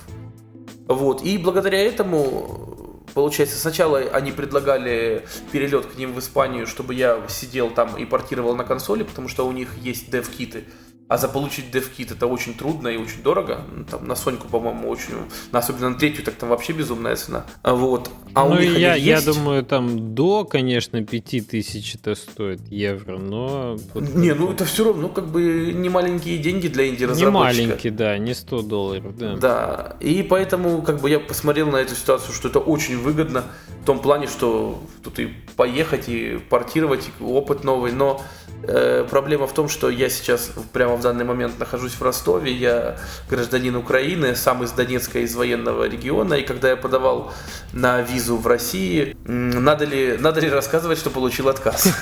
Вот, 0.86 1.22
и 1.22 1.38
благодаря 1.38 1.82
этому 1.82 2.76
Получается, 3.16 3.56
сначала 3.56 3.98
они 3.98 4.30
предлагали 4.30 5.24
перелет 5.50 5.86
к 5.86 5.96
ним 5.96 6.12
в 6.12 6.18
Испанию, 6.18 6.66
чтобы 6.66 6.92
я 6.92 7.18
сидел 7.28 7.70
там 7.70 7.96
и 7.96 8.04
портировал 8.04 8.54
на 8.54 8.62
консоли, 8.62 9.04
потому 9.04 9.28
что 9.28 9.46
у 9.48 9.52
них 9.52 9.70
есть 9.78 10.10
дев-киты. 10.10 10.64
А 11.08 11.18
заполучить 11.18 11.66
DevKit 11.72 12.14
это 12.14 12.26
очень 12.26 12.54
трудно 12.54 12.88
и 12.88 12.96
очень 12.96 13.22
дорого. 13.22 13.60
Ну, 13.72 13.84
там 13.84 14.08
на 14.08 14.16
Соньку, 14.16 14.48
по-моему, 14.48 14.88
очень... 14.88 15.14
Особенно 15.52 15.90
на 15.90 15.94
третью, 15.96 16.24
так 16.24 16.34
там 16.34 16.48
вообще 16.48 16.72
безумная 16.72 17.14
цена. 17.14 17.46
А 17.62 17.74
вот. 17.74 18.10
А 18.34 18.44
ну, 18.44 18.56
у 18.56 18.58
них 18.58 18.76
я, 18.76 18.96
я 18.96 19.20
думаю, 19.20 19.64
там 19.64 20.14
до, 20.14 20.44
конечно, 20.44 21.04
5000 21.04 21.94
это 21.94 22.16
стоит 22.16 22.60
евро, 22.70 23.18
но... 23.18 23.76
Не, 23.94 24.34
ну 24.34 24.50
это 24.50 24.64
все 24.64 24.84
равно, 24.84 25.02
ну, 25.02 25.08
как 25.08 25.28
бы 25.28 25.72
не 25.72 25.88
маленькие 25.88 26.38
деньги 26.38 26.66
для 26.66 26.88
инди-разработчика. 26.88 27.30
Не 27.30 27.66
маленькие, 27.66 27.92
да, 27.92 28.18
не 28.18 28.34
100 28.34 28.62
долларов, 28.62 29.16
да. 29.16 29.36
Да, 29.36 29.96
и 30.00 30.24
поэтому, 30.24 30.82
как 30.82 31.00
бы, 31.00 31.08
я 31.08 31.20
посмотрел 31.20 31.70
на 31.70 31.76
эту 31.76 31.94
ситуацию, 31.94 32.34
что 32.34 32.48
это 32.48 32.58
очень 32.58 32.98
выгодно 32.98 33.44
в 33.82 33.86
том 33.86 34.00
плане, 34.00 34.26
что 34.26 34.82
тут 35.04 35.20
и 35.20 35.28
поехать, 35.54 36.08
и 36.08 36.40
портировать, 36.50 37.08
и 37.20 37.22
опыт 37.22 37.62
новый, 37.62 37.92
но 37.92 38.20
Э, 38.62 39.06
проблема 39.08 39.46
в 39.46 39.52
том, 39.52 39.68
что 39.68 39.90
я 39.90 40.08
сейчас 40.08 40.50
прямо 40.72 40.95
в 40.97 41.02
данный 41.02 41.24
момент 41.24 41.59
нахожусь 41.59 41.93
в 41.93 42.02
Ростове, 42.02 42.52
я 42.52 42.97
гражданин 43.28 43.77
Украины, 43.77 44.35
сам 44.35 44.62
из 44.62 44.73
Донецка, 44.73 45.20
из 45.20 45.35
военного 45.35 45.89
региона, 45.89 46.35
и 46.35 46.43
когда 46.43 46.70
я 46.70 46.77
подавал 46.77 47.32
на 47.73 48.01
визу 48.02 48.36
в 48.36 48.47
России, 48.47 49.16
надо 49.24 49.85
ли, 49.85 50.16
надо 50.18 50.40
ли 50.40 50.48
рассказывать, 50.48 50.98
что 50.98 51.10
получил 51.10 51.48
отказ? 51.48 51.89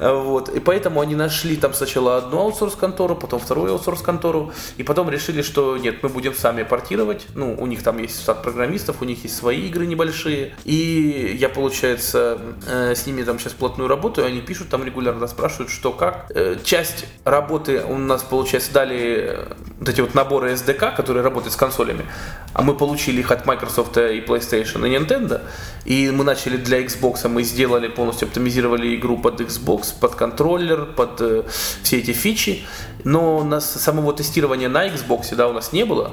Вот. 0.00 0.48
И 0.48 0.60
поэтому 0.60 1.00
они 1.00 1.14
нашли 1.14 1.56
там 1.56 1.72
сначала 1.74 2.18
одну 2.18 2.40
аутсорс-контору, 2.40 3.16
потом 3.16 3.40
вторую 3.40 3.72
аутсорс-контору, 3.72 4.52
и 4.76 4.82
потом 4.82 5.10
решили, 5.10 5.42
что 5.42 5.76
нет, 5.76 6.02
мы 6.02 6.08
будем 6.08 6.34
сами 6.34 6.62
портировать. 6.62 7.26
Ну, 7.34 7.54
у 7.58 7.66
них 7.66 7.82
там 7.82 7.98
есть 7.98 8.20
штат 8.20 8.42
программистов, 8.42 9.02
у 9.02 9.04
них 9.04 9.22
есть 9.24 9.36
свои 9.36 9.66
игры 9.68 9.86
небольшие. 9.86 10.54
И 10.64 11.36
я, 11.38 11.48
получается, 11.48 12.38
э, 12.66 12.94
с 12.94 13.06
ними 13.06 13.22
там 13.22 13.38
сейчас 13.38 13.52
плотную 13.52 13.88
работаю, 13.88 14.26
они 14.26 14.40
пишут 14.40 14.68
там 14.68 14.84
регулярно 14.84 15.26
спрашивают, 15.26 15.70
что 15.70 15.92
как. 15.92 16.30
Э, 16.34 16.56
часть 16.64 17.06
работы 17.24 17.82
у 17.84 17.98
нас, 17.98 18.22
получается, 18.22 18.72
дали 18.72 19.28
э, 19.28 19.52
вот 19.80 19.88
эти 19.88 20.00
вот 20.00 20.14
наборы 20.14 20.52
SDK, 20.52 20.94
которые 20.94 21.22
работают 21.22 21.52
с 21.52 21.56
консолями, 21.56 22.04
а 22.52 22.62
мы 22.62 22.74
получили 22.74 23.20
их 23.20 23.30
от 23.30 23.46
Microsoft 23.46 23.96
и 23.96 24.20
PlayStation 24.20 24.86
и 24.86 24.96
Nintendo, 24.96 25.42
и 25.84 26.10
мы 26.10 26.24
начали 26.24 26.56
для 26.56 26.82
Xbox, 26.82 27.28
мы 27.28 27.42
сделали, 27.42 27.88
полностью 27.88 28.28
оптимизировали 28.28 28.94
игру 28.96 29.18
под 29.18 29.40
Xbox, 29.40 29.92
под 29.98 30.14
контроллер, 30.14 30.86
под 30.86 31.20
э, 31.20 31.42
все 31.82 31.98
эти 31.98 32.12
фичи, 32.12 32.64
но 33.04 33.38
у 33.38 33.44
нас 33.44 33.70
самого 33.70 34.12
тестирования 34.12 34.68
на 34.68 34.86
Xbox, 34.86 35.34
да, 35.34 35.48
у 35.48 35.52
нас 35.52 35.72
не 35.72 35.84
было, 35.84 36.12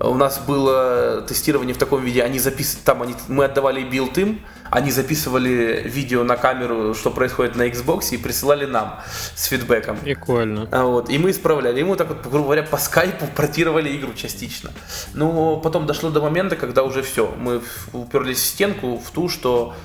у 0.00 0.14
нас 0.14 0.38
было 0.38 1.22
тестирование 1.28 1.74
в 1.74 1.78
таком 1.78 2.02
виде, 2.02 2.22
они 2.22 2.38
запис... 2.38 2.78
там 2.84 3.02
они... 3.02 3.14
мы 3.28 3.44
отдавали 3.44 3.82
билд 3.84 4.18
им, 4.18 4.40
они 4.74 4.90
записывали 4.90 5.82
видео 5.84 6.24
на 6.24 6.36
камеру, 6.36 6.94
что 6.94 7.12
происходит 7.12 7.54
на 7.54 7.68
Xbox, 7.68 8.12
и 8.12 8.16
присылали 8.16 8.66
нам 8.66 9.00
с 9.36 9.44
фидбэком. 9.44 9.98
Прикольно. 9.98 10.68
А 10.72 10.82
вот, 10.82 11.08
и 11.10 11.16
мы 11.16 11.30
исправляли. 11.30 11.80
Мы 11.84 11.94
так 11.94 12.08
вот, 12.08 12.22
грубо 12.22 12.46
говоря, 12.46 12.64
по 12.64 12.76
скайпу 12.76 13.26
протировали 13.36 13.96
игру 13.96 14.12
частично. 14.14 14.72
Но 15.14 15.58
потом 15.58 15.86
дошло 15.86 16.10
до 16.10 16.20
момента, 16.20 16.56
когда 16.56 16.82
уже 16.82 17.02
все, 17.02 17.32
мы 17.38 17.62
уперлись 17.92 18.38
в 18.38 18.46
стенку, 18.46 18.98
в 18.98 19.10
ту, 19.12 19.28
что 19.28 19.76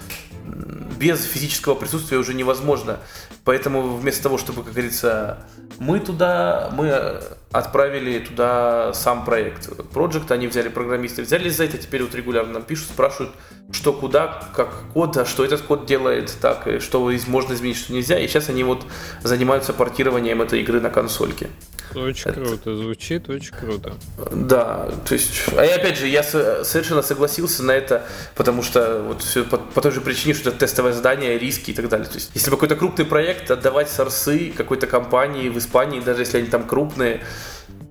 без 1.00 1.24
физического 1.24 1.76
присутствия 1.76 2.18
уже 2.18 2.34
невозможно. 2.34 2.98
Поэтому 3.46 3.96
вместо 3.96 4.24
того, 4.24 4.40
чтобы, 4.40 4.64
как 4.64 4.74
говорится, 4.74 5.38
мы 5.78 6.00
туда, 6.00 6.72
мы 6.74 7.22
отправили 7.52 8.20
туда 8.20 8.94
сам 8.94 9.26
проект. 9.26 9.68
Project, 9.94 10.32
они 10.32 10.48
взяли 10.48 10.70
программисты, 10.70 11.24
взяли 11.24 11.50
за 11.50 11.66
это, 11.66 11.78
теперь 11.78 12.04
вот 12.04 12.14
регулярно 12.14 12.54
нам 12.54 12.64
пишут, 12.64 12.90
спрашивают, 12.90 13.34
что 13.72 13.94
куда, 13.94 14.48
как 14.56 14.70
код, 14.94 15.18
а 15.18 15.26
что 15.26 15.44
этот 15.44 15.62
код 15.62 15.86
делает, 15.86 16.32
так, 16.42 16.68
и 16.68 16.80
что 16.80 17.12
можно 17.28 17.54
изменить, 17.54 17.78
что 17.78 17.94
нельзя. 17.94 18.20
И 18.20 18.28
сейчас 18.28 18.50
они 18.50 18.64
вот 18.64 18.86
занимаются 19.24 19.74
портированием 19.74 20.42
этой 20.42 20.62
игры 20.62 20.80
на 20.80 20.90
консольке. 20.90 21.50
Очень 21.96 22.32
это... 22.32 22.42
круто, 22.42 22.76
звучит 22.76 23.30
очень 23.30 23.52
круто. 23.52 23.96
Да, 24.32 24.92
то 25.08 25.14
есть, 25.14 25.32
а 25.58 25.66
и 25.66 25.70
опять 25.70 25.98
же, 25.98 26.08
я 26.08 26.22
совершенно 26.22 27.02
согласился 27.02 27.64
на 27.64 27.72
это, 27.72 28.06
потому 28.36 28.62
что 28.62 29.02
вот 29.02 29.24
все 29.24 29.44
по, 29.44 29.58
по 29.58 29.82
той 29.82 29.92
же 29.92 30.02
причине, 30.02 30.36
что 30.36 30.50
это 30.50 30.60
тестовое 30.60 30.94
задание, 30.94 31.40
риски 31.40 31.72
и 31.72 31.74
так 31.74 31.90
далее. 31.90 32.08
То 32.08 32.16
есть, 32.16 32.30
если 32.36 32.52
какой-то 32.52 32.76
крупный 32.76 33.06
проект 33.06 33.50
отдавать 33.50 33.90
сорсы 33.90 34.54
какой-то 34.56 34.86
компании 34.86 35.50
в 35.50 35.58
Испании, 35.58 36.00
даже 36.00 36.22
если 36.22 36.38
они 36.38 36.48
там 36.48 36.68
крупные, 36.68 37.22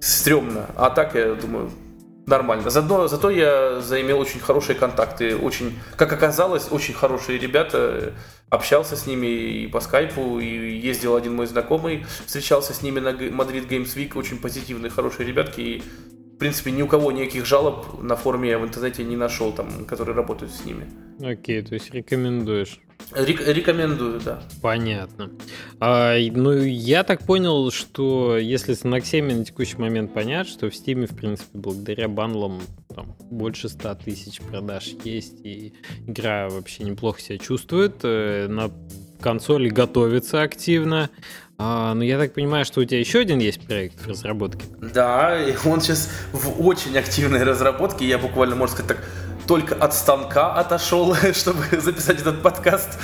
стрёмно. 0.01 0.67
А 0.77 0.91
так, 0.91 1.15
я 1.15 1.35
думаю, 1.35 1.71
нормально. 2.29 2.71
Заодно, 2.71 3.09
зато 3.09 3.31
я 3.31 3.81
заимел 3.81 4.21
очень 4.21 4.41
хорошие 4.41 4.77
контакты, 4.77 5.37
очень, 5.37 5.79
как 5.97 6.13
оказалось, 6.13 6.69
очень 6.71 6.95
хорошие 6.95 7.39
ребята. 7.39 8.13
Общался 8.51 8.97
с 8.97 9.07
ними 9.07 9.27
и 9.27 9.67
по 9.67 9.81
скайпу, 9.81 10.39
и 10.41 10.79
ездил 10.79 11.17
один 11.17 11.35
мой 11.35 11.47
знакомый, 11.47 12.07
встречался 12.27 12.73
с 12.73 12.83
ними 12.83 12.99
на 12.99 13.11
Madrid 13.11 13.69
Games 13.69 13.95
Week, 13.95 14.17
очень 14.17 14.39
позитивные, 14.39 14.91
хорошие 14.91 15.27
ребятки, 15.27 15.61
и 15.61 15.83
в 16.39 16.41
принципе, 16.41 16.71
ни 16.71 16.83
у 16.83 16.87
кого 16.87 17.11
никаких 17.11 17.47
жалоб 17.47 18.01
на 18.01 18.15
форуме 18.15 18.51
я 18.51 18.61
в 18.61 18.65
интернете 18.65 19.03
не 19.03 19.17
нашел, 19.17 19.51
там, 19.51 19.85
которые 19.87 20.15
работают 20.15 20.53
с 20.53 20.65
ними. 20.65 20.87
Окей, 21.21 21.63
то 21.63 21.75
есть 21.75 21.91
рекомендуешь. 21.91 22.79
Рек- 23.13 23.45
рекомендую, 23.45 24.21
да. 24.21 24.45
Понятно. 24.63 25.33
А, 25.81 26.17
ну, 26.17 26.53
я 26.53 27.03
так 27.03 27.25
понял, 27.25 27.73
что 27.73 28.39
если 28.39 28.75
с 28.75 28.85
Noxemi 28.85 29.35
на 29.35 29.45
текущий 29.45 29.79
момент 29.79 30.15
понять, 30.15 30.47
что 30.47 30.71
в 30.71 30.75
Steam, 30.75 31.13
в 31.13 31.17
принципе, 31.17 31.59
благодаря 31.59 32.07
бандлам 32.07 32.63
там, 32.95 33.17
больше 33.33 33.69
100 33.69 33.97
тысяч 33.97 34.41
продаж 34.41 34.95
есть, 35.03 35.45
и 35.45 35.75
игра 36.07 36.49
вообще 36.49 36.85
неплохо 36.85 37.21
себя 37.21 37.39
чувствует, 37.39 37.97
э, 38.05 38.47
на 38.47 38.71
консоли 39.21 39.71
готовится 39.71 40.43
активно. 40.43 41.11
А, 41.61 41.93
ну, 41.95 42.03
я 42.03 42.19
так 42.19 42.35
понимаю, 42.35 42.65
что 42.65 42.81
у 42.81 42.85
тебя 42.85 43.01
еще 43.01 43.19
один 43.19 43.41
есть 43.41 43.61
проект 43.67 44.01
в 44.01 44.09
разработке. 44.09 44.65
Да, 44.81 45.37
и 45.43 45.57
он 45.67 45.81
сейчас 45.81 46.09
в 46.33 46.65
очень 46.65 46.97
активной 46.97 47.43
разработке. 47.43 48.07
Я 48.07 48.19
буквально, 48.19 48.55
можно 48.55 48.77
сказать, 48.77 48.97
так 48.97 49.09
только 49.49 49.75
от 49.75 49.93
станка 49.93 50.55
отошел, 50.55 51.15
чтобы 51.35 51.65
записать 51.73 52.21
этот 52.21 52.43
подкаст. 52.43 52.97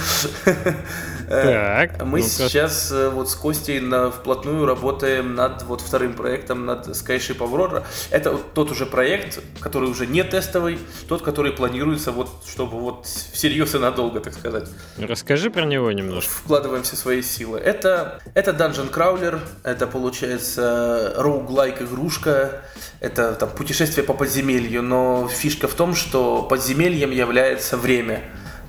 Так, 1.29 2.03
Мы 2.03 2.23
сейчас 2.23 2.91
э, 2.93 3.09
вот 3.09 3.31
с 3.31 3.35
Костей 3.35 3.81
на, 3.81 4.11
вплотную 4.11 4.67
работаем 4.67 5.35
над 5.35 5.63
вот 5.63 5.81
вторым 5.81 6.15
проектом, 6.15 6.67
над 6.67 6.89
Skyship 6.89 7.39
Aurora. 7.39 7.85
Это 8.11 8.33
вот 8.33 8.55
тот 8.55 8.71
уже 8.71 8.87
проект, 8.87 9.41
который 9.61 9.89
уже 9.89 10.07
не 10.07 10.23
тестовый, 10.25 10.79
тот, 11.09 11.23
который 11.23 11.53
планируется 11.53 12.13
вот, 12.13 12.29
чтобы 12.49 12.79
вот 12.79 13.07
всерьез 13.07 13.75
и 13.75 13.79
надолго, 13.79 14.21
так 14.21 14.35
сказать. 14.35 14.69
Расскажи 14.99 15.51
про 15.51 15.65
него 15.65 15.91
немножко. 15.93 16.31
Вкладываем 16.31 16.83
все 16.83 16.97
свои 16.97 17.23
силы. 17.23 17.59
Это, 17.59 18.21
это 18.35 18.51
Dungeon 18.53 18.93
Crawler, 18.93 19.41
это 19.63 19.87
получается 19.87 21.15
roguelike 21.19 21.85
игрушка, 21.85 22.63
это 23.01 23.35
там 23.35 23.51
путешествие 23.51 24.05
по 24.05 24.15
подземелью, 24.15 24.83
но 24.83 25.29
фишка 25.29 25.69
в 25.69 25.75
том, 25.75 25.95
что 25.95 26.43
подземельем 26.43 27.11
является 27.11 27.77
время. 27.77 28.23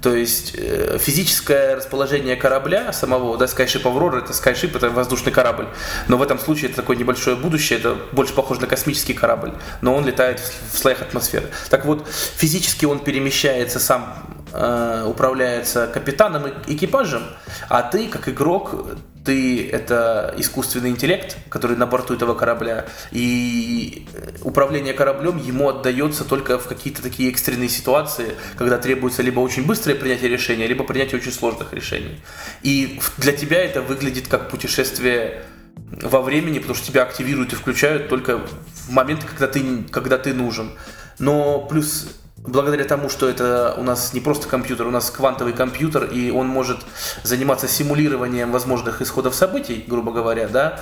То 0.05 0.13
есть 0.13 0.51
э, 0.55 0.99
физическое 1.01 1.73
расположение 1.73 2.35
корабля 2.35 2.93
самого, 2.93 3.39
да, 3.39 3.45
Skyship 3.45 3.81
Aurora, 3.85 4.19
это 4.19 4.33
Skyship, 4.33 4.77
это 4.77 4.91
воздушный 4.91 5.31
корабль. 5.31 5.65
Но 6.07 6.17
в 6.17 6.21
этом 6.21 6.37
случае 6.37 6.67
это 6.67 6.75
такое 6.75 6.95
небольшое 6.95 7.35
будущее, 7.35 7.79
это 7.79 7.97
больше 8.11 8.35
похоже 8.35 8.61
на 8.61 8.67
космический 8.67 9.15
корабль, 9.15 9.53
но 9.81 9.95
он 9.95 10.05
летает 10.05 10.39
в 10.71 10.77
слоях 10.77 11.01
атмосферы. 11.01 11.49
Так 11.71 11.85
вот, 11.85 12.07
физически 12.07 12.85
он 12.85 12.99
перемещается 12.99 13.79
сам 13.79 14.34
э, 14.55 15.05
управляется 15.05 15.87
капитаном 15.87 16.47
и 16.47 16.75
экипажем, 16.75 17.23
а 17.69 17.83
ты, 17.83 18.07
как 18.07 18.29
игрок, 18.29 18.97
ты 19.25 19.67
это 19.69 20.33
искусственный 20.37 20.91
интеллект, 20.91 21.37
который 21.49 21.75
на 21.75 21.87
борту 21.87 22.13
этого 22.13 22.35
корабля, 22.35 22.85
и 23.11 24.07
управление 24.43 24.93
кораблем 24.93 25.37
ему 25.37 25.69
отдается 25.69 26.23
только 26.23 26.59
в 26.59 26.67
какие-то 26.67 27.01
такие 27.01 27.31
экстренные 27.31 27.69
ситуации, 27.69 28.35
когда 28.57 28.77
требуется 28.77 29.23
либо 29.23 29.39
очень 29.39 29.65
быстрое 29.65 29.97
принятие 29.97 30.29
решения, 30.29 30.67
либо 30.67 30.83
принятие 30.83 31.19
очень 31.19 31.31
сложных 31.31 31.73
решений. 31.73 32.21
И 32.61 33.01
для 33.17 33.33
тебя 33.33 33.63
это 33.63 33.81
выглядит 33.81 34.27
как 34.27 34.49
путешествие 34.49 35.43
во 36.01 36.21
времени, 36.21 36.59
потому 36.59 36.75
что 36.75 36.87
тебя 36.87 37.03
активируют 37.03 37.53
и 37.53 37.55
включают 37.55 38.07
только 38.09 38.37
в 38.37 38.89
моменты, 38.89 39.25
когда 39.27 39.47
ты, 39.47 39.83
когда 39.91 40.17
ты 40.17 40.33
нужен. 40.33 40.71
Но 41.19 41.59
плюс 41.61 42.07
благодаря 42.47 42.85
тому, 42.85 43.09
что 43.09 43.29
это 43.29 43.75
у 43.77 43.83
нас 43.83 44.13
не 44.13 44.19
просто 44.19 44.47
компьютер, 44.47 44.87
у 44.87 44.91
нас 44.91 45.09
квантовый 45.09 45.53
компьютер, 45.53 46.05
и 46.05 46.31
он 46.31 46.47
может 46.47 46.77
заниматься 47.23 47.67
симулированием 47.67 48.51
возможных 48.51 49.01
исходов 49.01 49.35
событий, 49.35 49.83
грубо 49.87 50.11
говоря, 50.11 50.47
да, 50.47 50.79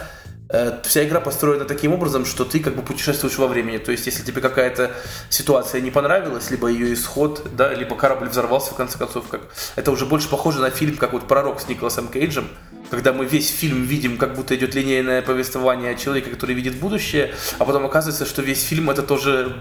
э, 0.50 0.80
вся 0.84 1.06
игра 1.06 1.20
построена 1.20 1.66
таким 1.66 1.94
образом, 1.94 2.26
что 2.26 2.46
ты 2.46 2.60
как 2.60 2.76
бы 2.76 2.82
путешествуешь 2.82 3.38
во 3.38 3.48
времени. 3.48 3.78
То 3.78 3.92
есть, 3.92 4.06
если 4.06 4.24
тебе 4.24 4.42
какая-то 4.42 4.92
ситуация 5.30 5.82
не 5.82 5.92
понравилась, 5.92 6.52
либо 6.52 6.68
ее 6.68 6.94
исход, 6.94 7.46
да, 7.56 7.74
либо 7.74 7.96
корабль 7.96 8.30
взорвался, 8.30 8.72
в 8.72 8.76
конце 8.76 8.98
концов, 8.98 9.28
как... 9.30 9.42
это 9.76 9.92
уже 9.92 10.06
больше 10.06 10.30
похоже 10.30 10.60
на 10.60 10.70
фильм, 10.70 10.98
как 10.98 11.14
вот 11.14 11.28
«Пророк» 11.28 11.62
с 11.62 11.68
Николасом 11.68 12.08
Кейджем, 12.08 12.48
когда 12.94 13.12
мы 13.12 13.26
весь 13.26 13.50
фильм 13.50 13.86
видим, 13.86 14.20
как 14.20 14.36
будто 14.36 14.56
идет 14.56 14.76
линейное 14.76 15.24
повествование 15.24 15.98
человека, 15.98 16.30
который 16.30 16.54
видит 16.54 16.76
будущее, 16.76 17.34
а 17.58 17.66
потом 17.66 17.88
оказывается, 17.88 18.28
что 18.28 18.44
весь 18.44 18.62
фильм 18.62 18.92
это 18.92 19.02
тоже, 19.02 19.56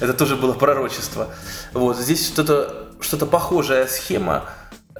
это 0.00 0.14
тоже 0.14 0.36
было 0.36 0.54
пророчество. 0.54 1.28
Вот. 1.74 1.98
Здесь 1.98 2.26
что-то 2.26 2.88
что 3.02 3.26
похожая 3.26 3.86
схема, 3.86 4.48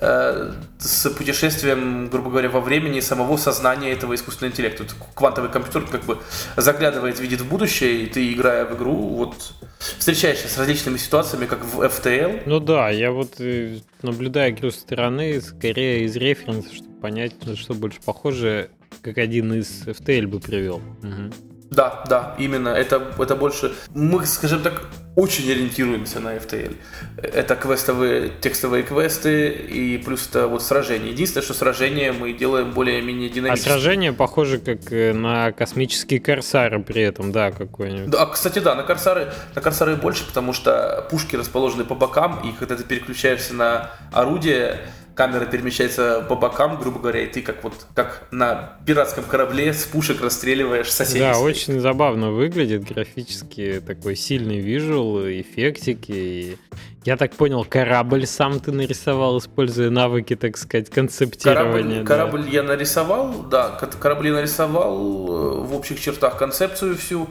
с 0.01 1.11
путешествием, 1.11 2.09
грубо 2.09 2.31
говоря, 2.31 2.49
во 2.49 2.61
времени 2.61 3.01
самого 3.01 3.37
сознания 3.37 3.93
этого 3.93 4.15
искусственного 4.15 4.53
интеллекта. 4.53 4.85
Квантовый 5.15 5.51
компьютер 5.51 5.87
как 5.87 6.05
бы 6.05 6.19
заглядывает, 6.57 7.21
видит 7.21 7.43
в 7.43 7.49
будущее, 7.49 8.05
и 8.05 8.07
ты, 8.07 8.33
играя 8.33 8.65
в 8.65 8.75
игру, 8.77 8.95
вот 8.95 9.53
встречаешься 9.79 10.49
с 10.49 10.57
различными 10.57 10.97
ситуациями, 10.97 11.45
как 11.45 11.65
в 11.65 11.83
FTL. 11.83 12.45
Ну 12.47 12.61
да, 12.61 12.89
я 12.89 13.13
вот 13.13 13.41
э, 13.41 13.81
наблюдаю 14.01 14.53
игру 14.53 14.71
со 14.71 14.81
стороны, 14.81 15.41
скорее 15.43 16.05
из 16.05 16.17
референса, 16.17 16.75
чтобы 16.75 17.01
понять, 17.01 17.35
что 17.57 17.75
больше 17.75 17.99
похоже, 18.03 18.71
как 19.03 19.19
один 19.19 19.53
из 19.53 19.87
FTL 19.87 20.27
бы 20.29 20.41
привел. 20.41 20.77
Угу. 21.03 21.50
Да, 21.71 22.05
да, 22.09 22.35
именно. 22.39 22.71
Это, 22.71 23.13
это 23.19 23.37
больше... 23.37 23.73
Мы, 23.95 24.27
скажем 24.27 24.63
так, 24.63 24.83
очень 25.15 25.51
ориентируемся 25.51 26.19
на 26.19 26.37
FTL. 26.37 26.77
Это 27.17 27.55
квестовые, 27.55 28.33
текстовые 28.41 28.83
квесты 28.83 29.51
и 29.51 29.99
плюс 29.99 30.29
это 30.29 30.49
вот 30.49 30.63
сражения. 30.63 31.11
Единственное, 31.11 31.45
что 31.45 31.55
сражения 31.55 32.13
мы 32.13 32.33
делаем 32.33 32.73
более-менее 32.73 33.29
динамично. 33.29 33.71
А 33.71 33.73
сражения 33.73 34.13
похожи 34.13 34.59
как 34.59 34.93
э, 34.93 35.13
на 35.13 35.53
космические 35.53 36.21
корсары 36.21 36.81
при 36.81 37.03
этом, 37.03 37.33
да, 37.33 37.51
какой-нибудь. 37.53 38.11
Да, 38.11 38.27
кстати, 38.27 38.59
да, 38.59 38.75
на 38.75 38.83
корсары, 38.83 39.33
на 39.55 39.61
корсары 39.61 39.97
больше, 39.97 40.27
потому 40.27 40.53
что 40.53 41.07
пушки 41.11 41.37
расположены 41.37 41.85
по 41.85 41.95
бокам, 41.95 42.41
и 42.49 42.53
когда 42.53 42.77
ты 42.77 42.85
переключаешься 42.85 43.55
на 43.55 43.91
орудие, 44.13 44.81
камера 45.21 45.45
перемещается 45.45 46.25
по 46.27 46.35
бокам, 46.35 46.79
грубо 46.81 46.99
говоря, 46.99 47.21
и 47.21 47.27
ты 47.27 47.43
как 47.43 47.63
вот 47.63 47.75
как 47.95 48.27
на 48.31 48.79
пиратском 48.87 49.25
корабле 49.25 49.75
с 49.75 49.85
пушек 49.85 50.23
расстреливаешь 50.23 50.91
соседей. 50.91 51.21
Да, 51.21 51.39
очень 51.39 51.79
забавно 51.79 52.31
выглядит 52.31 52.85
графически, 52.85 53.83
такой 53.87 54.17
сильный 54.17 54.61
визуал, 54.61 55.21
эффектики. 55.29 56.13
И 56.13 56.57
я 57.05 57.19
так 57.19 57.33
понял, 57.33 57.67
корабль 57.67 58.25
сам 58.27 58.61
ты 58.61 58.73
нарисовал, 58.73 59.37
используя 59.37 59.91
навыки, 59.91 60.37
так 60.37 60.57
сказать, 60.57 60.89
концептирования. 60.89 62.03
Корабль, 62.03 62.41
да. 62.41 62.47
корабль 62.47 62.49
я 62.49 62.63
нарисовал, 62.63 63.43
да, 63.43 63.69
корабли 64.01 64.31
нарисовал 64.31 64.97
э, 64.97 65.67
в 65.67 65.75
общих 65.75 66.01
чертах 66.01 66.39
концепцию 66.39 66.97
всю 66.97 67.29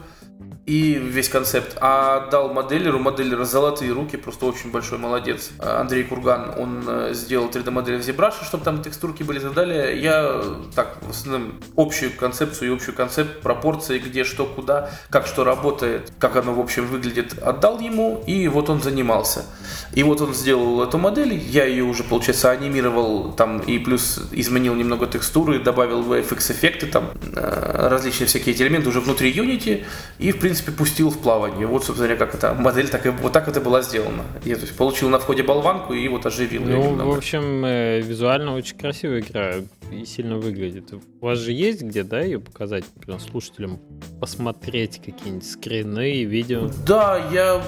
и 0.66 0.94
весь 0.94 1.28
концепт, 1.28 1.76
а 1.80 2.28
дал 2.30 2.52
моделеру, 2.52 2.98
моделлера 2.98 3.44
золотые 3.44 3.92
руки, 3.92 4.16
просто 4.16 4.46
очень 4.46 4.70
большой 4.70 4.98
молодец. 4.98 5.50
Андрей 5.58 6.04
Курган, 6.04 6.54
он 6.58 6.84
э, 6.86 7.10
сделал 7.12 7.48
3D-модель 7.48 7.96
в 7.96 8.08
ZBrush, 8.08 8.44
чтобы 8.44 8.64
там 8.64 8.80
текстурки 8.82 9.24
были 9.24 9.38
и 9.38 9.42
так 9.42 9.54
далее. 9.54 10.00
Я 10.00 10.40
так, 10.76 10.98
в 11.02 11.10
основном, 11.10 11.54
общую 11.76 12.12
концепцию 12.16 12.70
и 12.70 12.72
общий 12.72 12.92
концепт, 12.92 13.40
пропорции, 13.40 13.98
где 13.98 14.22
что, 14.22 14.46
куда, 14.46 14.90
как 15.08 15.26
что 15.26 15.42
работает, 15.42 16.12
как 16.20 16.36
оно, 16.36 16.54
в 16.54 16.60
общем, 16.60 16.86
выглядит, 16.86 17.36
отдал 17.42 17.80
ему, 17.80 18.22
и 18.26 18.46
вот 18.46 18.70
он 18.70 18.80
занимался. 18.80 19.46
И 19.92 20.04
вот 20.04 20.20
он 20.20 20.34
сделал 20.34 20.82
эту 20.84 20.98
модель, 20.98 21.34
я 21.34 21.64
ее 21.64 21.82
уже, 21.82 22.04
получается, 22.04 22.50
анимировал 22.50 23.32
там 23.32 23.58
и 23.58 23.78
плюс 23.78 24.20
изменил 24.30 24.76
немного 24.76 25.06
текстуры, 25.08 25.58
добавил 25.58 26.02
VFX 26.02 26.52
эффекты, 26.52 26.86
там 26.86 27.10
э, 27.34 27.88
различные 27.88 28.28
всякие 28.28 28.54
эти 28.54 28.62
элементы 28.62 28.88
уже 28.88 29.00
внутри 29.00 29.32
Unity, 29.32 29.84
и, 30.18 30.29
в 30.32 30.40
принципе, 30.40 30.72
пустил 30.72 31.10
в 31.10 31.18
плавание. 31.18 31.66
Вот, 31.66 31.84
собственно 31.84 32.08
говоря, 32.08 32.26
как 32.26 32.34
эта 32.34 32.54
модель 32.54 32.88
так 32.88 33.06
и, 33.06 33.10
вот 33.10 33.32
так 33.32 33.48
это 33.48 33.60
была 33.60 33.82
сделана. 33.82 34.24
Я 34.44 34.56
то 34.56 34.62
есть, 34.62 34.76
получил 34.76 35.08
на 35.08 35.18
входе 35.18 35.42
болванку 35.42 35.92
и 35.92 36.06
вот 36.08 36.26
оживил 36.26 36.62
ну, 36.62 36.68
ее 36.70 37.04
в 37.04 37.16
общем, 37.16 37.64
э, 37.64 38.00
визуально 38.00 38.54
очень 38.54 38.76
красивая 38.76 39.20
игра 39.20 39.54
и 39.90 40.04
сильно 40.04 40.36
выглядит. 40.36 40.92
У 40.92 41.26
вас 41.26 41.38
же 41.38 41.52
есть 41.52 41.82
где, 41.82 42.02
да, 42.02 42.20
ее 42.20 42.40
показать 42.40 42.84
например, 42.96 43.20
слушателям, 43.20 43.80
посмотреть 44.20 45.00
какие-нибудь 45.04 45.48
скрины 45.48 46.12
и 46.12 46.24
видео? 46.24 46.70
Да, 46.86 47.28
я 47.32 47.62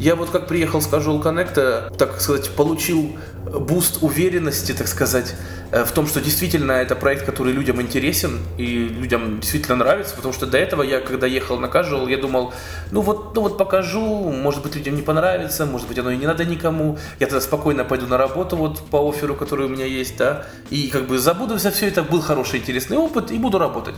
я 0.00 0.16
вот 0.16 0.30
как 0.30 0.48
приехал 0.48 0.80
с 0.80 0.92
Casual 0.92 1.22
Connect, 1.22 1.96
так 1.96 2.20
сказать, 2.20 2.50
получил 2.50 3.12
буст 3.44 4.02
уверенности, 4.02 4.72
так 4.72 4.88
сказать, 4.88 5.34
Э, 5.74 5.84
в 5.84 5.90
том, 5.90 6.06
что 6.06 6.20
действительно 6.20 6.72
это 6.72 6.94
проект, 6.94 7.26
который 7.26 7.52
людям 7.52 7.82
интересен 7.82 8.38
и 8.56 8.64
людям 8.64 9.40
действительно 9.40 9.76
нравится, 9.76 10.14
потому 10.14 10.32
что 10.32 10.46
до 10.46 10.56
этого 10.56 10.82
я, 10.82 11.00
когда 11.00 11.26
ехал 11.26 11.58
на 11.58 11.66
Casual, 11.66 12.08
я 12.08 12.16
думал, 12.16 12.54
ну 12.92 13.00
вот, 13.00 13.34
ну 13.34 13.42
вот 13.42 13.58
покажу, 13.58 14.30
может 14.30 14.62
быть 14.62 14.76
людям 14.76 14.94
не 14.94 15.02
понравится, 15.02 15.66
может 15.66 15.88
быть 15.88 15.98
оно 15.98 16.12
и 16.12 16.16
не 16.16 16.26
надо 16.26 16.44
никому, 16.44 16.96
я 17.18 17.26
тогда 17.26 17.40
спокойно 17.40 17.84
пойду 17.84 18.06
на 18.06 18.16
работу 18.16 18.56
вот 18.56 18.88
по 18.88 19.08
оферу, 19.08 19.34
который 19.34 19.66
у 19.66 19.68
меня 19.68 19.84
есть, 19.84 20.16
да, 20.16 20.46
и 20.70 20.86
как 20.86 21.08
бы 21.08 21.18
забуду 21.18 21.58
за 21.58 21.72
все 21.72 21.88
это, 21.88 22.04
был 22.04 22.20
хороший, 22.20 22.60
интересный 22.60 22.96
опыт 22.96 23.32
и 23.32 23.38
буду 23.38 23.58
работать. 23.58 23.96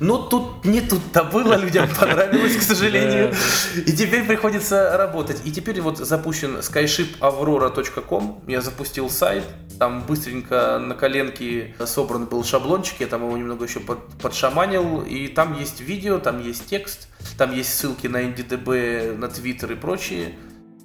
Но 0.00 0.16
тут 0.16 0.64
не 0.64 0.80
тут-то 0.80 1.24
было, 1.24 1.56
людям 1.56 1.88
понравилось, 2.00 2.56
к 2.56 2.62
сожалению, 2.62 3.34
и 3.76 3.92
теперь 3.92 4.24
приходится 4.24 4.96
работать. 4.96 5.42
И 5.44 5.52
теперь 5.52 5.82
вот 5.82 5.98
запущен 5.98 6.56
skyship.aurora.com, 6.56 8.44
я 8.46 8.62
запустил 8.62 8.87
сайт, 9.08 9.44
там 9.78 10.02
быстренько 10.02 10.78
на 10.78 10.94
коленке 10.94 11.74
собран 11.84 12.26
был 12.26 12.44
шаблончик, 12.44 13.00
я 13.00 13.06
там 13.06 13.24
его 13.24 13.36
немного 13.36 13.64
еще 13.64 13.80
под, 13.80 13.98
подшаманил, 14.20 15.02
и 15.02 15.28
там 15.28 15.58
есть 15.58 15.80
видео, 15.80 16.18
там 16.18 16.42
есть 16.42 16.66
текст, 16.66 17.08
там 17.36 17.54
есть 17.54 17.72
ссылки 17.72 18.06
на 18.06 18.22
NDDB, 18.22 19.16
на 19.16 19.26
Twitter 19.26 19.72
и 19.72 19.76
прочие 19.76 20.34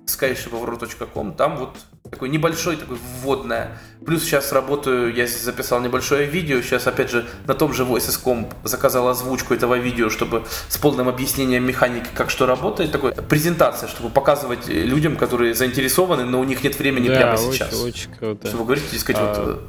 skyshipavro.com, 0.05 1.33
там 1.33 1.57
вот 1.57 1.77
такой 2.09 2.29
небольшой, 2.29 2.75
такой 2.75 2.97
вводное. 3.21 3.77
Плюс 4.05 4.23
сейчас 4.23 4.51
работаю, 4.51 5.13
я 5.13 5.25
записал 5.25 5.81
небольшое 5.81 6.27
видео, 6.27 6.61
сейчас 6.61 6.87
опять 6.87 7.09
же 7.09 7.25
на 7.47 7.53
том 7.53 7.73
же 7.73 7.83
Voices.com 7.83 8.49
заказал 8.63 9.07
озвучку 9.07 9.53
этого 9.53 9.75
видео, 9.75 10.09
чтобы 10.09 10.43
с 10.67 10.77
полным 10.77 11.07
объяснением 11.07 11.65
механики, 11.65 12.07
как 12.13 12.29
что 12.29 12.45
работает, 12.45 12.91
такой 12.91 13.13
презентация, 13.13 13.87
чтобы 13.87 14.09
показывать 14.09 14.67
людям, 14.67 15.15
которые 15.15 15.53
заинтересованы, 15.53 16.25
но 16.25 16.39
у 16.39 16.43
них 16.43 16.63
нет 16.63 16.77
времени 16.77 17.07
да, 17.07 17.15
прямо 17.15 17.33
очень, 17.33 17.53
сейчас. 17.53 17.73
очень 17.81 18.13
круто. 18.13 18.47
Чтобы 18.47 18.65
говорить, 18.65 18.99
сказать, 18.99 19.21
а... 19.21 19.43
вот 19.45 19.61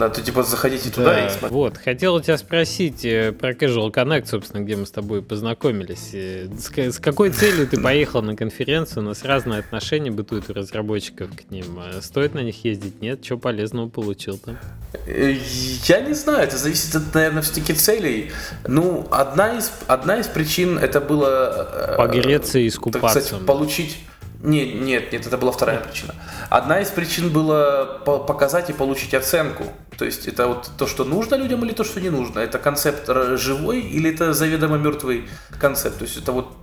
надо 0.00 0.20
типа 0.22 0.42
заходите 0.42 0.88
да. 0.88 0.94
туда 0.94 1.26
и 1.26 1.28
смотреть. 1.28 1.52
Вот, 1.52 1.76
хотел 1.76 2.14
у 2.14 2.20
тебя 2.20 2.36
спросить 2.38 3.04
э, 3.04 3.32
про 3.32 3.52
Casual 3.52 3.92
Connect, 3.92 4.26
собственно, 4.26 4.62
где 4.62 4.74
мы 4.76 4.86
с 4.86 4.90
тобой 4.90 5.22
познакомились. 5.22 6.10
Э, 6.12 6.48
с, 6.58 6.98
какой 6.98 7.30
целью 7.30 7.68
ты 7.68 7.80
поехал 7.80 8.22
на 8.22 8.34
конференцию? 8.34 9.04
У 9.04 9.06
нас 9.06 9.24
разные 9.24 9.60
отношения 9.60 10.10
бытуют 10.10 10.50
у 10.50 10.54
разработчиков 10.54 11.30
к 11.36 11.50
ним. 11.50 11.78
А 11.78 12.00
стоит 12.02 12.34
на 12.34 12.40
них 12.40 12.64
ездить? 12.64 13.00
Нет? 13.00 13.24
Что 13.24 13.36
полезного 13.36 13.88
получил 13.88 14.38
там? 14.38 14.58
Э, 15.06 15.36
я 15.84 16.00
не 16.00 16.14
знаю, 16.14 16.44
это 16.44 16.56
зависит 16.56 16.96
от, 16.96 17.14
наверное, 17.14 17.42
все-таки 17.42 17.74
целей. 17.74 18.32
Ну, 18.66 19.06
одна 19.10 19.58
из, 19.58 19.70
одна 19.86 20.18
из 20.18 20.26
причин 20.26 20.78
это 20.78 21.00
было... 21.00 21.94
Погреться 21.96 22.58
и 22.58 22.66
искупаться. 22.66 23.20
Так 23.20 23.24
сказать, 23.24 23.46
получить 23.46 23.98
нет, 24.42 24.74
нет, 24.74 25.12
нет, 25.12 25.26
это 25.26 25.36
была 25.36 25.52
вторая 25.52 25.80
причина. 25.80 26.14
Одна 26.48 26.80
из 26.80 26.88
причин 26.88 27.30
была 27.30 27.84
показать 27.84 28.70
и 28.70 28.72
получить 28.72 29.12
оценку. 29.12 29.64
То 29.98 30.06
есть 30.06 30.26
это 30.26 30.46
вот 30.46 30.70
то, 30.78 30.86
что 30.86 31.04
нужно 31.04 31.34
людям 31.34 31.62
или 31.64 31.72
то, 31.72 31.84
что 31.84 32.00
не 32.00 32.08
нужно. 32.08 32.38
Это 32.38 32.58
концепт 32.58 33.06
живой 33.38 33.80
или 33.80 34.10
это 34.10 34.32
заведомо 34.32 34.78
мертвый 34.78 35.28
концепт. 35.58 35.98
То 35.98 36.04
есть 36.04 36.16
это 36.16 36.32
вот 36.32 36.56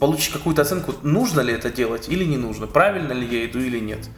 получить 0.00 0.32
какую-то 0.32 0.62
оценку, 0.62 0.94
нужно 1.02 1.40
ли 1.40 1.52
это 1.52 1.70
делать 1.70 2.08
или 2.08 2.24
не 2.24 2.36
нужно, 2.36 2.66
правильно 2.66 3.12
ли 3.12 3.26
я 3.26 3.44
иду 3.46 3.58
или 3.58 3.78
нет. 3.78 4.08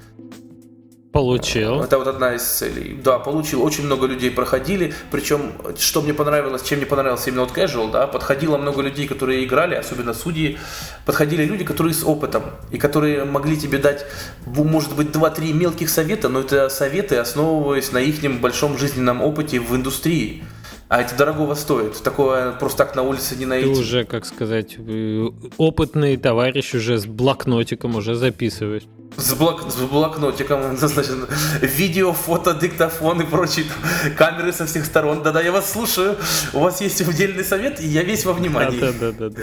Получил. 1.13 1.83
Это 1.83 1.99
вот 1.99 2.07
одна 2.07 2.37
из 2.37 2.43
целей. 2.43 2.97
Да, 3.03 3.19
получил. 3.19 3.65
Очень 3.65 3.87
много 3.87 4.07
людей 4.07 4.31
проходили. 4.31 4.95
Причем, 5.11 5.53
что 5.77 6.03
мне 6.03 6.15
понравилось, 6.15 6.63
чем 6.63 6.79
мне 6.79 6.87
понравился 6.87 7.31
именно 7.31 7.43
вот 7.43 7.57
casual, 7.57 7.91
да, 7.91 8.07
подходило 8.07 8.57
много 8.59 8.81
людей, 8.81 9.09
которые 9.09 9.45
играли, 9.45 9.75
особенно 9.75 10.15
судьи. 10.15 10.59
Подходили 11.07 11.45
люди, 11.45 11.65
которые 11.65 11.95
с 11.95 12.05
опытом. 12.05 12.45
И 12.71 12.79
которые 12.79 13.25
могли 13.25 13.57
тебе 13.57 13.79
дать, 13.79 14.07
может 14.47 14.95
быть, 14.95 15.09
2-3 15.09 15.53
мелких 15.53 15.91
совета, 15.91 16.29
но 16.29 16.41
это 16.41 16.69
советы, 16.69 17.17
основываясь 17.17 17.91
на 17.91 17.99
их 17.99 18.21
большом 18.41 18.79
жизненном 18.79 19.21
опыте 19.21 19.59
в 19.59 19.75
индустрии. 19.75 20.45
А 20.89 21.01
это 21.01 21.17
дорогого 21.17 21.55
стоит. 21.55 22.01
Такое 22.03 22.53
просто 22.53 22.79
так 22.79 22.95
на 22.95 23.03
улице 23.03 23.37
не 23.37 23.47
найти. 23.47 23.73
Ты 23.73 23.81
уже, 23.81 24.05
как 24.05 24.27
сказать, 24.27 24.77
э, 24.79 25.29
опытный 25.57 26.17
товарищ 26.17 26.75
уже 26.75 26.99
с 26.99 27.07
блокнотиком 27.07 27.97
уже 27.97 28.15
записывает. 28.15 28.85
С, 29.17 29.35
блок, 29.35 29.71
с 29.71 29.77
блокнотиком, 29.77 30.77
значит, 30.77 31.17
видео, 31.61 32.13
фото, 32.13 32.55
диктофон 32.55 33.21
и 33.23 33.25
прочие 33.25 33.67
там, 33.67 34.15
камеры 34.17 34.53
со 34.53 34.67
всех 34.67 34.85
сторон. 34.85 35.23
Да-да, 35.23 35.41
я 35.41 35.53
вас 35.53 35.71
слушаю. 35.71 36.17
У 36.53 36.61
вас 36.61 36.81
есть 36.81 37.07
удельный 37.07 37.45
совет, 37.45 37.81
и 37.81 37.87
я 37.87 38.03
весь 38.03 38.25
во 38.25 38.33
внимании. 38.33 38.81
Да-да-да. 38.81 39.43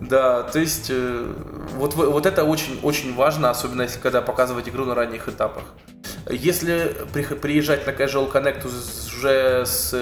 Да, 0.00 0.42
то 0.42 0.58
есть 0.58 0.88
э, 0.90 1.32
вот, 1.74 1.94
вот 1.94 2.26
это 2.26 2.44
очень, 2.44 2.78
очень 2.82 3.14
важно, 3.14 3.50
особенно 3.50 3.82
если 3.82 3.98
когда 3.98 4.20
показывать 4.20 4.68
игру 4.68 4.84
на 4.84 4.94
ранних 4.94 5.28
этапах. 5.28 5.64
Если 6.30 6.94
при, 7.12 7.22
приезжать 7.22 7.86
на 7.86 7.90
Casual 7.90 8.30
Connect 8.30 8.66
уже 8.66 9.64
с 9.64 9.94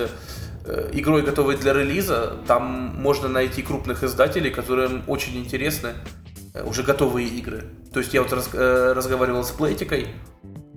э, 0.64 0.90
игрой, 0.92 1.22
готовой 1.22 1.56
для 1.56 1.72
релиза, 1.72 2.36
там 2.46 2.64
можно 2.96 3.28
найти 3.28 3.62
крупных 3.62 4.02
издателей, 4.02 4.50
которым 4.50 5.04
очень 5.06 5.36
интересны 5.36 5.94
уже 6.62 6.82
готовые 6.82 7.28
игры. 7.28 7.64
То 7.92 8.00
есть 8.00 8.14
я 8.14 8.22
вот 8.22 8.32
раз, 8.32 8.50
э, 8.52 8.92
разговаривал 8.92 9.44
с 9.44 9.50
Плейтикой, 9.50 10.08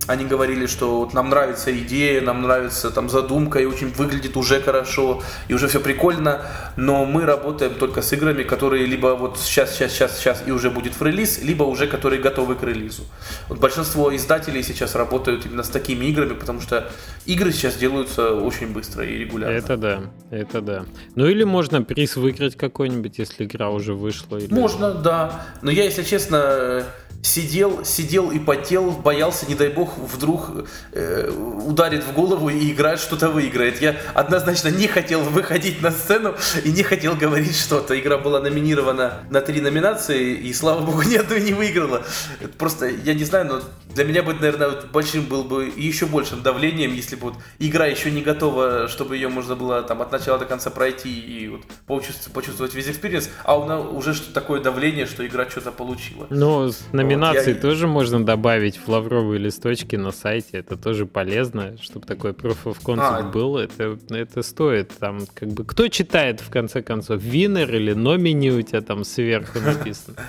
они 0.08 0.24
говорили, 0.24 0.66
что 0.66 1.00
вот 1.00 1.14
нам 1.14 1.28
нравится 1.28 1.70
идея, 1.78 2.20
нам 2.22 2.42
нравится 2.42 2.90
там 2.90 3.08
задумка, 3.08 3.60
и 3.60 3.66
очень 3.66 3.88
выглядит 3.88 4.36
уже 4.36 4.60
хорошо, 4.60 5.22
и 5.48 5.54
уже 5.54 5.68
все 5.68 5.80
прикольно, 5.80 6.46
но 6.76 7.04
мы 7.04 7.26
работаем 7.26 7.74
только 7.74 8.00
с 8.00 8.12
играми, 8.12 8.42
которые 8.42 8.86
либо 8.86 9.08
вот 9.08 9.38
сейчас, 9.38 9.74
сейчас, 9.74 9.92
сейчас, 9.92 10.18
сейчас 10.18 10.42
и 10.46 10.50
уже 10.50 10.70
будет 10.70 10.98
в 10.98 11.02
релиз, 11.02 11.42
либо 11.42 11.64
уже 11.64 11.86
которые 11.86 12.22
готовы 12.22 12.54
к 12.54 12.62
релизу. 12.62 13.02
Вот 13.48 13.58
большинство 13.58 14.14
издателей 14.16 14.62
сейчас 14.62 14.94
работают 14.94 15.44
именно 15.44 15.62
с 15.62 15.68
такими 15.68 16.06
играми, 16.06 16.32
потому 16.32 16.62
что 16.62 16.90
игры 17.26 17.52
сейчас 17.52 17.76
делаются 17.76 18.34
очень 18.34 18.72
быстро 18.72 19.04
и 19.04 19.18
регулярно. 19.18 19.54
Это 19.54 19.76
да, 19.76 20.00
это 20.30 20.62
да. 20.62 20.86
Ну 21.16 21.26
или 21.26 21.44
можно 21.44 21.82
приз 21.82 22.16
выиграть 22.16 22.56
какой-нибудь, 22.56 23.18
если 23.18 23.44
игра 23.44 23.68
уже 23.68 23.92
вышла. 23.92 24.38
Или... 24.38 24.54
Можно, 24.54 24.94
да. 24.94 25.46
Но 25.60 25.70
я, 25.70 25.84
если 25.84 26.02
честно, 26.02 26.84
сидел, 27.22 27.84
сидел 27.84 28.30
и 28.30 28.38
потел, 28.38 28.90
боялся, 28.92 29.46
не 29.46 29.54
дай 29.54 29.68
бог, 29.68 29.96
вдруг 29.98 30.50
э, 30.92 31.30
ударит 31.30 32.04
в 32.04 32.12
голову 32.12 32.48
и 32.48 32.72
играет, 32.72 33.00
что-то 33.00 33.28
выиграет. 33.28 33.80
Я 33.80 33.96
однозначно 34.14 34.68
не 34.68 34.86
хотел 34.86 35.20
выходить 35.20 35.82
на 35.82 35.90
сцену 35.90 36.34
и 36.64 36.70
не 36.70 36.82
хотел 36.82 37.14
говорить 37.16 37.56
что-то. 37.56 37.98
Игра 37.98 38.18
была 38.18 38.40
номинирована 38.40 39.24
на 39.30 39.40
три 39.40 39.60
номинации, 39.60 40.34
и, 40.34 40.52
слава 40.52 40.80
богу, 40.80 41.02
ни 41.06 41.16
одной 41.16 41.40
не 41.40 41.52
выиграла. 41.52 42.02
Просто, 42.56 42.88
я 42.88 43.14
не 43.14 43.24
знаю, 43.24 43.46
но 43.46 43.62
для 43.94 44.04
меня 44.04 44.22
бы, 44.22 44.34
наверное, 44.34 44.68
вот 44.68 44.90
большим 44.92 45.24
был 45.24 45.44
бы 45.44 45.72
еще 45.76 46.06
большим 46.06 46.42
давлением, 46.42 46.94
если 46.94 47.16
бы 47.16 47.30
вот 47.30 47.34
игра 47.58 47.86
еще 47.86 48.10
не 48.10 48.22
готова, 48.22 48.88
чтобы 48.88 49.16
ее 49.16 49.28
можно 49.28 49.56
было 49.56 49.82
там 49.82 50.02
от 50.02 50.12
начала 50.12 50.38
до 50.38 50.44
конца 50.44 50.70
пройти 50.70 51.18
и 51.18 51.48
вот 51.48 51.62
почувствовать, 51.86 52.32
почувствовать 52.32 52.74
весь 52.74 52.88
experience, 52.88 53.30
а 53.44 53.56
у 53.56 53.96
уже 53.96 54.14
что 54.14 54.32
такое 54.32 54.60
давление, 54.60 55.06
что 55.06 55.26
игра 55.26 55.48
что-то 55.48 55.72
получила. 55.72 56.26
Ну, 56.30 56.70
номинации 57.08 57.52
вот, 57.52 57.56
я... 57.56 57.60
тоже 57.62 57.86
можно 57.86 58.24
добавить 58.24 58.76
в 58.76 58.88
лавровые 58.88 59.38
листочки 59.38 59.96
на 59.96 60.12
сайте, 60.12 60.58
это 60.58 60.76
тоже 60.76 61.06
полезно, 61.06 61.76
чтобы 61.80 62.06
такой 62.06 62.32
proof 62.32 62.64
of 62.64 62.78
concept 62.82 63.20
а, 63.20 63.22
был, 63.22 63.56
это, 63.56 63.98
это 64.10 64.42
стоит. 64.42 64.92
Там 64.98 65.20
как 65.34 65.48
бы 65.48 65.64
кто 65.64 65.88
читает 65.88 66.40
в 66.40 66.50
конце 66.50 66.82
концов, 66.82 67.22
винер 67.22 67.74
или 67.74 67.92
номини 67.92 68.50
у 68.50 68.62
тебя 68.62 68.80
там 68.80 69.04
сверху 69.04 69.58
написано. 69.60 70.16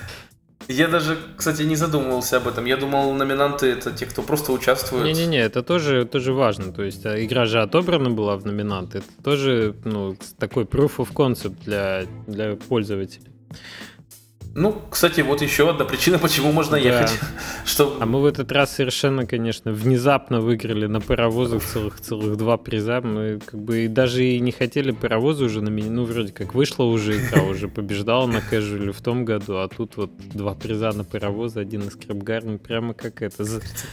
Я 0.71 0.87
даже, 0.87 1.17
кстати, 1.35 1.63
не 1.63 1.75
задумывался 1.75 2.37
об 2.37 2.47
этом. 2.47 2.65
Я 2.65 2.77
думал, 2.77 3.11
номинанты 3.13 3.71
это 3.71 3.91
те, 3.91 4.05
кто 4.05 4.21
просто 4.21 4.51
участвует. 4.51 5.03
Не-не-не, 5.03 5.39
это 5.39 5.63
тоже, 5.63 6.05
тоже 6.05 6.31
важно. 6.31 6.71
То 6.71 6.83
есть 6.83 7.03
а, 7.07 7.25
игра 7.25 7.45
же 7.45 7.59
отобрана 7.63 8.11
была 8.11 8.37
в 8.37 8.45
номинанты. 8.45 8.99
Это 8.99 9.23
тоже 9.23 9.75
ну, 9.83 10.15
такой 10.37 10.65
proof 10.65 10.97
of 10.97 11.11
concept 11.11 11.63
для, 11.65 12.03
для 12.27 12.55
пользователей. 12.55 13.31
Ну, 14.55 14.81
кстати, 14.89 15.21
вот 15.21 15.41
еще 15.41 15.69
одна 15.69 15.85
причина, 15.85 16.17
почему 16.17 16.51
можно 16.51 16.73
да. 16.73 16.83
ехать. 16.83 17.19
Что... 17.65 17.97
А 17.99 18.05
мы 18.05 18.21
в 18.21 18.25
этот 18.25 18.51
раз 18.51 18.75
совершенно, 18.75 19.25
конечно, 19.25 19.71
внезапно 19.71 20.41
выиграли 20.41 20.87
на 20.87 21.01
паровозах 21.01 21.63
целых, 21.63 22.01
целых 22.01 22.35
два 22.37 22.57
приза. 22.57 23.01
Мы 23.01 23.39
как 23.45 23.59
бы 23.59 23.87
даже 23.87 24.25
и 24.25 24.39
не 24.39 24.51
хотели 24.51 24.91
паровозы 24.91 25.45
уже 25.45 25.61
на 25.61 25.69
меня. 25.69 25.91
Ну, 25.91 26.05
вроде 26.05 26.33
как 26.33 26.55
вышла 26.55 26.83
уже 26.83 27.17
игра, 27.17 27.43
уже 27.43 27.67
побеждала 27.67 28.25
на 28.25 28.41
кэжуале 28.41 28.91
в 28.91 29.01
том 29.01 29.23
году, 29.23 29.57
а 29.57 29.67
тут 29.67 29.97
вот 29.97 30.11
два 30.33 30.55
приза 30.55 30.91
на 30.93 31.03
паровозы, 31.03 31.59
один 31.59 31.81
из 31.87 31.95
Крэпгарн, 31.95 32.57
прямо 32.57 32.93
как 32.93 33.21
это. 33.21 33.45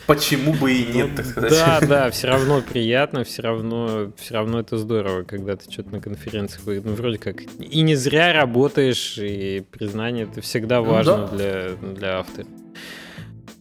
Почему 0.06 0.54
бы 0.54 0.72
и 0.72 0.86
нет, 0.86 1.10
ну, 1.10 1.16
так 1.16 1.26
сказать. 1.26 1.50
Да, 1.50 1.80
да, 1.86 2.10
все 2.10 2.28
равно 2.28 2.62
приятно, 2.62 3.24
все 3.24 3.42
равно, 3.42 4.12
все 4.16 4.34
равно 4.34 4.60
это 4.60 4.78
здорово, 4.78 5.22
когда 5.22 5.56
ты 5.56 5.70
что-то 5.70 5.90
на 5.90 6.00
конференциях, 6.00 6.62
ну, 6.66 6.94
вроде 6.94 7.18
как 7.18 7.42
и 7.58 7.82
не 7.82 7.94
зря 7.94 8.32
работаешь, 8.32 9.18
и 9.18 9.62
признание 9.70 10.24
это 10.24 10.40
всегда 10.46 10.76
ну 10.76 10.84
важно 10.84 11.16
ну, 11.16 11.28
да. 11.28 11.36
для, 11.36 11.68
для 11.92 12.18
автора. 12.20 12.46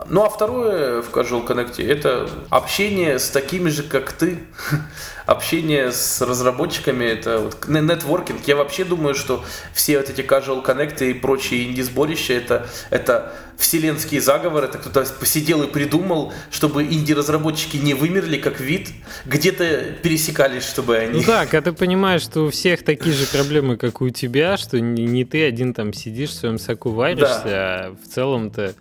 Ну 0.08 0.24
а 0.24 0.30
второе 0.30 1.02
в 1.02 1.10
Casual 1.10 1.48
Connect 1.48 1.84
это 1.84 2.30
общение 2.50 3.18
с 3.18 3.30
такими 3.30 3.70
же, 3.70 3.84
как 3.84 4.12
ты. 4.12 4.40
общение 5.26 5.92
с 5.92 6.22
разработчиками, 6.22 7.06
это 7.06 7.40
вот 7.40 7.68
нетворкинг. 7.68 8.46
Я 8.46 8.58
вообще 8.58 8.84
думаю, 8.84 9.16
что 9.16 9.44
все 9.74 9.98
вот 9.98 10.10
эти 10.10 10.22
Casual 10.22 10.64
Connect 10.64 11.10
и 11.10 11.14
прочие 11.14 11.64
инди-сборища 11.64 12.34
это, 12.34 12.68
это 12.90 13.34
вселенский 13.58 14.20
заговор, 14.20 14.66
это 14.66 14.78
кто-то 14.78 15.06
посидел 15.20 15.64
и 15.64 15.68
придумал, 15.68 16.34
чтобы 16.52 16.84
инди-разработчики 16.84 17.78
не 17.78 17.94
вымерли 17.94 18.38
как 18.38 18.60
вид, 18.60 18.90
где-то 19.26 19.96
пересекались, 20.02 20.64
чтобы 20.64 20.98
они... 20.98 21.20
Ну 21.20 21.24
да, 21.26 21.46
когда 21.46 21.72
ты 21.72 21.78
понимаешь, 21.78 22.22
что 22.22 22.46
у 22.46 22.50
всех 22.50 22.84
такие 22.84 23.14
же 23.14 23.26
проблемы, 23.28 23.78
как 23.78 24.02
у 24.02 24.10
тебя, 24.10 24.58
что 24.58 24.80
не, 24.80 25.26
ты 25.26 25.46
один 25.46 25.74
там 25.74 25.94
сидишь, 25.94 26.30
в 26.30 26.34
своем 26.34 26.58
соку 26.58 26.90
варишься, 26.92 27.42
да. 27.44 27.52
а 27.52 27.96
в 28.02 28.14
целом-то 28.14 28.76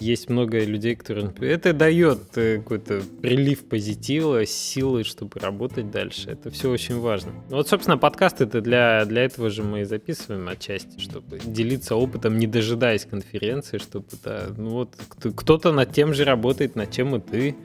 есть 0.00 0.28
много 0.28 0.64
людей, 0.64 0.94
которые... 0.94 1.32
Это 1.40 1.72
дает 1.72 2.36
э, 2.36 2.58
какой-то 2.58 3.02
прилив 3.20 3.64
позитива, 3.64 4.46
силы, 4.46 5.02
чтобы 5.02 5.40
работать 5.40 5.90
дальше. 5.90 6.30
Это 6.30 6.50
все 6.50 6.70
очень 6.70 7.00
важно. 7.00 7.32
Вот, 7.48 7.68
собственно, 7.68 7.98
подкаст 7.98 8.40
это 8.40 8.60
для, 8.60 9.04
для 9.06 9.24
этого 9.24 9.50
же 9.50 9.64
мы 9.64 9.80
и 9.80 9.84
записываем 9.84 10.48
отчасти, 10.48 11.00
чтобы 11.00 11.40
делиться 11.44 11.96
опытом, 11.96 12.38
не 12.38 12.46
дожидаясь 12.46 13.06
конференции, 13.06 13.78
чтобы 13.78 14.06
да, 14.24 14.46
ну 14.56 14.70
вот 14.70 14.94
кто-то 15.36 15.72
над 15.72 15.92
тем 15.92 16.14
же 16.14 16.24
работает, 16.24 16.76
над 16.76 16.90
чем 16.90 17.16
и 17.16 17.20
ты. 17.20 17.56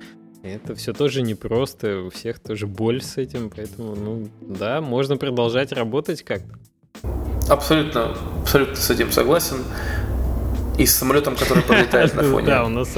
Это 0.43 0.75
все 0.75 0.93
тоже 0.93 1.21
непросто, 1.21 2.01
у 2.01 2.09
всех 2.09 2.39
тоже 2.39 2.67
боль 2.67 3.01
с 3.01 3.17
этим, 3.17 3.49
поэтому, 3.49 3.95
ну, 3.95 4.27
да, 4.41 4.81
можно 4.81 5.15
продолжать 5.15 5.71
работать 5.71 6.21
как-то. 6.23 6.59
Абсолютно, 7.49 8.15
абсолютно 8.41 8.75
с 8.75 8.89
этим 8.89 9.11
согласен. 9.11 9.63
И 10.77 10.85
с 10.85 10.95
самолетом, 10.95 11.35
который 11.35 11.63
пролетает 11.63 12.13
на 12.15 12.23
фоне. 12.23 12.47
Да, 12.47 12.65
у 12.65 12.69
нас 12.69 12.93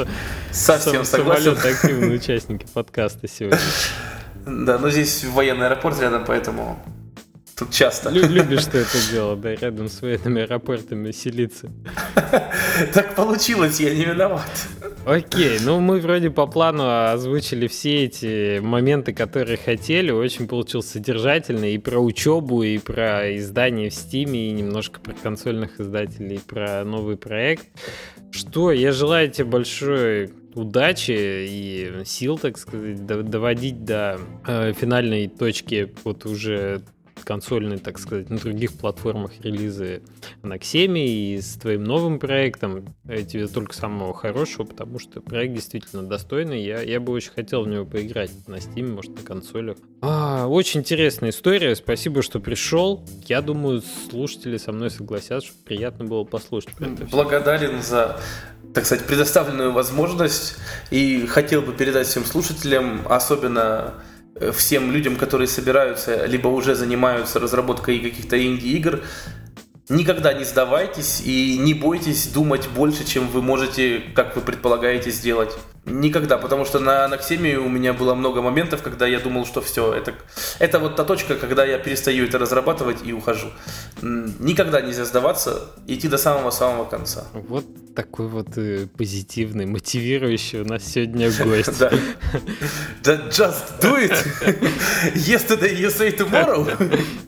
совсем 0.51 1.03
согласен. 1.03 1.55
Самолет 1.55 1.65
активные 1.65 2.11
участники 2.17 2.65
подкаста 2.73 3.27
сегодня. 3.27 3.59
Да, 4.45 4.77
но 4.77 4.91
здесь 4.91 5.23
военный 5.23 5.65
аэропорт 5.65 5.99
рядом, 5.99 6.23
поэтому 6.23 6.77
тут 7.55 7.71
часто. 7.71 8.09
Любишь 8.09 8.65
ты 8.65 8.79
это 8.79 8.97
дело, 9.11 9.35
да, 9.35 9.55
рядом 9.55 9.87
с 9.89 10.01
военными 10.01 10.41
аэропортами 10.43 11.11
селиться. 11.11 11.71
Так 12.93 13.15
получилось, 13.15 13.79
я 13.79 13.93
не 13.95 14.03
виноват. 14.03 14.67
Окей, 15.05 15.59
ну 15.61 15.79
мы 15.79 15.99
вроде 15.99 16.29
по 16.29 16.47
плану 16.47 17.11
озвучили 17.11 17.67
все 17.67 18.05
эти 18.05 18.59
моменты, 18.59 19.13
которые 19.13 19.57
хотели. 19.57 20.11
Очень 20.11 20.47
получился 20.47 20.93
содержательный 20.93 21.75
и 21.75 21.77
про 21.77 21.99
учебу, 21.99 22.63
и 22.63 22.77
про 22.79 23.37
издание 23.37 23.89
в 23.89 23.93
Стиме, 23.93 24.49
и 24.49 24.51
немножко 24.51 24.99
про 24.99 25.13
консольных 25.13 25.79
издателей, 25.79 26.37
и 26.37 26.39
про 26.39 26.83
новый 26.83 27.17
проект. 27.17 27.67
Что, 28.31 28.71
я 28.71 28.91
желаю 28.91 29.29
тебе 29.31 29.45
большой 29.45 30.33
удачи 30.55 31.11
и 31.11 32.03
сил, 32.05 32.37
так 32.37 32.57
сказать, 32.57 33.05
доводить 33.05 33.85
до 33.85 34.19
э, 34.47 34.73
финальной 34.73 35.27
точки 35.27 35.93
вот 36.03 36.25
уже 36.25 36.81
консольные, 37.25 37.79
так 37.79 37.99
сказать, 37.99 38.29
на 38.29 38.37
других 38.37 38.73
платформах 38.73 39.31
релизы 39.41 40.03
на 40.43 40.55
Xemi 40.55 41.05
и 41.05 41.41
с 41.41 41.55
твоим 41.55 41.83
новым 41.83 42.19
проектом. 42.19 42.95
Я 43.03 43.23
тебе 43.23 43.47
только 43.47 43.73
самого 43.73 44.13
хорошего, 44.13 44.63
потому 44.65 44.99
что 44.99 45.21
проект 45.21 45.53
действительно 45.53 46.03
достойный. 46.03 46.63
Я, 46.63 46.81
я 46.81 46.99
бы 46.99 47.11
очень 47.11 47.31
хотел 47.31 47.63
в 47.63 47.67
него 47.67 47.85
поиграть 47.85 48.31
на 48.47 48.55
Steam, 48.55 48.93
может, 48.93 49.15
на 49.15 49.23
консолях. 49.23 49.77
А, 50.01 50.47
очень 50.47 50.81
интересная 50.81 51.31
история. 51.31 51.75
Спасибо, 51.75 52.21
что 52.21 52.39
пришел. 52.39 53.03
Я 53.27 53.41
думаю, 53.41 53.81
слушатели 54.09 54.57
со 54.57 54.71
мной 54.71 54.89
согласятся, 54.89 55.49
что 55.49 55.57
приятно 55.65 56.05
было 56.05 56.23
послушать. 56.23 56.73
Благодарен 57.11 57.81
за 57.81 58.19
так 58.73 58.85
сказать, 58.85 59.05
предоставленную 59.05 59.71
возможность 59.71 60.57
и 60.91 61.25
хотел 61.27 61.61
бы 61.61 61.71
передать 61.71 62.07
всем 62.07 62.25
слушателям, 62.25 63.03
особенно 63.05 63.93
всем 64.53 64.91
людям, 64.91 65.15
которые 65.15 65.47
собираются, 65.47 66.25
либо 66.25 66.47
уже 66.47 66.75
занимаются 66.75 67.39
разработкой 67.39 67.99
каких-то 67.99 68.43
инди-игр, 68.43 69.01
Никогда 69.87 70.33
не 70.33 70.45
сдавайтесь 70.45 71.21
и 71.23 71.59
не 71.59 71.75
бойтесь 71.75 72.29
думать 72.29 72.67
больше, 72.69 73.05
чем 73.05 73.27
вы 73.27 73.43
можете, 73.43 74.01
как 74.15 74.35
вы 74.35 74.41
предполагаете, 74.41 75.11
сделать. 75.11 75.55
Никогда, 75.85 76.37
потому 76.39 76.65
что 76.65 76.79
на 76.79 77.05
Анаксеме 77.05 77.59
у 77.59 77.69
меня 77.69 77.93
было 77.93 78.15
много 78.15 78.41
моментов, 78.41 78.81
когда 78.81 79.05
я 79.05 79.19
думал, 79.19 79.45
что 79.45 79.61
все, 79.61 79.93
это, 79.93 80.15
это 80.57 80.79
вот 80.79 80.95
та 80.95 81.03
точка, 81.03 81.35
когда 81.35 81.63
я 81.63 81.77
перестаю 81.77 82.25
это 82.25 82.39
разрабатывать 82.39 83.05
и 83.05 83.13
ухожу. 83.13 83.47
Никогда 84.01 84.81
нельзя 84.81 85.05
сдаваться, 85.05 85.69
идти 85.85 86.07
до 86.07 86.17
самого-самого 86.17 86.85
конца. 86.85 87.25
Вот 87.33 87.65
такой 87.95 88.27
вот 88.27 88.57
э, 88.57 88.87
позитивный, 88.97 89.67
мотивирующий 89.67 90.61
у 90.61 90.65
нас 90.65 90.83
сегодня 90.83 91.31
гость. 91.31 91.69
Да. 93.03 93.21
Just 93.29 93.79
do 93.79 93.95
it! 93.97 94.11
Yesterday 95.13 95.75
you 95.75 95.89
say 95.89 96.11
tomorrow! 96.11 96.65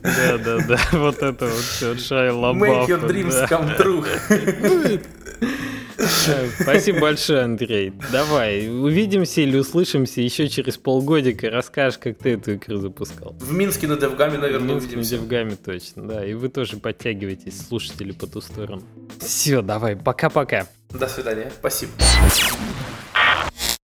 Да, 0.02 0.38
да, 0.38 0.58
да, 0.66 0.78
вот 0.92 1.22
это 1.22 1.46
вот 1.46 1.64
все, 1.64 1.96
Шайа 1.96 2.32
Make 2.32 2.88
your 2.88 3.06
dreams 3.06 3.48
come 3.48 3.76
true! 3.76 4.04
Спасибо 6.60 7.00
большое, 7.00 7.40
Андрей. 7.42 7.92
Давай, 8.12 8.68
увидимся 8.68 9.40
или 9.40 9.56
услышимся 9.58 10.20
еще 10.20 10.48
через 10.48 10.76
полгодика. 10.76 11.50
Расскажешь, 11.50 11.98
как 11.98 12.18
ты 12.18 12.34
эту 12.34 12.54
игру 12.54 12.76
запускал. 12.76 13.34
В 13.40 13.52
Минске 13.52 13.88
на 13.88 13.96
DevGAMM 13.96 14.29
е, 14.29 14.38
наверное, 14.38 14.68
В 14.68 14.70
Минске 14.74 14.96
увидимся. 14.96 15.14
на 15.16 15.20
DevGAMM 15.20 15.52
е 15.52 15.56
точно, 15.56 16.08
да. 16.08 16.24
И 16.24 16.34
вы 16.34 16.48
тоже 16.48 16.76
подтягивайтесь, 16.76 17.66
слушатели 17.66 18.12
по 18.12 18.26
ту 18.26 18.40
сторону. 18.40 18.82
Все, 19.20 19.60
давай, 19.62 19.96
пока-пока. 19.96 20.66
До 20.90 21.08
свидания. 21.08 21.50
Спасибо. 21.58 21.92